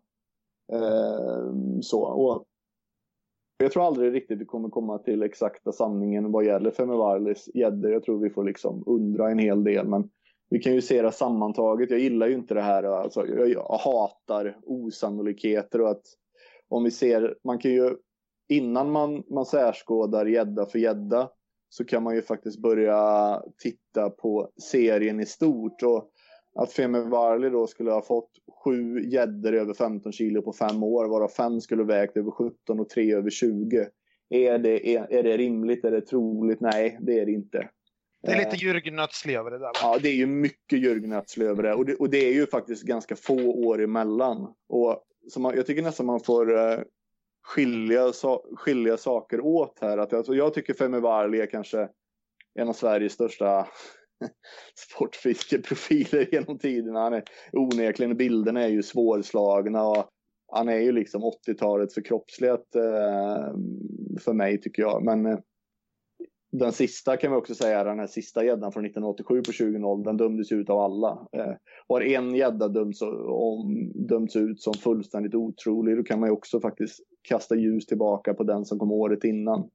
så, 1.81 2.01
och 2.01 2.45
jag 3.57 3.71
tror 3.71 3.85
aldrig 3.85 4.13
riktigt 4.13 4.39
vi 4.41 4.45
kommer 4.45 4.69
komma 4.69 4.97
till 4.97 5.23
exakta 5.23 5.71
sanningen 5.71 6.31
vad 6.31 6.45
gäller 6.45 6.71
Femivarlis 6.71 7.49
gäddor. 7.53 7.91
Jag 7.91 8.03
tror 8.03 8.19
vi 8.19 8.29
får 8.29 8.43
liksom 8.43 8.83
undra 8.85 9.31
en 9.31 9.39
hel 9.39 9.63
del. 9.63 9.87
Men 9.87 10.09
vi 10.49 10.59
kan 10.59 10.73
ju 10.73 10.81
se 10.81 11.01
det 11.01 11.11
sammantaget. 11.11 11.89
Jag 11.89 11.99
gillar 11.99 12.27
ju 12.27 12.33
inte 12.33 12.53
det 12.53 12.61
här. 12.61 12.83
Alltså, 12.83 13.27
jag, 13.27 13.63
hatar 13.63 14.57
osannolikheter 14.63 15.81
och 15.81 15.89
att 15.89 16.03
om 16.69 16.83
vi 16.83 16.91
ser, 16.91 17.37
man 17.43 17.59
kan 17.59 17.71
ju 17.71 17.95
innan 18.49 18.91
man, 18.91 19.23
man 19.29 19.45
särskådar 19.45 20.25
gädda 20.25 20.65
för 20.65 20.79
gädda 20.79 21.29
så 21.69 21.85
kan 21.85 22.03
man 22.03 22.15
ju 22.15 22.21
faktiskt 22.21 22.61
börja 22.61 23.41
titta 23.57 24.09
på 24.09 24.49
serien 24.71 25.19
i 25.19 25.25
stort. 25.25 25.83
Och 25.83 26.11
att 26.55 26.73
Femi 26.73 26.99
Varli 26.99 27.49
då 27.49 27.67
skulle 27.67 27.91
ha 27.91 28.01
fått 28.01 28.29
sju 28.63 28.99
gäddor 28.99 29.53
över 29.53 29.73
15 29.73 30.11
kilo 30.11 30.41
på 30.41 30.53
fem 30.53 30.83
år, 30.83 31.05
varav 31.05 31.27
fem 31.27 31.61
skulle 31.61 31.83
vägt 31.83 32.17
över 32.17 32.31
17 32.31 32.79
och 32.79 32.89
tre 32.89 33.13
över 33.13 33.29
20. 33.29 33.87
Är 34.29 34.59
det, 34.59 34.95
är, 34.95 35.07
är 35.09 35.23
det 35.23 35.37
rimligt? 35.37 35.85
Är 35.85 35.91
det 35.91 36.01
troligt? 36.01 36.61
Nej, 36.61 36.97
det 37.01 37.19
är 37.19 37.25
det 37.25 37.31
inte. 37.31 37.69
Det 38.25 38.31
är 38.31 38.37
lite 38.37 38.65
Jürgen 38.65 38.95
Nötslöv 38.95 39.45
det 39.45 39.51
där. 39.51 39.59
Va? 39.59 39.71
Ja, 39.81 39.99
det 40.01 40.09
är 40.09 40.15
ju 40.15 40.25
mycket 40.25 40.79
Jürgen 40.79 41.07
Nötslöv 41.07 41.63
det. 41.63 41.73
Och, 41.73 41.85
det. 41.85 41.95
och 41.95 42.09
det 42.09 42.27
är 42.27 42.33
ju 42.33 42.47
faktiskt 42.47 42.83
ganska 42.83 43.15
få 43.15 43.51
år 43.51 43.81
emellan. 43.81 44.53
Och 44.69 45.03
så 45.29 45.39
man, 45.39 45.55
jag 45.55 45.65
tycker 45.65 45.81
nästan 45.81 46.05
man 46.05 46.19
får 46.19 46.51
uh, 46.51 46.79
skilja, 47.43 48.13
so 48.13 48.55
skilja 48.55 48.97
saker 48.97 49.41
åt 49.41 49.79
här. 49.81 49.97
Att, 49.97 50.13
alltså, 50.13 50.35
jag 50.35 50.53
tycker 50.53 50.73
Femi 50.73 50.99
Varli 50.99 51.41
är 51.41 51.45
kanske 51.45 51.89
en 52.59 52.69
av 52.69 52.73
Sveriges 52.73 53.13
största 53.13 53.67
sportfiskeprofiler 54.75 56.27
genom 56.31 56.59
tiderna. 56.59 56.99
Han 56.99 57.13
är 57.13 57.23
onekligen, 57.51 58.17
bilderna 58.17 58.63
är 58.63 58.69
ju 58.69 58.83
svårslagna 58.83 59.83
och 59.83 60.09
han 60.51 60.69
är 60.69 60.79
ju 60.79 60.91
liksom 60.91 61.21
80-talets 61.23 61.93
förkroppslighet 61.93 62.75
eh, 62.75 63.53
för 64.19 64.33
mig 64.33 64.61
tycker 64.61 64.81
jag. 64.81 65.03
Men 65.03 65.25
eh, 65.25 65.39
den 66.57 66.71
sista 66.71 67.17
kan 67.17 67.31
vi 67.31 67.37
också 67.37 67.55
säga, 67.55 67.83
den 67.83 67.99
här 67.99 68.07
sista 68.07 68.43
gäddan 68.43 68.71
från 68.71 68.85
1987 68.85 69.41
på 69.41 69.51
20 69.51 70.03
den 70.03 70.17
dömdes 70.17 70.51
ut 70.51 70.69
av 70.69 70.79
alla. 70.79 71.27
Eh, 71.31 71.53
har 71.87 72.01
en 72.01 72.35
gädda 72.35 72.67
dömts, 72.67 73.01
om, 73.27 73.91
dömts 73.95 74.35
ut 74.35 74.61
som 74.61 74.73
fullständigt 74.73 75.35
otrolig, 75.35 75.97
då 75.97 76.03
kan 76.03 76.19
man 76.19 76.29
ju 76.29 76.33
också 76.33 76.59
faktiskt 76.59 76.99
kasta 77.21 77.55
ljus 77.55 77.85
tillbaka 77.85 78.33
på 78.33 78.43
den 78.43 78.65
som 78.65 78.79
kom 78.79 78.91
året 78.91 79.23
innan. 79.23 79.69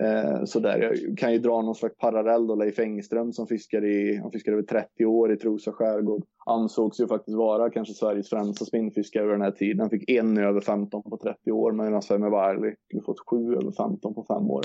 Eh, 0.00 0.44
så 0.44 0.60
där. 0.60 0.78
Jag 0.78 1.18
kan 1.18 1.32
ju 1.32 1.38
dra 1.38 1.62
någon 1.62 1.74
slags 1.74 1.96
parallell 1.96 2.46
då. 2.46 2.54
Leif 2.54 2.78
Engström 2.78 3.32
som 3.32 3.46
fiskade 3.46 3.88
i, 3.88 4.16
han 4.16 4.30
fiskade 4.30 4.56
över 4.56 4.66
30 4.66 5.06
år 5.06 5.32
i 5.32 5.36
Trosa 5.36 5.72
skärgård. 5.72 6.24
Ansågs 6.46 7.00
ju 7.00 7.06
faktiskt 7.06 7.36
vara 7.36 7.70
kanske 7.70 7.94
Sveriges 7.94 8.28
främsta 8.28 8.64
spinnfiskare 8.64 9.22
över 9.22 9.32
den 9.32 9.42
här 9.42 9.50
tiden. 9.50 9.80
Han 9.80 9.90
fick 9.90 10.10
en 10.10 10.38
över 10.38 10.60
15 10.60 11.02
på 11.02 11.16
30 11.16 11.52
år 11.52 11.72
medan 11.72 12.02
Svemme 12.02 12.28
Varli 12.28 12.74
skulle 12.84 13.02
fått 13.02 13.28
sju 13.30 13.54
över 13.54 13.72
15 13.72 14.14
på 14.14 14.24
fem 14.28 14.50
år. 14.50 14.62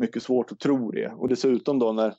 Mycket 0.00 0.22
svårt 0.22 0.52
att 0.52 0.58
tro 0.58 0.90
det. 0.90 1.12
Och 1.18 1.28
dessutom 1.28 1.78
då 1.78 1.92
när 1.92 2.14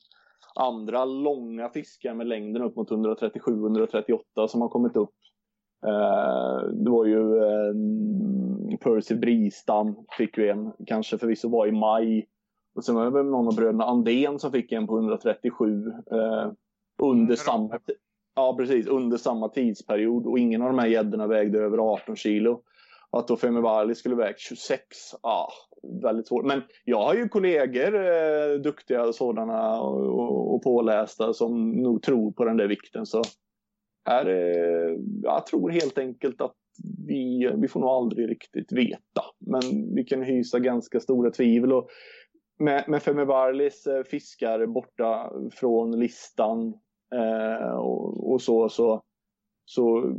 andra 0.56 1.06
långa 1.06 1.70
fiskar 1.70 2.14
med 2.14 2.28
längden 2.28 2.62
upp 2.62 2.76
mot 2.76 2.90
137-138 2.90 4.48
som 4.48 4.62
har 4.62 4.70
kommit 4.70 4.96
upp. 4.96 5.14
Eh, 5.86 6.70
det 6.70 6.90
var 6.90 7.06
ju 7.06 7.38
eh, 7.38 8.78
Percy 8.78 9.16
Bristam 9.16 9.96
fick 10.18 10.38
ju 10.38 10.50
en, 10.50 10.74
kanske 10.86 11.18
förvisso 11.18 11.50
var 11.50 11.68
i 11.68 11.72
maj 11.72 12.28
och 12.76 12.84
sen 12.84 12.96
var 12.96 13.12
det 13.12 13.24
någon 13.24 13.48
av 13.48 13.56
bröderna 13.56 13.86
Andén 13.86 14.40
som 14.40 14.52
fick 14.52 14.72
en 14.72 14.88
på 14.88 14.98
137 14.98 15.88
eh, 16.12 16.52
under 17.02 17.36
samma 17.36 17.80
Ja, 18.38 18.56
precis. 18.58 18.88
Under 18.88 19.18
samma 19.18 19.50
tidsperiod. 19.50 20.28
Och 20.28 20.40
ingen 20.40 20.62
av 20.62 20.68
de 20.68 20.80
här 20.80 20.88
gäddorna 20.88 21.28
vägde 21.28 21.60
över 21.60 21.78
18 21.78 22.16
kilo. 22.16 22.62
Att 23.12 23.28
då 23.28 23.38
Femi 23.38 23.96
skulle 23.96 24.16
väga 24.16 24.34
26, 24.38 24.82
ja, 25.24 25.50
väldigt 26.02 26.28
svårt. 26.28 26.46
Men 26.46 26.62
jag 26.84 27.04
har 27.04 27.14
ju 27.14 27.30
kollegor, 27.30 27.96
eh, 27.96 28.60
duktiga 28.64 29.14
sådana 29.14 29.82
och, 29.82 30.20
och, 30.20 30.56
och 30.56 30.64
pålästa, 30.64 31.34
som 31.34 31.72
nog 31.72 32.02
tror 32.02 32.32
på 32.32 32.46
den 32.46 32.58
där 32.58 32.68
vikten. 32.68 33.06
Så 33.06 33.24
här, 34.06 34.26
eh, 34.26 34.98
jag 35.24 35.46
tror 35.46 35.70
helt 35.70 35.98
enkelt 35.98 36.42
att 36.42 36.56
vi, 37.08 37.52
vi 37.58 37.68
får 37.68 37.80
nog 37.80 37.90
aldrig 37.90 38.30
riktigt 38.30 38.72
veta. 38.72 39.24
Men 39.40 39.96
vi 39.96 40.04
kan 40.04 40.22
hysa 40.22 40.60
ganska 40.60 41.00
stora 41.00 41.32
tvivel. 41.32 41.74
Och 41.74 41.90
med, 42.60 42.84
med 42.88 43.04
Femi 43.04 43.26
Varlis 43.26 43.88
eh, 43.88 44.04
fiskar 44.04 44.66
borta 44.66 45.32
från 45.52 46.00
listan 46.00 46.74
eh, 47.16 47.76
och, 47.76 48.32
och, 48.32 48.42
så, 48.42 48.70
så, 48.70 49.02
så 49.70 50.14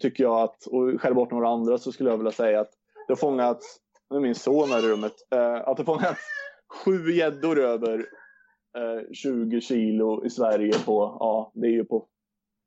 tycker 0.00 0.24
jag 0.24 0.40
att, 0.40 0.66
och 0.66 1.00
skäll 1.00 1.14
bort 1.14 1.30
några 1.30 1.48
andra, 1.48 1.78
så 1.78 1.92
skulle 1.92 2.10
jag 2.10 2.16
vilja 2.16 2.32
säga 2.32 2.60
att 2.60 2.70
det 3.06 3.12
har 3.12 3.16
fångats, 3.16 3.76
nu 4.10 4.16
är 4.16 4.20
min 4.20 4.34
son 4.34 4.68
här 4.68 4.84
i 4.84 4.92
rummet, 4.92 5.12
eh, 5.34 5.68
att 5.68 5.76
det 5.76 5.82
har 5.82 5.84
fångats 5.84 6.20
sju 6.84 7.12
gäddor 7.12 7.60
över 7.60 7.98
eh, 8.78 9.12
20 9.12 9.60
kilo 9.60 10.24
i 10.24 10.30
Sverige 10.30 10.72
på, 10.86 11.16
ja, 11.20 11.52
det 11.54 11.66
är 11.66 11.70
ju 11.70 11.84
på 11.84 12.06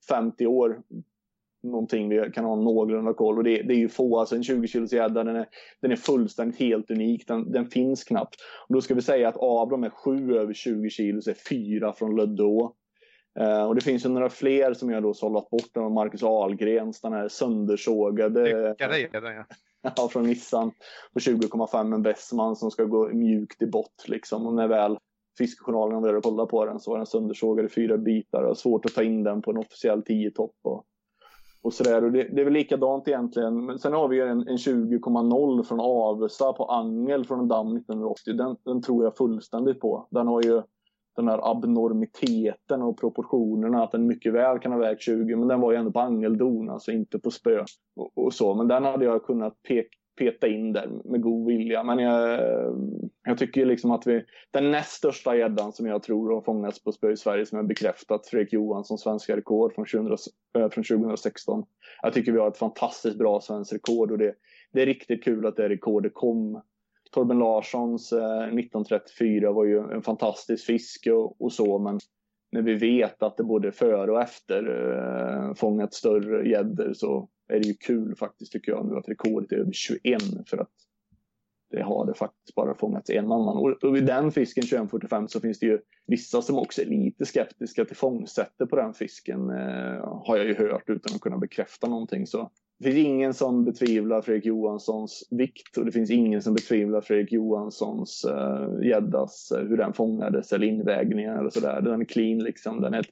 50 0.09 0.47
år 0.47 0.81
någonting 1.63 2.09
vi 2.09 2.31
kan 2.31 2.45
ha 2.45 2.55
någorlunda 2.55 3.13
koll. 3.13 3.37
Och 3.37 3.43
det, 3.43 3.61
det 3.61 3.73
är 3.73 3.77
ju 3.77 3.89
få, 3.89 4.19
alltså 4.19 4.35
en 4.35 4.43
20 4.43 4.67
kilos 4.67 4.93
gädda 4.93 5.23
den 5.23 5.35
är, 5.35 5.47
den 5.81 5.91
är 5.91 5.95
fullständigt 5.95 6.59
helt 6.59 6.91
unik. 6.91 7.27
Den, 7.27 7.51
den 7.51 7.65
finns 7.65 8.03
knappt. 8.03 8.35
Och 8.67 8.73
då 8.73 8.81
ska 8.81 8.93
vi 8.93 9.01
säga 9.01 9.29
att 9.29 9.37
av 9.37 9.69
de 9.69 9.83
är 9.83 9.89
sju 9.89 10.37
över 10.37 10.53
20 10.53 10.89
kilo 10.89 11.21
så 11.21 11.29
är 11.29 11.37
fyra 11.49 11.93
från 11.93 12.15
Löddeå. 12.15 12.73
Uh, 13.39 13.63
och 13.63 13.75
det 13.75 13.81
finns 13.81 14.05
ju 14.05 14.09
några 14.09 14.29
fler 14.29 14.73
som 14.73 14.89
jag 14.89 15.03
då 15.03 15.13
sållat 15.13 15.49
bort. 15.49 15.75
Marcus 15.75 16.23
Ahlgrens, 16.23 17.01
den 17.01 17.13
här 17.13 17.27
söndersågade. 17.27 18.43
Lyckade 18.97 19.33
ja. 19.33 19.45
ja, 19.95 20.07
från 20.07 20.23
Nissan 20.23 20.71
på 21.13 21.19
20,5 21.19 21.93
en 21.93 22.03
Bessman 22.03 22.55
som 22.55 22.71
ska 22.71 22.83
gå 22.83 23.07
mjukt 23.07 23.61
i 23.61 23.67
bott 23.67 24.05
liksom. 24.07 24.47
Och 24.47 24.53
när 24.53 24.67
väl 24.67 24.97
Fiskjournalen 25.37 26.01
började 26.01 26.21
kolla 26.21 26.45
på 26.45 26.65
den 26.65 26.79
så 26.79 26.91
var 26.91 26.97
den 26.97 27.05
söndersågad 27.05 27.65
i 27.65 27.69
fyra 27.69 27.97
bitar 27.97 28.43
och 28.43 28.57
svårt 28.57 28.85
att 28.85 28.93
ta 28.93 29.03
in 29.03 29.23
den 29.23 29.41
på 29.41 29.51
en 29.51 29.57
officiell 29.57 30.01
10-topp. 30.01 30.55
Och 30.63 30.85
och 31.65 31.73
sådär. 31.73 32.03
Och 32.03 32.11
det, 32.11 32.23
det, 32.23 32.41
är 32.41 32.45
väl 32.45 32.53
likadant 32.53 33.07
egentligen. 33.07 33.65
Men 33.65 33.79
sen 33.79 33.93
har 33.93 34.07
vi 34.07 34.19
en, 34.19 34.47
en 34.47 34.57
20,0 34.57 35.63
från 35.63 35.79
Avesta 35.79 36.53
på 36.53 36.65
Angel 36.65 37.25
från 37.25 37.39
en 37.39 37.47
damm 37.47 37.77
1980. 37.77 38.33
Den, 38.33 38.55
den 38.65 38.81
tror 38.81 39.03
jag 39.03 39.17
fullständigt 39.17 39.79
på. 39.79 40.07
Den 40.11 40.27
har 40.27 40.41
ju 40.41 40.61
den 41.15 41.27
här 41.27 41.51
abnormiteten 41.51 42.81
och 42.81 42.99
proportionerna 42.99 43.83
att 43.83 43.91
den 43.91 44.07
mycket 44.07 44.33
väl 44.33 44.59
kan 44.59 44.71
ha 44.71 44.79
vägt 44.79 45.01
20 45.01 45.35
men 45.35 45.47
den 45.47 45.61
var 45.61 45.71
ju 45.71 45.77
ändå 45.77 45.91
på 45.91 45.99
angeldon, 45.99 46.69
alltså 46.69 46.91
inte 46.91 47.19
på 47.19 47.31
spö 47.31 47.63
och, 47.95 48.17
och, 48.17 48.33
så. 48.33 48.53
Men 48.53 48.67
den 48.67 48.83
hade 48.83 49.05
jag 49.05 49.23
kunnat 49.23 49.63
peka 49.63 49.89
peta 50.17 50.47
in 50.47 50.73
där 50.73 50.89
med 51.05 51.21
god 51.21 51.47
vilja. 51.47 51.83
Men 51.83 51.99
jag, 51.99 52.39
jag 53.23 53.37
tycker 53.37 53.65
liksom 53.65 53.91
att 53.91 54.07
vi, 54.07 54.25
den 54.51 54.71
näst 54.71 54.91
största 54.91 55.35
gäddan 55.35 55.73
som 55.73 55.85
jag 55.85 56.03
tror 56.03 56.33
har 56.33 56.41
fångats 56.41 56.83
på 56.83 56.91
spö 56.91 57.11
i 57.11 57.17
Sverige 57.17 57.45
som 57.45 57.59
är 57.59 57.63
bekräftat, 57.63 58.27
Fredrik 58.27 58.53
Johansson 58.53 58.97
svenska 58.97 59.37
rekord 59.37 59.73
från, 59.75 59.85
2000, 59.85 60.33
äh, 60.55 60.61
eh, 60.61 60.69
från 60.69 60.83
2016. 60.83 61.63
Jag 62.01 62.13
tycker 62.13 62.31
vi 62.31 62.39
har 62.39 62.47
ett 62.47 62.57
fantastiskt 62.57 63.17
bra 63.17 63.41
svenskt 63.41 63.73
rekord 63.73 64.11
och 64.11 64.17
det, 64.17 64.35
det 64.73 64.81
är 64.81 64.85
riktigt 64.85 65.23
kul 65.23 65.45
att 65.45 65.55
det 65.55 65.69
rekordet 65.69 66.13
kom. 66.13 66.61
Torben 67.15 67.39
Larssons 67.39 68.11
eh, 68.11 68.43
1934 68.43 69.51
var 69.51 69.65
ju 69.65 69.79
en 69.79 70.01
fantastisk 70.01 70.65
fisk 70.65 71.07
och, 71.11 71.41
och 71.41 71.53
så 71.53 71.79
men 71.79 71.99
när 72.51 72.61
vi 72.61 72.75
vet 72.75 73.23
att 73.23 73.37
det 73.37 73.43
både 73.43 73.71
före 73.71 74.11
och 74.11 74.21
efter 74.21 74.63
eh, 74.93 75.53
fångat 75.53 75.93
större 75.93 76.49
gäddor 76.49 76.93
så 76.93 77.29
är 77.53 77.59
det 77.59 77.67
ju 77.67 77.73
kul 77.73 78.15
faktiskt 78.15 78.51
tycker 78.51 78.71
jag 78.71 78.85
nu 78.85 78.97
att 78.97 79.09
rekordet 79.09 79.51
är 79.51 79.55
över 79.55 79.71
21 79.71 80.21
för 80.47 80.57
att 80.57 80.71
det 81.75 81.83
har 81.83 82.05
det 82.05 82.13
faktiskt 82.13 82.55
bara 82.55 82.75
fångats 82.75 83.09
en 83.09 83.31
annan. 83.31 83.57
Och, 83.57 83.83
och 83.83 83.95
vid 83.95 84.05
den 84.05 84.31
fisken 84.31 84.63
2145 84.63 85.27
så 85.27 85.39
finns 85.39 85.59
det 85.59 85.65
ju 85.65 85.79
vissa 86.07 86.41
som 86.41 86.57
också 86.57 86.81
är 86.81 86.85
lite 86.85 87.25
skeptiska 87.25 87.85
till 87.85 87.95
fångsättet 87.95 88.69
på 88.69 88.75
den 88.75 88.93
fisken 88.93 89.49
eh, 89.49 90.21
har 90.25 90.37
jag 90.37 90.45
ju 90.45 90.55
hört 90.55 90.89
utan 90.89 91.15
att 91.15 91.21
kunna 91.21 91.37
bekräfta 91.37 91.87
någonting. 91.87 92.27
Så 92.27 92.51
det 92.79 92.85
finns 92.85 93.07
ingen 93.07 93.33
som 93.33 93.65
betvivlar 93.65 94.21
Fredrik 94.21 94.45
Johanssons 94.45 95.27
vikt 95.31 95.77
och 95.77 95.85
det 95.85 95.91
finns 95.91 96.11
ingen 96.11 96.41
som 96.41 96.53
betvivlar 96.53 97.01
Fredrik 97.01 97.31
Johanssons 97.31 98.25
eh, 98.25 98.87
gäddas, 98.87 99.51
eh, 99.51 99.67
hur 99.67 99.77
den 99.77 99.93
fångades 99.93 100.53
eller 100.53 100.67
invägningar 100.67 101.39
eller 101.39 101.49
sådär. 101.49 101.81
Den 101.81 102.01
är 102.01 102.05
clean 102.05 102.39
liksom. 102.39 102.81
Den 102.81 102.93
är 102.93 102.99
ett, 102.99 103.09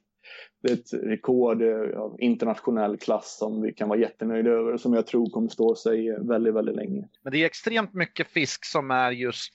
det 0.62 0.68
är 0.68 0.72
ett 0.72 0.92
rekord 0.92 1.62
uh, 1.62 1.98
av 1.98 2.16
internationell 2.20 2.96
klass 2.96 3.38
som 3.38 3.62
vi 3.62 3.72
kan 3.72 3.88
vara 3.88 3.98
jättenöjda 3.98 4.50
över 4.50 4.72
och 4.72 4.80
som 4.80 4.94
jag 4.94 5.06
tror 5.06 5.30
kommer 5.30 5.48
stå 5.48 5.74
sig 5.74 6.20
väldigt, 6.20 6.54
väldigt 6.54 6.76
länge. 6.76 7.08
Men 7.22 7.32
det 7.32 7.38
är 7.38 7.46
extremt 7.46 7.94
mycket 7.94 8.28
fisk 8.28 8.64
som 8.64 8.90
är 8.90 9.10
just 9.10 9.54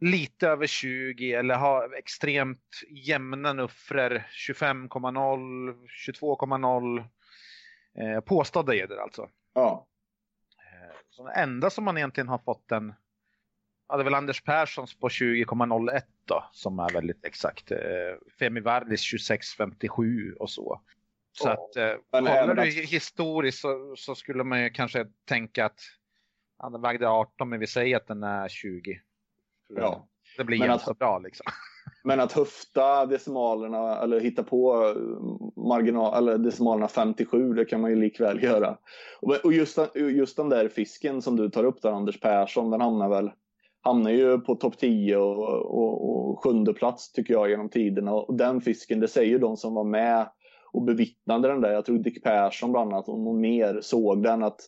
lite 0.00 0.48
över 0.48 0.66
20 0.66 1.32
eller 1.32 1.54
har 1.54 1.94
extremt 1.98 2.68
jämna 3.06 3.52
nuffror 3.52 4.22
25,0, 4.48 5.74
22,0 6.08 6.98
eh, 7.98 8.20
påstådda 8.20 8.74
gäddor 8.74 8.98
alltså. 8.98 9.28
Ja. 9.54 9.86
Eh, 10.58 10.96
så 11.10 11.24
den 11.24 11.32
enda 11.42 11.70
som 11.70 11.84
man 11.84 11.96
egentligen 11.96 12.28
har 12.28 12.38
fått 12.38 12.72
en, 12.72 12.92
ja 13.88 13.96
det 13.96 14.02
är 14.02 14.04
väl 14.04 14.14
Anders 14.14 14.42
Perssons 14.42 14.98
på 14.98 15.08
20,01 15.08 16.00
då 16.24 16.44
som 16.52 16.78
är 16.78 16.92
väldigt 16.92 17.24
exakt. 17.24 17.70
Eh, 17.70 17.78
Femi 18.38 18.60
Vardis 18.60 19.14
26,57 19.14 20.32
och 20.32 20.50
så. 20.50 20.80
Så 21.32 21.48
oh. 21.48 21.52
att 21.52 21.76
eh, 21.76 21.92
kollar 22.10 22.54
du 22.54 22.62
historiskt 22.70 23.58
så, 23.58 23.94
så, 23.96 24.14
skulle 24.14 24.44
man 24.44 24.62
ju 24.62 24.70
kanske 24.70 25.06
tänka 25.28 25.66
att 25.66 25.80
ja, 26.58 26.70
den 26.70 26.80
vägde 26.80 27.08
18 27.08 27.48
men 27.48 27.60
vi 27.60 27.66
säger 27.66 27.96
att 27.96 28.06
den 28.06 28.22
är 28.22 28.48
20. 28.48 29.00
Ja. 29.68 30.08
Det 30.36 30.44
blir 30.44 30.66
jättebra 30.66 31.18
liksom. 31.18 31.46
Men 32.04 32.20
att 32.20 32.32
höfta 32.32 33.06
decimalerna 33.06 33.98
eller 33.98 34.20
hitta 34.20 34.42
på 34.42 34.94
marginal, 35.56 36.18
eller 36.18 36.38
decimalerna 36.38 36.88
57, 36.88 37.54
det 37.54 37.64
kan 37.64 37.80
man 37.80 37.90
ju 37.90 37.96
likväl 37.96 38.42
göra. 38.42 38.78
Och 39.42 39.52
just, 39.52 39.78
just 39.94 40.36
den 40.36 40.48
där 40.48 40.68
fisken 40.68 41.22
som 41.22 41.36
du 41.36 41.50
tar 41.50 41.64
upp 41.64 41.82
där, 41.82 41.90
Anders 41.90 42.20
Persson, 42.20 42.70
den 42.70 42.80
hamnar 42.80 43.08
väl 43.08 43.30
hamnar 43.84 44.10
ju 44.10 44.38
på 44.38 44.54
topp 44.54 44.78
10 44.78 45.16
och, 45.16 45.48
och, 45.48 46.30
och, 46.30 46.42
sjunde 46.42 46.74
plats 46.74 47.12
tycker 47.12 47.34
jag 47.34 47.50
genom 47.50 47.68
tiderna. 47.68 48.14
Och 48.14 48.34
den 48.34 48.60
fisken, 48.60 49.00
det 49.00 49.08
säger 49.08 49.38
de 49.38 49.56
som 49.56 49.74
var 49.74 49.84
med 49.84 50.28
och 50.72 50.82
bevittnade 50.82 51.48
den 51.48 51.60
där. 51.60 51.72
Jag 51.72 51.84
tror 51.84 51.98
Dick 51.98 52.22
Persson 52.22 52.72
bland 52.72 52.92
annat 52.92 53.08
och 53.08 53.20
någon 53.20 53.40
mer 53.40 53.80
såg 53.80 54.22
den 54.22 54.42
att 54.42 54.60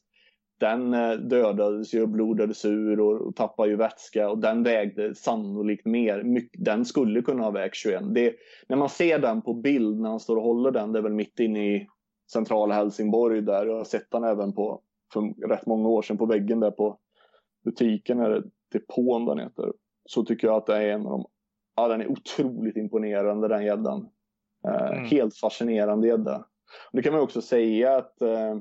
den 0.60 0.94
eh, 0.94 1.12
dödades 1.12 1.94
ju 1.94 2.02
och 2.02 2.08
blodades 2.08 2.64
ur 2.64 3.00
och, 3.00 3.20
och 3.20 3.36
tappade 3.36 3.70
ju 3.70 3.76
vätska 3.76 4.30
och 4.30 4.38
den 4.38 4.62
vägde 4.62 5.14
sannolikt 5.14 5.86
mer. 5.86 6.22
Mycket, 6.22 6.64
den 6.64 6.84
skulle 6.84 7.22
kunna 7.22 7.42
ha 7.42 7.50
vägt 7.50 7.76
21. 7.76 8.02
Det, 8.14 8.34
när 8.68 8.76
man 8.76 8.88
ser 8.88 9.18
den 9.18 9.42
på 9.42 9.54
bild 9.54 10.00
när 10.00 10.10
han 10.10 10.20
står 10.20 10.36
och 10.36 10.42
håller 10.42 10.70
den, 10.70 10.92
det 10.92 10.98
är 10.98 11.02
väl 11.02 11.12
mitt 11.12 11.40
inne 11.40 11.76
i 11.76 11.86
centrala 12.32 12.74
Helsingborg 12.74 13.42
där. 13.42 13.66
Jag 13.66 13.76
har 13.76 13.84
sett 13.84 14.10
den 14.10 14.24
även 14.24 14.52
på, 14.52 14.80
för 15.12 15.48
rätt 15.48 15.66
många 15.66 15.88
år 15.88 16.02
sedan 16.02 16.18
på 16.18 16.26
väggen 16.26 16.60
där 16.60 16.70
på 16.70 16.98
butiken, 17.64 18.20
eller 18.20 18.42
depån 18.72 19.24
den 19.24 19.38
heter. 19.38 19.72
Så 20.04 20.24
tycker 20.24 20.46
jag 20.46 20.56
att 20.56 20.66
det 20.66 20.76
är 20.76 20.88
en 20.88 21.06
av 21.06 21.10
de, 21.10 21.26
ja 21.76 21.88
den 21.88 22.00
är 22.00 22.10
otroligt 22.10 22.76
imponerande 22.76 23.48
den 23.48 23.64
gäddan. 23.64 24.08
Eh, 24.66 24.92
mm. 24.92 25.04
Helt 25.04 25.36
fascinerande 25.36 26.08
gädda. 26.08 26.44
Det 26.92 27.02
kan 27.02 27.12
man 27.12 27.22
också 27.22 27.42
säga 27.42 27.96
att 27.96 28.22
eh, 28.22 28.56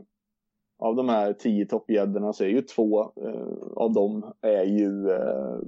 av 0.80 0.95
de 0.95 1.10
här 1.10 1.34
tio 1.34 1.65
toppgäddorna 1.65 2.34
så 2.34 2.44
är 2.44 2.48
ju 2.48 2.61
två 2.61 3.02
eh, 3.02 3.73
av 3.76 3.94
dem 3.94 4.34
är 4.41 4.64
ju 4.64 5.11
eh, 5.11 5.60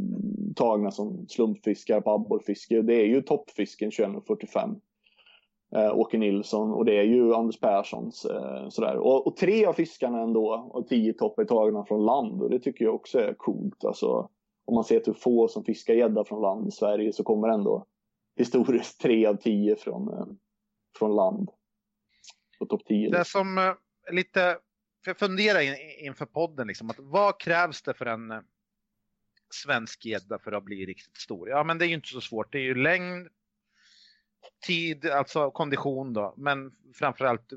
tagna 0.55 0.91
som 0.91 1.27
slumpfiskar 1.27 2.01
på 2.01 2.11
abborrfiske. 2.11 2.81
Det 2.81 2.93
är 2.93 3.05
ju 3.05 3.21
toppfisken 3.21 3.89
21.45. 3.89 4.75
Eh, 5.75 5.97
Åke 5.97 6.17
Nilsson 6.17 6.71
och 6.71 6.85
det 6.85 6.97
är 6.97 7.03
ju 7.03 7.33
Anders 7.33 7.59
Perssons. 7.59 8.25
Eh, 8.25 8.69
sådär. 8.69 8.97
Och, 8.97 9.27
och, 9.27 9.37
tre 9.37 9.65
av 9.65 9.73
fiskarna 9.73 10.21
ändå 10.21 10.71
av 10.73 10.81
tio 10.81 11.13
topp 11.13 11.39
är 11.39 11.45
tagna 11.45 11.85
från 11.85 12.05
land 12.05 12.41
och 12.41 12.49
det 12.49 12.59
tycker 12.59 12.85
jag 12.85 12.95
också 12.95 13.19
är 13.19 13.33
coolt. 13.33 13.85
Alltså, 13.85 14.29
om 14.65 14.75
man 14.75 14.83
ser 14.83 14.99
till 14.99 15.13
hur 15.13 15.19
få 15.19 15.47
som 15.47 15.63
fiskar 15.63 15.93
gädda 15.93 16.25
från 16.25 16.41
land 16.41 16.67
i 16.67 16.71
Sverige 16.71 17.13
så 17.13 17.23
kommer 17.23 17.47
ändå 17.47 17.85
historiskt 18.35 19.01
tre 19.01 19.25
av 19.25 19.35
tio 19.35 19.75
från, 19.75 20.13
eh, 20.13 20.25
från 20.99 21.15
land. 21.15 21.49
På 22.59 22.65
topp 22.65 22.81
10. 22.85 23.09
Det 23.09 23.25
som 23.25 23.57
eh, 23.57 23.73
lite 24.11 24.57
för 25.03 25.09
jag 25.09 25.19
funderar 25.19 25.59
in, 25.59 25.75
inför 25.99 26.25
podden, 26.25 26.67
liksom, 26.67 26.89
att 26.89 26.99
vad 26.99 27.39
krävs 27.39 27.81
det 27.81 27.93
för 27.93 28.05
en 28.05 28.31
eh, 28.31 28.39
svensk 29.49 30.05
gädda 30.05 30.39
för 30.39 30.51
att 30.51 30.63
bli 30.63 30.85
riktigt 30.85 31.17
stor? 31.17 31.49
Ja, 31.49 31.63
men 31.63 31.77
det 31.77 31.85
är 31.85 31.87
ju 31.87 31.95
inte 31.95 32.07
så 32.07 32.21
svårt. 32.21 32.51
Det 32.51 32.57
är 32.57 32.63
ju 32.63 32.75
längd, 32.75 33.27
tid, 34.67 35.05
alltså 35.05 35.51
kondition 35.51 36.13
då, 36.13 36.33
men 36.37 36.71
framförallt 36.93 37.53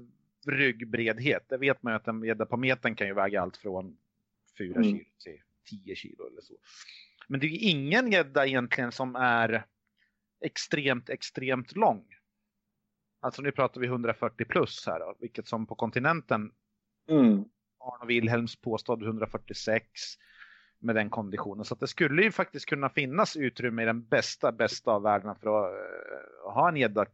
ryggbredhet. 0.46 1.44
Det 1.48 1.56
vet 1.56 1.82
man 1.82 1.92
ju 1.92 1.96
att 1.96 2.08
en 2.08 2.24
gädda 2.24 2.46
på 2.46 2.56
metern 2.56 2.94
kan 2.94 3.06
ju 3.06 3.14
väga 3.14 3.42
allt 3.42 3.56
från 3.56 3.96
4 4.58 4.74
mm. 4.74 4.84
kilo 4.84 5.04
till 5.24 5.42
10 5.84 5.94
kilo 5.94 6.26
eller 6.26 6.40
så. 6.40 6.54
Men 7.28 7.40
det 7.40 7.46
är 7.46 7.48
ju 7.48 7.58
ingen 7.58 8.12
gädda 8.12 8.46
egentligen 8.46 8.92
som 8.92 9.16
är 9.16 9.66
extremt, 10.40 11.10
extremt 11.10 11.76
lång. 11.76 12.04
Alltså 13.20 13.42
nu 13.42 13.52
pratar 13.52 13.80
vi 13.80 13.86
140 13.86 14.44
plus 14.44 14.86
här 14.86 15.00
då, 15.00 15.16
vilket 15.20 15.48
som 15.48 15.66
på 15.66 15.74
kontinenten 15.74 16.52
Mm. 17.10 17.44
Arno 17.78 18.06
Wilhelms 18.06 18.56
påstådd 18.56 19.02
146 19.02 19.84
med 20.80 20.94
den 20.94 21.10
konditionen. 21.10 21.64
Så 21.64 21.74
det 21.74 21.86
skulle 21.86 22.22
ju 22.22 22.32
faktiskt 22.32 22.66
kunna 22.66 22.88
finnas 22.88 23.36
utrymme 23.36 23.82
i 23.82 23.86
den 23.86 24.04
bästa, 24.04 24.52
bästa 24.52 24.90
av 24.90 25.02
världarna 25.02 25.34
för 25.34 25.64
att 25.64 25.72
uh, 25.72 26.52
ha 26.52 26.68
en 26.68 26.76
gädda 26.76 27.06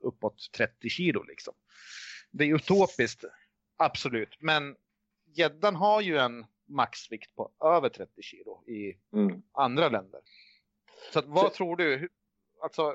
uppåt 0.00 0.52
30 0.56 0.88
kilo 0.88 1.22
liksom. 1.22 1.54
Det 2.30 2.44
är 2.44 2.54
utopiskt, 2.54 3.24
absolut. 3.76 4.36
Men 4.40 4.76
gäddan 5.26 5.76
har 5.76 6.00
ju 6.00 6.18
en 6.18 6.46
maxvikt 6.68 7.34
på 7.34 7.50
över 7.64 7.88
30 7.88 8.22
kilo 8.22 8.64
i 8.66 8.98
mm. 9.12 9.42
andra 9.52 9.88
länder. 9.88 10.20
Så 11.12 11.18
att, 11.18 11.24
vad 11.26 11.44
så... 11.44 11.50
tror 11.50 11.76
du? 11.76 12.08
Alltså, 12.62 12.94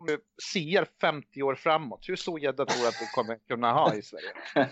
om 0.00 0.06
du 0.06 0.20
ser 0.52 0.86
50 1.00 1.42
år 1.42 1.54
framåt, 1.54 2.08
hur 2.08 2.16
stor 2.16 2.40
gädda 2.40 2.66
tror 2.66 2.82
du 2.82 2.88
att 2.88 2.98
du 3.00 3.06
kommer 3.14 3.38
kunna 3.48 3.72
ha 3.72 3.94
i 3.94 4.02
Sverige? 4.02 4.32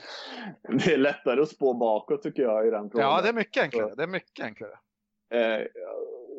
det 0.84 0.92
är 0.92 0.98
lättare 0.98 1.42
att 1.42 1.48
spå 1.48 1.74
bakåt 1.74 2.22
tycker 2.22 2.42
jag 2.42 2.66
i 2.66 2.70
den 2.70 2.90
frågan. 2.90 3.10
Ja, 3.10 3.22
det 3.22 3.28
är 3.28 3.32
mycket 3.32 3.62
enklare. 3.62 3.94
Det 3.94 4.02
är 4.02 4.06
mycket 4.06 4.44
enklare. 4.44 4.78
Eh, 5.30 5.66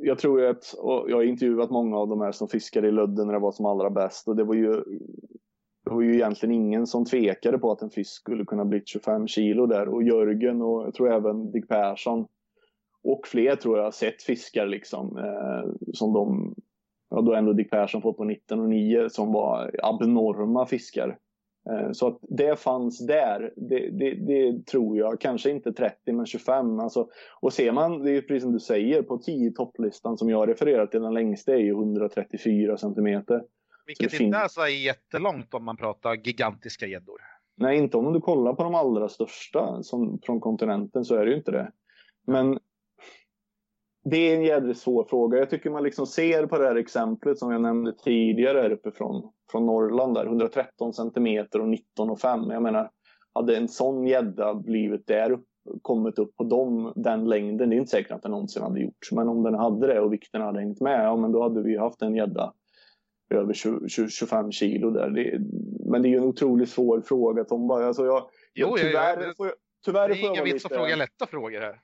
jag 0.01 0.19
tror 0.19 0.41
ju 0.41 0.47
att, 0.47 0.73
och 0.77 1.09
jag 1.09 1.15
har 1.15 1.23
intervjuat 1.23 1.69
många 1.69 1.97
av 1.97 2.07
de 2.07 2.21
här 2.21 2.31
som 2.31 2.47
fiskade 2.47 2.87
i 2.87 2.91
Lödde 2.91 3.25
när 3.25 3.33
det 3.33 3.39
var 3.39 3.51
som 3.51 3.65
allra 3.65 3.89
bäst 3.89 4.27
och 4.27 4.35
det 4.35 4.43
var 4.43 4.55
ju 4.55 4.83
det 5.83 5.93
var 5.93 6.01
ju 6.01 6.15
egentligen 6.15 6.55
ingen 6.55 6.87
som 6.87 7.05
tvekade 7.05 7.57
på 7.57 7.71
att 7.71 7.81
en 7.81 7.89
fisk 7.89 8.21
skulle 8.21 8.45
kunna 8.45 8.65
bli 8.65 8.81
25 8.85 9.27
kilo 9.27 9.65
där 9.65 9.87
och 9.87 10.03
Jörgen 10.03 10.61
och 10.61 10.83
jag 10.83 10.93
tror 10.93 11.13
även 11.13 11.51
Dick 11.51 11.67
Persson 11.67 12.27
och 13.03 13.27
fler 13.27 13.55
tror 13.55 13.77
jag 13.77 13.83
har 13.83 13.91
sett 13.91 14.23
fiskar 14.23 14.67
liksom 14.67 15.17
eh, 15.17 15.91
som 15.93 16.13
de 16.13 16.55
ja, 17.09 17.21
då 17.21 17.33
ändå 17.33 17.53
Dick 17.53 17.69
Persson 17.69 18.01
fått 18.01 18.17
på 18.17 18.23
19 18.23 18.59
och 18.59 18.69
9 18.69 19.09
som 19.09 19.33
var 19.33 19.79
abnorma 19.83 20.65
fiskar. 20.65 21.17
Eh, 21.69 21.91
så 21.91 22.07
att 22.07 22.19
det 22.21 22.59
fanns 22.59 23.07
där, 23.07 23.53
det, 23.55 23.89
det, 23.89 24.13
det, 24.13 24.65
tror 24.65 24.97
jag. 24.97 25.21
Kanske 25.21 25.49
inte 25.49 25.73
30 25.73 26.13
men 26.13 26.25
25. 26.25 26.79
Alltså, 26.79 27.07
och 27.41 27.53
ser 27.53 27.71
man, 27.71 28.03
det 28.03 28.11
är 28.11 28.21
precis 28.21 28.43
som 28.43 28.53
du 28.53 28.59
säger, 28.59 29.01
på 29.01 29.17
10 29.17 29.51
topplistan 29.51 30.17
som 30.17 30.29
jag 30.29 30.49
refererar 30.49 30.87
till, 30.87 31.01
den 31.01 31.13
längsta 31.13 31.53
är 31.53 31.57
ju 31.57 31.71
134 31.71 32.77
centimeter. 32.77 33.43
Vilket 33.85 34.03
inte 34.03 34.17
finns... 34.17 34.35
alltså 34.35 34.61
är 34.61 34.85
jättelångt 34.85 35.53
om 35.53 35.65
man 35.65 35.77
pratar 35.77 36.15
gigantiska 36.15 36.85
gäddor. 36.85 37.21
Nej, 37.57 37.77
inte 37.77 37.97
om 37.97 38.13
du 38.13 38.21
kollar 38.21 38.53
på 38.53 38.63
de 38.63 38.75
allra 38.75 39.09
största 39.09 39.83
som, 39.83 40.19
från 40.23 40.39
kontinenten 40.39 41.05
så 41.05 41.15
är 41.15 41.25
det 41.25 41.31
ju 41.31 41.37
inte 41.37 41.51
det. 41.51 41.71
Men 42.27 42.56
det 44.09 44.17
är 44.17 44.35
en 44.35 44.43
jädrigt 44.43 44.79
svår 44.79 45.03
fråga. 45.09 45.37
Jag 45.37 45.49
tycker 45.49 45.69
man 45.69 45.83
liksom 45.83 46.05
ser 46.07 46.45
på 46.45 46.57
det 46.57 46.65
här 46.67 46.75
exemplet 46.75 47.39
som 47.39 47.51
jag 47.51 47.61
nämnde 47.61 47.93
tidigare 48.03 48.59
här 48.61 48.71
uppifrån 48.71 49.31
från 49.51 49.65
Norrland 49.65 50.15
där, 50.15 50.25
113 50.25 50.93
centimeter 50.93 51.61
och 51.61 51.67
19 51.67 52.09
och 52.09 52.19
5. 52.19 52.49
Jag 52.49 52.61
menar, 52.63 52.89
hade 53.33 53.57
en 53.57 53.67
sån 53.67 54.07
gädda 54.07 54.55
blivit 54.55 55.07
där 55.07 55.31
uppe 55.31 55.43
kommit 55.81 56.19
upp 56.19 56.35
på 56.35 56.43
dem, 56.43 56.93
den 56.95 57.25
längden. 57.29 57.69
Det 57.69 57.75
är 57.75 57.77
inte 57.77 57.89
säkert 57.91 58.11
att 58.11 58.21
den 58.21 58.31
någonsin 58.31 58.63
hade 58.63 58.79
gjort. 58.79 59.11
Men 59.11 59.27
om 59.29 59.43
den 59.43 59.53
hade 59.53 59.87
det 59.87 59.99
och 60.01 60.13
vikten 60.13 60.41
hade 60.41 60.59
hängt 60.59 60.81
med, 60.81 61.05
ja 61.05 61.15
men 61.15 61.31
då 61.31 61.43
hade 61.43 61.63
vi 61.63 61.77
haft 61.77 62.01
en 62.01 62.15
gädda 62.15 62.53
över 63.29 63.53
20, 63.53 63.87
20, 63.89 64.09
25 64.09 64.51
kilo 64.51 64.89
där. 64.89 65.09
Det, 65.09 65.39
men 65.91 66.01
det 66.01 66.07
är 66.07 66.09
ju 66.09 66.17
en 66.17 66.23
otroligt 66.23 66.69
svår 66.69 67.01
fråga 67.01 67.43
Tomba. 67.43 67.85
Alltså 67.87 68.05
jag, 68.05 68.23
Jo, 68.53 68.75
tyvärr, 68.77 68.93
jag- 69.17 69.23
jag- 69.27 69.37
får 69.37 69.45
jag, 69.47 69.55
tyvärr 69.85 70.09
Det 70.09 70.15
är 70.15 70.29
ingen 70.29 70.43
vits 70.43 70.65
att 70.65 70.71
fråga 70.73 70.95
lätta 70.95 71.25
frågor 71.25 71.59
här. 71.59 71.79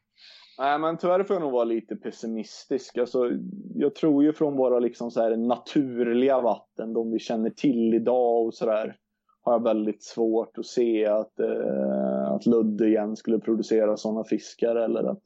Nej, 0.59 0.79
men 0.79 0.97
tyvärr 0.97 1.23
får 1.23 1.35
jag 1.35 1.41
nog 1.41 1.51
vara 1.51 1.63
lite 1.63 1.95
pessimistisk. 1.95 2.97
Alltså, 2.97 3.31
jag 3.75 3.95
tror 3.95 4.23
ju 4.23 4.33
från 4.33 4.57
våra 4.57 4.79
liksom 4.79 5.11
så 5.11 5.21
här 5.21 5.37
naturliga 5.37 6.41
vatten, 6.41 6.93
de 6.93 7.11
vi 7.11 7.19
känner 7.19 7.49
till 7.49 7.93
idag 7.93 8.45
och 8.45 8.53
sådär, 8.53 8.95
har 9.41 9.53
jag 9.53 9.63
väldigt 9.63 10.03
svårt 10.03 10.57
att 10.57 10.65
se 10.65 11.05
att, 11.05 11.39
eh, 11.39 12.31
att 12.31 12.45
Ludde 12.45 12.87
igen 12.87 13.15
skulle 13.15 13.39
producera 13.39 13.97
sådana 13.97 14.23
fiskar 14.23 14.75
eller 14.75 15.03
att 15.03 15.21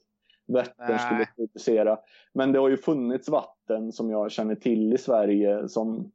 Vättern 0.52 0.98
skulle 0.98 1.26
producera. 1.36 1.98
Men 2.34 2.52
det 2.52 2.58
har 2.58 2.68
ju 2.68 2.76
funnits 2.76 3.28
vatten 3.28 3.92
som 3.92 4.10
jag 4.10 4.30
känner 4.30 4.54
till 4.54 4.92
i 4.92 4.98
Sverige 4.98 5.68
som 5.68 6.12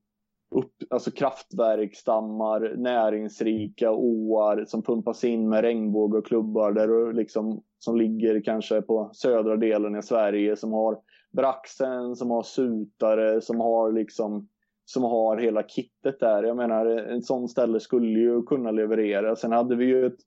upp, 0.51 0.73
alltså 0.89 1.11
kraftverksdammar, 1.11 2.75
näringsrika 2.77 3.91
åar 3.91 4.65
som 4.67 4.83
pumpas 4.83 5.23
in 5.23 5.49
med 5.49 5.61
regnbåge 5.61 6.17
och 6.17 6.25
klubbar 6.25 6.71
där 6.71 6.87
du 6.87 7.13
liksom, 7.13 7.61
som 7.83 7.97
ligger 7.97 8.41
kanske 8.41 8.81
på 8.81 9.09
södra 9.13 9.57
delen 9.57 9.95
i 9.95 10.03
Sverige 10.03 10.55
som 10.55 10.73
har 10.73 10.99
braxen, 11.31 12.15
som 12.15 12.31
har 12.31 12.43
sutare, 12.43 13.41
som 13.41 13.59
har 13.59 13.91
liksom 13.91 14.47
som 14.85 15.03
har 15.03 15.37
hela 15.37 15.63
kittet 15.63 16.19
där. 16.19 16.43
Jag 16.43 16.57
menar, 16.57 16.85
ett 16.85 17.25
sån 17.25 17.47
ställe 17.47 17.79
skulle 17.79 18.19
ju 18.19 18.41
kunna 18.41 18.71
leverera. 18.71 19.35
Sen 19.35 19.51
hade 19.51 19.75
vi 19.75 19.85
ju 19.85 20.05
ett, 20.05 20.19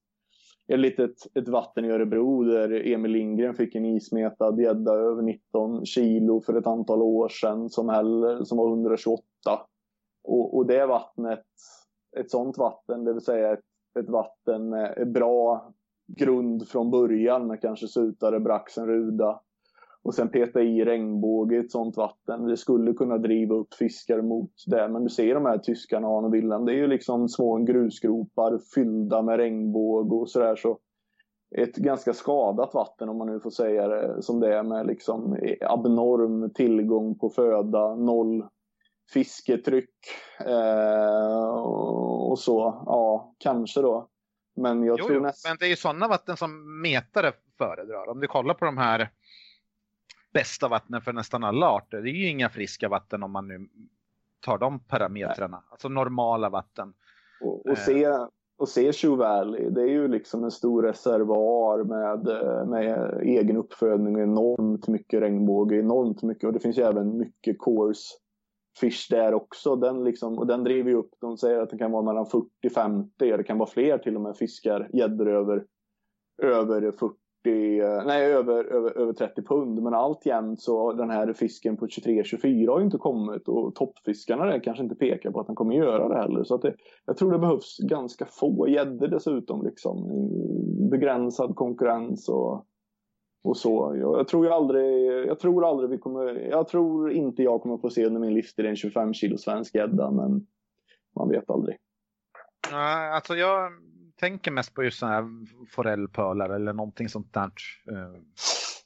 ett 0.69 0.78
litet 0.78 1.15
ett 1.35 1.49
vatten 1.49 1.85
i 1.85 1.91
Örebro 1.91 2.45
där 2.45 2.87
Emil 2.87 3.12
Lindgren 3.12 3.55
fick 3.55 3.74
en 3.74 3.85
ismetad 3.85 4.61
gädda 4.61 4.93
över 4.93 5.23
19 5.23 5.87
kilo 5.87 6.41
för 6.41 6.55
ett 6.55 6.66
antal 6.66 7.03
år 7.03 7.28
sedan 7.28 7.70
som, 7.70 7.89
heller, 7.89 8.45
som 8.45 8.59
var 8.59 8.69
128. 8.69 9.23
Och, 10.24 10.57
och 10.57 10.66
det 10.66 10.87
vattnet, 10.87 11.47
ett 12.16 12.31
sånt 12.31 12.59
vatten, 12.59 13.05
det 13.05 13.12
vill 13.12 13.24
säga 13.24 13.53
ett, 13.53 13.65
ett 13.99 14.09
vatten 14.09 14.69
med 14.69 15.12
bra 15.12 15.73
grund 16.07 16.69
från 16.69 16.91
början 16.91 17.47
med 17.47 17.61
kanske 17.61 17.89
sutare, 17.89 18.41
braxen, 18.41 18.87
ruda 18.87 19.41
och 20.07 20.15
sen 20.15 20.28
peta 20.28 20.62
i 20.62 20.85
regnbåge 20.85 21.57
i 21.57 21.59
ett 21.59 21.70
sånt 21.70 21.97
vatten. 21.97 22.47
Det 22.47 22.57
skulle 22.57 22.93
kunna 22.93 23.19
driva 23.19 23.55
upp 23.55 23.74
fiskar 23.74 24.23
mot 24.23 24.51
det. 24.66 24.89
Men 24.89 25.05
du 25.05 25.09
ser 25.09 25.35
de 25.35 25.47
här 25.47 25.59
tyskarna, 25.59 26.09
Arne 26.09 26.27
och 26.27 26.35
Wilhelm, 26.35 26.65
det 26.65 26.73
är 26.73 26.77
ju 26.77 26.87
liksom 26.87 27.28
små 27.28 27.57
grusgropar 27.57 28.59
fyllda 28.74 29.23
med 29.23 29.37
regnbåge 29.37 30.15
och 30.15 30.31
sådär. 30.31 30.57
Så 30.57 30.78
ett 31.57 31.77
ganska 31.77 32.12
skadat 32.12 32.74
vatten 32.74 33.09
om 33.09 33.19
man 33.19 33.27
nu 33.27 33.41
får 33.41 33.51
säga 33.51 33.89
det 33.89 34.23
som 34.23 34.41
det 34.41 34.55
är 34.55 34.62
med 34.62 34.87
liksom 34.87 35.37
abnorm 35.61 36.51
tillgång 36.51 37.19
på 37.19 37.31
föda, 37.31 37.95
noll 37.95 38.45
fisketryck 39.12 39.95
eh, 40.47 41.59
och 42.31 42.39
så. 42.39 42.83
Ja, 42.87 43.35
kanske 43.39 43.81
då. 43.81 44.09
Men 44.57 44.83
jag 44.85 44.99
Jo, 44.99 45.07
tror 45.07 45.20
nästan... 45.20 45.51
men 45.51 45.57
det 45.61 45.66
är 45.66 45.70
ju 45.70 45.77
sådana 45.77 46.09
vatten 46.09 46.37
som 46.37 46.81
metare 46.83 47.33
föredrar. 47.59 48.09
Om 48.09 48.20
du 48.20 48.27
kollar 48.27 48.55
på 48.55 48.65
de 48.65 48.78
här 48.78 49.11
bästa 50.33 50.69
vattnen 50.69 51.01
för 51.03 51.12
nästan 51.12 51.45
alla 51.45 51.66
arter, 51.66 52.03
det 52.03 52.11
är 52.11 52.12
ju 52.12 52.28
inga 52.28 52.49
friska 52.49 52.89
vatten 52.89 53.23
om 53.23 53.31
man 53.31 53.49
nu 53.49 53.69
tar 54.41 54.59
de 54.59 54.81
parametrarna. 54.81 55.62
Alltså 55.70 55.89
normala 55.89 56.49
vatten. 56.49 56.95
Och, 57.41 57.66
Eh. 57.66 57.73
och, 57.73 57.78
se, 57.78 58.07
och 58.59 58.69
se 58.69 58.93
Shoe 58.93 59.16
Valley, 59.16 59.70
det 59.70 59.83
är 59.83 59.89
ju 59.89 60.09
liksom 60.09 60.45
en 60.45 60.51
stor 60.51 60.83
reservoar 60.83 61.85
med, 61.85 62.28
eh, 62.28 62.66
med 62.66 63.20
egen 63.23 63.57
uppfödning, 63.57 64.19
enormt 64.19 64.89
mycket 64.89 65.20
regnbåge, 65.20 65.77
enormt 65.78 66.23
mycket 66.23 66.45
och 66.45 66.53
det 66.53 66.61
finns 66.61 66.78
ju 66.78 66.83
även 66.83 67.19
mycket 67.19 67.57
course 67.59 68.15
fish 68.81 69.07
där 69.11 69.35
också. 69.35 69.77
Den, 69.77 70.05
liksom, 70.05 70.39
och 70.39 70.47
den 70.47 70.65
driver 70.65 70.90
ju 70.90 70.97
upp, 70.97 71.11
de 71.20 71.36
säger 71.36 71.61
att 71.61 71.70
det 71.70 71.78
kan 71.78 71.93
vara 71.93 72.03
mellan 72.03 72.27
40-50, 72.27 73.36
det 73.36 73.44
kan 73.44 73.59
vara 73.59 73.70
fler 73.70 73.98
till 73.98 74.16
och 74.16 74.23
med 74.23 74.36
fiskar, 74.36 74.90
gäddor 74.93 75.28
över, 75.28 75.65
över 76.43 76.93
40 76.93 77.16
nej 78.07 78.32
över, 78.32 78.65
över, 78.65 78.98
över 78.98 79.12
30 79.12 79.43
pund. 79.43 79.82
Men 79.82 79.94
alltjämt 79.94 80.61
så 80.61 80.93
den 80.93 81.11
här 81.11 81.32
fisken 81.32 81.77
på 81.77 81.86
23-24 81.86 82.69
har 82.69 82.78
ju 82.78 82.85
inte 82.85 82.98
kommit 82.98 83.48
och 83.48 83.74
toppfiskarna 83.74 84.44
där 84.44 84.61
kanske 84.61 84.82
inte 84.82 84.94
pekar 84.94 85.31
på 85.31 85.40
att 85.40 85.47
den 85.47 85.57
kommer 85.57 85.74
göra 85.74 86.09
det 86.09 86.16
heller. 86.16 86.44
Så 86.44 86.55
att 86.55 86.62
det, 86.62 86.74
jag 87.07 87.16
tror 87.16 87.32
det 87.32 87.39
behövs 87.39 87.78
ganska 87.78 88.27
få 88.31 88.69
gäddor 88.69 89.09
dessutom 89.09 89.65
liksom. 89.65 90.09
Begränsad 90.90 91.57
konkurrens 91.57 92.28
och, 92.28 92.66
och 93.48 93.56
så. 93.56 93.97
Jag, 94.01 94.18
jag 94.18 94.28
tror 94.28 94.52
aldrig, 94.52 95.06
jag 95.27 95.39
tror 95.39 95.68
aldrig 95.68 95.90
vi 95.90 95.98
kommer, 95.98 96.35
jag 96.35 96.68
tror 96.68 97.12
inte 97.12 97.43
jag 97.43 97.62
kommer 97.62 97.78
få 97.78 97.90
se 97.90 98.05
under 98.06 98.20
min 98.20 98.35
livstid 98.35 98.66
en 98.66 98.77
25 98.77 99.14
kilo 99.14 99.39
svensk 99.39 99.74
gädda 99.74 100.10
men 100.10 100.47
man 101.16 101.28
vet 101.28 101.51
aldrig. 101.51 101.77
Nej, 102.73 103.10
alltså 103.10 103.36
jag 103.36 103.73
tänker 104.20 104.51
mest 104.51 104.74
på 104.74 104.82
just 104.82 104.98
sådana 104.98 105.16
här 105.16 105.24
forellpölar 105.70 106.51
eller 106.51 106.73
någonting 106.73 107.09
sånt 107.09 107.32
där. 107.35 107.51
Eh, 107.90 108.20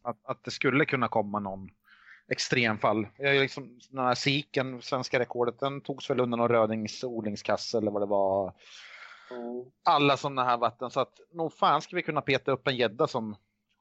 Att, 0.03 0.19
att 0.23 0.45
det 0.45 0.51
skulle 0.51 0.85
kunna 0.85 1.09
komma 1.09 1.39
någon 1.39 1.69
extremfall. 2.29 3.07
Jag 3.17 3.41
liksom, 3.41 3.79
den 3.91 4.05
här 4.05 4.15
siken, 4.15 4.83
svenska 4.83 5.19
rekordet, 5.19 5.59
den 5.59 5.81
togs 5.81 6.11
väl 6.11 6.21
under 6.21 6.39
någon 6.39 6.49
rödings 6.49 7.05
odlingskasse 7.05 7.79
eller 7.79 7.91
vad 7.91 8.03
det 8.03 8.07
var. 8.07 8.53
Alla 9.85 10.17
sådana 10.17 10.45
här 10.45 10.59
vatten. 10.59 10.91
Så 10.91 11.01
att 11.01 11.21
nog 11.33 11.53
fan 11.53 11.83
ska 11.83 11.97
vi 11.97 12.03
kunna 12.03 12.21
peta 12.21 12.53
upp 12.53 12.69
en 12.69 12.77
gädda 12.77 13.07
som 13.07 13.37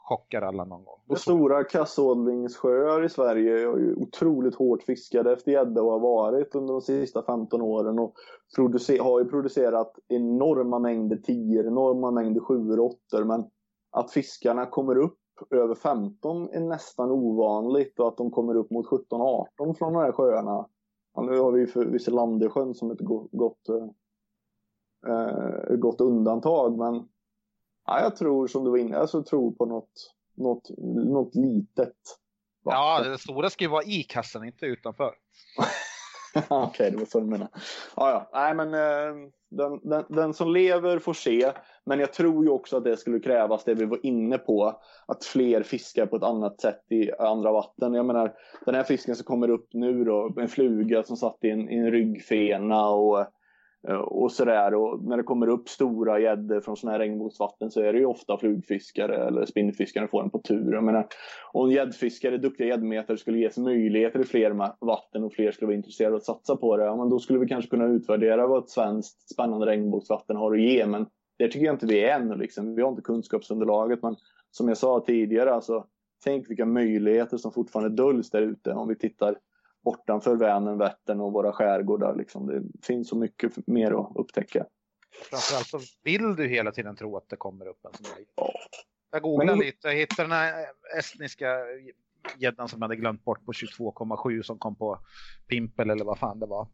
chockar 0.10 0.42
alla 0.42 0.64
någon 0.66 0.84
gång. 0.84 1.00
Och 1.08 1.18
stora 1.18 1.64
kassodlingssjöar 1.64 3.06
i 3.06 3.10
Sverige 3.10 3.54
är 3.54 3.60
ju 3.60 3.96
otroligt 3.96 4.56
hårt 4.56 4.84
fiskade 4.84 5.34
efter 5.34 5.52
gädda 5.52 5.82
och 5.82 5.92
har 5.92 6.00
varit 6.00 6.56
under 6.56 6.74
de 6.74 6.82
sista 6.82 7.24
15 7.24 7.62
åren 7.62 8.00
och 8.00 8.14
har 9.00 9.20
ju 9.20 9.30
producerat 9.30 10.00
enorma 10.08 10.80
mängder 10.80 11.18
tior, 11.18 11.68
enorma 11.68 12.12
mängder 12.12 12.42
sjuor 12.42 12.80
och 12.80 12.86
åttor 12.86 13.24
men 13.24 13.44
att 13.92 14.12
fiskarna 14.12 14.66
kommer 14.66 14.98
upp 14.98 15.20
över 15.50 15.76
15 15.76 16.50
är 16.50 16.60
nästan 16.60 17.12
ovanligt 17.12 18.00
och 18.00 18.08
att 18.08 18.18
de 18.18 18.32
kommer 18.32 18.56
upp 18.56 18.72
mot 18.72 18.88
17-18 18.88 19.46
från 19.78 19.94
de 19.94 19.96
här 19.96 20.12
sjöarna. 20.12 20.68
Ja, 21.16 21.22
nu 21.22 21.40
har 21.40 21.52
vi 21.52 21.68
för 21.68 21.86
Visselandesjön 21.86 22.74
som 22.74 22.92
ett 22.92 23.00
gott, 23.00 23.30
gott, 23.32 23.70
eh, 25.08 25.76
gott 25.76 26.02
undantag 26.02 26.78
men 26.78 27.08
ja, 27.90 28.02
jag 28.02 28.16
tror 28.16 28.48
som 28.48 28.64
du 28.64 28.70
var 28.70 28.78
inne, 28.78 28.98
alltså, 28.98 29.24
tror 29.24 29.52
på 29.52 29.66
något, 29.66 30.14
något, 30.36 30.70
något 31.08 31.36
litet. 31.36 31.96
Ja, 32.66 33.04
det 33.04 33.18
stora 33.18 33.50
ska 33.50 33.64
ju 33.64 33.70
vara 33.70 33.84
i 33.84 34.04
kassan, 34.04 34.46
inte 34.46 34.66
utanför. 34.66 35.14
Okej, 36.36 36.58
okay, 36.58 36.90
det 36.90 36.98
var 36.98 37.06
så 37.06 37.20
du 37.20 37.26
menade. 37.26 37.50
Ja, 37.96 38.12
ja. 38.12 38.30
Nej, 38.34 38.56
men 38.56 38.74
eh, 38.74 39.30
den, 39.50 39.80
den, 39.84 40.06
den, 40.10 40.34
som 40.34 40.54
lever 40.54 41.00
får 41.00 41.14
se. 41.14 41.52
Men 41.86 42.00
jag 42.00 42.14
tror 42.14 42.44
ju 42.44 42.50
också 42.50 42.78
att 42.78 42.84
det 42.84 42.98
skulle 42.98 43.20
krävas 43.20 43.64
det 43.64 43.74
vi 43.74 43.86
var 43.86 44.06
inne 44.06 44.38
på. 44.38 44.82
Att 45.08 45.26
fler 45.26 45.64
fiskar 45.64 46.06
på 46.06 46.16
ett 46.16 46.24
annat 46.24 46.62
sätt 46.62 46.92
i 46.92 47.12
andra 47.12 47.52
vatten. 47.52 47.94
Jag 47.94 48.06
menar, 48.06 48.34
den 48.66 48.76
här 48.76 48.84
fisken 48.84 49.16
som 49.16 49.26
kommer 49.26 49.50
upp 49.50 49.68
nu 49.74 50.04
då, 50.04 50.34
en 50.38 50.48
fluga 50.48 51.04
som 51.04 51.18
satt 51.18 51.38
i 51.42 51.50
en, 51.50 51.70
i 51.70 51.78
en 51.78 51.92
ryggfena 51.92 52.90
och 52.90 53.26
Eh, 53.88 53.96
och 53.96 54.32
sådär. 54.32 54.74
Och 54.74 55.04
när 55.04 55.18
det 55.18 55.24
kommer 55.24 55.48
upp 55.48 55.70
stora 55.70 56.20
gäddor 56.20 56.62
från 56.62 56.78
sådana 56.78 56.92
här 56.92 57.00
regnbågsvatten 57.00 57.72
så 57.72 57.82
är 57.82 57.94
det 57.94 58.00
ju 58.00 58.06
ofta 58.06 58.38
flugfiskare 58.38 59.28
eller 59.28 59.46
spinnfiskare 59.46 60.08
får 60.08 60.22
den 60.22 60.30
på 60.30 60.40
tur. 60.40 60.74
Jag 60.74 60.84
menar, 60.84 61.08
om 61.54 61.72
gäddfiskare, 61.72 62.38
duktiga 62.38 62.68
gäddmetare 62.68 63.18
skulle 63.18 63.38
ges 63.38 63.58
möjligheter 63.58 64.20
i 64.20 64.24
fler 64.24 64.72
vatten 64.86 65.24
och 65.24 65.34
fler 65.34 65.52
skulle 65.52 65.68
vara 65.68 65.78
intresserade 65.78 66.16
att 66.16 66.26
satsa 66.26 66.56
på 66.56 66.78
det. 66.78 66.84
Ja, 66.84 66.96
men 66.96 67.10
då 67.10 67.20
skulle 67.20 67.40
vi 67.40 67.48
kanske 67.48 67.70
kunna 67.70 67.86
utvärdera 67.86 68.48
vad 68.48 68.64
ett 68.64 68.70
svenskt 68.70 69.30
spännande 69.34 69.66
regnbågsvatten 69.66 70.36
har 70.36 70.54
att 70.54 70.62
ge. 70.62 70.86
Men 70.86 71.06
det 71.38 71.48
tycker 71.48 71.66
jag 71.66 71.76
inte 71.76 71.86
vi 71.86 72.04
är 72.04 72.16
ännu. 72.16 72.36
Liksom. 72.36 72.76
Vi 72.76 72.82
har 72.82 72.90
inte 72.90 73.02
kunskapsunderlaget. 73.02 74.04
Men 74.04 74.16
som 74.52 74.68
jag 74.68 74.78
sa 74.78 75.04
tidigare, 75.08 75.54
alltså, 75.54 75.86
tänk 76.24 76.50
vilka 76.50 76.66
möjligheter 76.66 77.38
som 77.38 77.52
fortfarande 77.52 78.04
döljs 78.04 78.30
där 78.30 78.42
ute 78.42 78.74
om 78.74 78.88
vi 78.88 78.96
tittar 78.96 79.36
bortanför 79.84 80.36
Vänern, 80.36 80.78
Vättern 80.78 81.22
och 81.22 81.34
våra 81.34 81.52
skärgårdar. 81.52 82.16
Liksom. 82.16 82.48
Det 82.48 82.86
finns 82.86 83.10
så 83.10 83.16
mycket 83.16 83.68
mer 83.68 83.92
att 83.92 84.12
upptäcka. 84.16 84.66
Framförallt 85.30 85.68
så 85.68 85.80
vill 86.04 86.36
du 86.36 86.48
hela 86.48 86.72
tiden 86.72 86.96
tro 86.96 87.18
att 87.18 87.30
det 87.30 87.36
kommer 87.36 87.68
upp 87.68 87.86
en 87.86 87.94
sån 87.94 88.06
här 88.06 88.26
ja. 88.36 88.52
Jag 89.12 89.22
googlade 89.22 89.52
Men... 89.52 89.66
lite, 89.66 89.88
jag 89.88 89.96
hittade 89.96 90.24
den 90.24 90.32
här 90.32 90.66
estniska 90.98 91.58
gäddan 92.38 92.70
som 92.70 92.80
jag 92.80 92.84
hade 92.84 92.96
glömt 92.96 93.24
bort 93.24 93.46
på 93.46 93.52
22,7 93.52 94.42
som 94.42 94.60
kom 94.60 94.76
på 94.76 95.00
Pimpel 95.48 95.90
eller 95.90 96.06
vad 96.06 96.20
fan 96.20 96.40
det 96.40 96.46
var. 96.46 96.68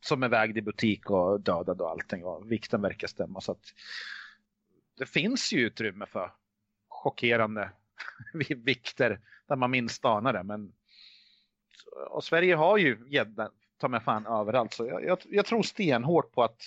Som 0.00 0.22
är 0.22 0.28
vägd 0.28 0.58
i 0.58 0.62
butik 0.62 1.10
och 1.10 1.40
dödad 1.40 1.80
och 1.80 1.90
allting 1.90 2.24
och 2.24 2.52
vikten 2.52 2.82
verkar 2.82 3.08
stämma. 3.08 3.40
Så 3.40 3.52
att 3.52 3.62
det 4.98 5.06
finns 5.06 5.52
ju 5.52 5.60
utrymme 5.60 6.06
för 6.06 6.32
chockerande 6.88 7.70
vikter 8.64 9.20
där 9.48 9.56
man 9.56 9.70
minst 9.70 10.04
anar 10.04 10.32
det. 10.32 10.42
Men 10.42 10.72
och 12.10 12.24
Sverige 12.24 12.54
har 12.54 12.78
ju 12.78 12.98
gädda 13.06 13.50
ta 13.78 13.88
mig 13.88 14.00
fan 14.00 14.26
överallt. 14.26 14.72
Så 14.72 14.86
jag, 14.86 15.04
jag, 15.04 15.18
jag, 15.24 15.46
tror 15.46 15.62
stenhårt 15.62 16.32
på 16.32 16.42
att 16.42 16.62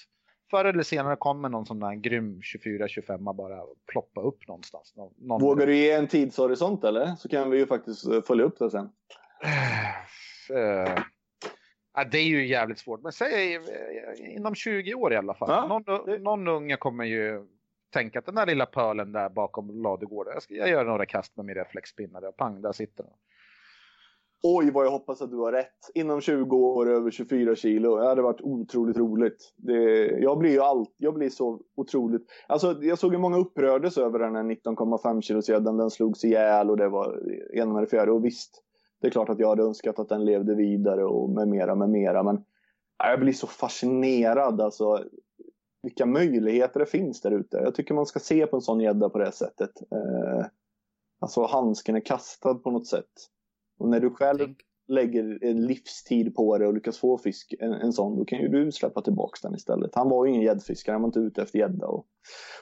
förr 0.51 0.65
eller 0.65 0.83
senare 0.83 1.15
kommer 1.15 1.49
någon 1.49 1.65
sån 1.65 1.79
där 1.79 1.93
grym 1.93 2.41
24-25 2.41 3.33
bara 3.33 3.61
ploppa 3.91 4.21
upp 4.21 4.47
någonstans. 4.47 4.93
Någon, 4.95 5.13
någon... 5.17 5.41
Vågar 5.41 5.67
du 5.67 5.75
ge 5.75 5.91
en 5.91 6.07
tidshorisont 6.07 6.83
eller? 6.83 7.15
Så 7.15 7.29
kan 7.29 7.49
vi 7.49 7.57
ju 7.57 7.65
faktiskt 7.65 8.07
eh, 8.07 8.21
följa 8.21 8.45
upp 8.45 8.59
det 8.59 8.71
sen. 8.71 8.89
Uh, 10.51 11.03
ja, 11.93 12.03
det 12.11 12.17
är 12.17 12.25
ju 12.25 12.47
jävligt 12.47 12.79
svårt, 12.79 13.01
men 13.01 13.11
säg 13.11 13.59
inom 14.17 14.55
20 14.55 14.93
år 14.93 15.13
i 15.13 15.15
alla 15.15 15.33
fall. 15.33 15.49
Ja, 15.49 15.67
någon, 15.67 16.23
någon 16.23 16.47
unge 16.47 16.77
kommer 16.77 17.03
ju 17.03 17.47
tänka 17.89 18.19
att 18.19 18.25
den 18.25 18.35
där 18.35 18.45
lilla 18.45 18.65
pölen 18.65 19.11
där 19.11 19.29
bakom 19.29 19.83
ladugården, 19.83 20.33
jag, 20.33 20.43
ska, 20.43 20.53
jag 20.53 20.69
gör 20.69 20.85
några 20.85 21.05
kast 21.05 21.37
med 21.37 21.45
min 21.45 21.55
reflexspinnare 21.55 22.27
och 22.27 22.37
pang, 22.37 22.61
där 22.61 22.71
sitter 22.71 23.03
den. 23.03 23.13
Oj, 24.43 24.71
vad 24.71 24.85
jag 24.85 24.91
hoppas 24.91 25.21
att 25.21 25.31
du 25.31 25.37
har 25.37 25.51
rätt. 25.51 25.91
Inom 25.93 26.21
20 26.21 26.57
år 26.57 26.89
över 26.89 27.11
24 27.11 27.55
kilo. 27.55 27.95
Det 27.95 28.07
hade 28.07 28.21
varit 28.21 28.41
otroligt 28.41 28.97
roligt. 28.97 29.53
Det, 29.57 30.05
jag 30.05 30.37
blir 30.37 30.51
ju 30.51 30.59
allt, 30.59 30.95
jag 30.97 31.13
blir 31.13 31.29
så 31.29 31.61
otroligt... 31.75 32.25
Alltså, 32.47 32.83
jag 32.83 32.99
såg 32.99 33.13
ju 33.13 33.19
många 33.19 33.37
upprördes 33.37 33.97
över 33.97 34.19
den 34.19 34.35
här 34.35 34.43
19,5 34.43 35.21
kilos 35.21 35.49
gäddan. 35.49 35.77
Den 35.77 35.89
slogs 35.89 36.23
ihjäl 36.23 36.69
och 36.69 36.77
det 36.77 36.89
var 36.89 37.19
ena 37.53 37.73
med 37.73 37.83
det 37.83 37.87
fjärde. 37.87 38.11
Och 38.11 38.25
visst, 38.25 38.63
det 39.01 39.07
är 39.07 39.11
klart 39.11 39.29
att 39.29 39.39
jag 39.39 39.49
hade 39.49 39.63
önskat 39.63 39.99
att 39.99 40.09
den 40.09 40.25
levde 40.25 40.55
vidare 40.55 41.05
och 41.05 41.29
med 41.29 41.47
mera, 41.47 41.75
med 41.75 41.89
mera. 41.89 42.23
Men 42.23 42.43
jag 42.97 43.19
blir 43.19 43.33
så 43.33 43.47
fascinerad. 43.47 44.61
Alltså, 44.61 45.03
vilka 45.83 46.05
möjligheter 46.05 46.79
det 46.79 46.85
finns 46.85 47.21
där 47.21 47.31
ute. 47.31 47.57
Jag 47.57 47.75
tycker 47.75 47.93
man 47.93 48.05
ska 48.05 48.19
se 48.19 48.47
på 48.47 48.55
en 48.55 48.61
sån 48.61 48.79
gädda 48.79 49.09
på 49.09 49.17
det 49.17 49.31
sättet. 49.31 49.71
Eh, 49.91 50.45
alltså 51.19 51.43
handsken 51.45 51.95
är 51.95 52.05
kastad 52.05 52.55
på 52.55 52.71
något 52.71 52.87
sätt. 52.87 53.11
Och 53.81 53.89
när 53.89 53.99
du 53.99 54.09
själv 54.09 54.37
Tänk, 54.37 54.57
lägger 54.87 55.43
en 55.43 55.65
livstid 55.65 56.35
på 56.35 56.57
det 56.57 56.67
och 56.67 56.73
lyckas 56.73 56.97
få 56.97 57.17
fisk, 57.17 57.53
en, 57.59 57.73
en 57.73 57.93
sån, 57.93 58.17
då 58.17 58.25
kan 58.25 58.39
ju 58.39 58.47
du 58.47 58.71
släppa 58.71 59.01
tillbaks 59.01 59.41
den 59.41 59.55
istället. 59.55 59.95
Han 59.95 60.09
var 60.09 60.25
ju 60.25 60.31
ingen 60.31 60.43
gäddfiskare, 60.43 60.93
han 60.93 61.01
var 61.01 61.09
inte 61.09 61.19
ute 61.19 61.41
efter 61.41 61.59
gädda. 61.59 61.87
Och 61.87 62.05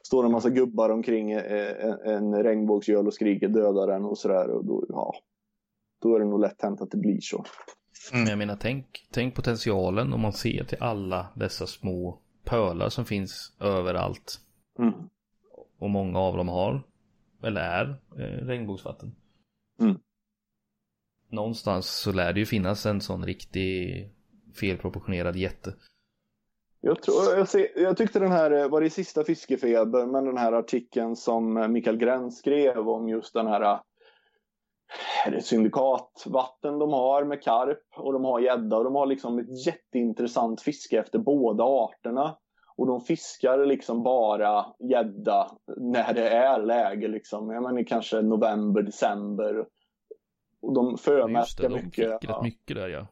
står 0.03 0.25
en 0.25 0.31
massa 0.31 0.49
gubbar 0.49 0.89
omkring 0.89 1.31
eh, 1.31 1.85
en, 1.85 2.13
en 2.13 2.43
regnbågsgöl 2.43 3.07
och 3.07 3.13
skriker 3.13 3.47
döda 3.47 3.85
den 3.85 4.05
och 4.05 4.17
sådär. 4.17 4.49
Och 4.49 4.65
då, 4.65 4.85
ja, 4.89 5.13
då 6.01 6.15
är 6.15 6.19
det 6.19 6.25
nog 6.25 6.39
lätt 6.39 6.61
hänt 6.61 6.81
att 6.81 6.91
det 6.91 6.97
blir 6.97 7.19
så. 7.21 7.45
men 8.13 8.27
jag 8.27 8.37
menar, 8.37 8.57
tänk, 8.59 9.07
tänk 9.11 9.35
potentialen 9.35 10.13
om 10.13 10.21
man 10.21 10.33
ser 10.33 10.63
till 10.63 10.77
alla 10.81 11.27
dessa 11.35 11.67
små 11.67 12.19
pölar 12.45 12.89
som 12.89 13.05
finns 13.05 13.53
överallt. 13.59 14.39
Mm. 14.79 14.93
Och 15.79 15.89
många 15.89 16.19
av 16.19 16.37
dem 16.37 16.47
har, 16.47 16.83
eller 17.43 17.61
är, 17.61 18.01
eh, 18.17 18.45
regnbågsvatten. 18.45 19.15
Mm. 19.81 19.97
Någonstans 21.29 21.87
så 21.87 22.11
lär 22.11 22.33
det 22.33 22.39
ju 22.39 22.45
finnas 22.45 22.85
en 22.85 23.01
sån 23.01 23.25
riktig 23.25 24.09
felproportionerad 24.59 25.35
jätte. 25.35 25.73
Jag, 26.81 27.01
tror, 27.01 27.37
jag, 27.37 27.49
ser, 27.49 27.67
jag 27.75 27.97
tyckte 27.97 28.19
den 28.19 28.31
här, 28.31 28.51
eh, 28.51 28.69
var 28.69 28.81
det 28.81 28.87
i 28.87 28.89
sista 28.89 29.23
fiskefeber, 29.23 30.05
men 30.05 30.25
den 30.25 30.37
här 30.37 30.53
artikeln 30.53 31.15
som 31.15 31.57
eh, 31.57 31.67
Mikael 31.67 31.97
Gräns 31.97 32.37
skrev 32.37 32.89
om 32.89 33.09
just 33.09 33.33
den 33.33 33.47
här 33.47 33.61
eh, 33.61 33.79
är 35.25 35.31
det 35.31 35.41
syndikatvatten 35.41 36.79
de 36.79 36.93
har 36.93 37.23
med 37.23 37.43
karp 37.43 37.83
och 37.97 38.13
de 38.13 38.25
har 38.25 38.39
gädda 38.39 38.77
och 38.77 38.83
de 38.83 38.95
har 38.95 39.05
liksom 39.05 39.39
ett 39.39 39.65
jätteintressant 39.65 40.61
fiske 40.61 40.99
efter 40.99 41.19
båda 41.19 41.63
arterna. 41.63 42.37
Och 42.77 42.87
de 42.87 43.01
fiskar 43.01 43.65
liksom 43.65 44.03
bara 44.03 44.65
gädda 44.79 45.51
när 45.77 46.13
det 46.13 46.29
är 46.29 46.61
läge 46.61 47.07
liksom. 47.07 47.49
Jag 47.51 47.63
menar 47.63 47.83
kanske 47.83 48.21
november, 48.21 48.81
december. 48.81 49.65
Och 50.61 50.73
de 50.73 50.97
förmäskar 50.97 51.63
det, 51.63 51.69
de 51.69 51.75
mycket. 51.75 52.21
fick 52.21 52.29
rätt 52.29 52.43
mycket 52.43 52.75
där 52.75 52.89
ja. 52.89 53.07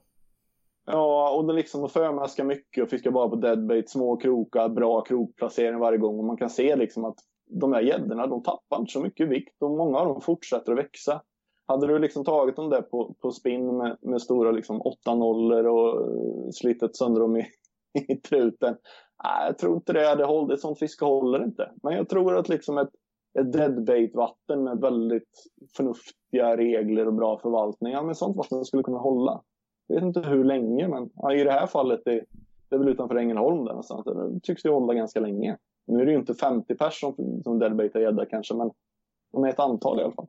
Ja, 0.86 1.32
och 1.38 1.48
de 1.48 1.56
liksom 1.56 1.82
de 1.82 1.90
förmäskar 1.90 2.44
mycket 2.44 2.84
och 2.84 2.90
fiskar 2.90 3.12
bara 3.12 3.30
på 3.30 3.36
deadbait, 3.36 3.90
små 3.90 4.18
krokar, 4.18 4.70
bra 4.70 5.02
krokplacering 5.02 5.80
varje 5.80 5.98
gång. 5.98 6.20
Och 6.20 6.26
man 6.26 6.38
kan 6.38 6.50
se 6.50 6.76
liksom 6.76 7.06
att 7.06 7.20
de 7.50 7.74
här 7.74 7.82
gäddorna, 7.82 8.28
de 8.28 8.44
tappar 8.44 8.80
inte 8.80 8.92
så 8.92 9.00
mycket 9.02 9.30
vikt 9.30 9.62
och 9.62 9.72
många 9.72 9.98
av 9.98 10.08
dem 10.08 10.22
fortsätter 10.22 10.72
att 10.72 10.78
växa. 10.78 11.22
Hade 11.68 11.88
du 11.88 12.00
liksom 12.00 12.26
tagit 12.26 12.56
dem 12.56 12.70
där 12.70 12.82
på, 12.82 13.16
på 13.22 13.32
spinn 13.32 13.78
med, 13.78 13.98
med 14.02 14.22
stora 14.22 14.52
liksom 14.52 14.82
8 14.82 15.16
nollor 15.16 15.66
och 15.66 16.02
eh, 16.02 16.50
slitit 16.52 16.96
sönder 16.98 17.22
dem 17.22 17.38
i, 17.38 17.46
i 18.08 18.16
truten. 18.16 18.78
Nej, 19.24 19.48
jag 19.48 19.58
tror 19.58 19.76
inte 19.76 19.94
det 19.94 20.08
hade 20.08 20.26
hållit. 20.26 20.62
Sånt 20.62 20.80
fiske 20.80 21.06
håller 21.06 21.44
inte. 21.44 21.72
Men 21.84 21.94
jag 21.94 22.10
tror 22.10 22.38
att 22.38 22.50
liksom 22.50 22.78
ett, 22.78 22.90
ett 23.40 23.54
deadbait-vatten 23.54 24.64
med 24.64 24.82
väldigt 24.82 25.50
förnuftiga 25.78 26.58
regler 26.58 27.08
och 27.08 27.14
bra 27.14 27.40
förvaltning, 27.40 27.94
ja, 27.94 28.04
men 28.04 28.16
sånt 28.16 28.38
vatten 28.38 28.66
skulle 28.66 28.84
kunna 28.84 28.98
hålla. 28.98 29.42
Jag 29.88 29.96
vet 29.96 30.04
inte 30.04 30.30
hur 30.30 30.44
länge, 30.44 30.88
men 30.88 31.10
ja, 31.16 31.34
i 31.34 31.44
det 31.44 31.52
här 31.52 31.68
fallet, 31.68 32.02
det, 32.06 32.24
det 32.70 32.76
är 32.76 32.80
väl 32.80 32.90
utanför 32.90 33.16
Ängelholm 33.16 33.66
där 33.66 33.72
någonstans. 33.72 34.06
Det 34.06 34.40
tycks 34.44 34.64
det 34.64 34.70
hålla 34.70 34.94
ganska 34.94 35.20
länge. 35.20 35.58
Nu 35.88 36.02
är 36.02 36.06
det 36.06 36.12
ju 36.12 36.18
inte 36.18 36.34
50 36.34 36.76
personer 36.76 37.14
som, 37.16 37.44
som 37.44 37.60
deadbaitar 37.60 38.00
gädda 38.00 38.26
kanske, 38.26 38.56
men 38.56 38.72
de 39.32 39.44
är 39.44 39.50
ett 39.50 39.60
antal 39.60 40.00
i 40.00 40.04
alla 40.04 40.14
fall. 40.14 40.28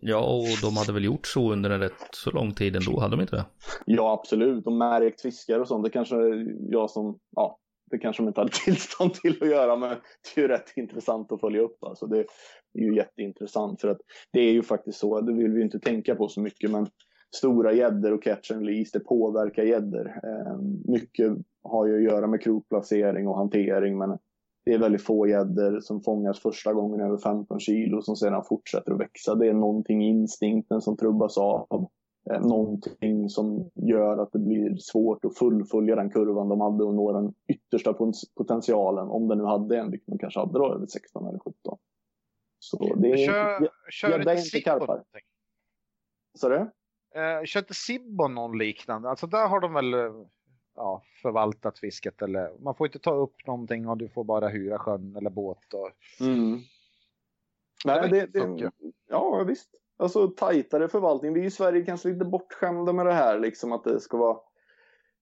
Ja, 0.00 0.36
och 0.36 0.46
de 0.62 0.76
hade 0.76 0.92
väl 0.92 1.04
gjort 1.04 1.26
så 1.26 1.52
under 1.52 1.70
en 1.70 1.80
rätt 1.80 2.08
så 2.12 2.30
lång 2.30 2.54
tid 2.54 2.76
ändå, 2.76 3.00
hade 3.00 3.16
de 3.16 3.20
inte 3.20 3.36
det? 3.36 3.44
Ja, 3.86 4.12
absolut. 4.12 4.66
Och 4.66 4.72
märkt 4.72 5.20
fiskar 5.20 5.60
och 5.60 5.68
sånt, 5.68 5.84
det 5.84 5.90
kanske 5.90 6.16
jag 6.70 6.90
som, 6.90 7.18
ja, 7.30 7.58
det 7.90 7.98
kanske 7.98 8.22
de 8.22 8.28
inte 8.28 8.40
hade 8.40 8.52
tillstånd 8.64 9.14
till 9.14 9.42
att 9.42 9.48
göra, 9.48 9.76
men 9.76 9.88
det 9.88 10.40
är 10.40 10.42
ju 10.42 10.48
rätt 10.48 10.72
intressant 10.76 11.32
att 11.32 11.40
följa 11.40 11.60
upp. 11.60 11.84
Alltså 11.84 12.06
det 12.06 12.18
är 12.18 12.26
ju 12.74 12.96
jätteintressant 12.96 13.80
för 13.80 13.88
att 13.88 14.00
det 14.32 14.40
är 14.40 14.52
ju 14.52 14.62
faktiskt 14.62 14.98
så, 14.98 15.20
det 15.20 15.32
vill 15.32 15.52
vi 15.52 15.58
ju 15.58 15.64
inte 15.64 15.80
tänka 15.80 16.14
på 16.14 16.28
så 16.28 16.40
mycket, 16.40 16.70
men 16.70 16.86
stora 17.36 17.72
gäddor 17.72 18.12
och 18.12 18.22
catch 18.22 18.50
and 18.50 18.66
release, 18.66 18.98
det 18.98 19.04
påverkar 19.04 19.62
gäddor. 19.62 20.06
Ehm, 20.08 20.82
mycket 20.84 21.32
har 21.62 21.86
ju 21.86 21.96
att 21.96 22.12
göra 22.12 22.26
med 22.26 22.42
krokplacering 22.42 23.28
och 23.28 23.36
hantering, 23.36 23.98
men 23.98 24.18
det 24.64 24.74
är 24.74 24.78
väldigt 24.78 25.02
få 25.02 25.26
gäddor 25.26 25.80
som 25.80 26.00
fångas 26.00 26.40
första 26.40 26.72
gången 26.72 27.00
över 27.00 27.18
15 27.18 27.60
kilo 27.60 28.02
som 28.02 28.16
sedan 28.16 28.44
fortsätter 28.48 28.92
att 28.92 29.00
växa. 29.00 29.34
Det 29.34 29.48
är 29.48 29.54
någonting 29.54 30.04
i 30.04 30.08
instinkten 30.08 30.80
som 30.80 30.96
trubbas 30.96 31.38
av. 31.38 31.88
Eh, 32.30 32.40
någonting 32.40 33.28
som 33.28 33.70
gör 33.74 34.18
att 34.18 34.32
det 34.32 34.38
blir 34.38 34.76
svårt 34.76 35.24
att 35.24 35.38
fullfölja 35.38 35.96
den 35.96 36.10
kurvan 36.10 36.48
de 36.48 36.60
hade 36.60 36.84
och 36.84 36.94
nå 36.94 37.12
den 37.12 37.34
yttersta 37.48 37.92
pot- 37.92 38.34
potentialen. 38.36 39.08
Om 39.08 39.28
den 39.28 39.38
nu 39.38 39.44
hade 39.44 39.78
en, 39.78 39.90
vilket 39.90 40.06
de 40.06 40.18
kanske 40.18 40.40
hade 40.40 40.52
då, 40.58 40.74
över 40.74 40.86
16 40.86 41.26
eller 41.28 41.38
17. 41.38 41.78
Så 42.58 42.94
det 42.94 43.08
är 43.12 43.16
Kör, 43.26 43.56
inte... 43.56 43.70
kör 43.90 44.18
inte 44.18 44.30
inte 44.30 44.42
Sibbo 44.42 44.64
karpar. 44.64 44.86
någonting? 44.86 45.22
Så 46.34 46.48
det? 46.48 46.70
Eh, 47.14 47.44
kör 47.44 47.60
inte 47.60 47.74
Sibbo 47.74 48.28
någon 48.28 48.58
liknande? 48.58 49.08
Alltså 49.10 49.26
där 49.26 49.48
har 49.48 49.60
de 49.60 49.72
väl 49.74 49.94
eh, 49.94 50.12
ja, 50.74 51.02
förvaltat 51.22 51.78
fisket 51.78 52.22
eller 52.22 52.58
man 52.58 52.74
får 52.74 52.86
inte 52.86 52.98
ta 52.98 53.14
upp 53.14 53.46
någonting 53.46 53.88
och 53.88 53.96
du 53.96 54.08
får 54.08 54.24
bara 54.24 54.48
hyra 54.48 54.78
sjön 54.78 55.16
eller 55.16 55.30
båt. 55.30 55.74
Och... 55.74 55.90
Mm. 56.26 56.58
Nej, 57.84 58.08
det, 58.10 58.26
det, 58.26 58.70
ja, 59.08 59.44
visst. 59.48 59.70
Alltså 59.98 60.28
tajtare 60.28 60.88
förvaltning. 60.88 61.32
Vi 61.32 61.40
är 61.40 61.44
i 61.44 61.50
Sverige 61.50 61.84
kanske 61.84 62.08
lite 62.08 62.24
bortskämda 62.24 62.92
med 62.92 63.06
det 63.06 63.12
här, 63.12 63.38
liksom 63.38 63.72
att 63.72 63.84
det 63.84 64.00
ska 64.00 64.16
vara 64.16 64.36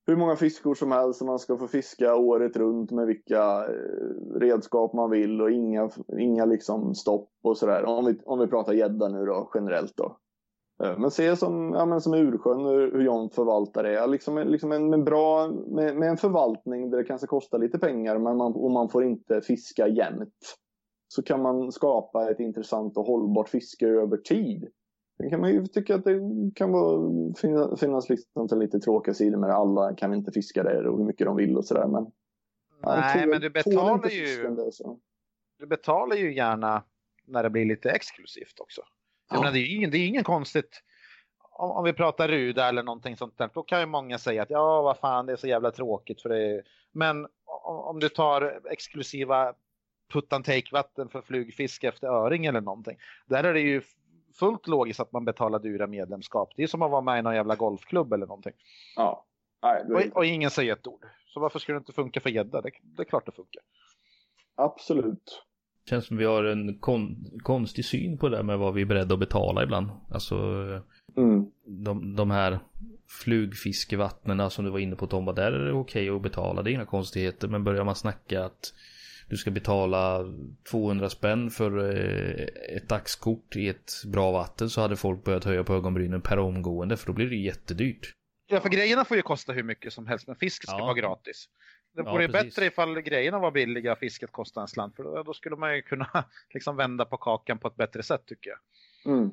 hur 0.07 0.16
många 0.16 0.36
fiskor 0.36 0.74
som 0.74 0.93
helst 0.93 1.20
och 1.20 1.27
man 1.27 1.39
ska 1.39 1.57
få 1.57 1.66
fiska 1.66 2.15
året 2.15 2.57
runt 2.57 2.90
med 2.90 3.07
vilka 3.07 3.65
eh, 3.65 4.39
redskap 4.40 4.93
man 4.93 5.11
vill 5.11 5.43
och 5.43 5.51
inga, 5.51 5.90
inga 6.19 6.44
liksom 6.44 6.94
stopp 6.94 7.31
och 7.43 7.59
sådär. 7.59 7.85
Om 7.85 8.05
vi, 8.05 8.19
om 8.24 8.39
vi 8.39 8.47
pratar 8.47 8.73
gädda 8.73 9.09
nu 9.09 9.27
då, 9.27 9.51
generellt 9.55 9.97
då. 9.97 10.16
Eh, 10.82 10.98
men 10.98 11.11
se 11.11 11.36
som, 11.36 11.73
ja, 11.74 11.86
men 11.86 12.01
som 12.01 12.15
Ursjön, 12.15 12.65
hur, 12.65 12.93
hur 12.93 13.03
John 13.03 13.31
förvaltar 13.31 13.82
det. 13.82 14.07
Liksom, 14.07 14.39
liksom 14.39 14.73
en, 14.73 14.90
med, 14.90 15.05
bra, 15.05 15.48
med, 15.48 15.97
med 15.97 16.09
en 16.09 16.16
förvaltning 16.16 16.90
där 16.90 16.98
det 16.98 17.05
kanske 17.05 17.27
kostar 17.27 17.59
lite 17.59 17.78
pengar 17.78 18.19
men 18.19 18.36
man, 18.36 18.55
och 18.55 18.70
man 18.70 18.89
får 18.89 19.05
inte 19.05 19.40
fiska 19.40 19.89
jämt. 19.89 20.57
Så 21.09 21.23
kan 21.23 21.43
man 21.43 21.73
skapa 21.73 22.31
ett 22.31 22.41
intressant 22.41 22.97
och 22.97 23.07
hållbart 23.07 23.49
fiske 23.49 23.87
över 23.87 24.16
tid. 24.16 24.69
Sen 25.16 25.31
kan 25.31 25.41
man 25.41 25.51
ju 25.51 25.66
tycka 25.66 25.95
att 25.95 26.05
det 26.05 26.20
kan 26.55 26.73
vara, 26.73 27.11
finnas, 27.41 27.81
finnas 27.81 28.09
liksom 28.09 28.61
lite 28.61 28.81
tråkiga 28.81 29.15
sidor 29.15 29.39
med 29.39 29.51
det. 29.51 29.55
Alla 29.55 29.95
kan 29.95 30.15
inte 30.15 30.33
fiska 30.33 30.62
där 30.62 30.87
och 30.87 30.99
hur 30.99 31.05
mycket 31.05 31.27
de 31.27 31.37
vill 31.37 31.57
och 31.57 31.65
sådär. 31.65 31.87
Men, 31.87 32.07
Nej, 32.83 33.27
men 33.27 33.41
du 33.41 33.51
betalar 33.51 34.09
ju, 34.09 34.57
så. 34.73 34.99
du 35.59 35.66
betalar 35.66 36.16
ju 36.16 36.35
gärna 36.35 36.83
när 37.27 37.43
det 37.43 37.51
blir 37.51 37.65
lite 37.65 37.91
exklusivt 37.91 38.61
också. 38.61 38.83
Ja. 39.31 39.39
menar, 39.39 39.53
det, 39.53 39.59
är 39.59 39.77
ingen, 39.77 39.91
det 39.91 39.99
är 39.99 40.07
ingen 40.07 40.24
konstigt 40.24 40.83
om, 41.59 41.70
om 41.70 41.85
vi 41.85 41.93
pratar 41.93 42.28
Ruda 42.28 42.69
eller 42.69 42.83
någonting 42.83 43.16
sånt 43.16 43.39
där. 43.39 43.51
Då 43.55 43.62
kan 43.62 43.81
ju 43.81 43.87
många 43.87 44.19
säga 44.19 44.43
att 44.43 44.51
ja, 44.51 44.83
vad 44.83 44.99
fan, 44.99 45.27
det 45.27 45.33
är 45.33 45.37
så 45.37 45.47
jävla 45.47 45.70
tråkigt 45.70 46.23
för 46.23 46.28
det. 46.28 46.62
Men 46.93 47.27
om, 47.65 47.77
om 47.77 48.01
du 48.01 48.09
tar 48.09 48.61
exklusiva 48.70 49.55
put 50.12 50.33
and 50.33 50.45
take 50.45 50.69
vatten 50.73 51.09
för 51.09 51.23
flugfiske 51.23 51.89
efter 51.89 52.07
öring 52.07 52.47
eller 52.47 52.61
någonting. 52.61 52.97
Där 53.27 53.45
är 53.45 53.55
det 53.55 53.61
ju 53.61 53.83
fullt 54.35 54.66
logiskt 54.66 55.01
att 55.01 55.12
man 55.12 55.24
betalar 55.24 55.59
dyra 55.59 55.87
medlemskap. 55.87 56.53
Det 56.57 56.62
är 56.62 56.66
som 56.66 56.83
att 56.83 56.91
vara 56.91 57.01
med 57.01 57.19
i 57.19 57.23
någon 57.23 57.35
jävla 57.35 57.57
golfklubb 57.57 58.12
eller 58.12 58.27
någonting. 58.27 58.53
Ja. 58.97 59.24
Nej, 59.62 59.85
det 59.89 59.95
är 59.95 60.11
Och, 60.11 60.16
och 60.16 60.27
ingen 60.27 60.51
säger 60.51 60.73
ett 60.73 60.87
ord. 60.87 61.07
Så 61.27 61.41
varför 61.41 61.59
skulle 61.59 61.77
det 61.77 61.81
inte 61.81 61.93
funka 61.93 62.20
för 62.20 62.31
gädda? 62.31 62.61
Det, 62.61 62.70
det 62.83 63.03
är 63.03 63.05
klart 63.05 63.27
det 63.27 63.33
funkar. 63.33 63.62
Absolut. 64.55 65.43
Känns 65.89 66.07
som 66.07 66.16
vi 66.16 66.24
har 66.24 66.45
en 66.45 66.78
kon 66.78 67.16
konstig 67.43 67.85
syn 67.85 68.19
på 68.19 68.28
det 68.28 68.37
där 68.37 68.43
med 68.43 68.59
vad 68.59 68.74
vi 68.74 68.83
är 68.83 68.87
beredda 68.87 69.15
att 69.15 69.20
betala 69.20 69.62
ibland. 69.62 69.91
Alltså 70.11 70.37
Mm. 71.16 71.45
de, 71.65 72.16
de 72.16 72.31
här 72.31 72.59
flugfiskevattnen 73.24 74.51
som 74.51 74.65
du 74.65 74.70
var 74.70 74.78
inne 74.78 74.97
på 74.97 75.07
Tomba, 75.07 75.33
där 75.33 75.53
är 75.53 75.65
det 75.65 75.73
okej 75.73 76.11
att 76.11 76.23
betala, 76.23 76.62
det 76.62 76.70
är 76.70 76.73
inga 76.73 76.85
konstigheter. 76.87 77.49
Men 77.49 77.65
börjar 77.65 77.85
man 77.85 77.95
snacka 77.95 78.45
att 78.45 78.73
du 79.28 79.36
ska 79.36 79.51
betala 79.51 80.24
200 80.70 81.11
spänn 81.11 81.51
för 81.51 81.78
eh, 81.78 82.77
ett 82.77 82.89
dagskort 82.89 83.57
i 83.57 83.69
ett 83.69 83.93
bra 84.12 84.32
vatten 84.32 84.70
så 84.70 84.81
hade 84.81 84.97
folk 84.97 85.24
börjat 85.24 85.44
höja 85.44 85.65
på 85.65 85.74
ögonbrynen 85.74 86.20
per 86.20 86.39
omgående 86.39 86.97
för 86.97 87.07
då 87.07 87.12
blir 87.12 87.27
det 87.31 87.36
jättedyrt. 87.36 88.12
Ja, 88.47 88.61
för 88.61 88.69
grejerna 88.69 89.05
får 89.05 89.16
ju 89.16 89.23
kosta 89.23 89.53
hur 89.53 89.62
mycket 89.62 89.93
som 89.93 90.07
helst, 90.07 90.27
men 90.27 90.36
fisk 90.36 90.62
ska 90.62 90.73
Ja. 90.78 90.85
vara 90.85 90.94
gratis. 90.94 91.48
Det 91.94 92.03
Ja, 92.05 92.12
vore 92.12 92.28
precis. 92.28 92.55
bättre 92.55 92.66
ifall 92.66 93.01
grejerna 93.01 93.39
var 93.39 93.51
billiga 93.51 93.93
och 93.93 93.98
fisket 93.98 94.32
kostade 94.32 94.65
en 94.65 94.69
slant. 94.69 94.97
För 94.97 95.03
då, 95.03 95.23
då 95.23 95.32
skulle 95.32 95.57
man 95.57 95.77
ju 95.77 95.82
kunna 95.82 96.09
liksom 96.55 96.77
vända 96.77 97.05
på 97.05 97.16
kakan 97.16 97.59
på 97.59 97.69
ett 97.69 97.77
bättre 97.77 98.03
sätt 98.03 98.23
tycker 98.27 98.51
jag. 98.51 98.59
Mm. 99.15 99.31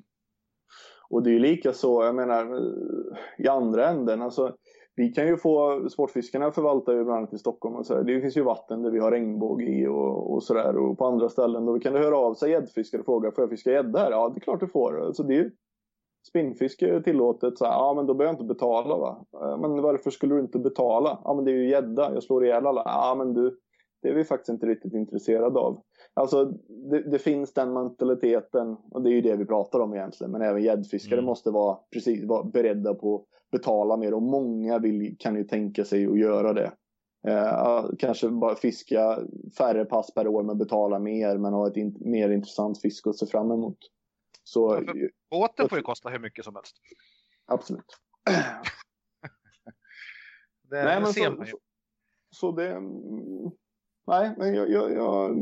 Och 1.10 1.24
det 1.24 1.30
är 1.30 1.34
ju 1.34 1.40
lika 1.40 1.74
så, 1.74 2.04
jag 2.04 2.16
menar 2.16 2.46
eh, 2.46 3.18
i 3.46 3.48
andra 3.48 3.90
änden. 3.90 4.22
Alltså, 4.22 4.56
vi 4.96 5.10
kan 5.10 5.28
ju 5.28 5.38
få, 5.38 5.86
sportfiskarna 5.90 6.52
förvaltar 6.52 6.94
ju 6.94 7.04
bland 7.04 7.18
annat 7.18 7.34
i 7.34 7.38
Stockholm 7.38 7.76
och 7.76 7.86
så 7.86 7.96
här. 7.96 8.04
Det 8.04 8.22
finns 8.22 8.38
ju 8.38 8.42
vatten 8.44 8.82
där 8.82 8.92
vi 8.92 9.00
har 9.00 9.12
regnbåge 9.12 9.66
i 9.66 9.88
och, 9.88 10.34
och 10.34 10.44
sådär. 10.44 10.78
Och 10.78 10.98
på 10.98 11.06
andra 11.06 11.30
ställen 11.30 11.66
då 11.66 11.80
kan 11.80 11.94
du 11.94 12.00
höra 12.00 12.18
av 12.18 12.34
sig 12.34 12.52
gäddfiskare 12.52 13.00
och 13.00 13.06
fråga, 13.06 13.32
får 13.32 13.42
jag 13.42 13.50
fiska 13.50 13.72
gädda 13.72 14.00
här? 14.00 14.12
Ja, 14.12 14.30
det 14.30 14.38
är 14.38 14.42
klart 14.42 14.60
du 14.60 14.68
får. 14.68 15.06
Alltså, 15.06 15.24
det 15.24 15.34
är 15.34 15.38
ju, 15.38 15.52
spinnfiske 16.30 16.90
är 16.96 17.00
tillåtet. 17.02 17.58
Så 17.58 17.66
här, 17.66 17.72
ja, 17.72 17.94
men 17.96 18.06
då 18.06 18.14
behöver 18.14 18.34
jag 18.34 18.42
inte 18.42 18.54
betala 18.54 18.98
va? 18.98 19.26
"Ja, 19.32 19.58
Men 19.58 19.82
varför 19.82 20.10
skulle 20.12 20.36
du 20.36 20.42
inte 20.42 20.60
betala? 20.60 21.20
Ja, 21.24 21.34
men 21.34 21.46
det 21.46 21.52
är 21.52 21.56
ju 21.56 21.70
gädda. 21.70 22.14
Jag 22.14 22.24
slår 22.24 22.46
ihjäl 22.46 22.68
alla. 22.68 22.82
Ja, 22.86 23.16
men 23.18 23.34
du, 23.34 23.58
det 24.02 24.10
är 24.10 24.14
vi 24.16 24.24
faktiskt 24.24 24.50
inte 24.50 24.66
riktigt 24.66 24.94
intresserade 24.94 25.60
av. 25.60 25.82
Alltså 26.14 26.46
det, 26.92 27.12
det 27.12 27.20
finns 27.20 27.54
den 27.54 27.74
mentaliteten 27.74 28.78
och 28.92 29.02
det 29.02 29.10
är 29.10 29.14
ju 29.14 29.22
det 29.22 29.36
vi 29.36 29.46
pratar 29.46 29.80
om 29.80 29.94
egentligen. 29.94 30.32
Men 30.32 30.42
även 30.42 30.64
gäddfiskare 30.64 31.20
Mm. 31.20 31.26
måste 31.26 31.52
vara, 31.52 31.78
precis, 31.94 32.26
vara 32.28 32.44
beredda 32.44 32.94
på 32.94 33.26
betala 33.54 33.98
mer 33.98 34.14
och 34.14 34.22
många 34.22 34.80
vill, 34.80 35.16
kan 35.20 35.36
ju 35.36 35.44
tänka 35.44 35.86
sig 35.86 36.08
att 36.08 36.20
göra 36.20 36.54
det. 36.54 36.72
Eh, 37.28 37.86
kanske 38.00 38.30
bara 38.30 38.56
fiska 38.56 39.20
färre 39.58 39.86
pass 39.86 40.14
per 40.14 40.28
år 40.28 40.44
men 40.44 40.58
betala 40.58 41.00
mer 41.00 41.38
men 41.38 41.54
ha 41.54 41.68
ett 41.68 41.78
in, 41.78 41.98
mer 42.00 42.30
intressant 42.30 42.82
fiske 42.82 43.10
att 43.10 43.18
se 43.18 43.26
fram 43.26 43.52
emot. 43.52 43.78
Så 44.44 44.84
Ja, 44.88 44.94
Båten 45.32 45.70
får 45.70 45.78
ju 45.78 45.84
kosta 45.84 46.10
hur 46.10 46.20
mycket 46.20 46.46
som 46.46 46.56
helst. 46.56 46.76
absolut. 47.46 47.86
Det, 50.70 50.84
Nej, 50.84 51.02
men 51.02 51.14
ser 51.14 51.24
så, 51.30 51.32
man 51.32 51.46
ju. 51.46 51.52
så, 51.52 51.58
så 52.32 52.52
det... 52.52 52.72
mm, 52.72 53.52
Nej, 54.08 54.34
men 54.38 54.54
jag... 54.54 54.70
jag, 54.72 54.92
jag 54.94 55.38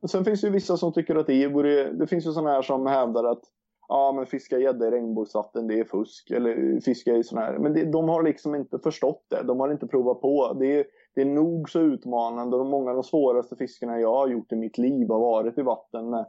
och 0.00 0.10
sen 0.10 0.24
finns 0.24 0.40
det 0.40 0.46
ju 0.46 0.52
vissa 0.52 0.76
som 0.76 0.92
tycker 0.92 1.16
att 1.16 1.26
det 1.26 1.46
vore... 1.48 1.92
Det 1.92 2.06
finns 2.06 2.26
ju 2.26 2.32
sådana 2.32 2.50
här 2.50 2.62
som 2.62 2.86
hävdar 2.86 3.24
att 3.24 3.42
ja, 3.88 4.12
men 4.12 4.26
fiska 4.26 4.58
gädda 4.58 4.88
i 4.88 4.90
regnbågsvatten, 4.90 5.66
det 5.66 5.80
är 5.80 5.84
fusk. 5.84 6.30
Eller 6.30 6.80
fiska 6.80 7.16
i 7.16 7.24
sådana 7.24 7.46
här. 7.46 7.58
Men 7.58 7.72
det, 7.72 7.84
de 7.84 8.08
har 8.08 8.22
liksom 8.22 8.54
inte 8.54 8.78
förstått 8.78 9.26
det. 9.30 9.42
De 9.42 9.60
har 9.60 9.72
inte 9.72 9.86
provat 9.86 10.20
på. 10.20 10.56
Det 10.60 10.80
är, 10.80 10.84
det 11.14 11.20
är 11.20 11.26
nog 11.26 11.70
så 11.70 11.80
utmanande 11.80 12.56
och 12.56 12.66
många 12.66 12.90
av 12.90 12.96
de 12.96 13.04
svåraste 13.04 13.56
fiskarna 13.56 14.00
jag 14.00 14.14
har 14.14 14.28
gjort 14.28 14.52
i 14.52 14.56
mitt 14.56 14.78
liv 14.78 15.08
har 15.08 15.20
varit 15.20 15.58
i 15.58 15.62
vatten 15.62 16.10
med, 16.10 16.26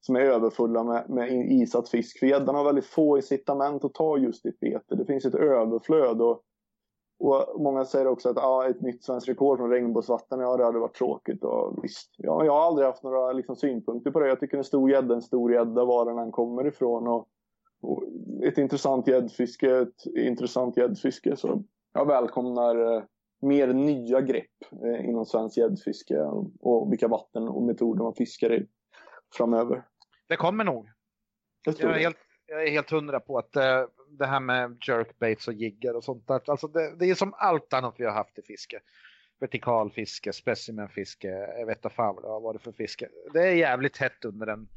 som 0.00 0.16
är 0.16 0.20
överfulla 0.20 0.84
med, 0.84 1.04
med 1.08 1.52
isat 1.52 1.88
fisk. 1.88 2.18
För 2.18 2.26
gäddan 2.26 2.54
har 2.54 2.64
väldigt 2.64 2.86
få 2.86 3.16
incitament 3.16 3.84
att 3.84 3.94
ta 3.94 4.18
just 4.18 4.42
ditt 4.42 4.60
bete. 4.60 4.96
Det 4.96 5.06
finns 5.06 5.24
ett 5.24 5.34
överflöd 5.34 6.22
och 6.22 6.42
och 7.18 7.60
många 7.60 7.84
säger 7.84 8.06
också 8.06 8.28
att 8.28 8.38
ah, 8.38 8.66
ett 8.66 8.80
nytt 8.80 9.04
svenskt 9.04 9.28
rekord 9.28 9.58
från 9.58 9.70
regnbågsvatten, 9.70 10.40
ja 10.40 10.56
det 10.56 10.64
hade 10.64 10.78
varit 10.78 10.94
tråkigt. 10.94 11.44
Och 11.44 11.84
visst, 11.84 12.14
ja, 12.16 12.44
jag 12.44 12.52
har 12.52 12.66
aldrig 12.66 12.86
haft 12.86 13.02
några 13.02 13.32
liksom, 13.32 13.56
synpunkter 13.56 14.10
på 14.10 14.20
det. 14.20 14.28
Jag 14.28 14.40
tycker 14.40 14.56
en 14.56 14.64
stor 14.64 14.90
gädda 14.90 15.14
en 15.14 15.22
stor 15.22 15.52
gädda 15.52 15.84
var 15.84 16.04
den 16.04 16.18
än 16.18 16.32
kommer 16.32 16.66
ifrån. 16.66 17.08
Och, 17.08 17.28
och 17.82 18.04
ett 18.42 18.58
intressant 18.58 19.06
gäddfiske 19.08 19.76
ett 19.76 20.06
intressant 20.16 20.76
gäddfiske. 20.76 21.36
Så 21.36 21.62
jag 21.92 22.06
välkomnar 22.06 22.94
eh, 22.94 23.02
mer 23.40 23.72
nya 23.72 24.20
grepp 24.20 24.72
eh, 24.84 25.08
inom 25.08 25.26
svenskt 25.26 25.56
gäddfiske 25.56 26.20
och, 26.20 26.46
och 26.60 26.92
vilka 26.92 27.08
vatten 27.08 27.48
och 27.48 27.62
metoder 27.62 28.02
man 28.02 28.14
fiskar 28.14 28.52
i 28.52 28.66
framöver. 29.36 29.84
Det 30.28 30.36
kommer 30.36 30.64
nog. 30.64 30.88
Jag 31.64 31.74
Jag 31.78 31.96
är 31.96 31.98
helt, 31.98 32.16
jag 32.46 32.66
är 32.66 32.70
helt 32.70 32.90
hundra 32.90 33.20
på 33.20 33.38
att 33.38 33.56
eh, 33.56 33.84
det 34.10 34.26
här 34.26 34.40
med 34.40 34.76
jerkbaits 34.86 35.48
och 35.48 35.54
jiggar 35.54 35.94
och 35.94 36.04
sånt 36.04 36.28
där. 36.28 36.50
Alltså 36.50 36.68
det, 36.68 36.96
det 36.96 37.10
är 37.10 37.14
som 37.14 37.34
allt 37.36 37.72
annat 37.72 37.94
vi 37.98 38.04
har 38.04 38.12
haft 38.12 38.38
i 38.38 38.42
fiske. 38.42 38.80
Vertikalfiske, 39.40 40.32
specimenfiske, 40.32 41.28
jag 41.28 41.66
vet 41.66 41.78
inte 41.78 41.90
fan 41.90 42.14
vad 42.14 42.24
det 42.24 42.28
har 42.28 42.40
varit 42.40 42.62
för 42.62 42.72
fiske. 42.72 43.08
Det 43.32 43.40
är 43.40 43.54
jävligt 43.54 43.96
hett 43.96 44.24
under 44.24 44.46
en 44.46 44.68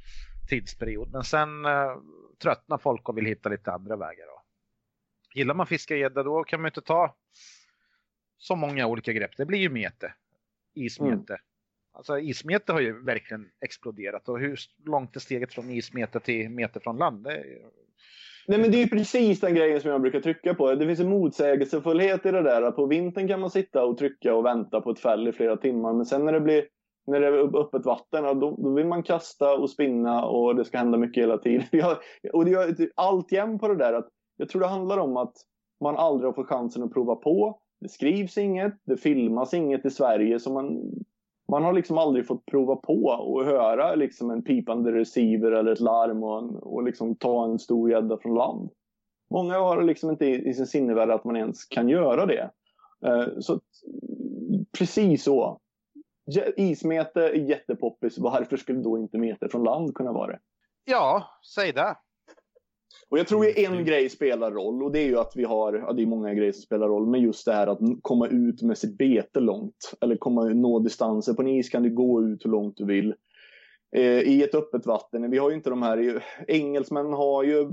tidsperiod. 0.50 1.12
Men 1.12 1.24
sen 1.24 1.66
eh, 1.66 1.98
tröttnar 2.42 2.78
folk 2.78 3.10
och 3.10 3.18
vill 3.18 3.26
hitta 3.26 3.50
lite 3.50 3.72
andra 3.72 3.96
vägar. 3.96 4.26
Då. 4.26 4.42
Gillar 5.34 5.54
man 5.54 5.68
fiska 5.68 5.96
gädda 5.96 6.24
då 6.24 6.44
kan 6.44 6.62
man 6.62 6.70
inte 6.70 6.82
ta 6.82 7.16
så 8.38 8.56
många 8.56 8.88
olika 8.88 9.14
grepp. 9.14 9.38
Det 9.38 9.46
blir 9.46 9.60
ju 9.60 9.70
mete. 9.70 10.14
Ismete. 10.74 11.40
Alltså 11.94 12.20
ismete 12.20 12.74
har 12.74 12.80
ju 12.80 13.04
verkligen 13.04 13.52
exploderat 13.62 14.30
och 14.30 14.40
hur 14.40 14.60
långt 14.86 15.16
är 15.16 15.20
steget 15.20 15.54
från 15.54 15.70
ismete 15.70 16.20
till 16.20 16.50
meter 16.50 16.80
från 16.80 16.98
land? 16.98 17.24
Det 17.24 17.44
Nej 18.48 18.60
men 18.60 18.72
det 18.72 18.78
är 18.78 18.82
ju 18.82 18.90
precis 18.90 19.40
den 19.40 19.56
grejen 19.56 19.82
som 19.82 19.92
jag 19.92 20.02
brukar 20.02 20.20
trycka 20.20 20.54
på. 20.54 20.76
Det 20.76 20.88
finns 20.88 21.00
en 21.00 21.10
motsägelsefullhet 21.10 22.26
i 22.26 22.32
det 22.32 22.42
där. 22.42 22.62
Att 22.62 22.76
på 22.76 22.86
vintern 22.86 23.28
kan 23.28 23.40
man 23.40 23.50
sitta 23.50 23.86
och 23.86 23.98
trycka 23.98 24.36
och 24.36 24.46
vänta 24.46 24.82
på 24.82 24.92
ett 24.92 25.00
fäll 25.00 25.28
i 25.28 25.32
flera 25.32 25.58
timmar. 25.58 25.94
Men 25.94 26.06
sen 26.06 26.26
när 26.26 26.34
det 26.34 26.40
blir 26.40 26.64
när 27.08 27.20
det 27.20 27.28
är 27.28 27.60
öppet 27.60 27.86
vatten, 27.86 28.40
då, 28.40 28.56
då 28.58 28.74
vill 28.74 28.88
man 28.88 29.04
kasta 29.04 29.58
och 29.58 29.70
spinna 29.70 30.26
och 30.26 30.56
det 30.56 30.66
ska 30.66 30.78
hända 30.78 30.98
mycket 30.98 31.24
hela 31.24 31.38
tiden. 31.38 31.66
Jag, 31.72 31.98
och 32.34 32.46
det 32.46 32.52
är 32.52 32.74
typ 32.74 32.92
alltjämt 32.96 33.62
på 33.62 33.68
det 33.68 33.76
där 33.76 33.94
att 33.94 34.10
jag 34.38 34.50
tror 34.50 34.62
det 34.62 34.68
handlar 34.68 34.98
om 34.98 35.18
att 35.18 35.34
man 35.84 35.98
aldrig 35.98 36.28
har 36.28 36.34
fått 36.34 36.48
chansen 36.48 36.84
att 36.84 36.94
prova 36.94 37.16
på. 37.16 37.60
Det 37.82 37.90
skrivs 37.90 38.38
inget, 38.38 38.74
det 38.86 38.98
filmas 38.98 39.54
inget 39.54 39.86
i 39.86 39.90
Sverige. 39.90 40.40
Så 40.40 40.54
man, 40.54 40.82
man 41.52 41.64
har 41.64 41.74
liksom 41.74 41.98
aldrig 41.98 42.28
fått 42.28 42.46
prova 42.46 42.76
på 42.76 43.04
och 43.06 43.46
höra 43.46 43.96
liksom 43.96 44.32
en 44.32 44.44
pipande 44.44 44.92
receiver 44.92 45.52
eller 45.52 45.72
ett 45.72 45.80
larm 45.80 46.24
och, 46.24 46.38
en, 46.38 46.56
och 46.56 46.84
liksom 46.84 47.16
ta 47.16 47.46
en 47.46 47.60
stor 47.60 47.92
gädda 47.92 48.18
från 48.18 48.36
land. 48.36 48.70
Många 49.34 49.60
har 49.60 49.84
liksom 49.84 50.10
inte 50.10 50.26
i, 50.26 50.50
i 50.50 50.54
sin 50.54 50.68
sinnevärld 50.68 51.12
att 51.12 51.24
man 51.24 51.36
ens 51.36 51.66
kan 51.66 51.90
göra 51.90 52.26
det. 52.26 52.50
Eh, 53.06 53.28
så 53.40 53.60
precis 54.78 55.24
så. 55.24 55.60
Ismete 56.58 57.22
är 57.22 57.50
jättepoppis. 57.50 58.18
Varför 58.20 58.58
skulle 58.58 58.80
då 58.80 58.98
inte 58.98 59.18
meter 59.18 59.48
från 59.48 59.64
land 59.64 59.96
kunna 59.96 60.12
vara 60.12 60.32
det? 60.32 60.40
Ja, 60.86 61.24
säg 61.56 61.74
det. 61.74 61.96
Och 63.12 63.20
jag 63.20 63.28
tror 63.28 63.46
ju 63.46 63.66
en 63.66 63.72
Mm. 63.74 63.86
grej 63.86 64.10
spelar 64.10 64.52
roll 64.52 64.84
och 64.84 64.92
det 64.92 65.00
är 65.00 65.08
ju 65.08 65.18
att 65.18 65.34
vi 65.36 65.44
har, 65.44 65.74
ja 65.74 65.94
det 65.94 66.02
är 66.02 66.06
många 66.06 66.34
grejer 66.34 66.52
som 66.52 66.62
spelar 66.62 66.88
roll, 66.88 67.08
men 67.08 67.22
just 67.22 67.46
det 67.46 67.54
här 67.54 67.68
att 67.68 67.80
komma 68.02 68.28
ut 68.28 68.62
med 68.62 68.78
sitt 68.78 68.98
bete 68.98 69.40
långt. 69.40 69.94
Eller 70.02 70.16
komma 70.16 70.44
nå 70.44 70.80
distanser. 70.80 71.34
På 71.34 71.42
en 71.42 71.48
is 71.48 71.70
kan 71.70 71.84
du 71.84 71.90
gå 71.90 72.24
ut 72.24 72.46
hur 72.46 72.50
långt 72.50 72.78
du 72.78 72.86
vill. 72.86 73.14
Eh, 73.96 74.20
I 74.22 74.44
ett 74.44 74.56
öppet 74.56 74.86
vatten, 74.86 75.32
vi 75.32 75.38
har 75.38 75.50
ju 75.50 75.56
inte 75.56 75.70
de 75.70 75.82
här, 75.82 76.24
engelsmän 76.48 77.14
har 77.14 77.44
ju 77.44 77.68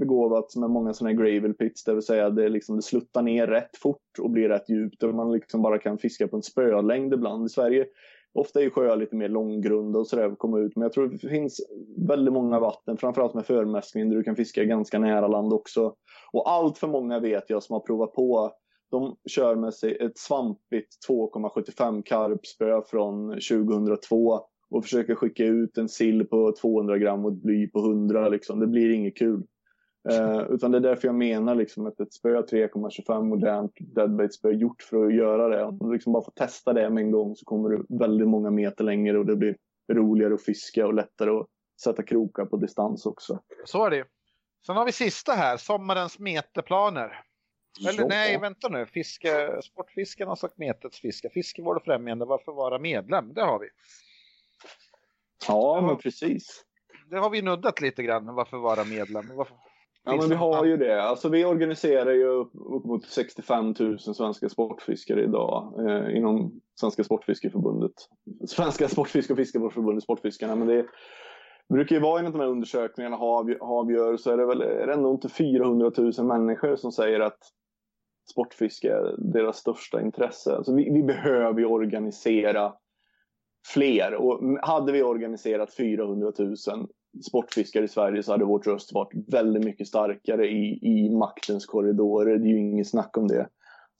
begåvats 0.00 0.56
med 0.56 0.70
många 0.70 0.94
sådana 0.94 1.10
här 1.10 1.24
gravel 1.24 1.54
pits, 1.54 1.84
det 1.84 1.94
vill 1.94 2.02
säga 2.02 2.30
det, 2.30 2.48
liksom, 2.48 2.76
det 2.76 2.82
sluttar 2.82 3.22
ner 3.22 3.46
rätt 3.46 3.76
fort 3.76 4.18
och 4.20 4.30
blir 4.30 4.48
rätt 4.48 4.68
djupt 4.68 5.02
och 5.02 5.14
man 5.14 5.32
liksom 5.32 5.62
bara 5.62 5.78
kan 5.78 5.98
fiska 5.98 6.28
på 6.28 6.36
en 6.36 6.42
spölängd 6.42 7.14
ibland. 7.14 7.46
I 7.46 7.48
Sverige 7.48 7.86
Ofta 8.34 8.58
är 8.60 8.64
ju 8.64 8.70
sjöar 8.70 8.96
lite 8.96 9.16
mer 9.16 9.28
långgrunda 9.28 9.98
och 9.98 10.06
sådär 10.06 10.22
för 10.22 10.32
att 10.32 10.38
komma 10.38 10.58
ut. 10.58 10.76
Men 10.76 10.82
jag 10.82 10.92
tror 10.92 11.08
det 11.08 11.28
finns 11.28 11.60
väldigt 12.08 12.34
många 12.34 12.60
vatten, 12.60 12.96
framförallt 12.96 13.34
med 13.34 13.46
förmäskning, 13.46 14.08
där 14.10 14.16
du 14.16 14.22
kan 14.22 14.36
fiska 14.36 14.64
ganska 14.64 14.98
nära 14.98 15.28
land 15.28 15.52
också. 15.52 15.94
Och 16.32 16.50
allt 16.50 16.78
för 16.78 16.88
många 16.88 17.20
vet 17.20 17.50
jag 17.50 17.62
som 17.62 17.74
har 17.74 17.80
provat 17.80 18.12
på. 18.12 18.52
De 18.90 19.16
kör 19.30 19.56
med 19.56 19.74
sig 19.74 19.96
ett 19.96 20.18
svampigt 20.18 20.88
2,75 21.08 22.02
karpspö 22.02 22.82
från 22.82 23.30
2002 23.30 24.40
och 24.70 24.82
försöker 24.82 25.14
skicka 25.14 25.44
ut 25.44 25.78
en 25.78 25.88
sill 25.88 26.26
på 26.26 26.52
200 26.60 26.98
gram 26.98 27.24
och 27.24 27.32
ett 27.32 27.42
bly 27.42 27.70
på 27.70 27.78
100. 27.78 28.28
Liksom. 28.28 28.60
Det 28.60 28.66
blir 28.66 28.94
inget 28.94 29.18
kul. 29.18 29.42
Eh, 30.10 30.42
utan 30.50 30.70
det 30.70 30.78
är 30.78 30.80
därför 30.80 31.08
jag 31.08 31.14
menar 31.14 31.54
liksom 31.54 31.86
att 31.86 32.00
ett 32.00 32.12
spö 32.12 32.40
3,25 32.40 33.22
modernt 33.22 33.72
deadbait-spö 33.78 34.50
gjort 34.50 34.82
för 34.82 35.06
att 35.06 35.14
göra 35.14 35.48
det. 35.48 35.64
Om 35.64 35.78
du 35.78 35.92
liksom 35.92 36.12
bara 36.12 36.24
får 36.24 36.32
testa 36.32 36.72
det 36.72 36.90
med 36.90 37.04
en 37.04 37.10
gång 37.10 37.36
så 37.36 37.44
kommer 37.44 37.68
du 37.68 37.86
väldigt 37.88 38.28
många 38.28 38.50
meter 38.50 38.84
längre 38.84 39.18
och 39.18 39.26
det 39.26 39.36
blir 39.36 39.56
roligare 39.92 40.34
att 40.34 40.42
fiska 40.42 40.86
och 40.86 40.94
lättare 40.94 41.30
att 41.30 41.46
sätta 41.82 42.02
krokar 42.02 42.44
på 42.44 42.56
distans 42.56 43.06
också. 43.06 43.40
Så 43.64 43.86
är 43.86 43.90
det 43.90 43.96
ju. 43.96 44.04
Sen 44.66 44.76
har 44.76 44.84
vi 44.84 44.92
sista 44.92 45.32
här, 45.32 45.56
sommarens 45.56 46.18
meteplaner. 46.18 47.20
Eller 47.88 48.08
nej, 48.08 48.38
vänta 48.38 48.68
nu. 48.68 48.86
Fiske, 48.86 49.62
sportfisken 49.62 50.28
har 50.28 50.36
sagt 50.36 50.58
metets 50.58 51.00
fiske. 51.00 51.30
Fiskevård 51.30 51.76
och 51.76 51.84
främjande, 51.84 52.24
varför 52.24 52.52
vara 52.52 52.78
medlem? 52.78 53.34
Det 53.34 53.42
har 53.42 53.58
vi. 53.58 53.68
Ja, 55.48 55.80
men 55.86 55.96
precis. 55.96 56.64
Det 57.10 57.18
har 57.18 57.30
vi 57.30 57.42
nuddat 57.42 57.80
lite 57.80 58.02
grann, 58.02 58.34
varför 58.34 58.56
vara 58.56 58.84
medlem? 58.84 59.36
Varför... 59.36 59.56
Ja, 60.04 60.16
men 60.16 60.28
vi 60.28 60.34
har 60.34 60.64
ju 60.64 60.76
det. 60.76 61.02
Alltså, 61.02 61.28
vi 61.28 61.44
organiserar 61.44 62.12
ju 62.12 62.26
upp, 62.26 62.52
mot 62.84 63.04
65 63.04 63.74
000 63.78 63.98
svenska 63.98 64.48
sportfiskare 64.48 65.22
idag 65.22 65.88
eh, 65.88 66.16
inom 66.16 66.60
Svenska 66.80 67.04
Sportfiskeförbundet. 67.04 67.92
Svenska 68.46 68.88
Sportfiske 68.88 69.32
och 69.32 69.36
Fiskevårdsförbundet, 69.36 70.04
Sportfiskarna. 70.04 70.54
Men 70.54 70.68
det 70.68 70.86
brukar 71.68 71.96
ju 71.96 72.02
vara 72.02 72.18
enligt 72.18 72.34
de 72.34 72.40
här 72.40 72.48
undersökningarna 72.48 73.16
HAV, 73.16 73.54
HAV 73.60 73.92
gör 73.92 74.16
så 74.16 74.30
är 74.30 74.36
det 74.36 74.46
väl 74.46 74.60
är 74.60 74.86
det 74.86 74.92
ändå 74.92 75.10
inte 75.10 75.28
400 75.28 75.92
000 75.96 76.12
människor 76.26 76.76
som 76.76 76.92
säger 76.92 77.20
att 77.20 77.38
sportfiske 78.30 78.92
är 78.92 79.32
deras 79.32 79.56
största 79.56 80.00
intresse. 80.00 80.56
Alltså 80.56 80.74
vi, 80.74 80.90
vi 80.90 81.02
behöver 81.02 81.60
ju 81.60 81.66
organisera 81.66 82.74
fler. 83.66 84.14
Och 84.14 84.58
hade 84.62 84.92
vi 84.92 85.02
organiserat 85.02 85.74
400 85.74 86.32
000 86.38 86.56
sportfiskare 87.22 87.84
i 87.84 87.88
Sverige 87.88 88.22
så 88.22 88.32
hade 88.32 88.44
vårt 88.44 88.66
röst 88.66 88.94
varit 88.94 89.32
väldigt 89.32 89.64
mycket 89.64 89.88
starkare 89.88 90.46
i, 90.46 90.78
i 90.82 91.10
maktens 91.10 91.66
korridorer. 91.66 92.38
Det 92.38 92.48
är 92.48 92.50
ju 92.50 92.58
inget 92.58 92.88
snack 92.88 93.16
om 93.16 93.28
det. 93.28 93.48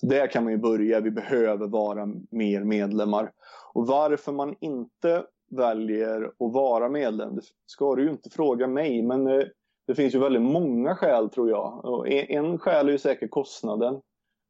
Så 0.00 0.06
där 0.06 0.26
kan 0.26 0.44
man 0.44 0.52
ju 0.52 0.58
börja. 0.58 1.00
Vi 1.00 1.10
behöver 1.10 1.66
vara 1.66 2.08
mer 2.30 2.64
medlemmar. 2.64 3.32
Och 3.72 3.86
varför 3.86 4.32
man 4.32 4.54
inte 4.60 5.24
väljer 5.50 6.24
att 6.24 6.52
vara 6.52 6.88
medlem, 6.88 7.34
det 7.34 7.42
ska 7.66 7.94
du 7.94 8.04
ju 8.04 8.10
inte 8.10 8.30
fråga 8.30 8.66
mig. 8.66 9.02
Men 9.02 9.26
eh, 9.26 9.44
det 9.86 9.94
finns 9.94 10.14
ju 10.14 10.18
väldigt 10.18 10.42
många 10.42 10.94
skäl 10.94 11.30
tror 11.30 11.50
jag. 11.50 11.84
Och 11.84 12.08
e, 12.08 12.34
en 12.34 12.58
skäl 12.58 12.88
är 12.88 12.92
ju 12.92 12.98
säkert 12.98 13.30
kostnaden. 13.30 14.00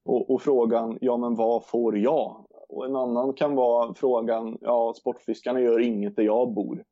Och, 0.05 0.31
och, 0.31 0.43
frågan, 0.43 0.99
ja 1.01 1.17
men 1.17 1.35
vad 1.35 1.67
får 1.67 1.99
jag? 1.99 2.47
Och 2.69 2.85
en 2.85 2.97
annan 2.97 3.33
kan 3.33 3.55
vara 3.55 3.95
frågan, 3.95 4.59
ja 4.61 4.95
sportfiskarna 4.97 5.61
gör 5.61 5.81
inget 5.81 6.17
där 6.17 6.23
jag 6.23 6.55
bor. 6.55 6.85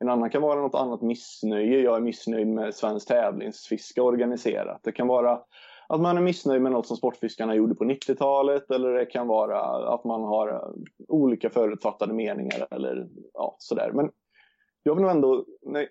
En 0.00 0.08
annan 0.08 0.30
kan 0.30 0.42
vara 0.42 0.60
något 0.60 0.74
annat 0.74 1.02
missnöje. 1.02 1.80
Jag 1.80 1.96
är 1.96 2.00
missnöjd 2.00 2.46
med 2.46 2.74
svensk 2.74 3.08
tävlingsfiske 3.08 4.00
organiserat. 4.00 4.80
Det 4.82 4.92
kan 4.92 5.06
vara 5.06 5.40
att 5.88 6.00
man 6.00 6.16
är 6.16 6.20
missnöjd 6.22 6.62
med 6.62 6.72
något 6.72 6.86
som 6.86 6.96
Sportfiskarna 6.96 7.54
gjorde 7.54 7.74
på 7.74 7.84
90-talet 7.84 8.70
eller 8.70 8.92
det 8.92 9.06
kan 9.06 9.26
vara 9.26 9.60
att 9.94 10.04
man 10.04 10.20
har 10.20 10.74
olika 11.08 11.50
förutfattade 11.50 12.14
meningar 12.14 12.66
eller 12.70 13.08
ja, 13.34 13.56
sådär. 13.58 13.90
Men 13.92 14.10
jag 14.82 14.94
vill 14.94 15.02
nog 15.02 15.10
ändå, 15.10 15.44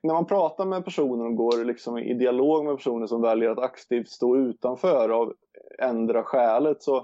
när 0.03 0.13
man 0.13 0.25
pratar 0.25 0.65
med 0.65 0.85
personer 0.85 1.25
och 1.25 1.35
går 1.35 1.65
liksom 1.65 1.97
i 1.97 2.13
dialog 2.13 2.65
med 2.65 2.77
personer 2.77 3.07
som 3.07 3.21
väljer 3.21 3.49
att 3.49 3.59
aktivt 3.59 4.09
stå 4.09 4.37
utanför 4.37 5.09
av 5.09 5.33
ändra 5.79 6.23
skälet 6.23 6.83
så 6.83 7.03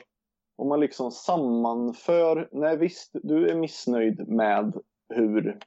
om 0.57 0.69
man 0.69 0.79
liksom 0.79 1.11
sammanför, 1.11 2.49
nej 2.51 2.77
visst, 2.77 3.11
du 3.13 3.49
är 3.49 3.55
missnöjd 3.55 4.27
med 4.27 4.73
hur 5.13 5.59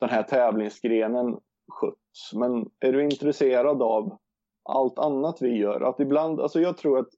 den 0.00 0.08
här 0.08 0.22
tävlingsgrenen 0.22 1.36
sköts. 1.68 2.34
Men 2.34 2.66
är 2.80 2.92
du 2.92 3.04
intresserad 3.04 3.82
av 3.82 4.18
allt 4.68 4.98
annat 4.98 5.38
vi 5.40 5.56
gör? 5.56 5.80
Att 5.80 6.00
ibland, 6.00 6.40
alltså 6.40 6.60
jag 6.60 6.76
tror 6.76 6.98
att 6.98 7.08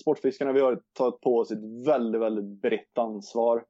Sportfiskarna 0.00 0.52
vi 0.52 0.60
har 0.60 0.80
tagit 0.98 1.20
på 1.20 1.36
oss 1.36 1.50
ett 1.50 1.86
väldigt, 1.86 2.20
väldigt 2.20 2.62
brett 2.62 2.98
ansvar. 2.98 3.64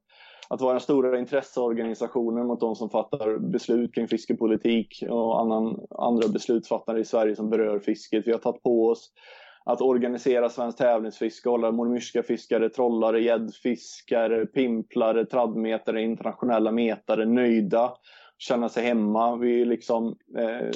Att 0.49 0.61
vara 0.61 0.71
den 0.71 0.81
stora 0.81 1.19
intresseorganisationen 1.19 2.47
mot 2.47 2.59
de 2.59 2.75
som 2.75 2.89
fattar 2.89 3.37
beslut 3.37 3.95
kring 3.95 4.07
fiskepolitik 4.07 5.03
och 5.09 5.41
annan, 5.41 5.79
andra 5.89 6.27
beslutsfattare 6.27 6.99
i 6.99 7.05
Sverige 7.05 7.35
som 7.35 7.49
berör 7.49 7.79
fisket. 7.79 8.27
Vi 8.27 8.31
har 8.31 8.39
tagit 8.39 8.63
på 8.63 8.87
oss 8.87 9.11
att 9.65 9.81
organisera 9.81 10.49
svensk 10.49 10.77
tävlingsfiske, 10.77 11.49
hålla 11.49 11.71
mormyrska-fiskare, 11.71 12.69
trollare, 12.69 13.21
gäddfiskare, 13.21 14.45
pimplare, 14.45 15.25
traddmetare, 15.25 16.01
internationella 16.01 16.71
metare 16.71 17.25
nöjda 17.25 17.93
känna 18.37 18.69
sig 18.69 18.83
hemma. 18.83 19.35
Vi 19.35 19.65
liksom 19.65 20.15
eh, 20.37 20.71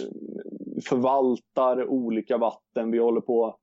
förvaltar 0.86 1.88
olika 1.88 2.38
vatten. 2.38 2.92
Vi 2.92 2.98
håller 2.98 3.22
på 3.22 3.58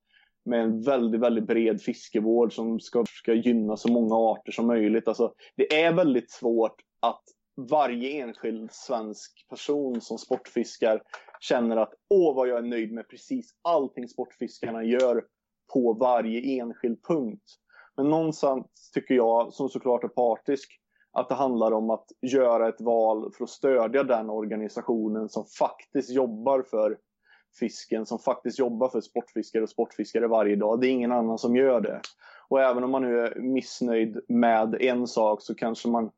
med 0.44 0.60
en 0.60 0.82
väldigt, 0.82 1.20
väldigt 1.20 1.46
bred 1.46 1.82
fiskevård 1.82 2.54
som 2.54 2.80
ska, 2.80 3.04
ska 3.08 3.34
gynna 3.34 3.76
så 3.76 3.92
många 3.92 4.14
arter 4.14 4.52
som 4.52 4.66
möjligt. 4.66 5.08
Alltså, 5.08 5.32
det 5.56 5.82
är 5.82 5.92
väldigt 5.92 6.30
svårt 6.30 6.80
att 7.00 7.22
varje 7.70 8.22
enskild 8.22 8.72
svensk 8.72 9.46
person 9.50 10.00
som 10.00 10.18
sportfiskar 10.18 11.02
känner 11.40 11.76
att 11.76 11.92
åh 12.10 12.36
vad 12.36 12.48
jag 12.48 12.58
är 12.58 12.62
nöjd 12.62 12.92
med 12.92 13.08
precis 13.08 13.50
allting 13.62 14.08
sportfiskarna 14.08 14.84
gör 14.84 15.24
på 15.72 15.92
varje 15.92 16.60
enskild 16.60 17.02
punkt. 17.08 17.44
Men 17.96 18.10
någonstans 18.10 18.90
tycker 18.94 19.14
jag, 19.14 19.52
som 19.52 19.68
såklart 19.68 20.04
är 20.04 20.08
partisk, 20.08 20.70
att 21.12 21.28
det 21.28 21.34
handlar 21.34 21.72
om 21.72 21.90
att 21.90 22.06
göra 22.20 22.68
ett 22.68 22.80
val 22.80 23.32
för 23.32 23.44
att 23.44 23.50
stödja 23.50 24.02
den 24.02 24.30
organisationen 24.30 25.28
som 25.28 25.44
faktiskt 25.58 26.10
jobbar 26.10 26.62
för 26.62 26.98
fisken, 27.58 28.06
som 28.06 28.18
faktiskt 28.18 28.58
jobbar 28.58 28.88
för 28.88 29.00
sportfiskare 29.00 29.62
och 29.62 29.70
sportfiskare 29.70 30.26
varje 30.26 30.56
dag. 30.56 30.80
Det 30.80 30.86
är 30.86 30.90
ingen 30.90 31.12
annan 31.12 31.38
som 31.38 31.56
gör 31.56 31.80
det. 31.80 32.00
Och 32.48 32.62
även 32.62 32.84
om 32.84 32.90
man 32.90 33.02
nu 33.02 33.20
är 33.20 33.40
missnöjd 33.40 34.20
med 34.28 34.82
en 34.82 35.06
sak 35.06 35.42
så 35.42 35.54
kanske 35.54 35.88
man 35.88 36.10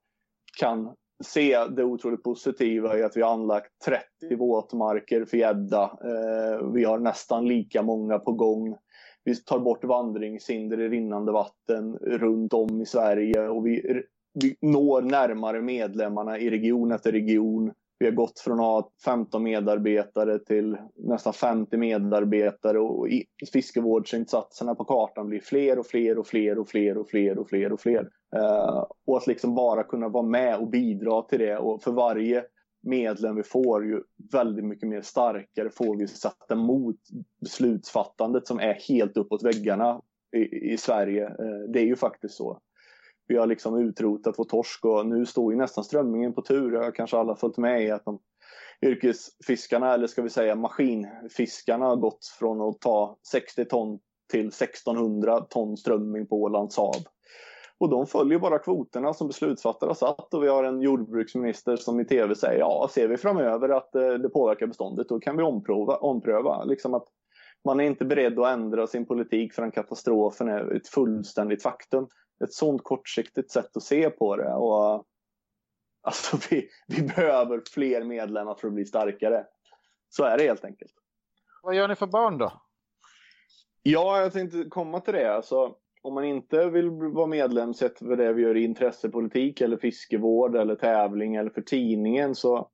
kan 0.58 0.94
se 1.24 1.64
det 1.64 1.84
otroligt 1.84 2.22
positiva 2.22 2.98
i 2.98 3.02
att 3.02 3.16
vi 3.16 3.22
har 3.22 3.32
anlagt 3.32 3.70
30 3.84 4.36
våtmarker 4.36 5.24
för 5.24 5.36
gädda. 5.36 5.82
Eh, 5.82 6.72
vi 6.72 6.84
har 6.84 6.98
nästan 6.98 7.48
lika 7.48 7.82
många 7.82 8.18
på 8.18 8.32
gång. 8.32 8.76
Vi 9.24 9.36
tar 9.36 9.58
bort 9.58 9.84
vandringshinder 9.84 10.80
i 10.80 10.88
rinnande 10.88 11.32
vatten 11.32 11.96
runt 11.96 12.52
om 12.52 12.80
i 12.80 12.86
Sverige 12.86 13.48
och 13.48 13.66
vi 13.66 14.02
vi 14.34 14.56
når 14.60 15.02
närmare 15.02 15.62
medlemmarna 15.62 16.38
i 16.38 16.50
region 16.50 16.92
efter 16.92 17.12
region. 17.12 17.72
Vi 17.98 18.06
har 18.06 18.12
gått 18.12 18.40
från 18.40 18.60
att 18.60 18.66
ha 18.66 18.90
15 19.04 19.42
medarbetare 19.42 20.38
till 20.38 20.76
nästan 20.96 21.32
50 21.32 21.76
medarbetare 21.76 22.78
och 22.78 23.08
fiskevårdsinsatserna 23.52 24.74
på 24.74 24.84
kartan 24.84 25.28
blir 25.28 25.40
fler 25.40 25.78
och 25.78 25.86
fler 25.86 26.18
och 26.18 26.26
fler 26.26 26.58
och 26.58 26.68
fler 26.68 26.98
och 26.98 27.08
fler 27.08 27.38
och 27.38 27.48
fler 27.48 27.72
och 27.72 27.80
fler. 27.80 28.08
Eh, 28.36 28.84
och 29.06 29.16
att 29.16 29.26
liksom 29.26 29.54
bara 29.54 29.82
kunna 29.82 30.08
vara 30.08 30.26
med 30.26 30.58
och 30.58 30.70
bidra 30.70 31.22
till 31.22 31.38
det 31.38 31.58
och 31.58 31.82
för 31.82 31.92
varje 31.92 32.44
medlem 32.82 33.36
vi 33.36 33.42
får 33.42 33.86
ju 33.86 34.02
väldigt 34.32 34.64
mycket 34.64 34.88
mer 34.88 35.02
starkare 35.02 35.70
får 35.70 35.96
vi 35.96 36.06
sätta 36.06 36.54
emot 36.54 36.96
beslutsfattandet 37.40 38.46
som 38.46 38.60
är 38.60 38.74
helt 38.74 39.16
uppåt 39.16 39.42
väggarna 39.42 40.02
i, 40.36 40.72
i 40.72 40.76
Sverige. 40.76 41.26
Eh, 41.26 41.70
det 41.72 41.80
är 41.80 41.86
ju 41.86 41.96
faktiskt 41.96 42.34
så 42.34 42.60
vi 43.30 43.36
har 43.36 43.46
liksom 43.46 43.78
utrotat 43.78 44.34
vår 44.38 44.44
torsk 44.44 44.84
och 44.84 45.06
nu 45.06 45.26
står 45.26 45.52
ju 45.52 45.58
nästan 45.58 45.84
strömmingen 45.84 46.32
på 46.32 46.42
tur. 46.42 46.72
Jag 46.72 46.82
har 46.82 46.90
kanske 46.90 47.16
alla 47.16 47.36
följt 47.36 47.56
med 47.56 47.84
i 47.84 47.90
att 47.90 48.04
de 48.04 48.18
yrkesfiskarna, 48.82 49.94
eller 49.94 50.06
ska 50.06 50.22
vi 50.22 50.30
säga 50.30 50.54
maskinfiskarna, 50.54 51.86
har 51.86 51.96
gått 51.96 52.26
från 52.38 52.60
att 52.60 52.80
ta 52.80 53.18
60 53.30 53.64
ton 53.64 53.98
till 54.30 54.46
1600 54.46 55.40
ton 55.40 55.76
strömming 55.76 56.26
på 56.26 56.42
Ålands 56.42 56.76
hav. 56.76 56.94
Och 57.78 57.88
de 57.88 58.06
följer 58.06 58.38
bara 58.38 58.58
kvoterna 58.58 59.14
som 59.14 59.26
beslutsfattare 59.26 59.88
har 59.88 59.94
satt 59.94 60.34
och 60.34 60.42
vi 60.42 60.48
har 60.48 60.64
en 60.64 60.80
jordbruksminister 60.80 61.76
som 61.76 62.00
i 62.00 62.04
tv 62.04 62.34
säger 62.34 62.58
ja, 62.58 62.88
ser 62.94 63.08
vi 63.08 63.16
framöver 63.16 63.68
att 63.68 63.94
eh, 63.94 64.08
det 64.08 64.28
påverkar 64.28 64.66
beståndet 64.66 65.08
då 65.08 65.20
kan 65.20 65.36
vi 65.36 65.42
omprova. 65.42 65.96
ompröva. 65.96 66.64
Liksom 66.64 66.94
att 66.94 67.06
man 67.64 67.80
är 67.80 67.84
inte 67.84 68.04
beredd 68.04 68.38
att 68.38 68.52
ändra 68.52 68.86
sin 68.86 69.06
politik 69.06 69.54
förrän 69.54 69.70
katastrofen 69.70 70.48
är 70.48 70.76
ett 70.76 70.88
fullständigt 70.88 71.62
faktum 71.62 72.08
ett 72.44 72.52
sånt 72.52 72.84
kortsiktigt 72.84 73.50
sätt 73.50 73.76
att 73.76 73.82
se 73.82 74.10
på 74.10 74.36
det. 74.36 74.52
Och, 74.52 75.04
alltså 76.02 76.36
vi, 76.50 76.68
vi 76.86 77.02
behöver 77.02 77.62
fler 77.70 78.04
medlemmar 78.04 78.54
för 78.54 78.68
att 78.68 78.74
bli 78.74 78.84
starkare. 78.84 79.46
Så 80.08 80.24
är 80.24 80.38
det 80.38 80.44
helt 80.44 80.64
enkelt. 80.64 80.92
Vad 81.62 81.74
gör 81.74 81.88
ni 81.88 81.96
för 81.96 82.06
barn 82.06 82.38
då? 82.38 82.52
Ja, 83.82 84.20
jag 84.20 84.32
tänkte 84.32 84.64
komma 84.64 85.00
till 85.00 85.14
det. 85.14 85.34
Alltså, 85.34 85.74
om 86.02 86.14
man 86.14 86.24
inte 86.24 86.70
vill 86.70 86.90
vara 86.90 87.26
medlem 87.26 87.74
sett 87.74 87.98
för 87.98 88.16
det 88.16 88.32
vi 88.32 88.42
gör 88.42 88.56
i 88.56 88.64
intressepolitik 88.64 89.60
eller 89.60 89.76
fiskevård 89.76 90.56
eller 90.56 90.74
tävling 90.74 91.36
eller 91.36 91.50
för 91.50 91.62
tidningen 91.62 92.34
så, 92.34 92.68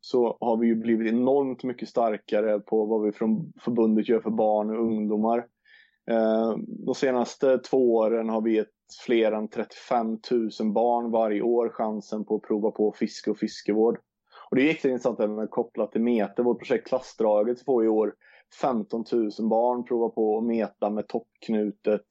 så 0.00 0.38
har 0.40 0.56
vi 0.56 0.66
ju 0.66 0.74
blivit 0.74 1.12
enormt 1.12 1.64
mycket 1.64 1.88
starkare 1.88 2.60
på 2.60 2.84
vad 2.84 3.02
vi 3.02 3.12
från 3.12 3.52
förbundet 3.60 4.08
gör 4.08 4.20
för 4.20 4.30
barn 4.30 4.70
och 4.70 4.82
ungdomar. 4.82 5.46
Eh, 6.10 6.56
de 6.86 6.94
senaste 6.94 7.58
två 7.58 7.94
åren 7.94 8.28
har 8.28 8.40
vi 8.40 8.54
gett 8.56 8.68
fler 9.06 9.32
än 9.32 9.48
35 9.48 10.06
000 10.60 10.72
barn 10.72 11.10
varje 11.10 11.42
år 11.42 11.68
chansen 11.68 12.24
på 12.24 12.36
att 12.36 12.42
prova 12.42 12.70
på 12.70 12.92
fiske 12.92 13.30
och 13.30 13.38
fiskevård. 13.38 13.98
Och 14.50 14.56
det 14.56 14.62
är 14.62 14.70
extra 14.70 14.88
intressant 14.88 15.20
även 15.20 15.48
kopplat 15.48 15.92
till 15.92 16.00
Mete, 16.00 16.42
vårt 16.42 16.58
projekt 16.58 16.88
Klassdraget 16.88 17.64
får 17.64 17.84
i 17.84 17.88
år 17.88 18.14
15 18.60 19.04
000 19.12 19.30
barn 19.48 19.84
prova 19.84 20.08
på 20.08 20.38
att 20.38 20.44
meta 20.44 20.90
med 20.90 21.08
toppknutet 21.08 22.06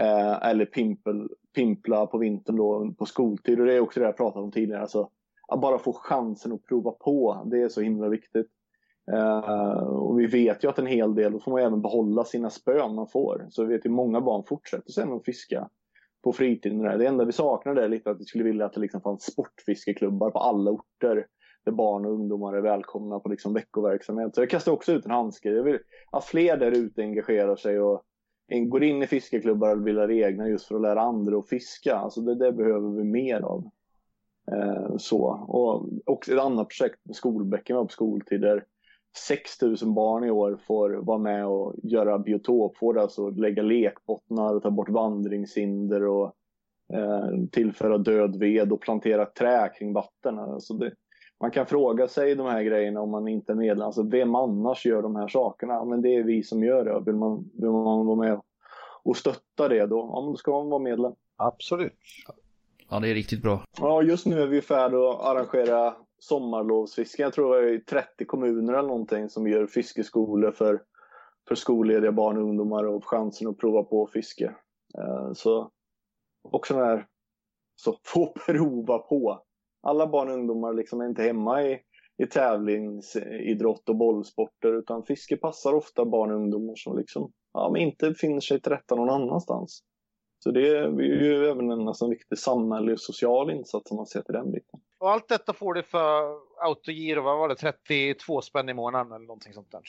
eh, 0.00 0.48
eller 0.48 0.64
pimpel, 0.64 1.28
pimpla 1.54 2.06
på 2.06 2.18
vintern 2.18 2.56
då 2.56 2.94
på 2.98 3.06
skoltid. 3.06 3.60
Och 3.60 3.66
det 3.66 3.74
är 3.74 3.80
också 3.80 4.00
det 4.00 4.06
jag 4.06 4.16
pratade 4.16 4.44
om 4.44 4.52
tidigare. 4.52 4.82
Alltså, 4.82 5.10
att 5.48 5.60
bara 5.60 5.78
få 5.78 5.92
chansen 5.92 6.52
att 6.52 6.64
prova 6.64 6.90
på, 6.90 7.42
det 7.50 7.62
är 7.62 7.68
så 7.68 7.80
himla 7.80 8.08
viktigt. 8.08 8.50
Uh, 9.12 9.86
och 9.86 10.20
vi 10.20 10.26
vet 10.26 10.64
ju 10.64 10.68
att 10.68 10.78
en 10.78 10.86
hel 10.86 11.14
del, 11.14 11.32
då 11.32 11.40
får 11.40 11.50
man 11.50 11.60
även 11.60 11.82
behålla 11.82 12.24
sina 12.24 12.50
spön 12.50 12.94
man 12.94 13.08
får. 13.08 13.46
Så 13.50 13.64
vi 13.64 13.74
vet 13.74 13.86
ju 13.86 13.90
många 13.90 14.20
barn 14.20 14.44
fortsätter 14.44 14.92
sen 14.92 15.12
att 15.12 15.24
fiska 15.24 15.68
på 16.24 16.32
fritiden. 16.32 16.98
Det 16.98 17.06
enda 17.06 17.24
vi 17.24 17.32
saknar 17.32 17.76
är 17.76 17.88
lite 17.88 18.10
att 18.10 18.20
vi 18.20 18.24
skulle 18.24 18.44
vilja 18.44 18.66
att 18.66 18.72
det 18.72 18.80
liksom 18.80 19.00
fanns 19.00 19.32
sportfiskeklubbar 19.32 20.30
på 20.30 20.38
alla 20.38 20.70
orter. 20.70 21.26
Där 21.64 21.72
barn 21.72 22.06
och 22.06 22.12
ungdomar 22.12 22.54
är 22.54 22.60
välkomna 22.60 23.20
på 23.20 23.28
liksom 23.28 23.54
veckoverksamhet. 23.54 24.34
Så 24.34 24.40
jag 24.40 24.50
kastar 24.50 24.72
också 24.72 24.92
ut 24.92 25.04
en 25.04 25.10
handske. 25.10 25.50
Jag 25.50 25.62
vill 25.62 25.78
att 26.10 26.24
fler 26.24 26.56
där 26.56 26.70
ute 26.70 27.02
engagerar 27.02 27.56
sig 27.56 27.80
och 27.80 28.02
går 28.68 28.84
in 28.84 29.02
i 29.02 29.06
fiskeklubbar 29.06 29.76
och 29.76 29.82
bildar 29.82 30.10
egna 30.10 30.48
just 30.48 30.66
för 30.66 30.74
att 30.74 30.82
lära 30.82 31.00
andra 31.00 31.38
att 31.38 31.48
fiska. 31.48 31.96
Alltså 31.96 32.20
det, 32.20 32.34
det 32.34 32.52
behöver 32.52 32.88
vi 32.90 33.04
mer 33.04 33.40
av. 33.40 33.70
Uh, 34.52 34.96
så. 34.96 35.24
Och 35.48 35.88
också 36.06 36.32
ett 36.32 36.40
annat 36.40 36.68
projekt 36.68 37.00
med 37.04 37.16
skolbäcken 37.16 37.76
var 37.76 37.84
på 37.84 37.92
skoltider 37.92 38.64
6000 39.16 39.94
barn 39.94 40.24
i 40.24 40.30
år 40.30 40.58
får 40.66 40.90
vara 40.90 41.18
med 41.18 41.46
och 41.46 41.74
göra 41.82 42.18
biotopvård, 42.18 42.98
alltså 42.98 43.30
lägga 43.30 43.62
lekbottnar 43.62 44.54
och 44.54 44.62
ta 44.62 44.70
bort 44.70 44.88
vandringshinder 44.88 46.06
och 46.06 46.32
eh, 46.92 47.30
tillföra 47.52 47.98
död 47.98 48.36
ved 48.36 48.72
och 48.72 48.80
plantera 48.80 49.26
trä 49.26 49.68
kring 49.78 49.92
vatten. 49.92 50.38
Alltså 50.38 50.74
det, 50.74 50.92
man 51.40 51.50
kan 51.50 51.66
fråga 51.66 52.08
sig 52.08 52.34
de 52.34 52.46
här 52.46 52.62
grejerna 52.62 53.00
om 53.00 53.10
man 53.10 53.28
inte 53.28 53.52
är 53.52 53.56
medlem. 53.56 53.86
Alltså 53.86 54.02
vem 54.02 54.34
annars 54.34 54.86
gör 54.86 55.02
de 55.02 55.16
här 55.16 55.28
sakerna? 55.28 55.84
Men 55.84 56.02
det 56.02 56.16
är 56.16 56.22
vi 56.22 56.42
som 56.42 56.64
gör 56.64 56.84
det. 56.84 57.02
Vill 57.06 57.16
man, 57.16 57.50
vill 57.54 57.70
man 57.70 58.06
vara 58.06 58.16
med 58.16 58.40
och 59.02 59.16
stötta 59.16 59.68
det 59.68 59.86
då, 59.86 60.10
ja, 60.12 60.20
då 60.20 60.36
ska 60.36 60.50
man 60.50 60.70
vara 60.70 60.82
medlem. 60.82 61.12
Absolut. 61.36 61.92
Ja, 62.90 63.00
det 63.00 63.08
är 63.08 63.14
riktigt 63.14 63.42
bra. 63.42 63.62
Ja, 63.78 64.02
just 64.02 64.26
nu 64.26 64.42
är 64.42 64.46
vi 64.46 64.56
i 64.56 64.62
färd 64.62 64.94
att 64.94 65.20
arrangera 65.20 65.94
sommarlovsfiske. 66.18 67.22
Jag 67.22 67.32
tror 67.32 67.62
det 67.62 67.74
är 67.74 67.78
30 67.78 68.24
kommuner 68.24 68.72
eller 68.72 68.88
någonting 68.88 69.28
som 69.28 69.48
gör 69.48 69.66
fiskeskolor 69.66 70.52
för, 70.52 70.82
för 71.48 71.54
skollediga 71.54 72.12
barn 72.12 72.36
och 72.36 72.42
ungdomar 72.42 72.84
och 72.84 73.04
chansen 73.04 73.48
att 73.48 73.58
prova 73.58 73.82
på 73.82 74.06
fiske. 74.06 74.54
Eh, 74.98 75.32
så 75.32 75.70
också 76.42 76.74
den 76.74 76.84
här, 76.84 77.06
så 77.74 77.98
få 78.04 78.32
prova 78.46 78.98
på. 78.98 79.42
Alla 79.82 80.06
barn 80.06 80.28
och 80.28 80.34
ungdomar 80.34 80.72
liksom 80.72 81.00
är 81.00 81.06
inte 81.06 81.22
hemma 81.22 81.62
i, 81.62 81.80
i 82.22 82.26
tävlingsidrott 82.26 83.88
och 83.88 83.96
bollsporter 83.96 84.78
utan 84.78 85.02
fiske 85.02 85.36
passar 85.36 85.74
ofta 85.74 86.04
barn 86.04 86.30
och 86.30 86.36
ungdomar 86.36 86.74
som 86.76 86.98
liksom, 86.98 87.32
ja, 87.52 87.70
men 87.72 87.82
inte 87.82 88.14
finner 88.14 88.40
sig 88.40 88.60
till 88.60 88.72
rätta 88.72 88.94
någon 88.94 89.10
annanstans. 89.10 89.82
Så 90.38 90.50
det 90.50 90.68
är 90.68 91.00
ju 91.00 91.46
även 91.46 91.70
en 91.70 91.84
nästan 91.84 92.10
viktig 92.10 92.38
samhällelig 92.38 92.92
och 92.92 93.00
social 93.00 93.50
insats 93.50 93.90
om 93.90 93.96
man 93.96 94.06
ser 94.06 94.22
till 94.22 94.34
den 94.34 94.52
biten. 94.52 94.80
Och 94.98 95.10
allt 95.10 95.28
detta 95.28 95.52
får 95.52 95.74
du 95.74 95.82
för 95.82 96.34
autogiro, 96.64 97.22
vad 97.22 97.38
var 97.38 97.48
det, 97.48 97.54
32 97.54 98.40
spänn 98.40 98.68
i 98.68 98.74
månaden 98.74 99.12
eller 99.12 99.26
någonting 99.26 99.52
sånt 99.52 99.72
där? 99.72 99.80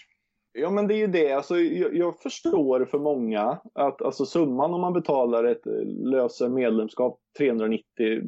Ja 0.59 0.69
men 0.69 0.87
det 0.87 0.93
är 0.93 0.97
ju 0.97 1.07
det, 1.07 1.31
alltså, 1.31 1.57
jag, 1.57 1.95
jag 1.95 2.19
förstår 2.19 2.85
för 2.85 2.99
många 2.99 3.59
att 3.73 4.01
alltså, 4.01 4.25
summan 4.25 4.73
om 4.73 4.81
man 4.81 4.93
betalar 4.93 5.43
ett 5.43 5.67
eh, 5.67 5.73
löser 5.85 6.49
medlemskap 6.49 7.19
390 7.37 7.83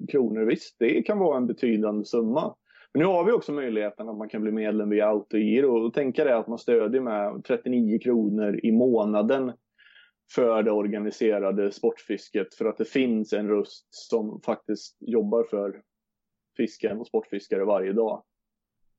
kronor, 0.08 0.46
visst 0.46 0.76
det 0.80 1.04
kan 1.04 1.20
vara 1.20 1.38
en 1.38 1.48
betydande 1.48 2.06
summa. 2.06 2.56
Men 2.94 3.00
nu 3.00 3.06
har 3.06 3.24
vi 3.24 3.32
också 3.32 3.52
möjligheten 3.52 4.10
att 4.10 4.18
man 4.18 4.30
kan 4.30 4.42
bli 4.42 4.52
medlem 4.52 4.90
via 4.90 5.08
autogiro 5.08 5.86
och 5.86 5.94
tänka 5.94 6.24
det 6.24 6.38
att 6.38 6.48
man 6.48 6.58
stödjer 6.58 7.02
med 7.02 7.44
39 7.48 8.00
kronor 8.00 8.60
i 8.64 8.72
månaden 8.72 9.52
för 10.36 10.64
det 10.64 10.72
organiserade 10.72 11.72
sportfisket 11.72 12.54
för 12.54 12.66
att 12.66 12.78
det 12.78 12.86
finns 12.86 13.34
en 13.34 13.48
röst 13.48 13.88
som 13.90 14.42
faktiskt 14.46 14.98
jobbar 15.00 15.44
för 15.44 15.82
fisken 16.60 17.00
och 17.00 17.08
sportfiskare 17.08 17.66
varje 17.66 17.94
dag. 17.94 18.24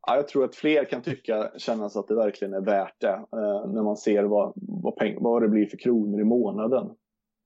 Ja, 0.07 0.17
jag 0.17 0.29
tror 0.29 0.45
att 0.45 0.55
fler 0.55 0.85
kan 0.85 1.03
tycka, 1.03 1.51
känna 1.59 1.87
att 1.87 2.09
det 2.09 2.15
verkligen 2.15 2.55
är 2.55 2.61
värt 2.61 3.01
det 3.01 3.09
eh, 3.09 3.71
när 3.73 3.83
man 3.83 3.97
ser 3.97 4.25
vad, 4.25 4.53
vad, 4.57 4.97
peng, 4.97 5.17
vad 5.21 5.43
det 5.43 5.49
blir 5.49 5.67
för 5.67 5.77
kronor 5.77 6.21
i 6.21 6.25
månaden. 6.25 6.97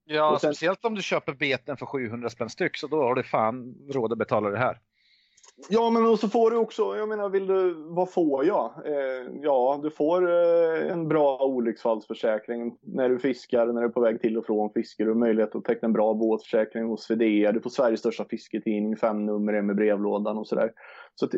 Ja, 0.05 0.37
sen, 0.41 0.53
speciellt 0.53 0.85
om 0.85 0.95
du 0.95 1.01
köper 1.01 1.33
beten 1.33 1.77
för 1.77 1.85
700 1.85 2.29
spänn 2.29 2.49
styck 2.49 2.77
så 2.77 2.87
då 2.87 3.01
har 3.01 3.15
du 3.15 3.23
fan 3.23 3.75
råd 3.89 4.11
att 4.11 4.17
betala 4.17 4.49
det 4.49 4.57
här. 4.57 4.79
Ja, 5.69 5.89
men 5.89 6.05
och 6.05 6.19
så 6.19 6.29
får 6.29 6.51
du 6.51 6.57
också, 6.57 6.97
jag 6.97 7.09
menar, 7.09 7.29
vill 7.29 7.47
du, 7.47 7.73
vad 7.77 8.11
får 8.11 8.45
jag? 8.45 8.71
Eh, 8.85 9.27
ja, 9.41 9.79
du 9.83 9.91
får 9.91 10.29
eh, 10.29 10.91
en 10.91 11.07
bra 11.07 11.37
olycksfallsförsäkring 11.37 12.77
när 12.81 13.09
du 13.09 13.19
fiskar, 13.19 13.65
när 13.65 13.81
du 13.81 13.87
är 13.87 13.91
på 13.91 14.01
väg 14.01 14.21
till 14.21 14.37
och 14.37 14.45
från 14.45 14.69
fiske. 14.69 15.03
Du 15.03 15.09
har 15.09 15.15
möjlighet 15.15 15.55
att 15.55 15.63
teckna 15.63 15.85
en 15.85 15.93
bra 15.93 16.13
båtförsäkring 16.13 16.85
hos 16.85 17.03
Swedea, 17.03 17.51
Du 17.51 17.61
får 17.61 17.69
Sveriges 17.69 17.99
största 17.99 18.25
fisketidning, 18.25 18.97
fem 18.97 19.25
nummer 19.25 19.61
med 19.61 19.75
brevlådan 19.75 20.37
och 20.37 20.47
sådär. 20.47 20.71
Så 21.15 21.25
att, 21.25 21.31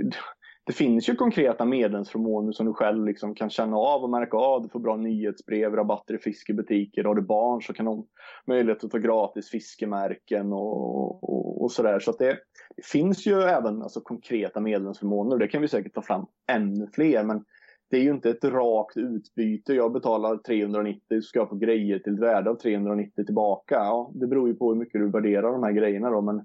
det 0.68 0.74
finns 0.74 1.10
ju 1.10 1.16
konkreta 1.16 1.66
medlemsförmåner 1.66 2.52
som 2.52 2.66
du 2.66 2.74
själv 2.74 3.06
liksom 3.06 3.36
kan 3.36 3.50
känna 3.50 3.78
av 3.78 4.04
och 4.04 4.10
märka 4.10 4.38
av. 4.38 4.64
Du 4.64 4.70
får 4.70 4.80
bra 4.80 4.96
nyhetsbrev, 4.96 5.76
rabatter 5.76 6.14
i 6.14 6.18
fiskebutiker. 6.18 7.04
Har 7.04 7.16
du 7.16 7.22
barn 7.22 7.62
så 7.62 7.74
kan 7.74 7.86
de 7.86 7.98
ha 7.98 8.06
möjlighet 8.48 8.84
att 8.84 8.92
ta 8.92 8.98
gratis 8.98 9.50
fiskemärken 9.50 10.54
och, 10.54 11.24
och, 11.24 11.64
och 11.64 11.72
sådär. 11.72 12.00
Så 12.00 12.12
att 12.12 12.20
det, 12.20 12.38
det, 12.76 12.86
finns 12.86 13.28
ju 13.28 13.34
även 13.34 13.82
alltså, 13.82 14.02
konkreta 14.02 14.60
medlemsförmåner. 14.60 15.38
Det 15.38 15.48
kan 15.48 15.62
vi 15.62 15.68
säkert 15.68 15.94
ta 15.94 16.02
fram 16.02 16.26
ännu 16.52 16.88
fler. 16.94 17.24
Men 17.24 17.46
det 17.90 17.98
är 17.98 18.02
ju 18.02 18.12
inte 18.12 18.30
ett 18.30 18.44
rakt 18.44 18.98
utbyte. 18.98 19.74
Jag 19.74 19.94
betalar 19.94 20.38
390 20.38 21.02
så 21.10 21.22
ska 21.22 21.40
jag 21.40 21.50
få 21.50 21.56
grejer 21.56 22.00
till 22.00 22.14
ett 22.14 22.20
värde 22.20 22.50
av 22.50 22.56
390 22.56 23.26
tillbaka. 23.26 23.76
Ja, 23.76 24.12
det 24.14 24.28
beror 24.28 24.48
ju 24.48 24.56
på 24.56 24.70
hur 24.70 24.80
mycket 24.80 25.02
du 25.02 25.12
värderar 25.12 25.52
de 25.52 25.64
här 25.64 25.72
grejerna 25.72 26.10
då. 26.10 26.22
Men 26.22 26.38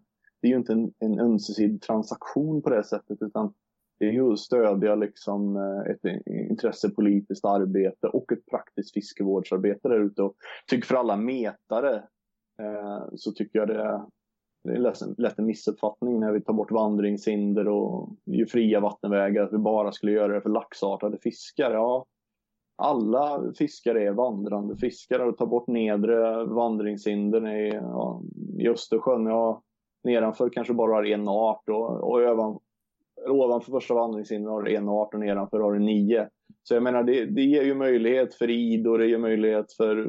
det 0.43 0.49
är 0.49 0.51
ju 0.51 0.57
inte 0.57 0.73
en, 0.73 0.93
en 0.99 1.21
ömsesidig 1.21 1.83
transaktion 1.83 2.63
på 2.63 2.71
det 2.71 2.85
sättet. 2.85 3.19
utan 3.23 3.55
ju 4.11 4.33
att 4.33 4.39
stödja 4.39 4.95
liksom 4.95 5.57
eh, 5.57 5.91
ett 5.93 6.23
intressepolitiskt 6.27 7.45
arbete 7.45 8.07
och 8.07 8.33
ett 8.33 8.47
praktiskt 8.47 8.95
fiskevårdsarbete 8.95 9.89
där 9.89 10.01
ute. 10.01 10.23
Och 10.23 10.35
tycker 10.69 10.87
för 10.87 10.95
alla 10.95 11.17
metare 11.17 11.95
eh, 12.61 13.05
så 13.15 13.33
tycker 13.33 13.59
jag 13.59 13.69
det 13.69 13.83
är, 13.83 14.01
det 14.65 14.73
är 14.73 15.21
lätt 15.21 15.39
en 15.39 15.47
missuppfattning 15.47 16.21
när 16.21 16.33
vi 16.33 16.41
tar 16.41 16.53
bort 16.53 16.71
vandringshinder 16.71 17.69
och 17.69 18.09
ju 18.25 18.47
fria 18.47 18.81
vattenvägar, 18.81 19.43
att 19.43 19.53
vi 19.53 19.59
bara 19.59 19.93
skulle 19.93 20.13
göra 20.13 20.35
det 20.35 20.41
för 20.41 20.51
laxartade 20.51 21.19
fiskar. 21.19 21.71
Ja, 21.71 22.07
alla 22.77 23.53
fiskare 23.59 24.07
är 24.07 24.13
vandrande 24.13 24.77
fiskare 24.77 25.25
och 25.29 25.37
tar 25.37 25.47
bort 25.47 25.67
nedre 25.67 26.45
vandringshinder 26.45 27.49
i, 27.49 27.75
ja, 27.75 28.23
i 28.59 28.69
Östersjön. 28.69 29.27
Ja, 29.27 29.63
nedanför 30.05 30.49
kanske 30.49 30.75
bara 30.75 30.95
har 30.95 31.05
en 31.05 31.29
art 31.29 31.69
och, 31.69 32.11
och 32.11 32.23
övan, 32.23 32.59
ovanför 33.27 33.73
första 33.73 33.95
vandringshindret 33.95 34.51
har 34.51 34.63
du 34.63 34.75
en 34.75 34.89
art 34.89 35.15
och 35.15 35.21
nedanför 35.21 35.61
har 35.61 35.73
du 35.73 35.79
nio. 35.79 36.29
Så 36.63 36.75
jag 36.75 36.83
menar, 36.83 37.03
det, 37.03 37.25
det 37.25 37.43
ger 37.43 37.63
ju 37.63 37.75
möjlighet 37.75 38.35
för 38.35 38.51
id 38.51 38.87
och 38.87 38.99
det 38.99 39.07
ger 39.07 39.19
möjlighet 39.19 39.73
för 39.73 40.07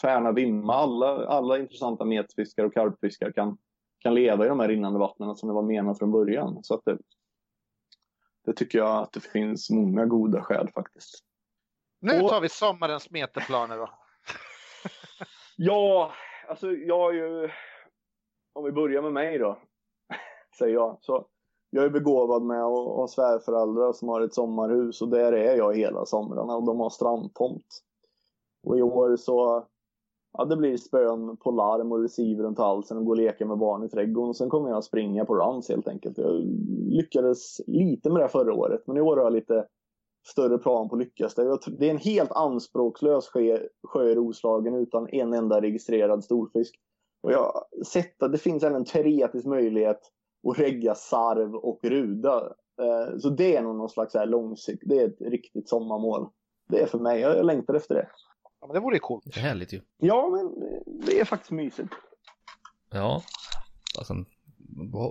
Färna, 0.00 0.32
Vimma. 0.32 0.74
Alla, 0.74 1.26
alla 1.26 1.58
intressanta 1.58 2.04
metfiskare 2.04 2.66
och 2.66 2.74
karpfiskare 2.74 3.32
kan, 3.32 3.58
kan 3.98 4.14
leva 4.14 4.44
i 4.44 4.48
de 4.48 4.60
här 4.60 4.68
rinnande 4.68 4.98
vattnen 4.98 5.36
som 5.36 5.48
det 5.48 5.54
var 5.54 5.62
menat 5.62 5.98
från 5.98 6.12
början. 6.12 6.58
Så 6.62 6.74
att 6.74 6.84
det, 6.84 6.98
det 8.46 8.52
tycker 8.52 8.78
jag 8.78 9.02
att 9.02 9.12
det 9.12 9.20
finns 9.20 9.70
många 9.70 10.06
goda 10.06 10.42
skäl 10.42 10.68
faktiskt. 10.74 11.24
Nu 12.00 12.20
tar 12.20 12.40
vi 12.40 12.48
sommarens 12.48 13.10
meterplaner 13.10 13.78
då. 13.78 13.90
ja, 15.56 16.12
alltså 16.48 16.72
jag 16.72 17.10
är 17.10 17.14
ju... 17.14 17.50
Om 18.52 18.64
vi 18.64 18.72
börjar 18.72 19.02
med 19.02 19.12
mig 19.12 19.38
då, 19.38 19.58
säger 20.58 20.74
jag. 20.74 20.98
Så 21.00 21.26
jag 21.70 21.84
är 21.84 21.90
begåvad 21.90 22.42
med 22.42 22.64
att 22.64 22.86
ha 22.86 23.08
svärföräldrar 23.08 23.92
som 23.92 24.08
har 24.08 24.20
ett 24.20 24.34
sommarhus 24.34 25.02
och 25.02 25.08
där 25.08 25.32
är 25.32 25.56
jag 25.56 25.76
hela 25.76 26.06
somrarna 26.06 26.56
och 26.56 26.64
de 26.64 26.80
har 26.80 26.90
strandtomt. 26.90 27.66
Och 28.66 28.78
i 28.78 28.82
år 28.82 29.16
så, 29.16 29.64
ja 30.38 30.44
det 30.44 30.56
blir 30.56 30.76
spön 30.76 31.36
på 31.36 31.50
larm 31.50 31.92
och 31.92 32.02
receiver 32.02 32.44
runt 32.44 32.58
halsen 32.58 32.98
och 32.98 33.04
gå 33.04 33.10
och 33.10 33.16
leka 33.16 33.46
med 33.46 33.58
barn 33.58 33.84
i 33.84 33.88
trädgården. 33.88 34.28
Och 34.28 34.36
sen 34.36 34.50
kommer 34.50 34.70
jag 34.70 34.84
springa 34.84 35.24
på 35.24 35.34
runs 35.34 35.68
helt 35.68 35.88
enkelt. 35.88 36.18
Jag 36.18 36.42
lyckades 36.88 37.60
lite 37.66 38.10
med 38.10 38.22
det 38.22 38.28
förra 38.28 38.54
året 38.54 38.82
men 38.86 38.96
i 38.96 39.00
år 39.00 39.16
har 39.16 39.24
jag 39.24 39.32
lite 39.32 39.66
större 40.28 40.58
plan 40.58 40.88
på 40.88 40.96
att 40.96 41.02
lyckas. 41.02 41.34
Det 41.34 41.86
är 41.86 41.90
en 41.90 41.98
helt 41.98 42.32
anspråkslös 42.32 43.28
sjö, 43.28 43.58
sjö 43.88 44.08
i 44.08 44.14
Roslagen 44.14 44.74
utan 44.74 45.08
en 45.08 45.32
enda 45.32 45.60
registrerad 45.60 46.24
storfisk. 46.24 46.74
Och 47.22 47.32
jag 47.32 47.38
har 47.38 47.84
sett 47.84 48.22
att 48.22 48.32
det 48.32 48.38
finns 48.38 48.62
en 48.62 48.84
teoretisk 48.84 49.46
möjlighet 49.46 50.00
och 50.42 50.58
regga 50.58 50.94
sarv 50.94 51.54
och 51.54 51.80
ruda. 51.82 52.54
Eh, 52.82 53.18
så 53.18 53.30
det 53.30 53.56
är 53.56 53.62
nog 53.62 53.76
någon 53.76 53.90
slags 53.90 54.14
långsikt. 54.26 54.82
Det 54.86 54.98
är 54.98 55.08
ett 55.08 55.20
riktigt 55.20 55.68
sommarmål. 55.68 56.28
Det 56.68 56.80
är 56.80 56.86
för 56.86 56.98
mig. 56.98 57.20
Jag 57.20 57.46
längtar 57.46 57.74
efter 57.74 57.94
det. 57.94 58.08
Ja, 58.60 58.66
men 58.66 58.74
det 58.74 58.80
vore 58.80 58.98
coolt. 58.98 59.24
Det 59.24 59.40
är 59.40 59.44
härligt 59.44 59.72
ju. 59.72 59.80
Ja, 59.96 60.30
men 60.30 60.70
det 61.06 61.20
är 61.20 61.24
faktiskt 61.24 61.50
mysigt. 61.50 61.92
Ja, 62.90 63.22
alltså, 63.98 64.14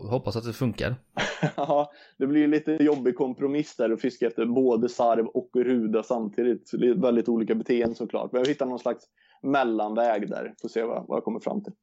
hoppas 0.10 0.36
att 0.36 0.44
det 0.44 0.54
funkar. 0.54 0.96
ja, 1.56 1.92
det 2.18 2.28
blir 2.28 2.48
lite 2.48 2.72
jobbig 2.72 3.16
kompromiss 3.16 3.76
där 3.76 3.90
att 3.90 4.02
fiska 4.02 4.28
efter 4.28 4.46
både 4.46 4.90
sarv 4.90 5.28
och 5.28 5.50
ruda 5.56 6.04
samtidigt. 6.04 6.72
Det 6.74 6.88
är 6.88 6.94
väldigt 6.94 7.30
olika 7.30 7.56
beteenden 7.56 7.96
såklart. 7.96 8.32
Men 8.32 8.42
jag 8.42 8.48
hittar 8.48 8.66
någon 8.66 8.80
slags 8.80 9.06
mellanväg 9.42 10.30
där. 10.30 10.54
Får 10.62 10.70
se 10.70 10.84
vad, 10.84 11.08
vad 11.08 11.18
jag 11.18 11.24
kommer 11.24 11.40
fram 11.40 11.64
till. 11.64 11.74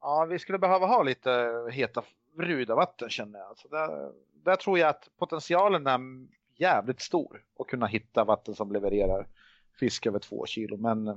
Ja, 0.00 0.26
vi 0.30 0.38
skulle 0.38 0.58
behöva 0.58 0.86
ha 0.86 1.02
lite 1.02 1.30
heta 1.72 2.02
Rudavatten 2.38 3.10
känner 3.10 3.38
jag. 3.38 3.58
Så 3.58 3.68
där, 3.68 4.12
där 4.44 4.56
tror 4.56 4.78
jag 4.78 4.88
att 4.88 5.08
potentialen 5.18 5.86
är 5.86 6.00
jävligt 6.56 7.00
stor 7.00 7.44
att 7.58 7.66
kunna 7.66 7.86
hitta 7.86 8.24
vatten 8.24 8.54
som 8.54 8.72
levererar 8.72 9.28
fisk 9.80 10.06
över 10.06 10.18
två 10.18 10.46
kilo. 10.46 10.76
Men 10.76 11.08
eh, 11.08 11.16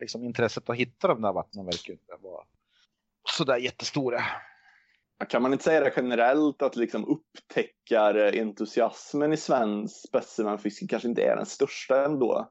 liksom 0.00 0.24
intresset 0.24 0.70
att 0.70 0.76
hitta 0.76 1.08
de 1.08 1.22
där 1.22 1.32
vattnen 1.32 1.64
verkar 1.64 1.92
inte 1.92 2.16
vara 2.20 2.44
sådär 3.24 3.56
jättestora. 3.56 4.20
Kan 5.28 5.42
man 5.42 5.52
inte 5.52 5.64
säga 5.64 5.80
det 5.80 5.92
generellt 5.96 6.62
att 6.62 6.76
liksom 6.76 7.08
upptäckarentusiasmen 7.08 9.30
eh, 9.30 9.34
i 9.34 9.36
svensk 9.36 10.08
specimenfiske 10.08 10.86
kanske 10.86 11.08
inte 11.08 11.22
är 11.22 11.36
den 11.36 11.46
största 11.46 12.04
ändå? 12.04 12.50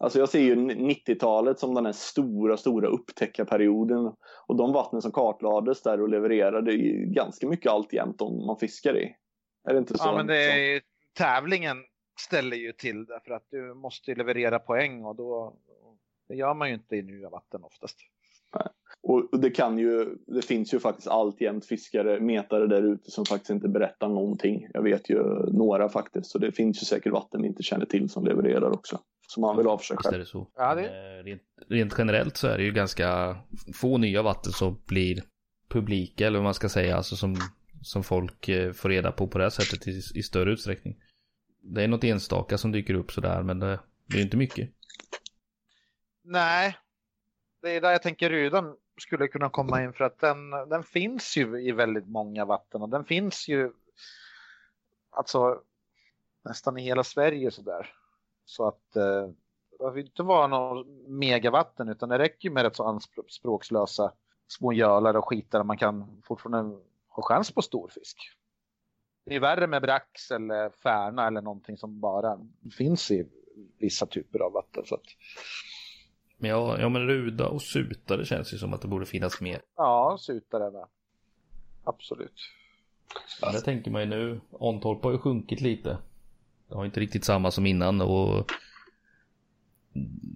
Alltså 0.00 0.18
jag 0.18 0.28
ser 0.28 0.40
ju 0.40 0.54
90-talet 0.56 1.58
som 1.58 1.74
den 1.74 1.86
här 1.86 1.92
stora, 1.92 2.56
stora 2.56 2.88
upptäckarperioden. 2.88 4.12
Och 4.46 4.56
de 4.56 4.72
vattnen 4.72 5.02
som 5.02 5.12
kartlades 5.12 5.82
där 5.82 6.00
och 6.00 6.08
levererade 6.08 6.72
är 6.72 7.14
ganska 7.14 7.48
mycket 7.48 7.72
alltjämt 7.72 8.20
om 8.20 8.46
man 8.46 8.58
fiskar 8.58 8.96
i. 8.96 9.16
Är 9.68 9.72
det 9.72 9.78
inte 9.78 9.98
så? 9.98 10.04
Ja, 10.06 10.16
men 10.16 10.26
det 10.26 10.74
är, 10.74 10.82
tävlingen 11.18 11.76
ställer 12.20 12.56
ju 12.56 12.72
till 12.72 13.04
det 13.04 13.20
för 13.24 13.34
att 13.34 13.46
du 13.50 13.74
måste 13.74 14.14
leverera 14.14 14.58
poäng 14.58 15.04
och 15.04 15.16
då 15.16 15.56
det 16.28 16.34
gör 16.34 16.54
man 16.54 16.68
ju 16.68 16.74
inte 16.74 16.96
i 16.96 17.02
nya 17.02 17.30
vatten 17.30 17.64
oftast. 17.64 17.98
Och 19.02 19.40
det 19.40 19.50
kan 19.50 19.78
ju, 19.78 20.16
det 20.26 20.42
finns 20.42 20.74
ju 20.74 20.80
faktiskt 20.80 21.08
alltjämt 21.08 21.66
fiskare, 21.66 22.20
metare 22.20 22.66
där 22.66 22.82
ute 22.82 23.10
som 23.10 23.24
faktiskt 23.24 23.50
inte 23.50 23.68
berättar 23.68 24.08
någonting. 24.08 24.66
Jag 24.72 24.82
vet 24.82 25.10
ju 25.10 25.22
några 25.52 25.88
faktiskt, 25.88 26.30
så 26.30 26.38
det 26.38 26.52
finns 26.52 26.82
ju 26.82 26.84
säkert 26.86 27.12
vatten 27.12 27.42
vi 27.42 27.48
inte 27.48 27.62
känner 27.62 27.86
till 27.86 28.08
som 28.10 28.24
levererar 28.24 28.70
också. 28.70 29.00
Som 29.28 29.40
man 29.40 29.56
vill 29.56 29.66
ha 29.66 29.78
för 29.78 29.84
sig 29.84 29.96
själv. 29.96 30.18
det 30.18 30.26
så. 30.26 30.48
Ja, 30.56 30.74
det- 30.74 31.18
eh, 31.18 31.24
Rent, 31.24 31.42
rent 31.68 31.94
generellt 31.98 32.36
så 32.36 32.46
är 32.48 32.58
det 32.58 32.64
ju 32.64 32.72
ganska 32.72 33.36
få 33.74 33.98
nya 33.98 34.22
vatten 34.22 34.52
som 34.52 34.80
blir 34.86 35.22
publika 35.68 36.26
eller 36.26 36.38
vad 36.38 36.44
man 36.44 36.54
ska 36.54 36.68
säga, 36.68 36.96
alltså 36.96 37.16
som, 37.16 37.36
som 37.82 38.02
folk 38.02 38.48
eh, 38.48 38.72
får 38.72 38.88
reda 38.88 39.12
på 39.12 39.26
på 39.28 39.38
det 39.38 39.44
här 39.44 39.50
sättet 39.50 39.88
i, 39.88 40.00
i 40.14 40.22
större 40.22 40.52
utsträckning. 40.52 40.96
Det 41.62 41.82
är 41.82 41.88
något 41.88 42.04
enstaka 42.04 42.58
som 42.58 42.72
dyker 42.72 42.94
upp 42.94 43.12
sådär, 43.12 43.42
men 43.42 43.58
det, 43.58 43.80
det 44.06 44.18
är 44.18 44.22
inte 44.22 44.36
mycket. 44.36 44.70
Nej, 46.24 46.76
det 47.68 47.76
är 47.76 47.80
där 47.80 47.92
jag 47.92 48.02
tänker 48.02 48.30
Rydan 48.30 48.76
skulle 49.00 49.28
kunna 49.28 49.50
komma 49.50 49.82
in 49.82 49.92
för 49.92 50.04
att 50.04 50.18
den, 50.18 50.50
den 50.50 50.82
finns 50.82 51.36
ju 51.36 51.68
i 51.68 51.72
väldigt 51.72 52.08
många 52.08 52.44
vatten 52.44 52.82
och 52.82 52.88
den 52.88 53.04
finns 53.04 53.48
ju 53.48 53.72
alltså 55.10 55.62
nästan 56.44 56.78
i 56.78 56.82
hela 56.82 57.04
Sverige 57.04 57.50
sådär. 57.50 57.90
Så 58.44 58.68
att 58.68 58.96
eh, 58.96 59.28
det 59.70 59.78
behöver 59.78 60.00
inte 60.00 60.22
vara 60.22 60.46
någon 60.46 60.86
megavatten 61.18 61.88
utan 61.88 62.08
det 62.08 62.18
räcker 62.18 62.48
ju 62.48 62.54
med 62.54 62.62
rätt 62.62 62.76
så 62.76 62.84
anspråkslösa 62.84 64.12
små 64.46 64.72
gölar 64.72 65.16
och 65.16 65.28
skitar 65.28 65.64
man 65.64 65.78
kan 65.78 66.22
fortfarande 66.24 66.78
ha 67.08 67.22
chans 67.22 67.52
på 67.52 67.62
stor 67.62 67.88
fisk. 67.88 68.18
Det 69.24 69.34
är 69.34 69.40
värre 69.40 69.66
med 69.66 69.82
brax 69.82 70.30
eller 70.30 70.70
färna 70.70 71.26
eller 71.26 71.42
någonting 71.42 71.76
som 71.76 72.00
bara 72.00 72.38
finns 72.78 73.10
i 73.10 73.28
vissa 73.78 74.06
typer 74.06 74.38
av 74.38 74.52
vatten. 74.52 74.86
Så 74.86 74.94
att, 74.94 75.06
men 76.38 76.50
ja, 76.50 76.80
ja 76.80 76.88
men 76.88 77.06
ruda 77.06 77.48
och 77.48 77.62
suta, 77.62 78.16
det 78.16 78.24
känns 78.24 78.54
ju 78.54 78.58
som 78.58 78.74
att 78.74 78.82
det 78.82 78.88
borde 78.88 79.06
finnas 79.06 79.40
mer. 79.40 79.62
Ja, 79.76 80.16
sutare 80.20 80.70
med. 80.70 80.86
Absolut. 81.84 82.40
Men 83.42 83.52
det 83.52 83.60
tänker 83.60 83.90
man 83.90 84.02
ju 84.02 84.08
nu, 84.08 84.40
Ontorp 84.50 85.04
har 85.04 85.12
ju 85.12 85.18
sjunkit 85.18 85.60
lite. 85.60 85.98
Det 86.68 86.74
har 86.74 86.84
inte 86.84 87.00
riktigt 87.00 87.24
samma 87.24 87.50
som 87.50 87.66
innan 87.66 88.00
och 88.00 88.52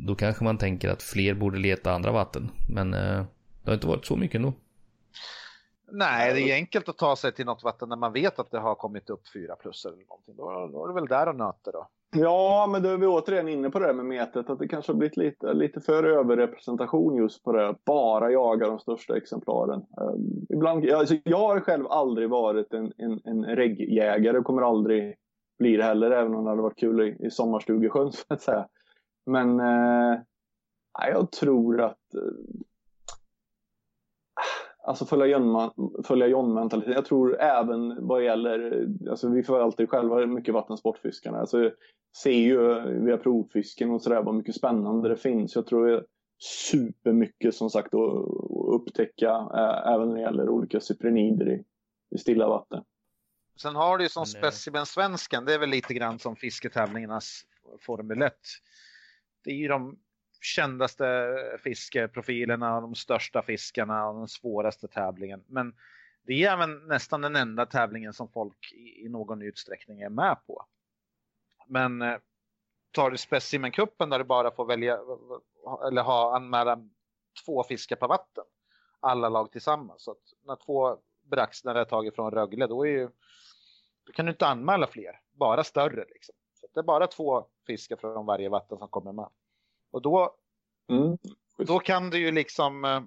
då 0.07 0.15
kanske 0.15 0.45
man 0.45 0.59
tänker 0.59 0.89
att 0.89 1.03
fler 1.03 1.35
borde 1.35 1.59
leta 1.59 1.93
andra 1.93 2.12
vatten. 2.12 2.51
Men 2.69 2.95
eh, 2.95 3.24
det 3.62 3.70
har 3.70 3.74
inte 3.74 3.87
varit 3.87 4.07
så 4.07 4.16
mycket 4.16 4.37
ändå. 4.37 4.53
Nej, 5.93 6.35
det 6.35 6.51
är 6.51 6.55
enkelt 6.55 6.89
att 6.89 6.99
ta 6.99 7.16
sig 7.16 7.33
till 7.33 7.47
något 7.47 7.62
vatten 7.62 7.89
när 7.89 7.97
man 7.97 8.12
vet 8.12 8.39
att 8.39 8.51
det 8.51 8.59
har 8.59 8.74
kommit 8.74 9.11
upp 9.11 9.29
fyra 9.35 9.57
plus 9.57 9.85
eller 9.85 9.97
någonting. 9.97 10.37
Då, 10.37 10.69
då 10.73 10.85
är 10.85 10.89
det 10.89 10.95
väl 10.95 11.07
där 11.07 11.29
och 11.29 11.37
nöter 11.37 11.73
då. 11.73 11.89
Ja, 12.17 12.69
men 12.71 12.83
då 12.83 12.89
är 12.89 12.97
vi 12.97 13.07
återigen 13.07 13.49
inne 13.49 13.71
på 13.71 13.79
det 13.79 13.87
här 13.87 13.93
med 13.93 14.07
metet. 14.07 14.51
Att 14.51 14.59
det 14.59 14.69
kanske 14.69 14.93
har 14.93 14.99
blivit 14.99 15.17
lite, 15.17 15.53
lite 15.53 15.81
för 15.81 16.05
överrepresentation 16.05 17.17
just 17.17 17.43
på 17.43 17.53
det. 17.53 17.69
Att 17.69 17.85
bara 17.85 18.31
jaga 18.31 18.67
de 18.67 18.79
största 18.79 19.17
exemplaren. 19.17 19.85
Um, 20.01 20.47
ibland, 20.49 20.91
alltså 20.91 21.15
jag 21.25 21.39
har 21.39 21.61
själv 21.61 21.87
aldrig 21.87 22.31
varit 22.31 22.73
en, 22.73 22.93
en, 22.97 23.21
en 23.25 23.45
reggjägare 23.45 24.39
och 24.39 24.45
kommer 24.45 24.63
aldrig 24.63 25.17
bli 25.59 25.77
det 25.77 25.85
heller. 25.85 26.11
Även 26.11 26.35
om 26.35 26.45
det 26.45 26.51
hade 26.51 26.63
varit 26.63 26.79
kul 26.79 27.01
i, 27.01 27.27
i 27.27 27.31
sommarstugesjön 27.31 28.13
så 28.13 28.25
att 28.29 28.43
säga. 28.43 28.67
Men 29.27 29.61
eh, 29.61 30.19
jag 31.09 31.31
tror 31.31 31.81
att 31.81 32.15
eh, 32.15 32.21
Alltså 34.85 35.05
följa 35.07 35.27
John- 35.27 36.03
följa 36.05 36.27
John-mentaliteten. 36.27 36.95
Jag 36.95 37.05
tror 37.05 37.41
även 37.41 38.07
vad 38.07 38.25
gäller, 38.25 38.87
alltså 39.11 39.29
vi 39.29 39.43
får 39.43 39.61
alltid 39.61 39.91
själva 39.91 40.27
mycket 40.27 40.55
vattensportfiskarna. 40.55 41.39
Alltså 41.39 41.71
ser 42.23 42.31
ju 42.31 42.81
via 43.05 43.17
provfisken 43.17 43.91
och 43.91 44.03
sådär 44.03 44.23
vad 44.23 44.35
mycket 44.35 44.55
spännande 44.55 45.09
det 45.09 45.17
finns. 45.17 45.55
Jag 45.55 45.67
tror 45.67 45.87
det 45.87 45.95
är 45.97 46.05
supermycket 46.71 47.55
som 47.55 47.71
sagt 47.71 47.95
att 47.95 48.27
upptäcka 48.75 49.31
äh, 49.31 49.93
även 49.93 50.09
när 50.09 50.15
det 50.15 50.21
gäller 50.21 50.49
olika 50.49 50.81
cyprinider 50.81 51.49
i, 51.49 51.65
i 52.15 52.19
stilla 52.19 52.49
vatten. 52.49 52.85
Sen 53.63 53.77
har 53.77 53.99
du 53.99 54.05
ju 54.05 54.09
som 54.09 54.21
eh, 54.23 54.27
specimen-svenskan, 54.27 55.45
det 55.45 55.55
är 55.55 55.59
väl 55.59 55.71
lite 55.71 55.95
grann 55.95 56.19
som 56.19 56.37
fisketävlingarnas 56.37 57.43
Formel 57.81 58.23
1. 58.23 58.33
Det 59.45 59.51
är 59.51 59.55
ju 59.55 59.69
de 59.69 59.99
kändaste 60.43 61.36
fiskeprofilerna, 61.62 62.81
de 62.81 62.94
största 62.94 63.43
fiskarna 63.43 64.09
och 64.09 64.19
den 64.19 64.28
svåraste 64.28 64.89
tävlingen. 64.89 65.44
Men 65.47 65.74
det 66.27 66.44
är 66.44 66.52
även 66.52 66.86
nästan 66.86 67.20
den 67.20 67.36
enda 67.36 67.66
tävlingen 67.66 68.12
som 68.12 68.28
folk 68.28 68.73
i, 68.73 69.09
någon 69.09 69.43
utsträckning 69.43 70.01
är 70.01 70.09
med 70.09 70.36
på. 70.47 70.66
Men 71.66 72.02
eh, 72.02 72.19
tar 72.90 73.10
du 73.10 73.19
specimenkuppen 73.19 74.10
där 74.10 74.19
du 74.19 74.24
bara 74.24 74.51
får 74.51 74.64
välja 74.64 75.01
eller 75.86 76.02
ha 76.02 76.36
anmäla 76.36 76.89
två 77.44 77.64
fiskar 77.64 77.97
på 77.97 78.06
vatten, 78.06 78.44
alla 79.01 79.28
lag 79.28 79.52
tillsammans. 79.52 80.02
Så 80.02 80.10
att 80.10 80.32
när 80.47 80.56
två 80.56 80.98
braxnar 81.23 81.74
är 81.74 81.85
tagit 81.85 82.14
från 82.14 82.31
Rögle, 82.31 82.66
då 82.66 82.86
är 82.86 82.90
ju 82.90 83.09
då 84.05 84.12
kan 84.12 84.27
du 84.27 84.32
inte 84.32 84.47
anmäla 84.47 84.86
fler, 84.86 85.20
bara 85.32 85.64
större. 85.64 86.05
Liksom. 86.09 86.35
Så 86.55 86.66
att 86.66 86.74
det 86.74 86.81
är 86.81 86.85
bara 86.85 87.06
två 87.06 87.47
fiskar 87.66 87.97
från 87.97 88.27
varje 88.27 88.48
vatten 88.48 88.78
som 88.78 88.89
kommer 88.89 89.12
med. 89.12 89.28
Och 89.93 90.02
då, 90.02 90.35
Mm. 90.89 91.19
då 91.59 91.78
kan 91.78 92.10
du 92.10 92.19
ju 92.19 92.31
liksom... 92.31 92.85
eh, 92.85 93.01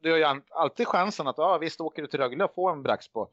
Du 0.00 0.10
har 0.10 0.18
ju 0.18 0.40
alltid 0.50 0.86
chansen 0.86 1.26
att 1.26 1.38
ja, 1.38 1.58
visst 1.58 1.80
åker 1.80 2.02
du 2.02 2.08
till 2.08 2.20
Rögle 2.20 2.44
och 2.44 2.54
får 2.54 2.72
en 2.72 2.82
brax 2.82 3.08
på 3.08 3.30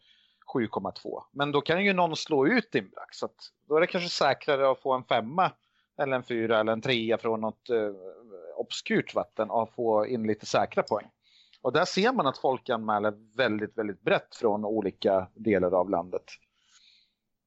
7,2. 0.54 1.24
Men 1.32 1.52
då 1.52 1.62
kan 1.62 1.86
ju 1.86 1.94
någon 1.94 2.16
slå 2.16 2.48
ut 2.48 2.72
din 2.72 2.90
brax. 2.90 3.18
Så 3.18 3.26
att 3.26 3.36
då 3.68 3.76
är 3.76 3.82
det 3.82 3.88
kanske 3.88 4.10
säkrare 4.10 4.72
att 4.72 4.80
få 4.82 4.94
en 4.94 5.04
femma 5.04 5.52
eller 5.98 6.16
en 6.16 6.24
fyra 6.24 6.60
eller 6.60 6.72
en 6.74 6.82
trea 6.82 7.18
från 7.18 7.42
något 7.42 7.70
eh, 7.70 7.92
obskurt 8.56 9.16
vatten 9.16 9.50
och 9.50 9.74
få 9.74 10.06
in 10.08 10.28
lite 10.28 10.46
säkra 10.46 10.84
poäng. 10.84 11.10
Och 11.62 11.74
där 11.74 11.86
ser 11.86 12.12
man 12.14 12.28
att 12.28 12.38
folk 12.38 12.70
anmäler 12.70 13.14
väldigt, 13.38 13.78
väldigt 13.78 14.02
brett 14.02 14.36
från 14.36 14.66
olika 14.66 15.28
delar 15.36 15.72
av 15.74 15.90
landet. 15.90 16.24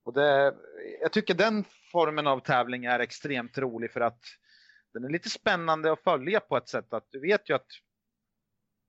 Och 0.04 0.12
det, 0.12 0.54
jag 1.00 1.12
tycker 1.12 1.34
den 1.34 1.64
formen 1.92 2.26
av 2.26 2.40
tävling 2.40 2.84
är 2.84 3.00
extremt 3.00 3.58
rolig 3.58 3.90
för 3.92 4.00
att 4.00 4.20
den 4.94 5.04
är 5.04 5.08
lite 5.08 5.30
spännande 5.30 5.92
att 5.92 6.00
följa 6.00 6.40
på 6.40 6.56
ett 6.56 6.68
sätt 6.68 6.92
att 6.94 7.06
du 7.10 7.20
vet 7.20 7.50
ju 7.50 7.54
att 7.54 7.66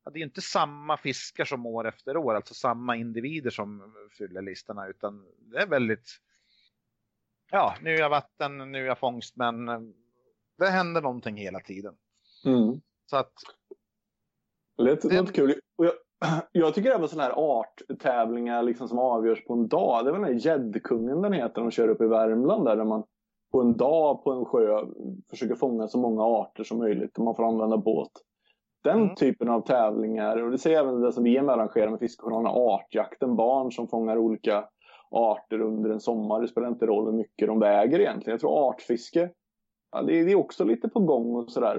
ja, 0.06 0.12
det 0.12 0.20
är 0.20 0.24
inte 0.24 0.42
samma 0.42 0.98
fiskar 0.98 1.46
som 1.46 1.66
år 1.66 1.88
efter 1.88 2.18
år, 2.18 2.36
alltså 2.36 2.54
samma 2.54 2.96
individer 2.96 3.50
som 3.50 3.94
fyller 4.18 4.42
listorna 4.42 4.88
utan 4.88 5.26
det 5.40 5.58
är 5.62 5.68
väldigt 5.68 6.10
ja, 7.52 7.76
nu 7.82 7.94
är 7.96 8.00
jag 8.00 8.10
vatten, 8.10 8.72
nu 8.72 8.82
är 8.84 8.86
jag 8.86 9.00
fångst 9.00 9.36
men 9.36 9.66
det 10.58 10.70
händer 10.70 11.02
någonting 11.02 11.38
hela 11.38 11.60
tiden. 11.60 11.96
Mm. 12.46 12.82
Så 13.06 13.18
att 13.18 13.34
Det 14.78 14.84
Det- 14.84 15.18
låter 15.20 15.34
kul. 15.34 15.60
Och 15.76 15.86
jag, 15.86 15.94
jag 16.52 16.74
tycker 16.74 16.92
även 16.92 17.08
sådana 17.10 17.24
här 17.30 17.60
arttävlingar 17.62 18.64
liksom 18.64 18.88
som 18.88 19.00
avgörs 19.00 19.46
på 19.46 19.54
en 19.54 19.68
dag. 19.68 20.06
Det 20.06 20.10
är 20.10 20.12
väl 20.14 20.22
den 20.22 20.34
här 20.34 20.40
Gäddkungen 20.40 21.22
den 21.22 21.34
heter. 21.34 21.62
De 21.62 21.72
kör 21.72 21.88
upp 21.88 22.02
i 22.02 22.06
Värmland 22.08 22.66
där, 22.66 22.76
där 22.76 22.84
man 22.84 23.04
på 23.56 23.62
en 23.62 23.78
dag 23.78 24.24
på 24.24 24.32
en 24.32 24.46
sjö 24.46 24.80
försöker 25.30 25.56
fånga 25.56 25.88
så 25.88 25.98
många 25.98 26.24
arter 26.24 26.64
som 26.64 26.78
möjligt. 26.78 27.18
Och 27.18 27.24
man 27.24 27.36
får 27.36 27.48
använda 27.48 27.78
båt. 27.78 28.12
Den 28.84 29.02
Mm. 29.02 29.16
typen 29.16 29.50
av 29.50 29.62
tävlingar, 29.62 30.44
och 30.44 30.52
det 30.52 30.58
ser 30.58 30.72
jag 30.72 30.88
även 30.88 31.02
det 31.02 31.12
som 31.12 31.24
vi 31.24 31.38
arrangerar 31.38 31.90
med 31.90 32.00
Fiskekanalerna, 32.00 32.50
artjakten. 32.50 33.36
Barn 33.36 33.72
som 33.72 33.88
fångar 33.88 34.18
olika 34.18 34.66
arter 35.12 35.62
under 35.62 35.90
en 35.90 36.00
sommar. 36.00 36.42
Det 36.42 36.48
spelar 36.48 36.68
inte 36.68 36.86
roll 36.86 37.06
hur 37.06 37.18
mycket 37.18 37.48
de 37.48 37.60
väger 37.60 38.00
egentligen. 38.00 38.34
Jag 38.34 38.40
tror 38.40 38.70
artfiske 38.70 39.30
Ja, 39.92 40.02
det, 40.02 40.20
är, 40.20 40.36
också 40.36 40.64
lite 40.64 40.90
på 40.90 41.00
gång 41.00 41.36
och 41.36 41.52
sådär. 41.52 41.78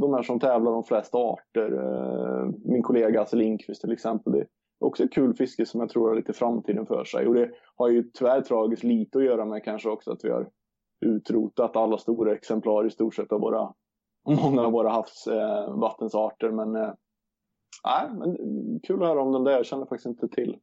De 0.00 0.14
här 0.14 0.22
som 0.22 0.40
tävlar 0.40 0.72
om 0.72 0.84
flest 0.84 1.14
arter. 1.14 1.72
Eh, 1.72 2.50
min 2.64 2.82
kollega 2.82 3.20
Hasse 3.20 3.36
Lindqvist 3.36 3.80
till 3.80 3.92
exempel. 3.92 4.32
Det 4.32 4.38
är 4.40 4.46
också 4.78 5.04
ett 5.04 5.12
kul 5.12 5.34
fiske 5.34 5.66
som 5.66 5.80
jag 5.80 5.88
tror 5.90 6.08
har 6.08 6.16
lite 6.16 6.32
framtiden 6.32 6.86
för 6.86 7.04
sig. 7.04 7.26
Och 7.26 7.34
det 7.34 7.50
har 7.76 7.88
ju 7.88 8.02
tyvärr 8.02 8.40
tragiskt 8.40 8.84
lite 8.84 9.18
att 9.18 9.24
göra 9.24 9.44
med 9.44 9.64
kanske 9.64 9.88
också 9.88 10.12
att 10.12 10.24
vi 10.24 10.30
har 10.30 10.48
utrotat 11.00 11.76
alla 11.76 11.98
stora 11.98 12.34
exemplar 12.34 12.86
i 12.86 12.90
stort 12.90 13.14
sett 13.14 13.32
av 13.32 13.40
våra, 13.40 13.74
många 14.28 14.62
av 14.62 14.72
våra 14.72 14.90
havsvattensarter. 14.90 16.50
men, 16.50 16.76
eh, 16.76 16.92
nej, 17.84 18.10
men 18.12 18.36
kul 18.80 19.02
att 19.02 19.08
höra 19.08 19.22
om 19.22 19.32
den 19.32 19.44
där. 19.44 19.52
Jag 19.52 19.66
känner 19.66 19.86
faktiskt 19.86 20.06
inte 20.06 20.28
till 20.28 20.58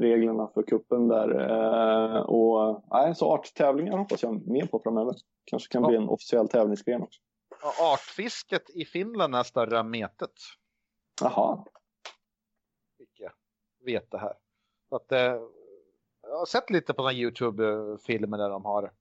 reglerna 0.00 0.50
för 0.54 0.62
kuppen 0.62 1.08
där. 1.08 1.40
Eh, 1.50 2.20
och 2.20 2.84
nej, 2.90 3.14
så 3.14 3.34
arttävlingar 3.34 3.98
hoppas 3.98 4.22
jag 4.22 4.46
mer 4.46 4.66
på 4.66 4.80
framöver. 4.84 5.14
Kanske 5.44 5.72
kan 5.72 5.82
bli 5.82 5.96
en 5.96 6.08
officiell 6.08 6.48
tävlingsgren 6.48 7.02
också. 7.02 7.20
och 7.50 7.92
artfisket 7.92 8.70
i 8.70 8.84
Finland 8.84 9.34
är 9.34 9.42
större 9.42 9.78
än 9.78 9.90
metet. 9.90 10.32
Jaha. 11.22 11.64
Fick 12.98 13.20
jag 13.20 13.32
veta 13.84 14.18
här. 14.18 14.34
Så 14.88 14.96
att, 14.96 15.12
eh, 15.12 15.18
jag 16.22 16.38
har 16.38 16.46
sett 16.46 16.70
lite 16.70 16.94
på 16.94 17.02
några 17.02 17.12
Youtube-filmer 17.12 18.38
där 18.38 18.50
de 18.50 18.64
har 18.64 18.92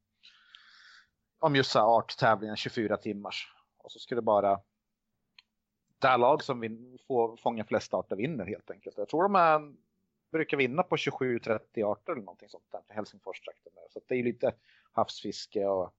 om 1.44 1.56
just 1.56 1.72
så 1.72 1.80
här 1.80 1.98
arttävlingen 1.98 2.56
24 2.56 2.98
timmars. 2.98 3.54
Och 3.78 3.92
så 3.92 4.00
skulle 4.00 4.22
bara 4.22 4.60
det 6.00 6.18
lag 6.18 6.44
som 6.44 6.60
vin, 6.60 6.98
får 7.08 7.38
fånga 7.38 7.66
flest 7.66 7.94
arter 7.94 8.16
vinner 8.16 8.46
helt 8.46 8.72
enkelt. 8.72 8.98
Jag 8.98 9.10
tror 9.10 9.24
de 9.24 9.36
är, 9.36 9.74
brukar 10.32 10.58
vinna 10.58 10.84
på 10.84 10.96
27-30 10.96 11.92
arter 11.92 12.12
eller 12.12 12.22
någonting 12.22 12.50
sånt 12.50 12.72
där 12.72 12.82
till 12.82 12.96
Helsingfors-trakten. 12.96 13.74
Så 13.90 14.00
det 14.08 14.16
är 14.16 14.24
lite 14.24 14.54
havsfiske 14.92 15.66
och 15.66 15.94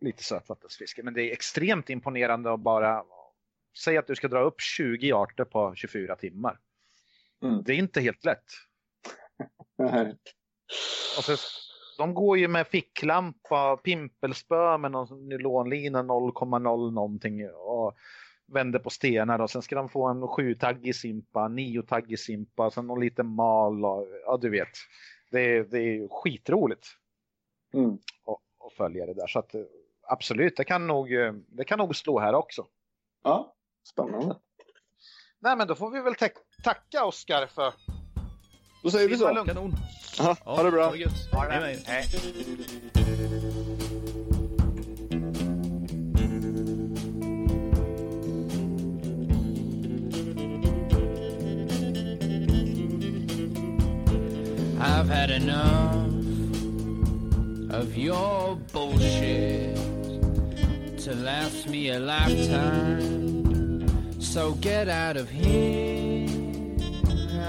lite 0.00 0.24
sötvattensfiske. 0.24 1.02
Men 1.02 1.14
det 1.14 1.22
är 1.22 1.32
extremt 1.32 1.90
imponerande 1.90 2.52
att 2.52 2.60
bara 2.60 3.04
säga 3.84 4.00
att 4.00 4.06
du 4.06 4.14
ska 4.14 4.28
dra 4.28 4.40
upp 4.40 4.60
20 4.60 5.12
arter 5.12 5.44
på 5.44 5.74
24 5.74 6.16
timmar. 6.16 6.58
Mm. 7.42 7.62
Det 7.62 7.72
är 7.72 7.76
inte 7.76 8.00
helt 8.00 8.24
lätt. 8.24 8.44
Och 11.18 11.24
så, 11.24 11.36
de 12.00 12.14
går 12.14 12.38
ju 12.38 12.48
med 12.48 12.66
ficklampa, 12.66 13.76
pimpelspö 13.76 14.78
med 14.78 14.90
någon 14.90 15.28
nylonlina 15.28 16.02
0,0 16.02 16.90
någonting 16.90 17.50
och 17.50 17.94
vänder 18.46 18.78
på 18.78 18.90
stenar 18.90 19.38
och 19.40 19.50
sen 19.50 19.62
ska 19.62 19.76
de 19.76 19.88
få 19.88 20.06
en 20.08 20.28
sjutaggig 20.28 20.94
simpa, 20.96 21.48
niotaggig 21.48 22.18
simpa, 22.18 22.70
sen 22.70 22.86
någon 22.86 23.00
liten 23.00 23.26
mal 23.26 23.84
och 23.84 24.06
ja 24.24 24.36
du 24.40 24.50
vet. 24.50 24.68
Det 25.30 25.40
är, 25.40 25.64
det 25.64 25.78
är 25.78 26.08
skitroligt 26.08 26.86
Mm. 27.74 27.92
att, 28.26 28.66
att 28.66 28.72
följa 28.76 29.06
det 29.06 29.14
där 29.14 29.26
så 29.26 29.38
att 29.38 29.54
absolut, 30.08 30.56
det 30.56 30.64
kan 30.64 30.86
nog, 30.86 31.08
det 31.48 31.64
kan 31.64 31.78
nog 31.78 31.96
slå 31.96 32.18
här 32.20 32.34
också. 32.34 32.66
Ja, 33.24 33.54
spännande. 33.92 34.36
Nej 35.38 35.56
men 35.56 35.68
då 35.68 35.74
får 35.74 35.90
vi 35.90 36.00
väl 36.00 36.14
ta- 36.14 36.26
tacka 36.64 37.04
Oskar 37.04 37.46
för 37.46 37.72
Då 38.82 38.90
säger 38.90 39.08
vi 39.08 39.16
så. 39.16 39.32
lugnt. 39.34 39.74
Kanon. 40.16 40.36
Ja, 40.44 40.52
ha 40.52 40.62
det 40.62 40.70
bra. 40.70 40.84
Ha 40.84 40.92
det 40.92 40.98
gött. 40.98 41.28
Hej 41.32 41.60
med. 41.60 41.78
Hej. 41.86 42.08
I've 54.82 55.08
had 55.08 55.30
enough 55.30 56.06
of 57.70 57.96
your 57.96 58.56
bullshit 58.72 59.76
to 61.04 61.14
last 61.14 61.68
me 61.68 61.90
a 61.90 61.98
lifetime. 61.98 63.00
So 64.20 64.52
get 64.52 64.88
out 64.88 65.16
of 65.16 65.28
here. 65.30 66.28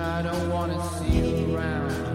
I 0.01 0.21
don't 0.21 0.49
want 0.49 0.73
to 0.73 0.81
see 0.97 1.19
you 1.19 1.55
around. 1.55 2.10